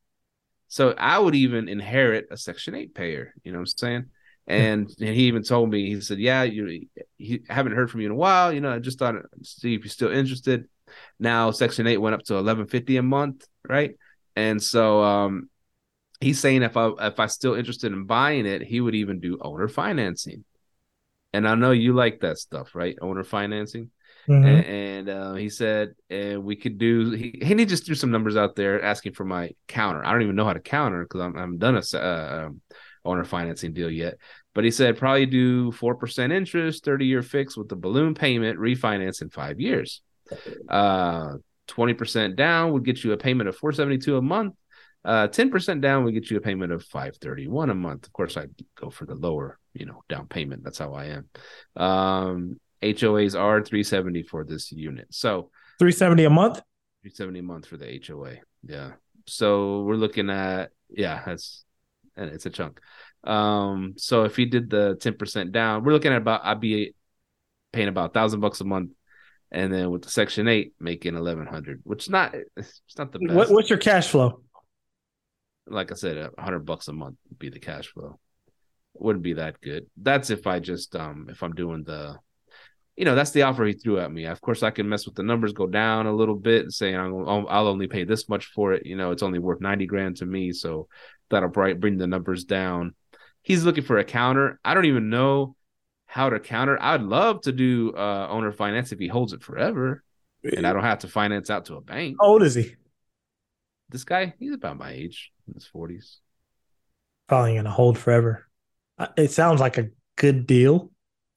so 0.69 0.95
I 0.97 1.19
would 1.19 1.35
even 1.35 1.69
inherit 1.69 2.27
a 2.31 2.37
Section 2.37 2.75
Eight 2.75 2.95
payer. 2.95 3.35
You 3.43 3.53
know 3.53 3.59
what 3.59 3.63
I'm 3.63 3.67
saying? 3.79 4.05
And, 4.47 4.91
and 5.01 5.09
he 5.09 5.25
even 5.25 5.45
told 5.45 5.71
me, 5.71 5.87
he 5.87 6.01
said, 6.01 6.19
"Yeah, 6.19 6.43
you 6.43 6.87
he 7.17 7.41
haven't 7.49 7.73
heard 7.73 7.91
from 7.91 8.01
you 8.01 8.07
in 8.07 8.13
a 8.13 8.17
while. 8.17 8.53
You 8.53 8.61
know, 8.61 8.73
I 8.73 8.79
just 8.79 8.99
thought 8.99 9.15
see 9.43 9.75
if 9.75 9.83
you're 9.85 9.91
still 9.91 10.13
interested." 10.13 10.67
Now 11.19 11.51
Section 11.53 11.87
Eight 11.87 11.99
went 11.99 12.15
up 12.15 12.23
to 12.25 12.37
eleven 12.37 12.67
fifty 12.67 12.97
a 12.97 13.03
month, 13.03 13.47
right? 13.69 13.97
And 14.37 14.63
so 14.63 15.03
um, 15.03 15.49
he's 16.21 16.41
saying 16.41 16.63
if 16.63 16.77
I 16.77 16.91
if 17.01 17.21
I 17.21 17.27
still 17.27 17.55
interested 17.55 17.93
in 17.93 18.05
buying 18.05 18.47
it, 18.47 18.63
he 18.63 18.81
would 18.81 18.95
even 18.95 19.21
do 19.21 19.39
owner 19.41 19.69
financing. 19.69 20.45
And 21.33 21.49
I 21.49 21.55
know 21.55 21.71
you 21.71 21.95
like 21.95 22.21
that 22.21 22.39
stuff, 22.39 22.75
right? 22.75 22.97
Owner 23.01 23.25
financing. 23.25 23.91
Mm-hmm. 24.29 24.47
And, 24.47 24.67
and 24.67 25.09
uh, 25.09 25.35
he 25.35 25.49
said, 25.49 25.95
and 26.09 26.45
we 26.45 26.57
could 26.57 26.79
do. 26.79 27.11
He, 27.11 27.41
he 27.43 27.65
just 27.65 27.87
threw 27.87 27.95
some 27.95 28.11
numbers 28.11 28.37
out 28.37 28.55
there 28.55 28.83
asking 28.83 29.15
for 29.15 29.25
my 29.25 29.51
counter. 29.67 30.05
I 30.05 30.13
don't 30.13 30.23
even 30.23 30.37
know 30.37 30.45
how 30.45 30.53
to 30.53 30.61
counter 30.61 31.03
because 31.03 31.21
I'm 31.21 31.37
I'm 31.37 31.59
done 31.59 31.77
a 31.77 31.99
uh, 31.99 32.47
um, 32.47 32.61
owner 33.05 33.25
financing 33.25 33.73
deal 33.73 33.91
yet. 33.91 34.15
But 34.55 34.65
he 34.65 34.71
said 34.71 34.99
probably 34.99 35.27
do 35.27 35.73
4% 35.73 36.33
interest, 36.33 36.85
30 36.85 37.07
year 37.07 37.23
fix 37.23 37.57
with 37.57 37.69
the 37.69 37.77
balloon 37.77 38.15
payment, 38.15 38.59
refinance 38.59 39.23
in 39.23 39.31
five 39.31 39.61
years. 39.61 40.03
Uh, 40.69 41.37
20% 41.69 42.37
down 42.37 42.73
would 42.73 42.85
get 42.85 43.03
you 43.03 43.13
a 43.13 43.17
payment 43.17 43.49
of 43.49 43.57
472 43.57 44.17
a 44.17 44.23
month. 44.23 44.55
Uh, 45.05 45.27
10% 45.27 45.81
down 45.81 46.05
will 46.05 46.13
get 46.13 46.31
you 46.31 46.37
a 46.37 46.41
payment 46.41 46.73
of 46.73 46.85
531 46.85 47.71
a 47.71 47.75
month. 47.75 48.07
Of 48.07 48.13
course, 48.13 48.37
I 48.37 48.47
go 48.77 48.91
for 48.91 49.05
the 49.05 49.15
lower, 49.15 49.59
you 49.75 49.87
know, 49.87 50.03
down 50.09 50.27
payment. 50.27 50.63
That's 50.63 50.79
how 50.79 50.95
I 50.95 51.07
am. 51.07 51.83
Um, 51.83 52.61
HOAs 52.83 53.39
are 53.39 53.63
370 53.63 54.23
for 54.23 54.45
this 54.45 54.71
unit. 54.71 55.09
So 55.11 55.51
370 55.79 56.25
a 56.25 56.31
month? 56.31 56.55
370 57.03 57.39
a 57.39 57.43
month 57.43 57.67
for 57.67 57.77
the 57.77 58.01
HOA. 58.07 58.37
Yeah. 58.65 58.93
So 59.27 59.83
we're 59.83 59.97
looking 59.97 60.31
at 60.31 60.71
yeah, 60.89 61.23
that's 61.25 61.65
and 62.17 62.31
it's 62.31 62.47
a 62.47 62.51
chunk. 62.51 62.81
Um, 63.25 63.95
so 63.97 64.25
if 64.25 64.39
you 64.39 64.47
did 64.47 64.69
the 64.69 64.97
10% 64.97 65.53
down, 65.53 65.85
we're 65.85 65.93
looking 65.93 66.13
at 66.13 66.19
about 66.19 66.45
I'd 66.45 66.61
be 66.61 66.95
paying 67.73 67.89
about 67.89 68.11
a 68.11 68.13
thousand 68.13 68.41
bucks 68.41 68.61
a 68.61 68.65
month 68.65 68.91
and 69.51 69.73
then 69.73 69.91
with 69.91 70.03
the 70.03 70.11
section 70.11 70.49
eight 70.49 70.73
making 70.81 71.15
1100 71.15 71.81
which 71.85 72.05
is 72.05 72.11
not 72.11 72.35
it's 72.57 72.81
not 72.99 73.13
the 73.13 73.19
best 73.19 73.35
What, 73.35 73.51
what's 73.51 73.71
your 73.71 73.79
cash 73.79 74.09
flow? 74.09 74.43
Like 75.67 75.93
I 75.93 75.95
said, 75.95 76.17
a 76.17 76.31
hundred 76.41 76.67
bucks 76.67 76.89
a 76.89 76.93
month 76.93 77.17
would 77.29 77.39
be 77.39 77.49
the 77.49 77.61
cash 77.61 77.89
flow. 77.89 78.19
Wouldn't 78.95 79.23
be 79.23 79.35
that 79.35 79.61
good. 79.61 79.87
That's 79.97 80.31
if 80.31 80.47
I 80.47 80.59
just 80.59 80.95
um 80.97 81.29
if 81.31 81.43
I'm 81.43 81.55
doing 81.55 81.83
the, 81.85 82.19
you 82.97 83.05
know, 83.05 83.15
that's 83.15 83.31
the 83.31 83.43
offer 83.43 83.65
he 83.65 83.73
threw 83.73 83.99
at 83.99 84.13
me. 84.13 84.27
Of 84.27 84.41
course, 84.41 84.63
I 84.63 84.71
can 84.71 84.89
mess 84.89 85.07
with 85.07 85.15
the 85.15 85.23
numbers, 85.23 85.53
go 85.53 85.67
down 85.67 86.07
a 86.07 86.13
little 86.13 86.37
bit, 86.37 86.63
and 86.63 86.73
say 86.73 86.95
I'll, 86.95 87.47
I'll 87.49 87.69
only 87.69 87.87
pay 87.87 88.05
this 88.05 88.29
much 88.29 88.47
for 88.47 88.75
it. 88.75 88.85
You 88.85 88.97
know, 88.97 89.11
it's 89.11 89.23
only 89.23 89.39
worth 89.39 89.61
ninety 89.61 89.87
grand 89.87 90.17
to 90.19 90.27
me, 90.27 90.53
so 90.53 90.89
that'll 91.31 91.49
bring 91.49 91.97
the 91.97 92.07
numbers 92.07 92.45
down. 92.45 92.95
He's 93.41 93.65
looking 93.65 93.85
for 93.85 93.99
a 93.99 94.05
counter. 94.05 94.61
I 94.65 94.75
don't 94.75 94.85
even 94.85 95.09
know 95.09 95.57
how 96.07 96.29
to 96.29 96.39
counter. 96.39 96.77
I'd 96.79 97.01
love 97.01 97.41
to 97.43 97.53
do 97.53 97.95
uh 97.97 98.29
owner 98.31 98.53
finance 98.53 98.93
if 98.93 98.99
he 98.99 99.09
holds 99.09 99.33
it 99.33 99.43
forever, 99.43 100.05
and 100.45 100.67
I 100.67 100.75
don't 100.75 100.83
have 100.83 100.99
to 101.01 101.09
finance 101.09 101.49
out 101.49 101.65
to 101.67 101.77
a 101.77 101.81
bank. 101.81 102.19
How 102.21 102.29
old 102.29 102.43
is 102.43 102.55
he? 102.55 102.75
This 103.89 104.05
guy, 104.05 104.35
he's 104.39 104.55
about 104.55 104.79
my 104.79 104.91
age, 104.91 105.33
in 105.53 105.55
his 105.55 105.67
forties. 105.67 106.19
Probably 107.29 107.53
going 107.53 107.65
to 107.65 107.71
hold 107.71 107.99
forever. 107.99 108.49
It 109.17 109.31
sounds 109.31 109.61
like 109.61 109.79
a 109.79 109.91
good 110.17 110.47
deal. 110.47 110.91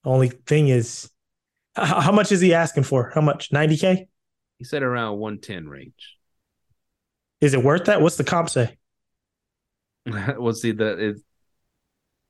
Only 0.04 0.30
thing 0.30 0.68
is, 0.68 1.10
how 1.76 2.12
much 2.12 2.32
is 2.32 2.42
he 2.42 2.54
asking 2.54 2.84
for? 2.84 3.12
How 3.14 3.22
much? 3.22 3.52
90K? 3.52 4.08
He 4.58 4.64
said 4.64 4.84
around 4.84 5.18
one 5.18 5.40
ten 5.40 5.68
range. 5.68 6.18
Is 7.42 7.54
it 7.54 7.64
worth 7.64 7.86
that? 7.86 8.02
What's 8.02 8.16
the 8.16 8.24
comp 8.24 8.50
say? 8.50 8.78
well, 10.38 10.54
see 10.54 10.72
the 10.72 11.10
it, 11.10 11.18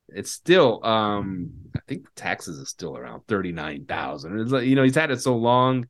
it's 0.10 0.32
still 0.32 0.84
um 0.84 1.52
I 1.76 1.80
think 1.88 2.08
taxes 2.16 2.58
is 2.58 2.70
still 2.70 2.98
around 2.98 3.28
thirty 3.28 3.52
nine 3.52 3.86
thousand. 3.86 4.40
It's 4.40 4.52
like 4.52 4.66
you 4.66 4.76
know 4.76 4.84
he's 4.84 4.96
had 4.96 5.12
it 5.12 5.22
so 5.22 5.36
long 5.36 5.88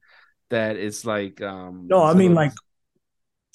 that 0.50 0.76
it's 0.76 1.06
like 1.06 1.42
um 1.42 1.88
No, 1.88 2.04
I 2.04 2.14
mean, 2.14 2.34
like, 2.34 2.52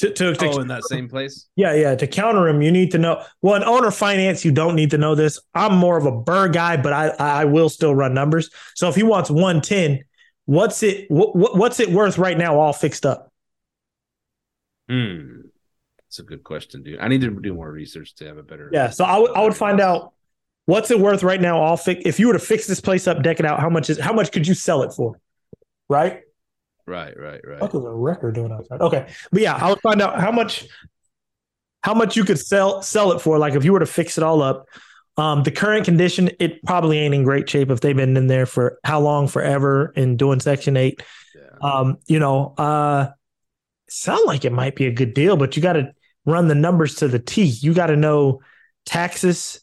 to, 0.00 0.10
to, 0.14 0.34
to 0.34 0.46
oh 0.48 0.60
in 0.60 0.68
that 0.68 0.84
same 0.84 1.08
place. 1.08 1.46
Yeah, 1.56 1.74
yeah. 1.74 1.94
To 1.94 2.06
counter 2.06 2.48
him, 2.48 2.62
you 2.62 2.72
need 2.72 2.90
to 2.92 2.98
know. 2.98 3.22
Well, 3.42 3.56
in 3.56 3.64
owner 3.64 3.90
finance, 3.90 4.46
you 4.46 4.50
don't 4.50 4.74
need 4.74 4.90
to 4.92 4.98
know 4.98 5.14
this. 5.14 5.38
I'm 5.54 5.76
more 5.76 5.98
of 5.98 6.06
a 6.06 6.12
BRRRR 6.12 6.52
guy, 6.54 6.76
but 6.78 6.94
I 6.94 7.08
I 7.18 7.44
will 7.44 7.68
still 7.68 7.94
run 7.94 8.14
numbers. 8.14 8.50
So 8.74 8.88
if 8.88 8.94
he 8.94 9.02
wants 9.02 9.30
110, 9.30 10.02
what's 10.46 10.82
it 10.82 11.10
what, 11.10 11.56
what's 11.56 11.80
it 11.80 11.90
worth 11.90 12.16
right 12.16 12.38
now, 12.38 12.58
all 12.58 12.72
fixed 12.72 13.04
up? 13.04 13.30
Hmm, 14.88 15.42
that's 15.98 16.18
a 16.18 16.22
good 16.22 16.44
question, 16.44 16.82
dude. 16.82 16.98
I 16.98 17.08
need 17.08 17.20
to 17.20 17.30
do 17.30 17.52
more 17.52 17.70
research 17.70 18.14
to 18.16 18.26
have 18.26 18.38
a 18.38 18.42
better. 18.42 18.70
Yeah. 18.72 18.88
So 18.88 19.04
I 19.04 19.18
would 19.18 19.32
I 19.32 19.44
would 19.44 19.56
find 19.56 19.82
out 19.82 20.14
what's 20.64 20.90
it 20.90 20.98
worth 20.98 21.22
right 21.22 21.40
now, 21.40 21.60
all 21.60 21.76
fix. 21.76 22.02
If 22.06 22.18
you 22.18 22.28
were 22.28 22.32
to 22.32 22.38
fix 22.38 22.66
this 22.66 22.80
place 22.80 23.06
up, 23.06 23.22
deck 23.22 23.38
it 23.38 23.44
out, 23.44 23.60
how 23.60 23.68
much 23.68 23.90
is 23.90 23.98
how 23.98 24.14
much 24.14 24.32
could 24.32 24.46
you 24.46 24.54
sell 24.54 24.82
it 24.82 24.94
for? 24.94 25.20
Right. 25.90 26.22
Right, 26.90 27.16
right, 27.16 27.40
right. 27.46 27.60
What 27.60 27.72
is 27.72 27.84
a 27.84 27.90
record 27.92 28.34
doing 28.34 28.50
outside? 28.50 28.80
Okay, 28.80 29.06
but 29.30 29.40
yeah, 29.40 29.54
I 29.54 29.70
would 29.70 29.80
find 29.80 30.02
out 30.02 30.20
how 30.20 30.32
much 30.32 30.66
how 31.84 31.94
much 31.94 32.16
you 32.16 32.24
could 32.24 32.38
sell 32.38 32.82
sell 32.82 33.12
it 33.12 33.20
for. 33.20 33.38
Like 33.38 33.54
if 33.54 33.64
you 33.64 33.72
were 33.72 33.78
to 33.78 33.86
fix 33.86 34.18
it 34.18 34.24
all 34.24 34.42
up, 34.42 34.66
um, 35.16 35.44
the 35.44 35.52
current 35.52 35.84
condition, 35.84 36.32
it 36.40 36.64
probably 36.64 36.98
ain't 36.98 37.14
in 37.14 37.22
great 37.22 37.48
shape 37.48 37.70
if 37.70 37.80
they've 37.80 37.94
been 37.94 38.16
in 38.16 38.26
there 38.26 38.44
for 38.44 38.80
how 38.82 38.98
long, 38.98 39.28
forever, 39.28 39.92
and 39.94 40.18
doing 40.18 40.40
Section 40.40 40.76
Eight. 40.76 41.00
Yeah. 41.32 41.58
Um, 41.62 41.98
you 42.08 42.18
know, 42.18 42.54
uh, 42.58 43.10
sound 43.88 44.26
like 44.26 44.44
it 44.44 44.52
might 44.52 44.74
be 44.74 44.86
a 44.86 44.92
good 44.92 45.14
deal, 45.14 45.36
but 45.36 45.54
you 45.54 45.62
got 45.62 45.74
to 45.74 45.92
run 46.26 46.48
the 46.48 46.56
numbers 46.56 46.96
to 46.96 47.06
the 47.06 47.20
T. 47.20 47.44
You 47.44 47.72
got 47.72 47.86
to 47.86 47.96
know 47.96 48.40
taxes, 48.84 49.60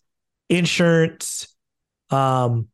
insurance, 0.47 1.53
um, 2.09 2.69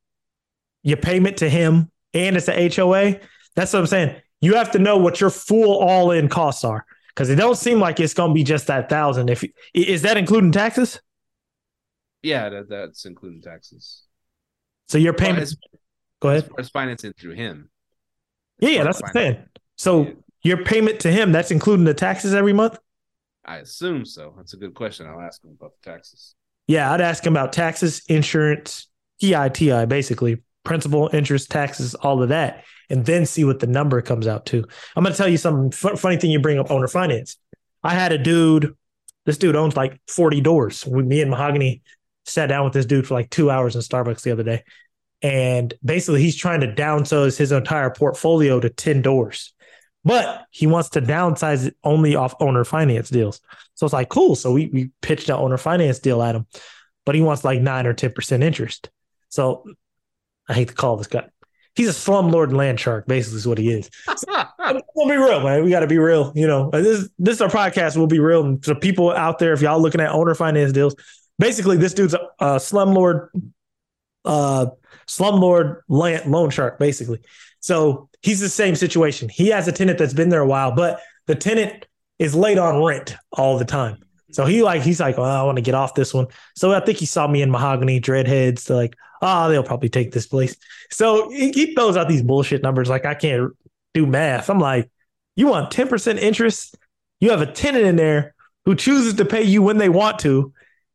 your 0.83 0.97
payment 0.97 1.37
to 1.37 1.49
him, 1.49 1.89
and 2.13 2.37
it's 2.37 2.49
a 2.49 2.69
HOA. 2.69 3.19
That's 3.55 3.73
what 3.73 3.79
I'm 3.79 3.87
saying. 3.87 4.21
You 4.43 4.55
have 4.55 4.71
to 4.71 4.79
know 4.79 4.97
what 4.97 5.21
your 5.21 5.29
full 5.29 5.79
all 5.79 6.11
in 6.11 6.27
costs 6.27 6.65
are 6.65 6.85
because 7.07 7.29
it 7.29 7.35
don't 7.35 7.55
seem 7.57 7.79
like 7.79 8.01
it's 8.01 8.13
going 8.13 8.31
to 8.31 8.33
be 8.33 8.43
just 8.43 8.67
that 8.67 8.89
thousand. 8.89 9.29
If 9.29 9.45
is 9.73 10.01
that 10.01 10.17
including 10.17 10.51
taxes? 10.51 10.99
Yeah, 12.21 12.49
that, 12.49 12.67
that's 12.67 13.05
including 13.05 13.41
taxes. 13.41 14.03
So 14.89 14.97
your 14.97 15.13
Well, 15.13 15.19
payment. 15.19 15.55
go 16.21 16.29
ahead. 16.29 16.49
as 16.59 16.69
financing 16.69 17.13
through 17.13 17.35
him. 17.35 17.69
Yeah, 18.59 18.69
yeah, 18.69 18.83
that's 18.83 19.01
what 19.01 19.09
I'm 19.09 19.13
saying. 19.13 19.45
So 19.77 20.03
Yeah. 20.03 20.11
your 20.43 20.63
payment 20.65 20.99
to 21.01 21.11
him, 21.11 21.31
that's 21.31 21.51
including 21.51 21.85
the 21.85 21.93
taxes 21.93 22.33
every 22.33 22.53
month. 22.53 22.77
I 23.45 23.57
assume 23.57 24.05
so. 24.05 24.33
That's 24.35 24.53
a 24.53 24.57
good 24.57 24.73
question. 24.73 25.05
I'll 25.07 25.21
ask 25.21 25.41
him 25.43 25.51
about 25.57 25.71
the 25.81 25.89
taxes. 25.89 26.35
Yeah, 26.67 26.91
I'd 26.91 26.99
ask 27.01 27.25
him 27.25 27.33
about 27.33 27.53
taxes, 27.53 28.01
insurance, 28.09 28.87
PITI, 29.21 29.85
basically 29.85 30.43
principal, 30.65 31.09
interest, 31.13 31.49
taxes, 31.49 31.93
all 31.95 32.21
of 32.23 32.29
that, 32.29 32.63
and 32.89 33.05
then 33.05 33.25
see 33.25 33.43
what 33.43 33.59
the 33.59 33.67
number 33.67 34.01
comes 34.01 34.27
out 34.27 34.45
to. 34.47 34.65
I'm 34.95 35.03
going 35.03 35.13
to 35.13 35.17
tell 35.17 35.27
you 35.27 35.37
some 35.37 35.71
fu- 35.71 35.95
funny 35.95 36.17
thing 36.17 36.31
you 36.31 36.39
bring 36.39 36.59
up 36.59 36.71
owner 36.71 36.87
finance. 36.87 37.37
I 37.83 37.93
had 37.93 38.11
a 38.11 38.17
dude, 38.17 38.75
this 39.25 39.37
dude 39.37 39.55
owns 39.55 39.75
like 39.75 39.99
40 40.07 40.41
doors. 40.41 40.85
We, 40.85 41.03
me 41.03 41.21
and 41.21 41.31
Mahogany 41.31 41.81
sat 42.25 42.47
down 42.47 42.63
with 42.63 42.73
this 42.73 42.85
dude 42.85 43.07
for 43.07 43.13
like 43.13 43.29
two 43.29 43.49
hours 43.49 43.75
in 43.75 43.81
Starbucks 43.81 44.21
the 44.21 44.31
other 44.31 44.43
day. 44.43 44.63
And 45.21 45.73
basically, 45.83 46.21
he's 46.21 46.35
trying 46.35 46.61
to 46.61 46.67
downsize 46.67 47.37
his 47.37 47.51
entire 47.51 47.89
portfolio 47.89 48.59
to 48.59 48.69
10 48.69 49.01
doors, 49.01 49.53
but 50.03 50.45
he 50.51 50.67
wants 50.67 50.89
to 50.89 51.01
downsize 51.01 51.65
it 51.65 51.77
only 51.83 52.15
off 52.15 52.35
owner 52.41 52.65
finance 52.65 53.09
deals. 53.09 53.39
So 53.75 53.85
it's 53.85 53.93
like, 53.93 54.09
cool. 54.09 54.35
So 54.35 54.51
we, 54.51 54.67
we 54.67 54.91
pitched 55.01 55.29
an 55.29 55.35
owner 55.35 55.57
finance 55.57 55.99
deal 55.99 56.21
at 56.21 56.35
him, 56.35 56.45
but 57.05 57.15
he 57.15 57.21
wants 57.21 57.45
like 57.45 57.61
nine 57.61 57.87
or 57.87 57.93
10% 57.93 58.43
interest. 58.43 58.89
So 59.29 59.63
I 60.47 60.53
hate 60.53 60.67
to 60.67 60.73
call 60.73 60.97
this 60.97 61.07
guy. 61.07 61.29
He's 61.75 61.89
a 61.89 61.91
slumlord 61.91 62.53
land 62.53 62.79
shark, 62.79 63.07
basically, 63.07 63.37
is 63.37 63.47
what 63.47 63.57
he 63.57 63.71
is. 63.71 63.89
We'll 64.95 65.09
be 65.09 65.15
real, 65.15 65.41
man. 65.41 65.63
We 65.63 65.71
got 65.71 65.79
to 65.79 65.87
be 65.87 65.97
real. 65.97 66.31
You 66.35 66.47
know, 66.47 66.69
this 66.71 67.09
this 67.17 67.35
is 67.35 67.41
our 67.41 67.49
podcast. 67.49 67.97
We'll 67.97 68.07
be 68.07 68.19
real. 68.19 68.43
And 68.43 68.63
so 68.63 68.75
people 68.75 69.11
out 69.11 69.39
there, 69.39 69.53
if 69.53 69.61
y'all 69.61 69.81
looking 69.81 70.01
at 70.01 70.11
owner 70.11 70.35
finance 70.35 70.71
deals, 70.71 70.95
basically, 71.39 71.77
this 71.77 71.93
dude's 71.93 72.13
a, 72.13 72.19
a 72.39 72.45
slumlord, 72.57 73.29
uh, 74.23 74.67
slumlord 75.07 75.81
land, 75.87 76.31
loan 76.31 76.51
shark, 76.51 76.77
basically. 76.77 77.19
So 77.59 78.09
he's 78.21 78.39
the 78.39 78.49
same 78.49 78.75
situation. 78.75 79.29
He 79.29 79.47
has 79.47 79.67
a 79.67 79.71
tenant 79.71 79.97
that's 79.97 80.13
been 80.13 80.29
there 80.29 80.41
a 80.41 80.47
while, 80.47 80.73
but 80.73 81.01
the 81.25 81.35
tenant 81.35 81.87
is 82.19 82.35
late 82.35 82.57
on 82.59 82.83
rent 82.83 83.15
all 83.31 83.57
the 83.57 83.65
time. 83.65 83.97
So 84.31 84.45
he 84.45 84.63
like 84.63 84.81
he's 84.81 84.99
like, 84.99 85.17
oh, 85.17 85.23
I 85.23 85.43
want 85.43 85.57
to 85.57 85.61
get 85.61 85.75
off 85.75 85.93
this 85.93 86.13
one. 86.13 86.27
So 86.55 86.71
I 86.71 86.79
think 86.79 86.97
he 86.97 87.05
saw 87.05 87.27
me 87.27 87.41
in 87.41 87.51
mahogany 87.51 88.01
dreadheads. 88.01 88.65
To 88.65 88.75
like, 89.23 89.45
oh, 89.45 89.49
they'll 89.49 89.63
probably 89.63 89.89
take 89.89 90.11
this 90.11 90.27
place. 90.27 90.55
So 90.91 91.29
he, 91.29 91.73
throws 91.73 91.97
out 91.97 92.07
these 92.07 92.21
bullshit 92.21 92.61
numbers. 92.61 92.89
Like 92.89 93.05
I 93.05 93.15
can't 93.15 93.51
do 93.93 94.05
math. 94.05 94.49
I'm 94.49 94.59
like, 94.59 94.89
you 95.35 95.47
want 95.47 95.71
10% 95.71 96.17
interest? 96.19 96.77
You 97.19 97.31
have 97.31 97.41
a 97.41 97.51
tenant 97.51 97.85
in 97.85 97.95
there 97.95 98.35
who 98.65 98.75
chooses 98.75 99.15
to 99.15 99.25
pay 99.25 99.43
you 99.43 99.61
when 99.61 99.77
they 99.77 99.89
want 99.89 100.19
to, 100.19 100.53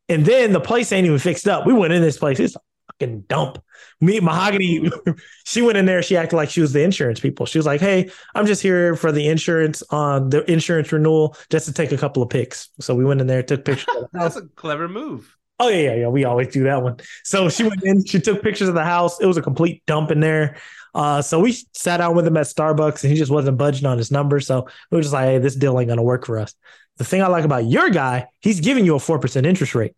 and 0.09 0.25
then 0.25 0.53
the 0.53 0.61
place 0.61 0.93
ain't 0.93 1.07
even 1.07 1.19
fixed 1.19 1.49
up. 1.49 1.67
We 1.67 1.73
went 1.73 1.93
in 1.93 2.03
this 2.03 2.19
place. 2.19 2.41
It's 2.41 2.57
a 2.57 2.61
fucking 2.93 3.23
dump. 3.23 3.63
Me, 4.01 4.21
mahogany, 4.21 4.91
she 5.45 5.63
went 5.63 5.77
in 5.77 5.87
there. 5.87 6.03
She 6.03 6.17
acted 6.17 6.37
like 6.37 6.51
she 6.51 6.61
was 6.61 6.73
the 6.73 6.83
insurance 6.83 7.21
people. 7.21 7.47
She 7.47 7.59
was 7.59 7.67
like, 7.67 7.81
"Hey, 7.81 8.11
I'm 8.35 8.47
just 8.47 8.63
here 8.63 8.95
for 8.95 9.13
the 9.13 9.27
insurance 9.29 9.83
on 9.91 10.31
the 10.31 10.51
insurance 10.51 10.93
renewal, 10.93 11.37
just 11.51 11.67
to 11.67 11.73
take 11.73 11.93
a 11.93 11.99
couple 11.99 12.23
of 12.23 12.31
pics." 12.31 12.71
So 12.81 12.95
we 12.95 13.05
went 13.05 13.21
in 13.21 13.27
there, 13.27 13.43
took 13.43 13.65
pictures. 13.65 13.87
of 13.97 14.09
the 14.13 14.19
house. 14.19 14.35
That's 14.35 14.47
a 14.47 14.49
clever 14.49 14.89
move. 14.89 15.38
Oh 15.59 15.69
yeah, 15.69 15.77
yeah, 15.91 15.95
yeah. 15.95 16.09
We 16.09 16.25
always 16.25 16.49
do 16.49 16.65
that 16.65 16.83
one. 16.83 16.99
So 17.25 17.49
she 17.49 17.65
went 17.65 17.83
in, 17.83 18.05
she 18.05 18.21
took 18.21 18.43
pictures 18.43 18.69
of 18.69 18.75
the 18.75 18.85
house. 18.85 19.21
It 19.21 19.27
was 19.27 19.37
a 19.37 19.43
complete 19.43 19.83
dump 19.87 20.11
in 20.11 20.21
there. 20.21 20.57
Uh, 20.95 21.21
so 21.21 21.41
we 21.41 21.53
sat 21.75 21.99
down 21.99 22.15
with 22.15 22.27
him 22.27 22.37
at 22.37 22.47
Starbucks, 22.47 23.03
and 23.03 23.13
he 23.13 23.19
just 23.19 23.31
wasn't 23.31 23.59
budging 23.59 23.87
on 23.87 23.99
his 23.99 24.11
number. 24.11 24.41
So 24.41 24.69
we 24.91 24.97
were 24.97 25.03
just 25.03 25.13
like, 25.13 25.27
"Hey, 25.27 25.39
this 25.39 25.57
deal 25.57 25.79
ain't 25.79 25.89
gonna 25.89 26.03
work 26.03 26.27
for 26.27 26.39
us." 26.39 26.55
The 26.97 27.05
thing 27.05 27.23
I 27.23 27.27
like 27.29 27.45
about 27.45 27.65
your 27.67 27.91
guy, 27.91 28.27
he's 28.41 28.61
giving 28.61 28.85
you 28.85 28.95
a 28.95 28.99
four 28.99 29.19
percent 29.19 29.47
interest 29.47 29.75
rate. 29.75 29.95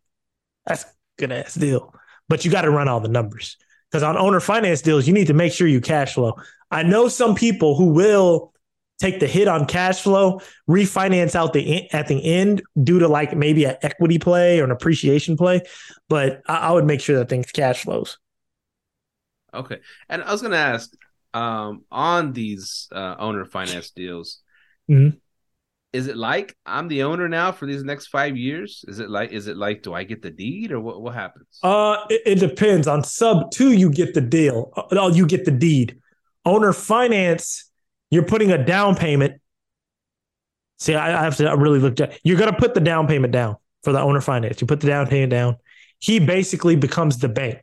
That's 0.66 0.84
good 1.18 1.32
ass 1.32 1.54
deal, 1.54 1.94
but 2.28 2.44
you 2.44 2.50
got 2.50 2.62
to 2.62 2.70
run 2.70 2.88
all 2.88 3.00
the 3.00 3.08
numbers 3.08 3.56
because 3.90 4.02
on 4.02 4.16
owner 4.16 4.40
finance 4.40 4.82
deals, 4.82 5.06
you 5.06 5.12
need 5.12 5.28
to 5.28 5.34
make 5.34 5.52
sure 5.52 5.66
you 5.66 5.80
cash 5.80 6.14
flow. 6.14 6.36
I 6.70 6.82
know 6.82 7.08
some 7.08 7.34
people 7.34 7.76
who 7.76 7.86
will 7.86 8.52
take 9.00 9.18
the 9.18 9.26
hit 9.26 9.48
on 9.48 9.66
cash 9.66 10.02
flow, 10.02 10.40
refinance 10.68 11.34
out 11.34 11.52
the 11.52 11.90
at 11.92 12.06
the 12.08 12.22
end 12.24 12.62
due 12.82 12.98
to 13.00 13.08
like 13.08 13.34
maybe 13.34 13.64
an 13.64 13.76
equity 13.82 14.18
play 14.18 14.60
or 14.60 14.64
an 14.64 14.70
appreciation 14.70 15.36
play, 15.36 15.62
but 16.08 16.42
I, 16.46 16.56
I 16.56 16.72
would 16.72 16.84
make 16.84 17.00
sure 17.00 17.16
that 17.18 17.28
things 17.28 17.50
cash 17.50 17.82
flows. 17.82 18.18
Okay. 19.52 19.78
And 20.08 20.22
I 20.22 20.30
was 20.30 20.40
going 20.42 20.52
to 20.52 20.58
ask 20.58 20.92
um, 21.34 21.84
on 21.90 22.32
these 22.32 22.88
uh, 22.92 23.16
owner 23.18 23.44
finance 23.44 23.90
deals, 23.90 24.38
Mhm. 24.90 25.18
is 25.92 26.06
it 26.08 26.16
like 26.16 26.56
I'm 26.66 26.88
the 26.88 27.04
owner 27.04 27.28
now 27.28 27.52
for 27.52 27.66
these 27.66 27.82
next 27.84 28.08
five 28.08 28.36
years? 28.36 28.84
Is 28.88 28.98
it 28.98 29.08
like 29.10 29.32
is 29.32 29.46
it 29.46 29.56
like 29.56 29.82
do 29.82 29.94
I 29.94 30.04
get 30.04 30.22
the 30.22 30.30
deed 30.30 30.72
or 30.72 30.80
what 30.80 31.00
what 31.00 31.14
happens? 31.14 31.58
Uh, 31.62 32.04
it, 32.10 32.22
it 32.26 32.38
depends. 32.40 32.86
On 32.86 33.02
sub 33.04 33.50
two, 33.50 33.72
you 33.72 33.90
get 33.90 34.14
the 34.14 34.20
deal. 34.20 34.72
Oh, 34.92 35.08
you 35.12 35.26
get 35.26 35.44
the 35.44 35.50
deed. 35.52 35.98
Owner 36.44 36.72
finance, 36.72 37.69
you're 38.10 38.24
putting 38.24 38.52
a 38.52 38.62
down 38.62 38.96
payment. 38.96 39.40
See, 40.78 40.94
I, 40.94 41.20
I 41.20 41.24
have 41.24 41.36
to 41.36 41.54
really 41.56 41.78
look 41.78 42.00
at. 42.00 42.18
You're 42.24 42.38
gonna 42.38 42.56
put 42.56 42.74
the 42.74 42.80
down 42.80 43.06
payment 43.06 43.32
down 43.32 43.56
for 43.82 43.92
the 43.92 44.00
owner 44.00 44.20
finance. 44.20 44.60
You 44.60 44.66
put 44.66 44.80
the 44.80 44.86
down 44.86 45.06
payment 45.06 45.30
down. 45.30 45.56
He 45.98 46.18
basically 46.18 46.76
becomes 46.76 47.18
the 47.18 47.28
bank. 47.28 47.62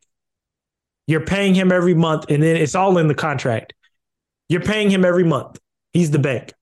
You're 1.08 1.26
paying 1.26 1.56
him 1.56 1.72
every 1.72 1.94
month, 1.94 2.26
and 2.30 2.44
then 2.44 2.58
it's 2.58 2.76
all 2.76 2.98
in 2.98 3.08
the 3.08 3.16
contract. 3.16 3.74
You're 4.50 4.62
paying 4.62 4.90
him 4.90 5.06
every 5.06 5.24
month. 5.24 5.60
He's 5.94 6.12
the 6.12 6.20
bank. 6.20 6.54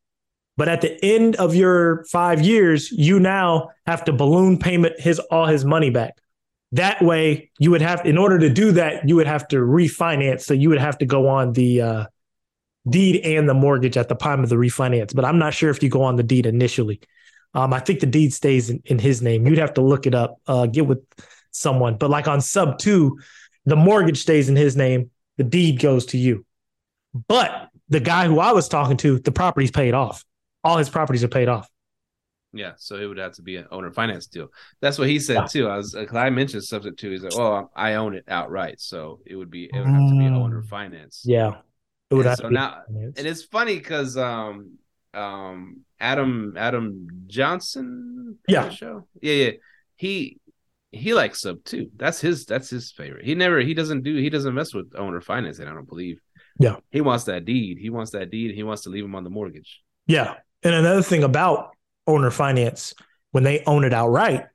But 0.57 0.69
at 0.69 0.81
the 0.81 1.03
end 1.03 1.36
of 1.36 1.53
your 1.53 2.05
five 2.05 2.41
years, 2.41 2.91
you 2.91 3.19
now 3.19 3.71
have 3.86 4.05
to 4.05 4.13
balloon 4.13 4.57
payment 4.57 4.99
his 4.99 5.19
all 5.19 5.47
his 5.47 5.65
money 5.65 5.89
back. 5.89 6.17
That 6.71 7.01
way, 7.01 7.51
you 7.59 7.71
would 7.71 7.81
have, 7.81 8.05
in 8.05 8.17
order 8.17 8.39
to 8.39 8.49
do 8.49 8.71
that, 8.73 9.07
you 9.07 9.15
would 9.15 9.27
have 9.27 9.47
to 9.49 9.57
refinance. 9.57 10.41
So 10.41 10.53
you 10.53 10.69
would 10.69 10.79
have 10.79 10.97
to 10.99 11.05
go 11.05 11.27
on 11.27 11.53
the 11.53 11.81
uh, 11.81 12.05
deed 12.89 13.21
and 13.25 13.47
the 13.47 13.53
mortgage 13.53 13.97
at 13.97 14.09
the 14.09 14.15
time 14.15 14.43
of 14.43 14.49
the 14.49 14.55
refinance. 14.55 15.15
But 15.15 15.25
I'm 15.25 15.39
not 15.39 15.53
sure 15.53 15.69
if 15.69 15.81
you 15.81 15.89
go 15.89 16.03
on 16.03 16.15
the 16.15 16.23
deed 16.23 16.45
initially. 16.45 17.01
Um, 17.53 17.73
I 17.73 17.79
think 17.79 17.99
the 17.99 18.05
deed 18.05 18.33
stays 18.33 18.69
in, 18.69 18.81
in 18.86 18.99
his 18.99 19.21
name. 19.21 19.47
You'd 19.47 19.57
have 19.57 19.75
to 19.75 19.81
look 19.81 20.05
it 20.05 20.13
up, 20.13 20.39
uh, 20.47 20.65
get 20.65 20.86
with 20.86 21.03
someone. 21.51 21.97
But 21.97 22.09
like 22.09 22.27
on 22.27 22.41
sub 22.41 22.79
two, 22.79 23.19
the 23.65 23.75
mortgage 23.75 24.21
stays 24.21 24.49
in 24.49 24.55
his 24.55 24.75
name, 24.75 25.09
the 25.38 25.43
deed 25.43 25.79
goes 25.79 26.07
to 26.07 26.17
you. 26.17 26.45
But 27.27 27.69
the 27.89 27.99
guy 27.99 28.27
who 28.27 28.39
I 28.39 28.51
was 28.51 28.67
talking 28.67 28.97
to, 28.97 29.19
the 29.19 29.31
property's 29.31 29.71
paid 29.71 29.93
off 29.93 30.25
all 30.65 30.77
his 30.77 30.89
properties 30.89 31.23
are 31.23 31.29
paid 31.29 31.47
off. 31.47 31.69
Yeah, 32.51 32.71
so 32.77 32.95
it 32.95 33.05
would 33.05 33.17
have 33.17 33.33
to 33.33 33.41
be 33.41 33.57
an 33.57 33.67
owner 33.69 33.91
finance 33.91 34.27
deal. 34.27 34.47
That's 34.81 34.97
what 34.97 35.09
he 35.09 35.19
said 35.19 35.36
yeah. 35.36 35.45
too. 35.45 35.67
I 35.67 35.77
was 35.77 35.93
because 35.93 36.15
I 36.15 36.29
mentioned 36.29 36.63
subject 36.63 36.99
to. 36.99 37.11
He's 37.11 37.21
like, 37.21 37.38
"Well, 37.38 37.69
I 37.75 37.95
own 37.95 38.15
it 38.15 38.23
outright," 38.27 38.79
so 38.79 39.19
it 39.25 39.36
would 39.36 39.51
be 39.51 39.65
it 39.65 39.77
would 39.77 39.88
have 39.88 40.09
to 40.09 40.17
be 40.17 40.25
an 40.25 40.36
owner 40.36 40.61
mm. 40.61 40.67
finance. 40.67 41.23
Yeah, 41.25 41.55
it 42.10 42.16
would 42.16 42.26
and 42.26 42.30
have 42.30 42.39
so 42.39 42.49
now. 42.49 42.82
And 42.88 43.14
it's 43.18 43.43
funny 43.43 43.76
because 43.76 44.18
um 44.18 44.78
um 45.14 45.82
Adam 45.99 46.56
Adam 46.58 47.08
Johnson 47.28 48.38
yeah 48.47 48.70
show 48.70 49.08
yeah 49.22 49.34
yeah 49.34 49.51
he 49.95 50.39
he 50.91 51.14
likes 51.14 51.41
sub 51.41 51.64
two. 51.64 51.89
That's 51.95 52.22
his 52.22 52.45
that's 52.45 52.70
his 52.70 52.91
favorite. 52.91 53.26
He 53.26 53.36
never 53.36 53.60
he 53.60 53.74
doesn't 53.74 54.03
do 54.03 54.16
he 54.16 54.30
doesn't 54.30 54.53
mess 54.53 54.74
with 54.74 54.93
owner 54.97 55.22
financing. 55.22 55.68
I 55.68 55.74
don't 55.74 55.88
believe. 55.88 56.20
Yeah, 56.58 56.78
he 56.89 57.01
wants 57.01 57.26
that 57.26 57.43
deed. 57.43 57.78
He 57.80 57.89
wants 57.89 58.12
that 58.12 58.32
deed. 58.32 58.56
He 58.56 58.64
wants 58.64 58.84
to 58.84 58.89
leave 58.89 59.03
him 59.03 59.16
on 59.16 59.24
the 59.24 59.30
mortgage. 59.30 59.82
Yeah, 60.08 60.36
and 60.64 60.74
another 60.74 61.01
thing 61.01 61.24
about 61.24 61.76
owner 62.08 62.32
finance, 62.32 62.93
when 63.32 63.43
they 63.43 63.64
own 63.66 63.84
it 63.84 63.93
outright, 63.93 64.45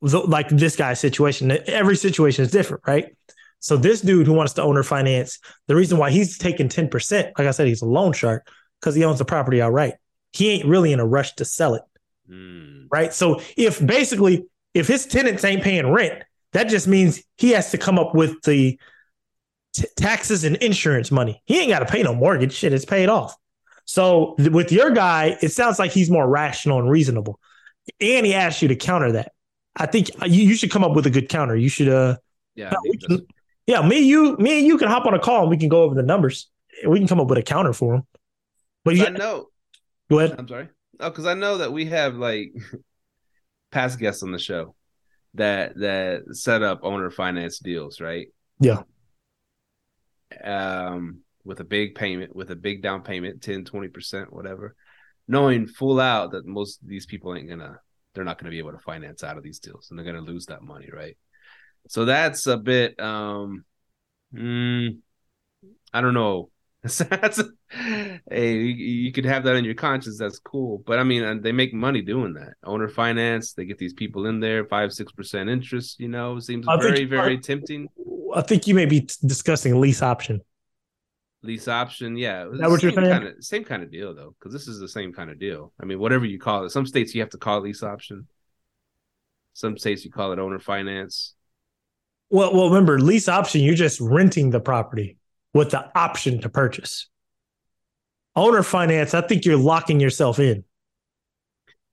like 0.00 0.48
this 0.48 0.74
guy's 0.76 0.98
situation, 0.98 1.56
every 1.66 1.96
situation 1.96 2.44
is 2.44 2.50
different, 2.50 2.82
right? 2.86 3.16
So 3.64 3.78
this 3.78 4.02
dude 4.02 4.26
who 4.26 4.34
wants 4.34 4.52
to 4.52 4.62
owner 4.62 4.82
finance, 4.82 5.38
the 5.68 5.74
reason 5.74 5.96
why 5.96 6.10
he's 6.10 6.36
taking 6.36 6.68
10%, 6.68 7.32
like 7.38 7.48
I 7.48 7.50
said, 7.50 7.66
he's 7.66 7.80
a 7.80 7.86
loan 7.86 8.12
shark 8.12 8.46
because 8.78 8.94
he 8.94 9.04
owns 9.04 9.20
the 9.20 9.24
property 9.24 9.62
outright. 9.62 9.94
He 10.34 10.50
ain't 10.50 10.66
really 10.66 10.92
in 10.92 11.00
a 11.00 11.06
rush 11.06 11.32
to 11.36 11.46
sell 11.46 11.74
it. 11.74 11.82
Mm. 12.30 12.88
Right. 12.92 13.14
So 13.14 13.40
if 13.56 13.84
basically 13.84 14.44
if 14.74 14.86
his 14.86 15.06
tenants 15.06 15.44
ain't 15.44 15.62
paying 15.62 15.90
rent, 15.90 16.24
that 16.52 16.64
just 16.64 16.86
means 16.86 17.22
he 17.38 17.52
has 17.52 17.70
to 17.70 17.78
come 17.78 17.98
up 17.98 18.14
with 18.14 18.42
the 18.42 18.78
t- 19.72 19.86
taxes 19.96 20.44
and 20.44 20.56
insurance 20.56 21.10
money. 21.10 21.40
He 21.46 21.58
ain't 21.58 21.70
got 21.70 21.78
to 21.78 21.86
pay 21.86 22.02
no 22.02 22.14
mortgage. 22.14 22.52
Shit, 22.52 22.74
it's 22.74 22.84
paid 22.84 23.08
off. 23.08 23.34
So 23.86 24.34
with 24.38 24.72
your 24.72 24.90
guy, 24.90 25.38
it 25.40 25.52
sounds 25.52 25.78
like 25.78 25.90
he's 25.90 26.10
more 26.10 26.28
rational 26.28 26.80
and 26.80 26.90
reasonable. 26.90 27.40
And 27.98 28.26
he 28.26 28.34
asked 28.34 28.60
you 28.60 28.68
to 28.68 28.76
counter 28.76 29.12
that. 29.12 29.32
I 29.74 29.86
think 29.86 30.10
you, 30.26 30.42
you 30.42 30.54
should 30.54 30.70
come 30.70 30.84
up 30.84 30.94
with 30.94 31.06
a 31.06 31.10
good 31.10 31.30
counter. 31.30 31.56
You 31.56 31.70
should 31.70 31.88
uh 31.88 32.16
yeah, 32.54 32.72
can, 33.08 33.26
yeah, 33.66 33.86
me, 33.86 34.00
you, 34.00 34.36
me 34.36 34.58
and 34.58 34.66
you 34.66 34.78
can 34.78 34.88
hop 34.88 35.06
on 35.06 35.14
a 35.14 35.18
call 35.18 35.42
and 35.42 35.50
we 35.50 35.56
can 35.56 35.68
go 35.68 35.82
over 35.82 35.94
the 35.94 36.02
numbers. 36.02 36.50
We 36.86 36.98
can 36.98 37.08
come 37.08 37.20
up 37.20 37.28
with 37.28 37.38
a 37.38 37.42
counter 37.42 37.72
for 37.72 37.94
him. 37.94 38.02
But 38.84 38.96
you, 38.96 39.06
I 39.06 39.10
know. 39.10 39.46
Go 40.10 40.18
ahead. 40.18 40.36
I'm 40.38 40.48
sorry. 40.48 40.68
Oh, 41.00 41.10
because 41.10 41.26
I 41.26 41.34
know 41.34 41.58
that 41.58 41.72
we 41.72 41.86
have 41.86 42.14
like 42.14 42.52
past 43.72 43.98
guests 43.98 44.22
on 44.22 44.32
the 44.32 44.38
show 44.38 44.74
that 45.34 45.76
that 45.78 46.22
set 46.32 46.62
up 46.62 46.80
owner 46.82 47.10
finance 47.10 47.58
deals, 47.58 48.00
right? 48.00 48.28
Yeah. 48.60 48.82
Um 50.42 51.20
with 51.44 51.60
a 51.60 51.64
big 51.64 51.94
payment, 51.94 52.34
with 52.34 52.50
a 52.50 52.56
big 52.56 52.82
down 52.82 53.02
payment, 53.02 53.42
10, 53.42 53.64
20%, 53.64 54.32
whatever, 54.32 54.74
knowing 55.28 55.66
full 55.66 56.00
out 56.00 56.32
that 56.32 56.46
most 56.46 56.82
of 56.82 56.88
these 56.88 57.04
people 57.04 57.34
ain't 57.34 57.50
gonna, 57.50 57.78
they're 58.14 58.24
not 58.24 58.38
gonna 58.38 58.50
be 58.50 58.58
able 58.58 58.72
to 58.72 58.78
finance 58.78 59.22
out 59.22 59.36
of 59.36 59.42
these 59.42 59.58
deals 59.58 59.88
and 59.90 59.98
they're 59.98 60.06
gonna 60.06 60.20
lose 60.20 60.46
that 60.46 60.62
money, 60.62 60.88
right? 60.90 61.16
So 61.88 62.04
that's 62.04 62.46
a 62.46 62.56
bit, 62.56 62.98
um, 63.00 63.64
mm, 64.34 64.98
I 65.92 66.00
don't 66.00 66.14
know. 66.14 66.50
that's 66.82 67.38
a, 67.38 67.46
hey, 67.70 68.56
you, 68.56 68.74
you, 69.04 69.12
could 69.12 69.24
have 69.24 69.44
that 69.44 69.56
in 69.56 69.64
your 69.64 69.74
conscience. 69.74 70.18
That's 70.18 70.38
cool, 70.38 70.82
but 70.86 70.98
I 70.98 71.02
mean, 71.02 71.40
they 71.40 71.52
make 71.52 71.72
money 71.72 72.02
doing 72.02 72.34
that. 72.34 72.54
Owner 72.62 72.88
finance, 72.88 73.54
they 73.54 73.64
get 73.64 73.78
these 73.78 73.94
people 73.94 74.26
in 74.26 74.38
there, 74.38 74.66
five 74.66 74.92
six 74.92 75.10
percent 75.10 75.48
interest. 75.48 75.98
You 75.98 76.08
know, 76.08 76.38
seems 76.40 76.68
I 76.68 76.76
very 76.76 77.06
very 77.06 77.38
tempting. 77.38 77.88
I 78.34 78.42
think 78.42 78.66
you 78.66 78.74
may 78.74 78.84
be 78.84 79.08
discussing 79.24 79.80
lease 79.80 80.02
option 80.02 80.42
lease 81.44 81.68
option. 81.68 82.16
Yeah, 82.16 82.46
that 82.58 82.70
what 82.70 82.82
you're 82.82 82.92
saying? 82.92 83.10
Kind 83.10 83.28
of, 83.28 83.44
same 83.44 83.64
kind 83.64 83.82
of 83.82 83.92
deal 83.92 84.14
though, 84.14 84.34
because 84.38 84.52
this 84.52 84.66
is 84.66 84.80
the 84.80 84.88
same 84.88 85.12
kind 85.12 85.30
of 85.30 85.38
deal. 85.38 85.72
I 85.80 85.84
mean, 85.84 86.00
whatever 86.00 86.24
you 86.24 86.38
call 86.38 86.64
it. 86.64 86.70
Some 86.70 86.86
states 86.86 87.14
you 87.14 87.20
have 87.20 87.30
to 87.30 87.38
call 87.38 87.60
lease 87.60 87.82
option. 87.82 88.26
Some 89.52 89.78
states 89.78 90.04
you 90.04 90.10
call 90.10 90.32
it 90.32 90.38
owner 90.38 90.58
finance. 90.58 91.33
Well, 92.30 92.54
well, 92.54 92.68
remember 92.68 92.98
lease 92.98 93.28
option. 93.28 93.62
You're 93.62 93.74
just 93.74 94.00
renting 94.00 94.50
the 94.50 94.60
property 94.60 95.18
with 95.52 95.70
the 95.70 95.90
option 95.96 96.40
to 96.40 96.48
purchase. 96.48 97.08
Owner 98.36 98.62
finance. 98.62 99.14
I 99.14 99.20
think 99.20 99.44
you're 99.44 99.56
locking 99.56 100.00
yourself 100.00 100.38
in. 100.38 100.64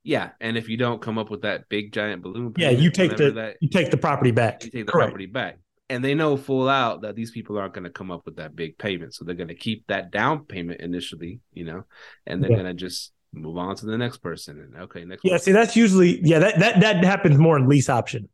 Yeah, 0.04 0.30
and 0.40 0.58
if 0.58 0.68
you 0.68 0.78
don't 0.78 1.00
come 1.00 1.20
up 1.20 1.30
with 1.30 1.44
that 1.44 1.70
big 1.70 1.94
giant 1.94 2.24
balloon, 2.24 2.54
yeah, 2.58 2.72
you 2.72 2.90
take 2.90 3.18
the 3.18 3.32
that, 3.32 3.58
you 3.62 3.70
take 3.70 3.92
the 3.92 3.98
property 3.98 4.32
back. 4.32 4.64
You 4.64 4.72
take 4.72 4.86
the 4.88 4.92
Correct. 4.92 5.10
property 5.10 5.28
back 5.28 5.60
and 5.92 6.06
they 6.06 6.16
know 6.16 6.38
full 6.38 6.70
out 6.70 7.02
that 7.02 7.16
these 7.16 7.32
people 7.32 7.58
aren't 7.58 7.74
going 7.74 7.84
to 7.84 7.90
come 7.90 8.12
up 8.12 8.26
with 8.26 8.38
that 8.38 8.56
big 8.56 8.78
payment 8.78 9.14
so 9.14 9.26
they're 9.26 9.36
going 9.36 9.50
to 9.50 9.56
keep 9.56 9.86
that 9.88 10.10
down 10.10 10.46
payment 10.46 10.80
initially 10.80 11.42
you 11.54 11.66
know 11.66 11.84
and 12.26 12.42
they're 12.42 12.50
yeah. 12.50 12.58
going 12.58 12.68
to 12.68 12.74
just 12.74 13.12
move 13.34 13.58
on 13.58 13.76
to 13.76 13.86
the 13.86 13.98
next 13.98 14.20
person 14.20 14.60
and 14.60 14.84
okay 14.84 15.04
next 15.04 15.24
yeah 15.26 15.34
person. 15.34 15.46
see 15.46 15.52
that's 15.52 15.76
usually 15.76 16.22
yeah 16.24 16.40
that, 16.40 16.58
that 16.60 16.80
that 16.80 17.04
happens 17.04 17.38
more 17.38 17.58
in 17.58 17.68
lease 17.68 17.90
option 17.90 18.30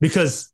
because 0.00 0.52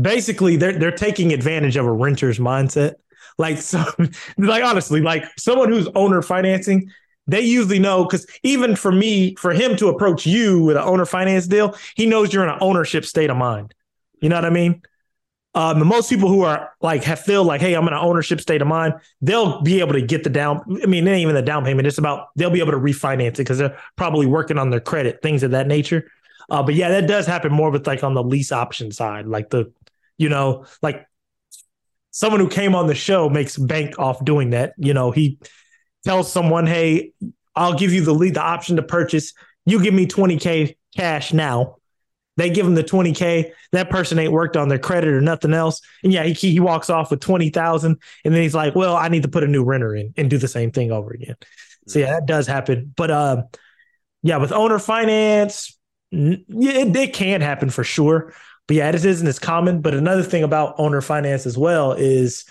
basically 0.00 0.56
they're 0.56 0.78
they're 0.78 0.90
taking 0.90 1.32
advantage 1.32 1.76
of 1.76 1.86
a 1.86 1.92
renter's 1.92 2.38
mindset 2.38 2.94
like 3.38 3.58
so 3.58 3.84
like 4.38 4.62
honestly 4.62 5.00
like 5.00 5.24
someone 5.38 5.70
who's 5.70 5.88
owner 5.94 6.22
financing 6.22 6.90
they 7.26 7.40
usually 7.40 7.78
know 7.78 8.04
because 8.04 8.26
even 8.42 8.76
for 8.76 8.92
me 8.92 9.34
for 9.36 9.52
him 9.52 9.76
to 9.76 9.88
approach 9.88 10.26
you 10.26 10.62
with 10.62 10.76
an 10.76 10.82
owner 10.82 11.06
finance 11.06 11.46
deal 11.46 11.74
he 11.94 12.06
knows 12.06 12.32
you're 12.32 12.42
in 12.42 12.50
an 12.50 12.58
ownership 12.60 13.04
state 13.04 13.30
of 13.30 13.36
mind 13.36 13.74
you 14.20 14.28
know 14.28 14.36
what 14.36 14.44
I 14.44 14.50
mean? 14.50 14.82
Um, 15.54 15.86
most 15.86 16.10
people 16.10 16.28
who 16.28 16.42
are 16.42 16.72
like 16.82 17.02
have 17.04 17.20
feel 17.20 17.42
like, 17.42 17.62
hey, 17.62 17.74
I'm 17.74 17.86
in 17.86 17.94
an 17.94 17.98
ownership 17.98 18.40
state 18.40 18.60
of 18.60 18.68
mind, 18.68 18.94
they'll 19.22 19.62
be 19.62 19.80
able 19.80 19.94
to 19.94 20.02
get 20.02 20.22
the 20.22 20.30
down. 20.30 20.62
I 20.82 20.86
mean, 20.86 21.04
not 21.04 21.14
even 21.14 21.34
the 21.34 21.42
down 21.42 21.64
payment. 21.64 21.86
It's 21.86 21.96
about 21.96 22.28
they'll 22.36 22.50
be 22.50 22.60
able 22.60 22.72
to 22.72 22.78
refinance 22.78 23.28
it 23.28 23.36
because 23.38 23.58
they're 23.58 23.78
probably 23.96 24.26
working 24.26 24.58
on 24.58 24.68
their 24.70 24.80
credit, 24.80 25.22
things 25.22 25.42
of 25.42 25.52
that 25.52 25.66
nature. 25.66 26.10
Uh, 26.50 26.62
but 26.62 26.74
yeah, 26.74 26.90
that 26.90 27.06
does 27.06 27.26
happen 27.26 27.52
more 27.52 27.70
with 27.70 27.86
like 27.86 28.04
on 28.04 28.14
the 28.14 28.22
lease 28.22 28.52
option 28.52 28.92
side, 28.92 29.26
like 29.26 29.48
the, 29.50 29.72
you 30.18 30.28
know, 30.28 30.66
like 30.82 31.06
someone 32.10 32.40
who 32.40 32.48
came 32.48 32.74
on 32.74 32.86
the 32.86 32.94
show 32.94 33.28
makes 33.28 33.56
bank 33.56 33.98
off 33.98 34.24
doing 34.24 34.50
that. 34.50 34.74
You 34.78 34.94
know, 34.94 35.10
he 35.10 35.38
tells 36.04 36.32
someone, 36.32 36.66
hey, 36.66 37.12
I'll 37.54 37.78
give 37.78 37.92
you 37.92 38.04
the 38.04 38.14
lead, 38.14 38.34
the 38.34 38.42
option 38.42 38.76
to 38.76 38.82
purchase. 38.82 39.32
You 39.64 39.82
give 39.82 39.94
me 39.94 40.06
20k 40.06 40.76
cash 40.96 41.32
now 41.32 41.76
they 42.36 42.50
give 42.50 42.66
him 42.66 42.74
the 42.74 42.84
20K. 42.84 43.52
That 43.72 43.90
person 43.90 44.18
ain't 44.18 44.32
worked 44.32 44.56
on 44.56 44.68
their 44.68 44.78
credit 44.78 45.08
or 45.08 45.20
nothing 45.20 45.54
else. 45.54 45.80
And 46.02 46.12
yeah, 46.12 46.24
he, 46.24 46.32
he 46.32 46.60
walks 46.60 46.90
off 46.90 47.10
with 47.10 47.20
20,000. 47.20 47.98
And 48.24 48.34
then 48.34 48.42
he's 48.42 48.54
like, 48.54 48.74
well, 48.74 48.96
I 48.96 49.08
need 49.08 49.22
to 49.22 49.28
put 49.28 49.42
a 49.42 49.48
new 49.48 49.64
renter 49.64 49.94
in 49.94 50.12
and 50.16 50.28
do 50.28 50.38
the 50.38 50.48
same 50.48 50.70
thing 50.70 50.92
over 50.92 51.12
again. 51.12 51.36
So 51.86 51.98
yeah, 51.98 52.12
that 52.12 52.26
does 52.26 52.46
happen. 52.46 52.92
But 52.96 53.10
uh, 53.10 53.42
yeah, 54.22 54.36
with 54.36 54.52
owner 54.52 54.78
finance, 54.78 55.78
it, 56.12 56.44
it 56.48 57.14
can 57.14 57.40
happen 57.40 57.70
for 57.70 57.84
sure. 57.84 58.34
But 58.68 58.76
yeah, 58.76 58.88
it 58.88 58.94
isn't 58.94 59.26
as 59.26 59.38
common. 59.38 59.80
But 59.80 59.94
another 59.94 60.22
thing 60.22 60.42
about 60.42 60.74
owner 60.78 61.00
finance 61.00 61.46
as 61.46 61.56
well 61.56 61.92
is, 61.92 62.44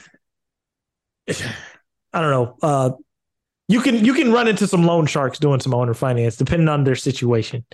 I 1.30 2.22
don't 2.22 2.32
know, 2.32 2.58
uh, 2.62 2.92
you 3.68 3.82
can 3.82 4.06
you 4.06 4.14
can 4.14 4.32
run 4.32 4.48
into 4.48 4.68
some 4.68 4.86
loan 4.86 5.06
sharks 5.08 5.40
doing 5.40 5.60
some 5.60 5.74
owner 5.74 5.94
finance 5.94 6.36
depending 6.38 6.70
on 6.70 6.84
their 6.84 6.96
situation 6.96 7.66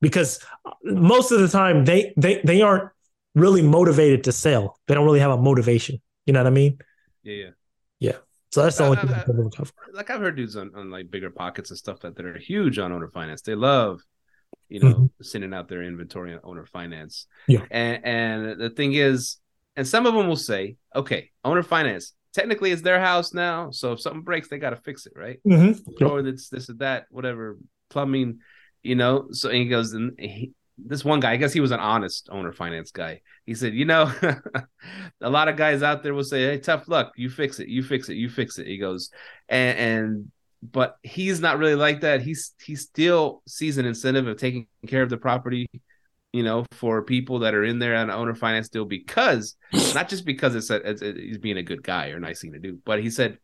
because 0.00 0.38
most 0.84 1.32
of 1.32 1.40
the 1.40 1.48
time 1.48 1.84
they 1.84 2.14
they 2.16 2.40
they 2.44 2.62
aren't 2.62 2.90
really 3.34 3.62
motivated 3.62 4.24
to 4.24 4.32
sell. 4.32 4.78
They 4.86 4.94
don't 4.94 5.04
really 5.04 5.20
have 5.20 5.32
a 5.32 5.36
motivation. 5.38 6.00
You 6.26 6.32
know 6.32 6.40
what 6.40 6.46
I 6.46 6.50
mean? 6.50 6.78
Yeah, 7.22 7.34
yeah. 7.34 7.50
Yeah. 7.98 8.16
So 8.50 8.62
that's 8.62 8.76
the 8.76 8.84
only 8.84 8.98
thing 8.98 9.10
Uh, 9.10 9.14
I 9.14 9.56
cover. 9.56 9.70
like 9.92 10.10
I've 10.10 10.20
heard 10.20 10.36
dudes 10.36 10.56
on, 10.56 10.72
on 10.74 10.90
like 10.90 11.06
BiggerPockets 11.08 11.70
and 11.70 11.78
stuff 11.78 12.00
that, 12.00 12.14
that 12.16 12.24
are 12.26 12.36
huge 12.38 12.78
on 12.78 12.92
owner 12.92 13.08
finance. 13.08 13.42
They 13.42 13.54
love, 13.54 14.02
you 14.72 14.80
know, 14.80 14.94
Mhm. 14.94 15.10
sending 15.20 15.52
out 15.54 15.68
their 15.68 15.82
inventory 15.82 16.32
on 16.32 16.40
owner 16.44 16.64
finance. 16.66 17.26
Yeah. 17.46 17.64
And 17.70 18.04
and 18.04 18.60
the 18.60 18.70
thing 18.70 18.94
is, 18.94 19.36
and 19.76 19.86
some 19.86 20.06
of 20.06 20.14
them 20.14 20.26
will 20.28 20.36
say, 20.52 20.76
okay, 20.94 21.30
owner 21.44 21.62
finance, 21.62 22.14
technically 22.32 22.70
it's 22.72 22.82
their 22.82 23.00
house 23.00 23.34
now. 23.34 23.70
So 23.70 23.92
if 23.92 24.00
something 24.00 24.22
breaks, 24.22 24.48
they 24.48 24.58
gotta 24.58 24.76
fix 24.76 25.06
it, 25.06 25.12
right? 25.14 25.38
Mm-hmm. 25.46 26.04
Or 26.04 26.20
it's 26.20 26.48
this 26.48 26.70
or 26.70 26.74
that, 26.74 27.06
whatever, 27.10 27.58
plumbing, 27.90 28.38
you 28.82 28.94
know. 28.94 29.28
So 29.32 29.48
and 29.50 29.58
he 29.58 29.68
goes, 29.68 29.92
and 29.92 30.18
he, 30.18 30.52
this 30.78 31.04
one 31.04 31.20
guy, 31.20 31.32
I 31.32 31.36
guess 31.36 31.52
he 31.52 31.60
was 31.60 31.70
an 31.70 31.80
honest 31.80 32.28
owner 32.32 32.52
finance 32.52 32.90
guy. 32.92 33.20
He 33.44 33.54
said, 33.54 33.74
you 33.74 33.84
know, 33.84 34.10
a 35.20 35.30
lot 35.30 35.48
of 35.48 35.56
guys 35.56 35.82
out 35.82 36.02
there 36.02 36.14
will 36.14 36.24
say, 36.24 36.44
"Hey, 36.44 36.58
tough 36.58 36.88
luck. 36.88 37.12
You 37.16 37.28
fix 37.28 37.60
it. 37.60 37.68
You 37.68 37.82
fix 37.82 38.08
it. 38.08 38.16
You 38.16 38.28
fix 38.30 38.58
it." 38.58 38.66
He 38.66 38.78
goes, 38.78 39.10
and, 39.48 39.78
and 39.78 40.32
but 40.62 40.96
he's 41.02 41.40
not 41.40 41.58
really 41.58 41.74
like 41.74 42.02
that. 42.02 42.22
He's 42.22 42.54
he 42.64 42.76
still 42.76 43.42
sees 43.46 43.78
an 43.78 43.86
incentive 43.86 44.28
of 44.28 44.38
taking 44.38 44.68
care 44.86 45.02
of 45.02 45.10
the 45.10 45.16
property, 45.16 45.68
you 46.32 46.44
know, 46.44 46.64
for 46.72 47.02
people 47.02 47.40
that 47.40 47.54
are 47.54 47.64
in 47.64 47.80
there 47.80 47.96
on 47.96 48.10
owner 48.10 48.34
finance 48.34 48.68
deal 48.68 48.84
because 48.84 49.56
not 49.94 50.08
just 50.08 50.24
because 50.24 50.54
it's, 50.54 50.70
a, 50.70 50.76
it's 50.88 51.00
he's 51.00 51.38
being 51.38 51.56
a 51.56 51.62
good 51.62 51.82
guy 51.82 52.08
or 52.08 52.20
nice 52.20 52.40
thing 52.40 52.52
to 52.52 52.60
do, 52.60 52.78
but 52.84 53.02
he 53.02 53.10
said 53.10 53.38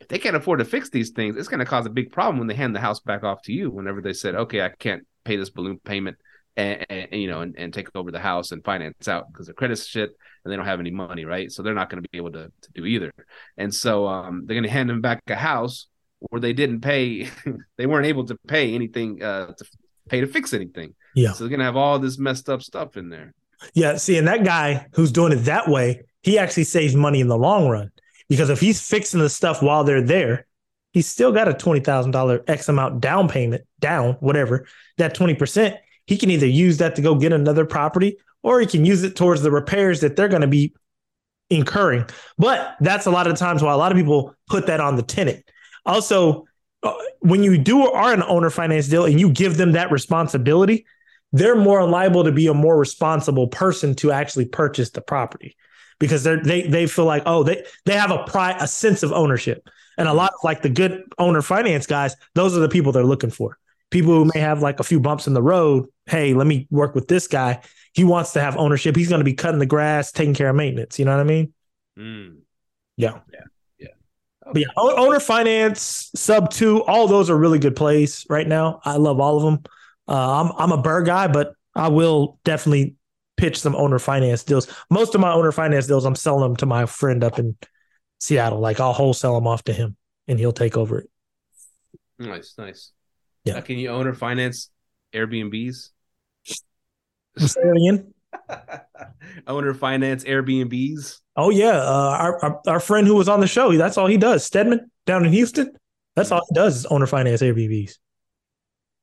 if 0.00 0.08
they 0.08 0.18
can't 0.18 0.36
afford 0.36 0.58
to 0.58 0.64
fix 0.64 0.90
these 0.90 1.10
things, 1.10 1.36
it's 1.36 1.48
going 1.48 1.60
to 1.60 1.66
cause 1.66 1.86
a 1.86 1.90
big 1.90 2.10
problem 2.10 2.38
when 2.38 2.48
they 2.48 2.54
hand 2.54 2.74
the 2.74 2.80
house 2.80 3.00
back 3.00 3.22
off 3.22 3.42
to 3.42 3.52
you. 3.52 3.70
Whenever 3.70 4.00
they 4.00 4.14
said, 4.14 4.34
"Okay, 4.34 4.62
I 4.62 4.70
can't 4.70 5.06
pay 5.24 5.36
this 5.36 5.50
balloon 5.50 5.78
payment." 5.84 6.16
And, 6.56 6.86
and 6.88 7.20
you 7.20 7.28
know, 7.28 7.40
and, 7.40 7.56
and 7.58 7.74
take 7.74 7.88
over 7.96 8.12
the 8.12 8.20
house 8.20 8.52
and 8.52 8.64
finance 8.64 9.08
out 9.08 9.26
because 9.32 9.46
their 9.46 9.54
credit's 9.54 9.86
shit 9.86 10.10
and 10.44 10.52
they 10.52 10.56
don't 10.56 10.66
have 10.66 10.78
any 10.78 10.92
money, 10.92 11.24
right? 11.24 11.50
So 11.50 11.62
they're 11.62 11.74
not 11.74 11.90
going 11.90 12.00
to 12.00 12.08
be 12.08 12.16
able 12.16 12.30
to, 12.30 12.52
to 12.62 12.72
do 12.72 12.86
either. 12.86 13.12
And 13.56 13.74
so 13.74 14.06
um, 14.06 14.44
they're 14.46 14.54
going 14.54 14.62
to 14.62 14.70
hand 14.70 14.88
them 14.88 15.00
back 15.00 15.20
a 15.26 15.34
house 15.34 15.88
where 16.30 16.40
they 16.40 16.52
didn't 16.52 16.80
pay, 16.80 17.28
they 17.76 17.86
weren't 17.86 18.06
able 18.06 18.24
to 18.26 18.36
pay 18.46 18.74
anything 18.74 19.22
uh, 19.22 19.52
to 19.52 19.64
pay 20.08 20.20
to 20.20 20.26
fix 20.26 20.52
anything. 20.52 20.94
Yeah. 21.14 21.32
So 21.32 21.44
they're 21.44 21.50
going 21.50 21.60
to 21.60 21.66
have 21.66 21.76
all 21.76 21.98
this 21.98 22.18
messed 22.18 22.48
up 22.48 22.62
stuff 22.62 22.96
in 22.96 23.08
there. 23.08 23.34
Yeah, 23.72 23.96
see, 23.96 24.18
and 24.18 24.28
that 24.28 24.44
guy 24.44 24.86
who's 24.92 25.12
doing 25.12 25.32
it 25.32 25.44
that 25.44 25.68
way, 25.68 26.02
he 26.22 26.38
actually 26.38 26.64
saves 26.64 26.94
money 26.94 27.20
in 27.20 27.28
the 27.28 27.38
long 27.38 27.68
run 27.68 27.90
because 28.28 28.50
if 28.50 28.60
he's 28.60 28.86
fixing 28.86 29.20
the 29.20 29.30
stuff 29.30 29.62
while 29.62 29.84
they're 29.84 30.02
there, 30.02 30.46
he's 30.92 31.06
still 31.06 31.32
got 31.32 31.48
a 31.48 31.54
twenty 31.54 31.80
thousand 31.80 32.10
dollar 32.10 32.42
X 32.46 32.68
amount 32.68 33.00
down 33.00 33.28
payment, 33.28 33.62
down 33.80 34.14
whatever 34.20 34.66
that 34.98 35.14
twenty 35.14 35.34
percent. 35.34 35.76
He 36.06 36.18
can 36.18 36.30
either 36.30 36.46
use 36.46 36.78
that 36.78 36.96
to 36.96 37.02
go 37.02 37.14
get 37.14 37.32
another 37.32 37.64
property, 37.64 38.18
or 38.42 38.60
he 38.60 38.66
can 38.66 38.84
use 38.84 39.02
it 39.02 39.16
towards 39.16 39.40
the 39.40 39.50
repairs 39.50 40.00
that 40.00 40.16
they're 40.16 40.28
going 40.28 40.42
to 40.42 40.48
be 40.48 40.74
incurring. 41.48 42.06
But 42.36 42.76
that's 42.80 43.06
a 43.06 43.10
lot 43.10 43.26
of 43.26 43.36
times 43.36 43.62
why 43.62 43.72
a 43.72 43.76
lot 43.76 43.92
of 43.92 43.96
people 43.96 44.34
put 44.48 44.66
that 44.66 44.80
on 44.80 44.96
the 44.96 45.02
tenant. 45.02 45.44
Also, 45.86 46.44
uh, 46.82 46.94
when 47.20 47.42
you 47.42 47.58
do 47.58 47.86
are 47.86 48.12
an 48.12 48.22
owner 48.22 48.50
finance 48.50 48.88
deal 48.88 49.04
and 49.04 49.18
you 49.18 49.30
give 49.30 49.56
them 49.56 49.72
that 49.72 49.90
responsibility, 49.90 50.86
they're 51.32 51.56
more 51.56 51.84
liable 51.88 52.24
to 52.24 52.32
be 52.32 52.46
a 52.46 52.54
more 52.54 52.78
responsible 52.78 53.48
person 53.48 53.94
to 53.96 54.12
actually 54.12 54.44
purchase 54.46 54.90
the 54.90 55.00
property 55.00 55.56
because 55.98 56.22
they're 56.22 56.42
they 56.42 56.62
they 56.62 56.86
feel 56.86 57.04
like 57.04 57.22
oh 57.26 57.42
they 57.42 57.64
they 57.84 57.96
have 57.96 58.10
a 58.10 58.22
pride 58.24 58.56
a 58.60 58.68
sense 58.68 59.02
of 59.02 59.12
ownership. 59.12 59.68
And 59.96 60.08
a 60.08 60.12
lot 60.12 60.32
of 60.32 60.40
like 60.42 60.62
the 60.62 60.68
good 60.68 61.04
owner 61.18 61.42
finance 61.42 61.86
guys 61.86 62.16
those 62.34 62.56
are 62.56 62.60
the 62.60 62.68
people 62.68 62.92
they're 62.92 63.04
looking 63.04 63.30
for. 63.30 63.58
People 63.90 64.12
who 64.12 64.30
may 64.34 64.40
have 64.40 64.62
like 64.62 64.80
a 64.80 64.84
few 64.84 65.00
bumps 65.00 65.26
in 65.26 65.34
the 65.34 65.42
road 65.42 65.86
hey 66.06 66.34
let 66.34 66.46
me 66.46 66.68
work 66.70 66.94
with 66.94 67.08
this 67.08 67.26
guy. 67.26 67.62
He 67.92 68.04
wants 68.04 68.32
to 68.32 68.40
have 68.40 68.56
ownership. 68.56 68.96
He's 68.96 69.08
going 69.08 69.20
to 69.20 69.24
be 69.24 69.34
cutting 69.34 69.60
the 69.60 69.66
grass 69.66 70.12
taking 70.12 70.34
care 70.34 70.50
of 70.50 70.56
maintenance. 70.56 70.98
You 70.98 71.04
know 71.04 71.12
what 71.12 71.20
i 71.20 71.24
mean? 71.24 71.52
Mm. 71.98 72.38
yeah. 72.96 73.20
Yeah. 73.32 73.40
Yeah. 74.46 74.52
but 74.52 74.60
yeah 74.60 74.66
owner 74.76 75.20
finance 75.20 76.10
sub 76.14 76.50
two 76.50 76.82
all 76.84 77.06
those 77.06 77.30
are 77.30 77.36
really 77.36 77.58
good 77.58 77.76
plays 77.76 78.26
right 78.28 78.46
now 78.46 78.80
i 78.84 78.96
love 78.96 79.20
all 79.20 79.36
of 79.36 79.42
them 79.42 79.64
uh, 80.08 80.42
i'm 80.42 80.52
i'm 80.58 80.72
a 80.78 80.82
BRRRR 80.82 81.06
guy 81.06 81.26
but 81.28 81.54
i 81.74 81.88
will 81.88 82.38
definitely 82.44 82.96
pitch 83.36 83.58
some 83.58 83.74
owner 83.74 83.98
finance 83.98 84.44
deals 84.44 84.68
most 84.90 85.14
of 85.14 85.20
my 85.20 85.32
owner 85.32 85.52
finance 85.52 85.86
deals 85.86 86.04
i'm 86.04 86.14
selling 86.14 86.42
them 86.42 86.56
to 86.56 86.66
my 86.66 86.86
friend 86.86 87.24
up 87.24 87.38
in 87.38 87.56
seattle 88.20 88.60
like 88.60 88.80
i'll 88.80 88.92
wholesale 88.92 89.34
them 89.34 89.46
off 89.46 89.64
to 89.64 89.72
him 89.72 89.96
and 90.28 90.38
he'll 90.38 90.52
take 90.52 90.76
over 90.76 90.98
it 90.98 91.10
Nice, 92.18 92.54
nice. 92.56 92.92
Yeah. 93.44 93.54
Uh, 93.56 93.60
can 93.60 93.78
you 93.78 93.88
owner 93.88 94.14
finance 94.14 94.70
Airbnbs? 95.12 95.90
say 97.36 97.60
it 97.60 97.76
again 97.76 98.14
owner 99.46 99.74
finance 99.74 100.24
Airbnbs? 100.24 101.20
Oh 101.36 101.50
yeah 101.50 101.76
uh, 101.76 102.16
our, 102.18 102.44
our 102.44 102.60
our 102.66 102.80
friend 102.80 103.06
who 103.06 103.14
was 103.14 103.28
on 103.28 103.40
the 103.40 103.46
show 103.46 103.76
that's 103.76 103.98
all 103.98 104.06
he 104.06 104.16
does. 104.16 104.44
Stedman 104.44 104.90
down 105.06 105.24
in 105.24 105.32
houston 105.32 105.72
that's 106.16 106.30
all 106.30 106.42
he 106.48 106.54
does 106.54 106.76
is 106.76 106.86
owner 106.86 107.06
finance 107.06 107.42
airbnbs. 107.42 107.92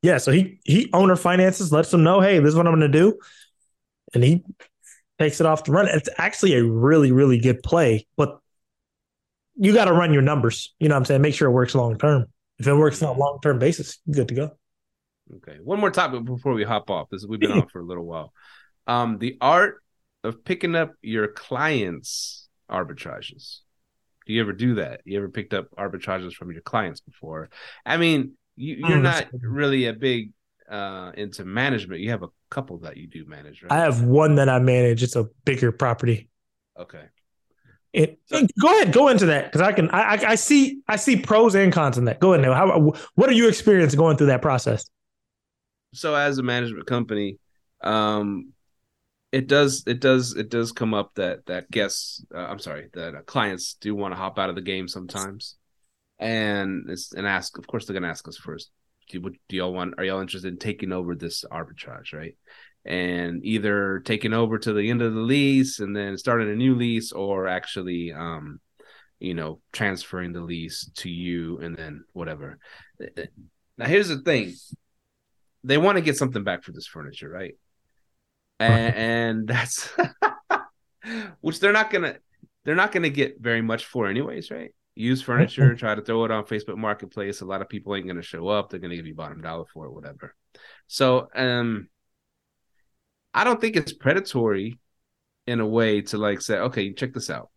Yeah 0.02 0.18
so 0.18 0.32
he 0.32 0.58
he 0.64 0.90
owner 0.92 1.16
finances 1.16 1.72
lets 1.72 1.90
them 1.90 2.02
know 2.02 2.20
hey 2.20 2.38
this 2.38 2.50
is 2.50 2.56
what 2.56 2.66
i'm 2.66 2.78
going 2.78 2.90
to 2.90 2.98
do. 2.98 3.18
And 4.14 4.22
he 4.22 4.44
takes 5.18 5.40
it 5.40 5.46
off 5.46 5.64
the 5.64 5.72
run. 5.72 5.88
It's 5.88 6.08
actually 6.18 6.54
a 6.54 6.64
really 6.64 7.12
really 7.12 7.38
good 7.38 7.62
play 7.62 8.06
but 8.16 8.38
you 9.54 9.74
got 9.74 9.84
to 9.84 9.92
run 9.92 10.12
your 10.12 10.22
numbers. 10.22 10.74
You 10.80 10.88
know 10.88 10.94
what 10.94 11.00
i'm 11.00 11.04
saying? 11.04 11.22
Make 11.22 11.34
sure 11.34 11.48
it 11.48 11.52
works 11.52 11.74
long 11.74 11.98
term. 11.98 12.26
If 12.58 12.66
it 12.66 12.74
works 12.74 13.02
on 13.02 13.14
a 13.14 13.18
long 13.18 13.38
term 13.42 13.58
basis 13.58 13.98
good 14.10 14.28
to 14.28 14.34
go. 14.34 14.50
Okay. 15.36 15.58
One 15.62 15.80
more 15.80 15.90
topic 15.90 16.24
before 16.24 16.52
we 16.52 16.64
hop 16.64 16.90
off. 16.90 17.08
This 17.10 17.24
we've 17.26 17.40
been 17.40 17.52
on 17.52 17.68
for 17.68 17.80
a 17.80 17.84
little 17.84 18.04
while. 18.04 18.32
Um, 18.86 19.18
the 19.18 19.38
art 19.40 19.82
of 20.24 20.44
picking 20.44 20.74
up 20.74 20.92
your 21.02 21.28
clients' 21.28 22.48
arbitrages. 22.70 23.58
Do 24.26 24.32
you 24.32 24.40
ever 24.40 24.52
do 24.52 24.76
that? 24.76 25.00
You 25.04 25.18
ever 25.18 25.28
picked 25.28 25.52
up 25.54 25.66
arbitrages 25.76 26.32
from 26.34 26.52
your 26.52 26.62
clients 26.62 27.00
before? 27.00 27.50
I 27.84 27.96
mean, 27.96 28.34
you, 28.56 28.74
you're 28.76 28.98
Mm, 28.98 29.02
not 29.02 29.26
really 29.42 29.86
a 29.86 29.92
big 29.92 30.32
uh 30.70 31.10
into 31.16 31.44
management. 31.44 32.00
You 32.00 32.10
have 32.10 32.22
a 32.22 32.28
couple 32.50 32.78
that 32.78 32.96
you 32.96 33.08
do 33.08 33.24
manage, 33.26 33.62
right? 33.62 33.70
i 33.70 33.78
have 33.78 34.02
one 34.02 34.36
that 34.36 34.48
i 34.48 34.58
manage 34.58 35.02
it's 35.02 35.16
a 35.16 35.24
bigger 35.44 35.72
property 35.72 36.28
okay. 36.78 37.04
It, 37.92 38.20
go 38.58 38.68
ahead, 38.80 38.90
go 38.90 39.08
into 39.08 39.26
that 39.26 39.44
because 39.52 39.60
I 39.60 39.72
can. 39.72 39.90
I, 39.90 40.14
I 40.14 40.30
I 40.30 40.34
see. 40.36 40.80
I 40.88 40.96
see 40.96 41.16
pros 41.16 41.54
and 41.54 41.70
cons 41.70 41.98
in 41.98 42.06
that. 42.06 42.20
Go 42.20 42.32
ahead 42.32 42.42
now. 42.46 42.54
How? 42.54 42.94
What 43.16 43.28
are 43.28 43.34
you 43.34 43.48
experiencing 43.48 43.98
going 43.98 44.16
through 44.16 44.28
that 44.28 44.40
process? 44.40 44.86
so 45.94 46.14
as 46.14 46.38
a 46.38 46.42
management 46.42 46.86
company 46.86 47.38
um 47.82 48.52
it 49.32 49.46
does 49.48 49.82
it 49.86 49.98
does 49.98 50.36
it 50.36 50.50
does 50.50 50.72
come 50.72 50.92
up 50.92 51.12
that 51.14 51.44
that 51.46 51.70
guests 51.70 52.24
uh, 52.34 52.38
i'm 52.38 52.58
sorry 52.58 52.88
that 52.92 53.14
uh, 53.14 53.22
clients 53.22 53.74
do 53.80 53.94
want 53.94 54.12
to 54.12 54.18
hop 54.18 54.38
out 54.38 54.50
of 54.50 54.54
the 54.54 54.60
game 54.60 54.86
sometimes. 54.86 55.56
And 56.18 56.88
it's 56.88 57.12
and 57.14 57.26
ask 57.26 57.58
of 57.58 57.66
course 57.66 57.86
they're 57.86 57.94
going 57.94 58.04
to 58.04 58.08
ask 58.10 58.28
us 58.28 58.36
first. 58.36 58.70
Do, 59.08 59.20
what, 59.20 59.32
do 59.48 59.56
y'all 59.56 59.72
want 59.72 59.94
are 59.98 60.04
y'all 60.04 60.20
interested 60.20 60.52
in 60.52 60.58
taking 60.58 60.92
over 60.92 61.16
this 61.16 61.44
arbitrage 61.50 62.12
right? 62.12 62.36
And 62.84 63.44
either 63.44 64.00
taking 64.00 64.32
over 64.32 64.58
to 64.58 64.72
the 64.72 64.88
end 64.90 65.02
of 65.02 65.14
the 65.14 65.20
lease 65.20 65.80
and 65.80 65.96
then 65.96 66.16
starting 66.18 66.50
a 66.50 66.54
new 66.54 66.74
lease 66.74 67.10
or 67.10 67.48
actually 67.48 68.12
um 68.12 68.60
you 69.18 69.34
know 69.34 69.60
transferring 69.72 70.32
the 70.32 70.40
lease 70.40 70.90
to 70.96 71.10
you 71.10 71.58
and 71.58 71.76
then 71.76 72.04
whatever. 72.12 72.58
Now 73.78 73.86
here's 73.86 74.08
the 74.08 74.18
thing. 74.18 74.54
They 75.64 75.78
want 75.78 75.96
to 75.96 76.02
get 76.02 76.16
something 76.16 76.44
back 76.44 76.62
for 76.62 76.72
this 76.72 76.86
furniture, 76.86 77.28
right? 77.28 77.54
And, 78.62 78.96
and 78.96 79.48
that's 79.48 79.90
which 81.40 81.60
they're 81.60 81.72
not 81.72 81.90
gonna 81.90 82.16
they're 82.64 82.74
not 82.74 82.92
gonna 82.92 83.10
get 83.10 83.40
very 83.40 83.62
much 83.62 83.86
for 83.86 84.06
anyways, 84.06 84.50
right? 84.50 84.74
Use 84.94 85.22
furniture, 85.22 85.74
try 85.74 85.94
to 85.94 86.02
throw 86.02 86.24
it 86.24 86.30
on 86.30 86.44
Facebook 86.44 86.76
Marketplace. 86.76 87.40
A 87.40 87.46
lot 87.46 87.62
of 87.62 87.68
people 87.68 87.94
ain't 87.94 88.06
gonna 88.06 88.22
show 88.22 88.48
up. 88.48 88.70
They're 88.70 88.80
gonna 88.80 88.96
give 88.96 89.06
you 89.06 89.14
bottom 89.14 89.40
dollar 89.40 89.64
for 89.72 89.86
it, 89.86 89.92
whatever. 89.92 90.34
So 90.86 91.28
um 91.34 91.88
I 93.34 93.44
don't 93.44 93.60
think 93.60 93.76
it's 93.76 93.92
predatory 93.92 94.78
in 95.46 95.60
a 95.60 95.66
way 95.66 96.02
to 96.02 96.18
like 96.18 96.40
say, 96.40 96.58
okay, 96.58 96.92
check 96.92 97.14
this 97.14 97.30
out. 97.30 97.50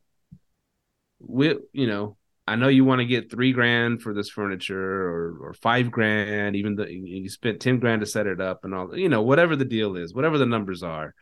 We 1.20 1.56
you 1.74 1.88
know, 1.88 2.18
I 2.48 2.56
know 2.56 2.68
you 2.68 2.86
want 2.86 3.00
to 3.00 3.06
get 3.06 3.32
three 3.32 3.54
grand 3.54 4.02
for 4.02 4.14
this 4.14 4.30
furniture 4.30 4.80
or 4.80 5.38
or 5.42 5.54
five 5.54 5.90
grand, 5.90 6.56
even 6.56 6.76
though 6.76 6.86
you 6.86 7.28
spent 7.30 7.60
ten 7.60 7.80
grand 7.80 8.02
to 8.02 8.06
set 8.06 8.28
it 8.28 8.40
up 8.40 8.64
and 8.64 8.74
all, 8.74 8.96
you 8.96 9.10
know, 9.10 9.24
whatever 9.24 9.56
the 9.56 9.66
deal 9.66 9.96
is, 9.96 10.14
whatever 10.14 10.38
the 10.38 10.46
numbers 10.46 10.84
are. 10.84 11.16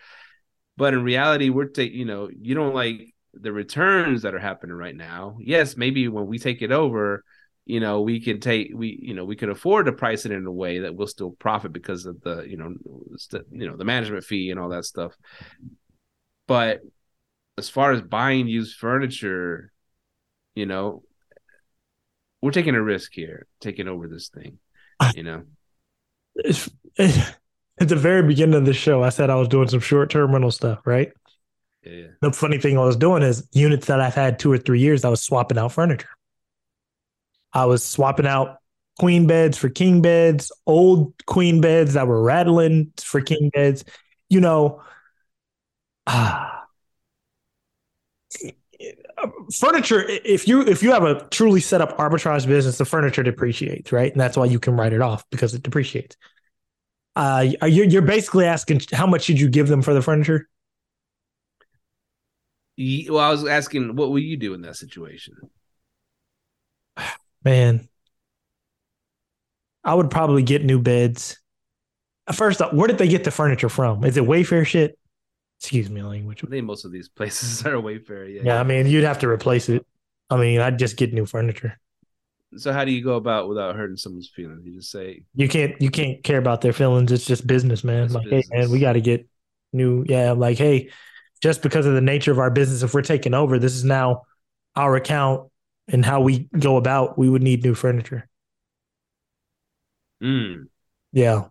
But 0.75 0.93
in 0.93 1.03
reality, 1.03 1.49
we're 1.49 1.67
taking, 1.67 1.97
you 1.97 2.05
know, 2.05 2.29
you 2.29 2.55
don't 2.55 2.75
like 2.75 3.13
the 3.33 3.51
returns 3.53 4.23
that 4.23 4.35
are 4.35 4.39
happening 4.39 4.75
right 4.75 4.95
now. 4.95 5.37
Yes, 5.39 5.77
maybe 5.77 6.07
when 6.07 6.27
we 6.27 6.39
take 6.39 6.61
it 6.61 6.71
over, 6.71 7.23
you 7.65 7.79
know, 7.79 8.01
we 8.01 8.19
can 8.19 8.41
take 8.41 8.71
we, 8.75 8.99
you 9.01 9.13
know, 9.13 9.23
we 9.23 9.37
can 9.37 9.49
afford 9.49 9.85
to 9.85 9.93
price 9.93 10.25
it 10.25 10.31
in 10.33 10.45
a 10.45 10.51
way 10.51 10.79
that 10.79 10.93
we'll 10.93 11.07
still 11.07 11.31
profit 11.31 11.71
because 11.71 12.05
of 12.05 12.19
the, 12.21 12.41
you 12.41 12.57
know, 12.57 12.73
st- 13.15 13.45
you 13.49 13.67
know, 13.69 13.77
the 13.77 13.85
management 13.85 14.25
fee 14.25 14.51
and 14.51 14.59
all 14.59 14.69
that 14.69 14.83
stuff. 14.83 15.13
But 16.47 16.81
as 17.57 17.69
far 17.69 17.93
as 17.93 18.01
buying 18.01 18.47
used 18.47 18.75
furniture, 18.75 19.71
you 20.55 20.65
know, 20.65 21.03
we're 22.43 22.51
taking 22.51 22.75
a 22.75 22.81
risk 22.81 23.13
here, 23.13 23.47
taking 23.61 23.87
over 23.87 24.05
this 24.05 24.27
thing. 24.27 24.59
You 25.15 25.23
know, 25.23 25.43
It's, 26.35 26.69
at 26.99 27.37
the 27.87 27.95
very 27.95 28.21
beginning 28.21 28.55
of 28.55 28.65
the 28.65 28.73
show, 28.73 29.01
I 29.01 29.09
said 29.09 29.29
I 29.29 29.35
was 29.35 29.47
doing 29.47 29.69
some 29.69 29.79
short 29.79 30.09
term 30.09 30.33
rental 30.33 30.51
stuff. 30.51 30.79
Right. 30.85 31.13
yeah, 31.85 32.07
The 32.21 32.33
funny 32.33 32.57
thing 32.57 32.77
I 32.77 32.83
was 32.83 32.97
doing 32.97 33.23
is 33.23 33.47
units 33.53 33.87
that 33.87 34.01
I've 34.01 34.13
had 34.13 34.39
two 34.39 34.51
or 34.51 34.57
three 34.57 34.81
years. 34.81 35.05
I 35.05 35.09
was 35.09 35.21
swapping 35.21 35.57
out 35.57 35.71
furniture. 35.71 36.09
I 37.53 37.65
was 37.65 37.81
swapping 37.81 38.27
out 38.27 38.57
queen 38.99 39.25
beds 39.25 39.57
for 39.57 39.69
king 39.69 40.01
beds, 40.01 40.51
old 40.67 41.13
queen 41.25 41.61
beds 41.61 41.93
that 41.93 42.07
were 42.07 42.21
rattling 42.21 42.91
for 42.97 43.21
king 43.21 43.51
beds. 43.53 43.85
You 44.29 44.41
know, 44.41 44.81
ah, 46.07 46.67
furniture. 49.53 50.05
If 50.07 50.47
you 50.47 50.61
if 50.61 50.83
you 50.83 50.91
have 50.91 51.03
a 51.03 51.27
truly 51.29 51.59
set 51.59 51.81
up 51.81 51.97
arbitrage 51.97 52.47
business, 52.47 52.77
the 52.77 52.85
furniture 52.85 53.23
depreciates, 53.23 53.91
right? 53.91 54.11
And 54.11 54.19
that's 54.19 54.37
why 54.37 54.45
you 54.45 54.59
can 54.59 54.75
write 54.75 54.93
it 54.93 55.01
off 55.01 55.23
because 55.29 55.53
it 55.53 55.63
depreciates. 55.63 56.15
Uh, 57.15 57.47
you're 57.63 57.85
you're 57.85 58.01
basically 58.01 58.45
asking 58.45 58.81
how 58.91 59.05
much 59.05 59.23
should 59.23 59.39
you 59.39 59.49
give 59.49 59.67
them 59.67 59.81
for 59.81 59.93
the 59.93 60.01
furniture? 60.01 60.47
Well, 62.77 63.19
I 63.19 63.29
was 63.29 63.45
asking, 63.45 63.95
what 63.95 64.09
will 64.09 64.19
you 64.19 64.35
do 64.35 64.53
in 64.53 64.61
that 64.61 64.75
situation? 64.75 65.35
Man, 67.45 67.87
I 69.83 69.93
would 69.93 70.09
probably 70.09 70.43
get 70.43 70.63
new 70.63 70.81
beds. 70.81 71.39
First 72.33 72.61
off, 72.61 72.73
where 72.73 72.87
did 72.87 72.97
they 72.97 73.07
get 73.07 73.25
the 73.25 73.31
furniture 73.31 73.69
from? 73.69 74.03
Is 74.05 74.17
it 74.17 74.23
Wayfair 74.23 74.65
shit? 74.65 74.97
Excuse 75.63 75.89
me, 75.89 76.01
language. 76.01 76.43
I 76.43 76.49
think 76.49 76.65
most 76.65 76.83
of 76.83 76.91
these 76.91 77.07
places 77.07 77.65
are 77.65 77.75
Wayfair. 77.75 78.35
Yeah. 78.35 78.41
Yeah, 78.43 78.59
I 78.59 78.63
mean, 78.63 78.85
you'd 78.85 79.05
have 79.05 79.19
to 79.19 79.29
replace 79.29 79.69
it. 79.69 79.85
I 80.29 80.35
mean, 80.35 80.59
I'd 80.59 80.77
just 80.77 80.97
get 80.97 81.13
new 81.13 81.25
furniture. 81.25 81.79
So 82.57 82.73
how 82.73 82.83
do 82.83 82.91
you 82.91 83.01
go 83.01 83.15
about 83.15 83.47
without 83.47 83.77
hurting 83.77 83.95
someone's 83.95 84.27
feelings? 84.27 84.65
You 84.65 84.73
just 84.73 84.91
say 84.91 85.23
you 85.33 85.47
can't. 85.47 85.81
You 85.81 85.89
can't 85.89 86.21
care 86.21 86.37
about 86.37 86.59
their 86.59 86.73
feelings. 86.73 87.13
It's 87.13 87.25
just 87.25 87.47
business, 87.47 87.81
man. 87.81 88.11
Like, 88.11 88.25
business. 88.25 88.49
hey, 88.51 88.59
man, 88.59 88.71
we 88.71 88.79
got 88.79 88.93
to 88.93 89.01
get 89.01 89.25
new. 89.71 90.03
Yeah, 90.05 90.33
like, 90.33 90.57
hey, 90.57 90.89
just 91.41 91.61
because 91.61 91.85
of 91.85 91.93
the 91.93 92.01
nature 92.01 92.33
of 92.33 92.39
our 92.39 92.51
business, 92.51 92.83
if 92.83 92.93
we're 92.93 93.01
taking 93.01 93.33
over, 93.33 93.57
this 93.57 93.73
is 93.73 93.85
now 93.85 94.23
our 94.75 94.97
account 94.97 95.49
and 95.87 96.03
how 96.03 96.19
we 96.19 96.49
go 96.59 96.75
about. 96.75 97.17
We 97.17 97.29
would 97.29 97.41
need 97.41 97.63
new 97.63 97.73
furniture. 97.73 98.27
Mm. 100.21 100.67
Yeah. 101.13 101.45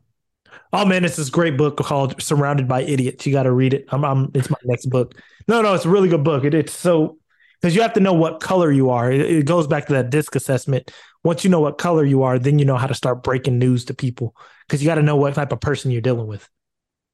Oh 0.72 0.84
man, 0.84 1.04
it's 1.04 1.16
this 1.16 1.30
great 1.30 1.56
book 1.56 1.76
called 1.76 2.20
"Surrounded 2.20 2.68
by 2.68 2.82
Idiots." 2.82 3.26
You 3.26 3.32
got 3.32 3.44
to 3.44 3.52
read 3.52 3.74
it. 3.74 3.86
I'm, 3.88 4.04
I'm, 4.04 4.30
it's 4.34 4.50
my 4.50 4.56
next 4.64 4.86
book. 4.86 5.14
No, 5.48 5.62
no, 5.62 5.74
it's 5.74 5.84
a 5.84 5.90
really 5.90 6.08
good 6.08 6.24
book. 6.24 6.44
It, 6.44 6.54
it's 6.54 6.72
so 6.72 7.18
because 7.60 7.74
you 7.74 7.82
have 7.82 7.92
to 7.94 8.00
know 8.00 8.12
what 8.12 8.40
color 8.40 8.70
you 8.72 8.90
are. 8.90 9.10
It, 9.10 9.20
it, 9.20 9.46
goes 9.46 9.66
back 9.66 9.86
to 9.86 9.92
that 9.94 10.10
DISC 10.10 10.34
assessment. 10.34 10.90
Once 11.24 11.44
you 11.44 11.50
know 11.50 11.60
what 11.60 11.78
color 11.78 12.04
you 12.04 12.22
are, 12.22 12.38
then 12.38 12.58
you 12.58 12.64
know 12.64 12.76
how 12.76 12.86
to 12.86 12.94
start 12.94 13.22
breaking 13.22 13.58
news 13.58 13.84
to 13.86 13.94
people 13.94 14.34
because 14.66 14.82
you 14.82 14.88
got 14.88 14.96
to 14.96 15.02
know 15.02 15.16
what 15.16 15.34
type 15.34 15.52
of 15.52 15.60
person 15.60 15.90
you're 15.90 16.00
dealing 16.00 16.26
with. 16.26 16.48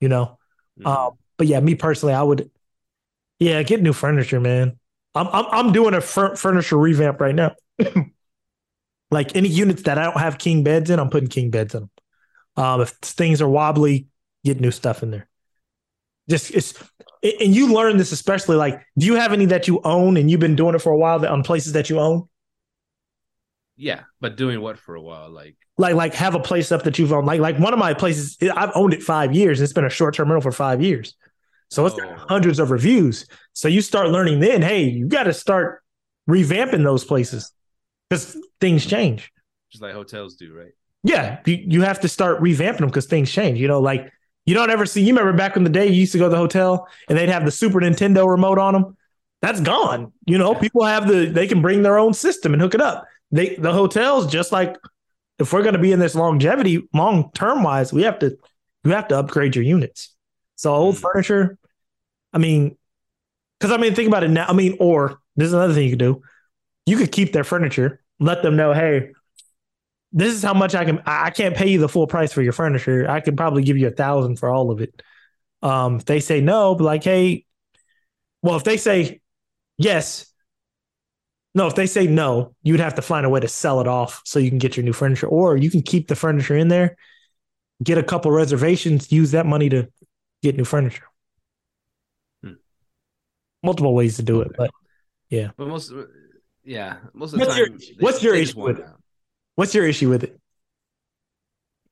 You 0.00 0.08
know. 0.08 0.38
Mm. 0.80 0.86
Um, 0.86 1.12
but 1.36 1.46
yeah, 1.46 1.60
me 1.60 1.74
personally, 1.74 2.14
I 2.14 2.22
would. 2.22 2.50
Yeah, 3.38 3.62
get 3.62 3.82
new 3.82 3.92
furniture, 3.92 4.40
man. 4.40 4.78
I'm 5.14 5.28
I'm, 5.28 5.44
I'm 5.50 5.72
doing 5.72 5.94
a 5.94 6.00
fur- 6.00 6.36
furniture 6.36 6.78
revamp 6.78 7.20
right 7.20 7.34
now. 7.34 7.54
Like 9.10 9.34
any 9.36 9.48
units 9.48 9.82
that 9.82 9.98
I 9.98 10.04
don't 10.04 10.18
have 10.18 10.38
king 10.38 10.62
beds 10.62 10.90
in, 10.90 10.98
I'm 10.98 11.10
putting 11.10 11.28
king 11.28 11.50
beds 11.50 11.74
in 11.74 11.82
them. 11.82 11.90
Um, 12.58 12.80
if 12.80 12.90
things 12.90 13.40
are 13.40 13.48
wobbly, 13.48 14.06
get 14.44 14.60
new 14.60 14.70
stuff 14.70 15.02
in 15.02 15.10
there. 15.10 15.28
Just 16.28 16.50
it's 16.50 16.74
and 17.22 17.54
you 17.54 17.72
learn 17.72 17.96
this 17.96 18.12
especially 18.12 18.56
like, 18.56 18.80
do 18.96 19.06
you 19.06 19.14
have 19.14 19.32
any 19.32 19.46
that 19.46 19.66
you 19.68 19.80
own 19.84 20.16
and 20.16 20.30
you've 20.30 20.40
been 20.40 20.56
doing 20.56 20.74
it 20.74 20.80
for 20.80 20.92
a 20.92 20.96
while 20.96 21.18
that 21.20 21.30
on 21.30 21.42
places 21.42 21.72
that 21.72 21.88
you 21.88 21.98
own? 21.98 22.28
Yeah, 23.76 24.02
but 24.20 24.36
doing 24.36 24.60
what 24.60 24.78
for 24.78 24.96
a 24.96 25.00
while, 25.00 25.30
like 25.30 25.56
like 25.78 25.94
like 25.94 26.14
have 26.14 26.34
a 26.34 26.40
place 26.40 26.72
up 26.72 26.82
that 26.82 26.98
you've 26.98 27.12
owned. 27.12 27.26
Like 27.26 27.40
like 27.40 27.58
one 27.58 27.72
of 27.72 27.78
my 27.78 27.94
places, 27.94 28.36
I've 28.42 28.72
owned 28.74 28.92
it 28.92 29.02
five 29.02 29.32
years. 29.32 29.60
It's 29.60 29.72
been 29.72 29.84
a 29.84 29.90
short 29.90 30.14
term 30.14 30.28
rental 30.28 30.42
for 30.42 30.52
five 30.52 30.82
years, 30.82 31.14
so 31.70 31.86
it's 31.86 31.94
got 31.94 32.08
oh. 32.08 32.16
hundreds 32.28 32.58
of 32.58 32.72
reviews. 32.72 33.26
So 33.52 33.68
you 33.68 33.82
start 33.82 34.08
learning 34.08 34.40
then. 34.40 34.62
Hey, 34.62 34.84
you 34.84 35.06
got 35.06 35.24
to 35.24 35.32
start 35.32 35.82
revamping 36.28 36.82
those 36.82 37.04
places 37.04 37.52
because 38.10 38.36
things 38.60 38.84
change. 38.84 39.30
Just 39.70 39.82
like 39.82 39.94
hotels 39.94 40.34
do, 40.34 40.52
right? 40.52 40.72
Yeah, 41.04 41.40
you, 41.46 41.64
you 41.66 41.82
have 41.82 42.00
to 42.00 42.08
start 42.08 42.40
revamping 42.40 42.78
them 42.78 42.88
because 42.88 43.06
things 43.06 43.30
change. 43.30 43.58
You 43.58 43.68
know, 43.68 43.80
like 43.80 44.10
you 44.46 44.54
don't 44.54 44.70
ever 44.70 44.86
see. 44.86 45.02
You 45.02 45.08
remember 45.08 45.32
back 45.32 45.56
in 45.56 45.64
the 45.64 45.70
day, 45.70 45.86
you 45.86 45.94
used 45.94 46.12
to 46.12 46.18
go 46.18 46.24
to 46.24 46.30
the 46.30 46.36
hotel 46.36 46.88
and 47.08 47.16
they'd 47.16 47.28
have 47.28 47.44
the 47.44 47.50
Super 47.50 47.80
Nintendo 47.80 48.28
remote 48.28 48.58
on 48.58 48.74
them. 48.74 48.96
That's 49.40 49.60
gone. 49.60 50.12
You 50.26 50.38
know, 50.38 50.54
people 50.54 50.84
have 50.84 51.06
the 51.06 51.26
they 51.26 51.46
can 51.46 51.62
bring 51.62 51.82
their 51.82 51.98
own 51.98 52.14
system 52.14 52.52
and 52.52 52.60
hook 52.60 52.74
it 52.74 52.80
up. 52.80 53.06
They 53.30 53.54
the 53.56 53.72
hotels 53.72 54.26
just 54.26 54.52
like 54.52 54.76
if 55.38 55.52
we're 55.52 55.62
going 55.62 55.74
to 55.74 55.80
be 55.80 55.92
in 55.92 56.00
this 56.00 56.14
longevity, 56.14 56.88
long 56.92 57.30
term 57.32 57.62
wise, 57.62 57.92
we 57.92 58.02
have 58.02 58.18
to 58.20 58.36
you 58.84 58.90
have 58.90 59.08
to 59.08 59.18
upgrade 59.18 59.54
your 59.54 59.64
units. 59.64 60.14
So 60.56 60.74
old 60.74 60.96
mm. 60.96 61.00
furniture, 61.00 61.56
I 62.32 62.38
mean, 62.38 62.76
because 63.58 63.72
I 63.72 63.76
mean, 63.76 63.94
think 63.94 64.08
about 64.08 64.24
it 64.24 64.30
now. 64.30 64.46
I 64.48 64.52
mean, 64.52 64.76
or 64.80 65.20
this 65.36 65.46
is 65.46 65.52
another 65.52 65.74
thing 65.74 65.84
you 65.84 65.90
could 65.90 65.98
do 66.00 66.22
you 66.88 66.96
could 66.96 67.12
keep 67.12 67.32
their 67.34 67.44
furniture, 67.44 68.00
let 68.18 68.42
them 68.42 68.56
know, 68.56 68.72
hey, 68.72 69.12
this 70.12 70.34
is 70.34 70.42
how 70.42 70.54
much 70.54 70.74
I 70.74 70.84
can. 70.84 71.02
I 71.06 71.30
can't 71.30 71.56
pay 71.56 71.68
you 71.68 71.78
the 71.78 71.88
full 71.88 72.06
price 72.06 72.32
for 72.32 72.42
your 72.42 72.52
furniture. 72.52 73.08
I 73.08 73.20
can 73.20 73.36
probably 73.36 73.62
give 73.62 73.76
you 73.76 73.88
a 73.88 73.92
thousand 73.92 74.38
for 74.38 74.48
all 74.48 74.70
of 74.70 74.80
it. 74.80 75.02
Um, 75.62 75.96
if 75.96 76.04
they 76.04 76.20
say 76.20 76.40
no, 76.40 76.74
but 76.74 76.84
like, 76.84 77.04
hey, 77.04 77.44
well, 78.42 78.56
if 78.56 78.64
they 78.64 78.76
say 78.76 79.20
yes, 79.76 80.32
no, 81.54 81.66
if 81.66 81.74
they 81.74 81.86
say 81.86 82.06
no, 82.06 82.54
you'd 82.62 82.80
have 82.80 82.94
to 82.94 83.02
find 83.02 83.26
a 83.26 83.28
way 83.28 83.40
to 83.40 83.48
sell 83.48 83.80
it 83.80 83.88
off 83.88 84.22
so 84.24 84.38
you 84.38 84.50
can 84.50 84.58
get 84.58 84.76
your 84.76 84.84
new 84.84 84.92
furniture, 84.92 85.26
or 85.26 85.56
you 85.56 85.70
can 85.70 85.82
keep 85.82 86.08
the 86.08 86.16
furniture 86.16 86.56
in 86.56 86.68
there, 86.68 86.96
get 87.82 87.98
a 87.98 88.02
couple 88.02 88.30
reservations, 88.30 89.12
use 89.12 89.32
that 89.32 89.46
money 89.46 89.68
to 89.68 89.88
get 90.42 90.56
new 90.56 90.64
furniture. 90.64 91.04
Hmm. 92.42 92.52
Multiple 93.62 93.94
ways 93.94 94.16
to 94.16 94.22
do 94.22 94.40
it, 94.40 94.52
but 94.56 94.70
yeah. 95.28 95.50
But 95.56 95.68
most 95.68 95.92
yeah, 96.64 96.96
most 97.12 97.32
of 97.32 97.40
the 97.40 97.46
what's 97.46 97.58
time. 97.58 97.78
Your, 97.78 97.96
what's 98.00 98.22
your 98.22 98.34
issue 98.34 98.60
with 98.60 98.78
it? 98.78 98.86
What's 99.58 99.74
your 99.74 99.88
issue 99.88 100.08
with 100.08 100.22
it? 100.22 100.38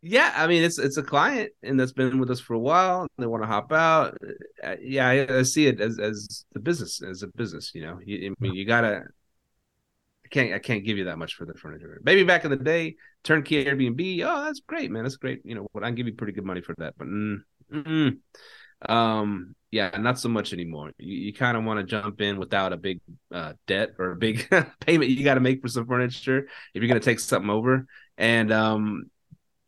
Yeah, 0.00 0.32
I 0.36 0.46
mean 0.46 0.62
it's 0.62 0.78
it's 0.78 0.98
a 0.98 1.02
client 1.02 1.50
and 1.64 1.80
that's 1.80 1.92
been 1.92 2.20
with 2.20 2.30
us 2.30 2.38
for 2.38 2.54
a 2.54 2.60
while. 2.60 3.08
They 3.18 3.26
want 3.26 3.42
to 3.42 3.48
hop 3.48 3.72
out. 3.72 4.16
Uh, 4.62 4.76
yeah, 4.80 5.08
I, 5.08 5.38
I, 5.38 5.42
see 5.42 5.66
it 5.66 5.80
as 5.80 5.98
as 5.98 6.44
the 6.52 6.60
business 6.60 7.02
as 7.02 7.24
a 7.24 7.26
business. 7.26 7.72
You 7.74 7.84
know, 7.84 7.98
you, 8.06 8.30
I 8.30 8.34
mean 8.38 8.54
you 8.54 8.66
gotta. 8.66 9.02
I 10.24 10.28
can't 10.30 10.54
I 10.54 10.60
can't 10.60 10.84
give 10.84 10.96
you 10.96 11.06
that 11.06 11.18
much 11.18 11.34
for 11.34 11.44
the 11.44 11.54
furniture. 11.54 12.00
Maybe 12.04 12.22
back 12.22 12.44
in 12.44 12.52
the 12.52 12.56
day, 12.56 12.94
turnkey 13.24 13.64
Airbnb. 13.64 14.24
Oh, 14.24 14.44
that's 14.44 14.60
great, 14.60 14.92
man. 14.92 15.02
That's 15.02 15.16
great. 15.16 15.40
You 15.44 15.56
know, 15.56 15.66
what 15.72 15.82
I 15.82 15.88
can 15.88 15.96
give 15.96 16.06
you 16.06 16.14
pretty 16.14 16.34
good 16.34 16.44
money 16.44 16.60
for 16.60 16.76
that. 16.78 16.94
But 16.96 17.08
mm, 17.08 18.18
um, 18.82 19.54
yeah, 19.70 19.90
not 19.98 20.18
so 20.18 20.28
much 20.28 20.52
anymore. 20.52 20.92
You, 20.98 21.16
you 21.16 21.32
kind 21.32 21.56
of 21.56 21.64
want 21.64 21.80
to 21.80 21.84
jump 21.84 22.20
in 22.20 22.38
without 22.38 22.72
a 22.72 22.76
big 22.76 23.00
uh, 23.32 23.54
debt 23.66 23.90
or 23.98 24.12
a 24.12 24.16
big 24.16 24.48
payment 24.80 25.10
you 25.10 25.24
got 25.24 25.34
to 25.34 25.40
make 25.40 25.60
for 25.60 25.68
some 25.68 25.86
furniture 25.86 26.48
if 26.74 26.82
you're 26.82 26.88
going 26.88 27.00
to 27.00 27.04
take 27.04 27.20
something 27.20 27.50
over. 27.50 27.86
And 28.16 28.52
um, 28.52 29.10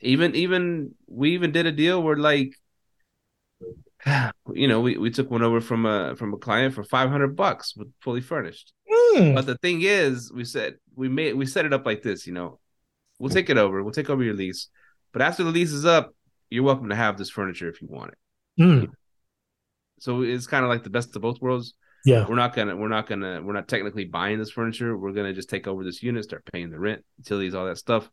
even 0.00 0.34
even 0.34 0.94
we 1.06 1.34
even 1.34 1.52
did 1.52 1.66
a 1.66 1.72
deal 1.72 2.02
where 2.02 2.16
like 2.16 2.54
you 4.52 4.68
know 4.68 4.80
we, 4.80 4.96
we 4.96 5.10
took 5.10 5.30
one 5.30 5.42
over 5.42 5.60
from 5.60 5.86
a 5.86 6.14
from 6.16 6.32
a 6.34 6.38
client 6.38 6.74
for 6.74 6.84
500 6.84 7.36
bucks 7.36 7.74
with 7.76 7.92
fully 8.00 8.20
furnished 8.20 8.72
mm. 8.90 9.34
but 9.34 9.46
the 9.46 9.56
thing 9.58 9.82
is 9.82 10.32
we 10.32 10.44
said 10.44 10.74
we 10.94 11.08
made 11.08 11.34
we 11.34 11.46
set 11.46 11.66
it 11.66 11.72
up 11.72 11.84
like 11.84 12.02
this 12.02 12.26
you 12.26 12.32
know 12.32 12.58
we'll 13.18 13.30
take 13.30 13.50
it 13.50 13.58
over 13.58 13.82
we'll 13.82 13.92
take 13.92 14.10
over 14.10 14.22
your 14.22 14.34
lease 14.34 14.68
but 15.12 15.22
after 15.22 15.42
the 15.42 15.50
lease 15.50 15.72
is 15.72 15.84
up 15.84 16.14
you're 16.50 16.62
welcome 16.62 16.88
to 16.88 16.94
have 16.94 17.18
this 17.18 17.30
furniture 17.30 17.68
if 17.68 17.82
you 17.82 17.88
want 17.88 18.12
it 18.12 18.62
mm. 18.62 18.88
So 19.98 20.22
it's 20.22 20.46
kind 20.46 20.64
of 20.64 20.70
like 20.70 20.84
the 20.84 20.90
best 20.90 21.14
of 21.16 21.22
both 21.22 21.40
worlds. 21.40 21.74
Yeah. 22.04 22.26
We're 22.28 22.36
not 22.36 22.54
gonna 22.54 22.76
we're 22.76 22.88
not 22.88 23.08
gonna 23.08 23.42
we're 23.42 23.52
not 23.52 23.68
technically 23.68 24.04
buying 24.04 24.38
this 24.38 24.50
furniture. 24.50 24.96
We're 24.96 25.12
gonna 25.12 25.34
just 25.34 25.50
take 25.50 25.66
over 25.66 25.84
this 25.84 26.02
unit, 26.02 26.24
start 26.24 26.44
paying 26.52 26.70
the 26.70 26.78
rent, 26.78 27.04
utilities, 27.18 27.54
all 27.54 27.66
that 27.66 27.78
stuff. 27.78 28.08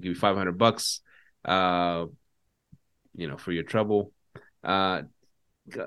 Give 0.00 0.10
you 0.10 0.18
five 0.18 0.36
hundred 0.36 0.58
bucks, 0.58 1.00
uh, 1.44 2.06
you 3.14 3.28
know, 3.28 3.36
for 3.36 3.52
your 3.52 3.64
trouble. 3.64 4.12
Uh, 4.64 5.02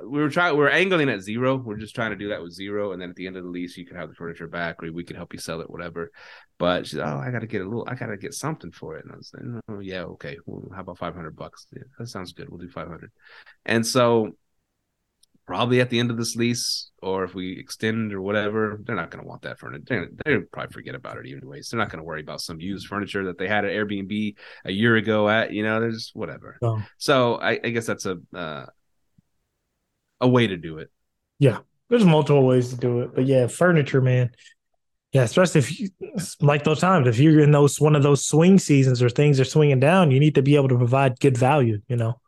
we 0.03 0.19
were 0.19 0.30
trying 0.30 0.57
we 0.57 0.63
are 0.63 0.69
angling 0.69 1.09
at 1.09 1.21
zero. 1.21 1.55
We're 1.55 1.77
just 1.77 1.95
trying 1.95 2.11
to 2.11 2.17
do 2.17 2.30
that 2.30 2.41
with 2.41 2.51
zero, 2.51 2.91
and 2.91 3.01
then 3.01 3.09
at 3.09 3.15
the 3.15 3.27
end 3.27 3.38
of 3.38 3.43
the 3.43 3.49
lease, 3.49 3.77
you 3.77 3.85
can 3.85 3.95
have 3.97 4.09
the 4.09 4.15
furniture 4.15 4.47
back, 4.47 4.84
or 4.84 4.91
we 4.91 5.03
can 5.03 5.15
help 5.15 5.34
you 5.34 5.39
sell 5.39 5.61
it, 5.61 5.69
whatever. 5.69 6.11
But 6.57 6.88
she's 6.88 6.99
oh, 6.99 7.21
I 7.26 7.31
got 7.31 7.39
to 7.39 7.47
get 7.47 7.61
a 7.61 7.65
little, 7.65 7.88
I 7.88 7.95
got 7.95 8.07
to 8.07 8.17
get 8.17 8.34
something 8.34 8.71
for 8.71 8.97
it. 8.97 9.05
And 9.05 9.13
I 9.13 9.17
was 9.17 9.31
like, 9.34 9.63
oh 9.69 9.80
yeah, 9.80 10.03
okay. 10.03 10.38
Well, 10.45 10.69
how 10.73 10.81
about 10.81 10.97
five 10.97 11.15
hundred 11.15 11.35
bucks? 11.35 11.65
Yeah, 11.73 11.84
that 11.97 12.07
sounds 12.07 12.34
good. 12.34 12.49
We'll 12.49 12.59
do 12.59 12.69
five 12.69 12.88
hundred. 12.88 13.11
And 13.65 13.85
so 13.88 14.34
probably 15.49 15.81
at 15.81 15.89
the 15.89 15.97
end 15.97 16.11
of 16.11 16.17
this 16.17 16.35
lease, 16.35 16.91
or 17.01 17.23
if 17.23 17.34
we 17.34 17.57
extend 17.57 18.13
or 18.13 18.21
whatever, 18.21 18.80
they're 18.84 18.95
not 18.95 19.09
going 19.09 19.23
to 19.23 19.27
want 19.27 19.41
that 19.41 19.57
furniture. 19.57 20.07
They're 20.23 20.41
probably 20.41 20.71
forget 20.71 20.93
about 20.93 21.17
it 21.17 21.26
anyways. 21.26 21.69
They're 21.69 21.80
not 21.80 21.89
going 21.89 21.97
to 21.97 22.03
worry 22.03 22.21
about 22.21 22.39
some 22.39 22.61
used 22.61 22.85
furniture 22.85 23.26
that 23.26 23.39
they 23.39 23.47
had 23.47 23.65
at 23.65 23.71
Airbnb 23.71 24.35
a 24.65 24.71
year 24.71 24.95
ago. 24.95 25.27
At 25.27 25.51
you 25.51 25.63
know, 25.63 25.80
there's 25.80 26.11
whatever. 26.13 26.59
So 26.99 27.41
I, 27.41 27.59
I, 27.63 27.69
guess 27.71 27.88
that's 27.88 28.05
a 28.05 28.19
uh, 28.31 28.67
a 30.21 30.27
way 30.27 30.45
to 30.45 30.55
do 30.55 30.77
it. 30.77 30.91
Yeah, 31.39 31.57
there's 31.89 32.05
multiple 32.05 32.45
ways 32.45 32.69
to 32.69 32.77
do 32.77 32.99
it, 32.99 33.15
but 33.15 33.26
yeah, 33.26 33.47
furniture, 33.47 34.01
man. 34.01 34.30
Yeah, 35.13 35.23
especially 35.23 35.59
if 35.61 35.80
you 35.80 35.89
like 36.41 36.63
those 36.63 36.80
times, 36.80 37.07
if 37.07 37.17
you're 37.17 37.39
in 37.39 37.49
those 37.49 37.81
one 37.81 37.95
of 37.95 38.03
those 38.03 38.23
swing 38.23 38.59
seasons 38.59 39.01
or 39.01 39.09
things 39.09 39.39
are 39.39 39.45
swinging 39.45 39.80
down, 39.80 40.11
you 40.11 40.19
need 40.19 40.35
to 40.35 40.43
be 40.43 40.57
able 40.57 40.69
to 40.69 40.77
provide 40.77 41.19
good 41.19 41.39
value. 41.39 41.81
You 41.88 41.95
know, 41.95 42.21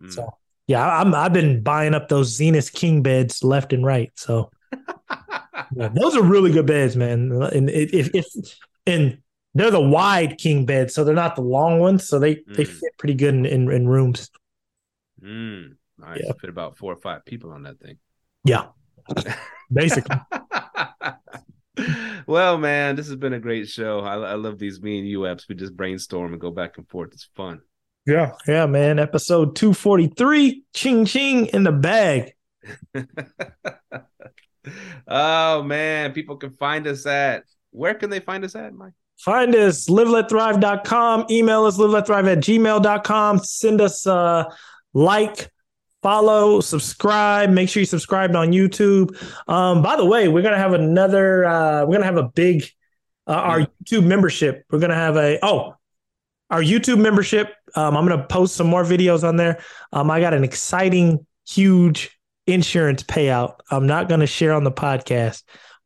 mm. 0.00 0.12
so 0.12 0.32
yeah, 0.68 1.00
I'm 1.00 1.14
I've 1.14 1.32
been 1.32 1.62
buying 1.62 1.94
up 1.94 2.08
those 2.08 2.28
Zenith 2.28 2.72
King 2.72 3.02
beds 3.02 3.42
left 3.42 3.72
and 3.72 3.84
right. 3.84 4.12
So 4.14 4.50
yeah, 5.74 5.88
those 5.88 6.14
are 6.14 6.22
really 6.22 6.52
good 6.52 6.66
beds, 6.66 6.94
man. 6.94 7.32
And 7.32 7.70
if 7.70 8.14
if 8.14 8.26
and 8.86 9.18
they're 9.54 9.70
the 9.70 9.80
wide 9.80 10.36
king 10.36 10.66
beds, 10.66 10.94
so 10.94 11.04
they're 11.04 11.14
not 11.14 11.36
the 11.36 11.42
long 11.42 11.80
ones. 11.80 12.06
So 12.06 12.18
they 12.18 12.36
mm. 12.36 12.54
they 12.54 12.64
fit 12.64 12.96
pretty 12.98 13.14
good 13.14 13.34
in 13.34 13.46
in, 13.46 13.72
in 13.72 13.88
rooms. 13.88 14.30
Mm. 15.22 15.76
Nice. 15.96 16.20
Yeah. 16.22 16.32
Fit 16.38 16.50
about 16.50 16.76
four 16.76 16.92
or 16.92 16.96
five 16.96 17.24
people 17.24 17.50
on 17.50 17.62
that 17.62 17.80
thing. 17.80 17.98
Yeah, 18.44 18.66
basically. 19.72 20.16
well, 22.26 22.58
man, 22.58 22.94
this 22.94 23.06
has 23.06 23.16
been 23.16 23.32
a 23.32 23.40
great 23.40 23.68
show. 23.68 24.00
I, 24.00 24.16
I 24.16 24.34
love 24.34 24.58
these 24.58 24.82
me 24.82 24.98
and 24.98 25.08
you 25.08 25.20
apps. 25.20 25.48
We 25.48 25.54
just 25.54 25.76
brainstorm 25.76 26.32
and 26.32 26.40
go 26.40 26.50
back 26.50 26.76
and 26.76 26.86
forth. 26.88 27.14
It's 27.14 27.28
fun. 27.34 27.62
Yeah, 28.06 28.32
yeah, 28.46 28.66
man. 28.66 28.98
Episode 28.98 29.54
243, 29.56 30.64
ching 30.74 31.04
ching 31.04 31.46
in 31.46 31.62
the 31.64 31.72
bag. 31.72 32.32
oh 35.08 35.62
man, 35.62 36.12
people 36.12 36.36
can 36.36 36.50
find 36.50 36.86
us 36.86 37.06
at 37.06 37.44
where 37.70 37.94
can 37.94 38.10
they 38.10 38.20
find 38.20 38.44
us 38.44 38.54
at, 38.54 38.74
Mike? 38.74 38.94
Find 39.18 39.54
us 39.54 39.88
liveletthrive.com, 39.88 41.26
email 41.30 41.64
us 41.64 41.76
liveletthrive 41.76 42.32
at 42.32 42.38
gmail.com, 42.38 43.38
send 43.40 43.80
us 43.80 44.06
a 44.06 44.48
like, 44.94 45.50
follow, 46.02 46.60
subscribe. 46.60 47.50
Make 47.50 47.68
sure 47.68 47.80
you 47.80 47.86
subscribe 47.86 48.34
on 48.36 48.52
YouTube. 48.52 49.16
Um, 49.48 49.82
by 49.82 49.96
the 49.96 50.04
way, 50.04 50.28
we're 50.28 50.42
gonna 50.42 50.56
have 50.58 50.72
another. 50.72 51.44
Uh, 51.44 51.84
we're 51.84 51.94
gonna 51.94 52.04
have 52.04 52.16
a 52.16 52.28
big 52.28 52.64
uh, 53.26 53.32
our 53.32 53.60
YouTube 53.60 54.04
membership. 54.04 54.64
We're 54.70 54.78
gonna 54.78 54.94
have 54.94 55.16
a 55.16 55.38
oh 55.44 55.74
our 56.50 56.62
YouTube 56.62 57.00
membership. 57.00 57.54
Um, 57.74 57.96
I'm 57.96 58.06
gonna 58.06 58.26
post 58.26 58.56
some 58.56 58.66
more 58.66 58.84
videos 58.84 59.26
on 59.26 59.36
there. 59.36 59.60
Um, 59.92 60.10
I 60.10 60.20
got 60.20 60.34
an 60.34 60.44
exciting, 60.44 61.26
huge 61.46 62.18
insurance 62.46 63.02
payout. 63.02 63.56
I'm 63.70 63.86
not 63.86 64.08
gonna 64.08 64.26
share 64.26 64.52
on 64.52 64.64
the 64.64 64.72
podcast, 64.72 65.42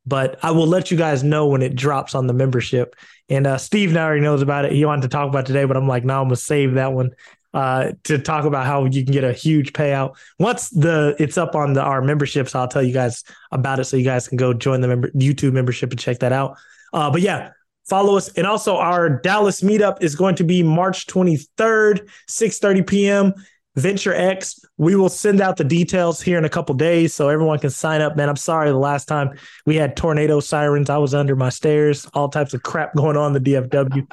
but 0.06 0.38
I 0.42 0.50
will 0.52 0.66
let 0.66 0.90
you 0.90 0.96
guys 0.96 1.24
know 1.24 1.46
when 1.46 1.62
it 1.62 1.74
drops 1.74 2.14
on 2.14 2.26
the 2.26 2.34
membership. 2.34 2.94
And 3.28 3.46
uh, 3.46 3.58
Steve 3.58 3.92
now 3.92 4.06
already 4.06 4.22
knows 4.22 4.42
about 4.42 4.64
it. 4.64 4.72
He 4.72 4.84
wanted 4.84 5.02
to 5.02 5.08
talk 5.08 5.28
about 5.28 5.46
today, 5.46 5.64
but 5.64 5.76
I'm 5.76 5.88
like, 5.88 6.04
no, 6.04 6.20
I'm 6.20 6.26
gonna 6.26 6.36
save 6.36 6.74
that 6.74 6.92
one 6.92 7.10
uh, 7.54 7.92
to 8.04 8.18
talk 8.18 8.44
about 8.44 8.66
how 8.66 8.84
you 8.84 9.04
can 9.04 9.12
get 9.12 9.24
a 9.24 9.32
huge 9.32 9.72
payout. 9.72 10.16
Once 10.38 10.70
the 10.70 11.14
it's 11.18 11.36
up 11.36 11.54
on 11.54 11.74
the, 11.74 11.82
our 11.82 12.02
memberships, 12.02 12.54
I'll 12.54 12.68
tell 12.68 12.82
you 12.82 12.92
guys 12.92 13.24
about 13.50 13.80
it 13.80 13.84
so 13.84 13.96
you 13.96 14.04
guys 14.04 14.28
can 14.28 14.36
go 14.36 14.52
join 14.52 14.80
the 14.80 14.88
member, 14.88 15.10
YouTube 15.10 15.52
membership 15.52 15.90
and 15.90 15.98
check 15.98 16.20
that 16.20 16.32
out. 16.32 16.56
Uh, 16.92 17.10
but 17.10 17.20
yeah, 17.20 17.50
follow 17.88 18.16
us. 18.16 18.28
And 18.30 18.46
also 18.46 18.76
our 18.76 19.08
Dallas 19.08 19.60
meetup 19.60 20.02
is 20.02 20.14
going 20.14 20.34
to 20.36 20.44
be 20.44 20.62
March 20.62 21.06
23rd, 21.06 22.08
6:30 22.28 22.86
p.m. 22.86 23.34
Venture 23.76 24.12
X. 24.12 24.60
We 24.76 24.96
will 24.96 25.08
send 25.08 25.40
out 25.40 25.56
the 25.56 25.64
details 25.64 26.20
here 26.20 26.36
in 26.36 26.44
a 26.44 26.48
couple 26.48 26.74
days 26.74 27.14
so 27.14 27.28
everyone 27.28 27.58
can 27.58 27.70
sign 27.70 28.02
up. 28.02 28.16
Man, 28.16 28.28
I'm 28.28 28.36
sorry 28.36 28.70
the 28.70 28.76
last 28.76 29.06
time 29.06 29.38
we 29.64 29.76
had 29.76 29.96
tornado 29.96 30.40
sirens. 30.40 30.90
I 30.90 30.98
was 30.98 31.14
under 31.14 31.34
my 31.36 31.48
stairs, 31.48 32.06
all 32.12 32.28
types 32.28 32.52
of 32.52 32.62
crap 32.62 32.94
going 32.94 33.16
on 33.16 33.34
in 33.34 33.42
the 33.42 33.52
DFW. 33.52 34.06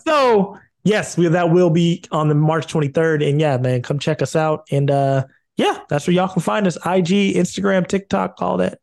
so 0.04 0.58
yes, 0.84 1.18
we, 1.18 1.28
that 1.28 1.50
will 1.50 1.70
be 1.70 2.02
on 2.10 2.28
the 2.28 2.34
March 2.34 2.72
23rd. 2.72 3.28
And 3.28 3.40
yeah, 3.40 3.58
man, 3.58 3.82
come 3.82 3.98
check 3.98 4.22
us 4.22 4.34
out. 4.34 4.66
And 4.70 4.90
uh, 4.90 5.26
yeah, 5.56 5.80
that's 5.88 6.06
where 6.06 6.14
y'all 6.14 6.28
can 6.28 6.40
find 6.40 6.66
us 6.66 6.76
IG, 6.76 7.34
Instagram, 7.36 7.86
TikTok, 7.86 8.40
all 8.40 8.56
that. 8.58 8.78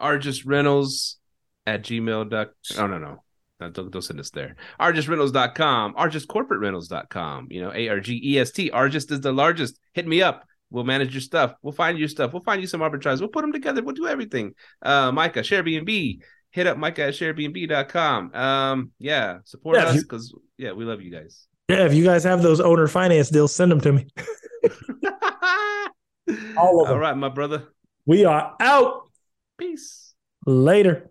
Argest 0.00 0.42
Rentals 0.46 1.16
at 1.66 1.82
gmail. 1.82 2.48
Oh, 2.78 2.86
no, 2.86 2.98
no. 2.98 3.24
Don't, 3.60 3.90
don't 3.90 4.02
send 4.02 4.20
us 4.20 4.30
there. 4.30 4.56
ArgestRentals.com, 4.80 5.94
ArgestCorporateRentals.com. 5.94 7.48
You 7.50 7.62
know, 7.62 7.72
A 7.74 7.88
R 7.88 8.00
G 8.00 8.20
E 8.22 8.38
S 8.38 8.50
T. 8.50 8.70
Argest 8.70 9.10
is 9.10 9.20
the 9.20 9.32
largest. 9.32 9.78
Hit 9.92 10.06
me 10.06 10.22
up. 10.22 10.44
We'll 10.70 10.84
manage 10.84 11.14
your 11.14 11.20
stuff. 11.20 11.54
We'll 11.62 11.72
find 11.72 11.98
you 11.98 12.08
stuff. 12.08 12.32
We'll 12.32 12.42
find 12.42 12.60
you 12.60 12.66
some 12.66 12.80
arbitrage. 12.80 13.20
We'll 13.20 13.28
put 13.28 13.42
them 13.42 13.52
together. 13.52 13.82
We'll 13.82 13.94
do 13.94 14.08
everything. 14.08 14.54
Uh, 14.82 15.12
Myka, 15.12 15.36
ShareBnB, 15.36 16.18
hit 16.50 16.66
up 16.66 16.76
Myka 16.76 17.08
at 17.08 17.14
sharebnb.com. 17.14 18.34
Um, 18.34 18.90
yeah, 18.98 19.38
support 19.44 19.78
yeah, 19.78 19.86
us 19.86 20.02
because 20.02 20.34
yeah, 20.58 20.72
we 20.72 20.84
love 20.84 21.00
you 21.00 21.12
guys. 21.12 21.46
Yeah, 21.68 21.86
if 21.86 21.94
you 21.94 22.04
guys 22.04 22.24
have 22.24 22.42
those 22.42 22.60
owner 22.60 22.88
finance 22.88 23.30
deals, 23.30 23.54
send 23.54 23.70
them 23.70 23.80
to 23.82 23.92
me. 23.92 24.06
All 26.56 26.80
of 26.80 26.88
them. 26.88 26.94
All 26.94 26.98
right, 26.98 27.16
my 27.16 27.28
brother. 27.28 27.68
We 28.04 28.24
are 28.24 28.56
out. 28.60 29.08
Peace. 29.58 30.14
Later. 30.46 31.10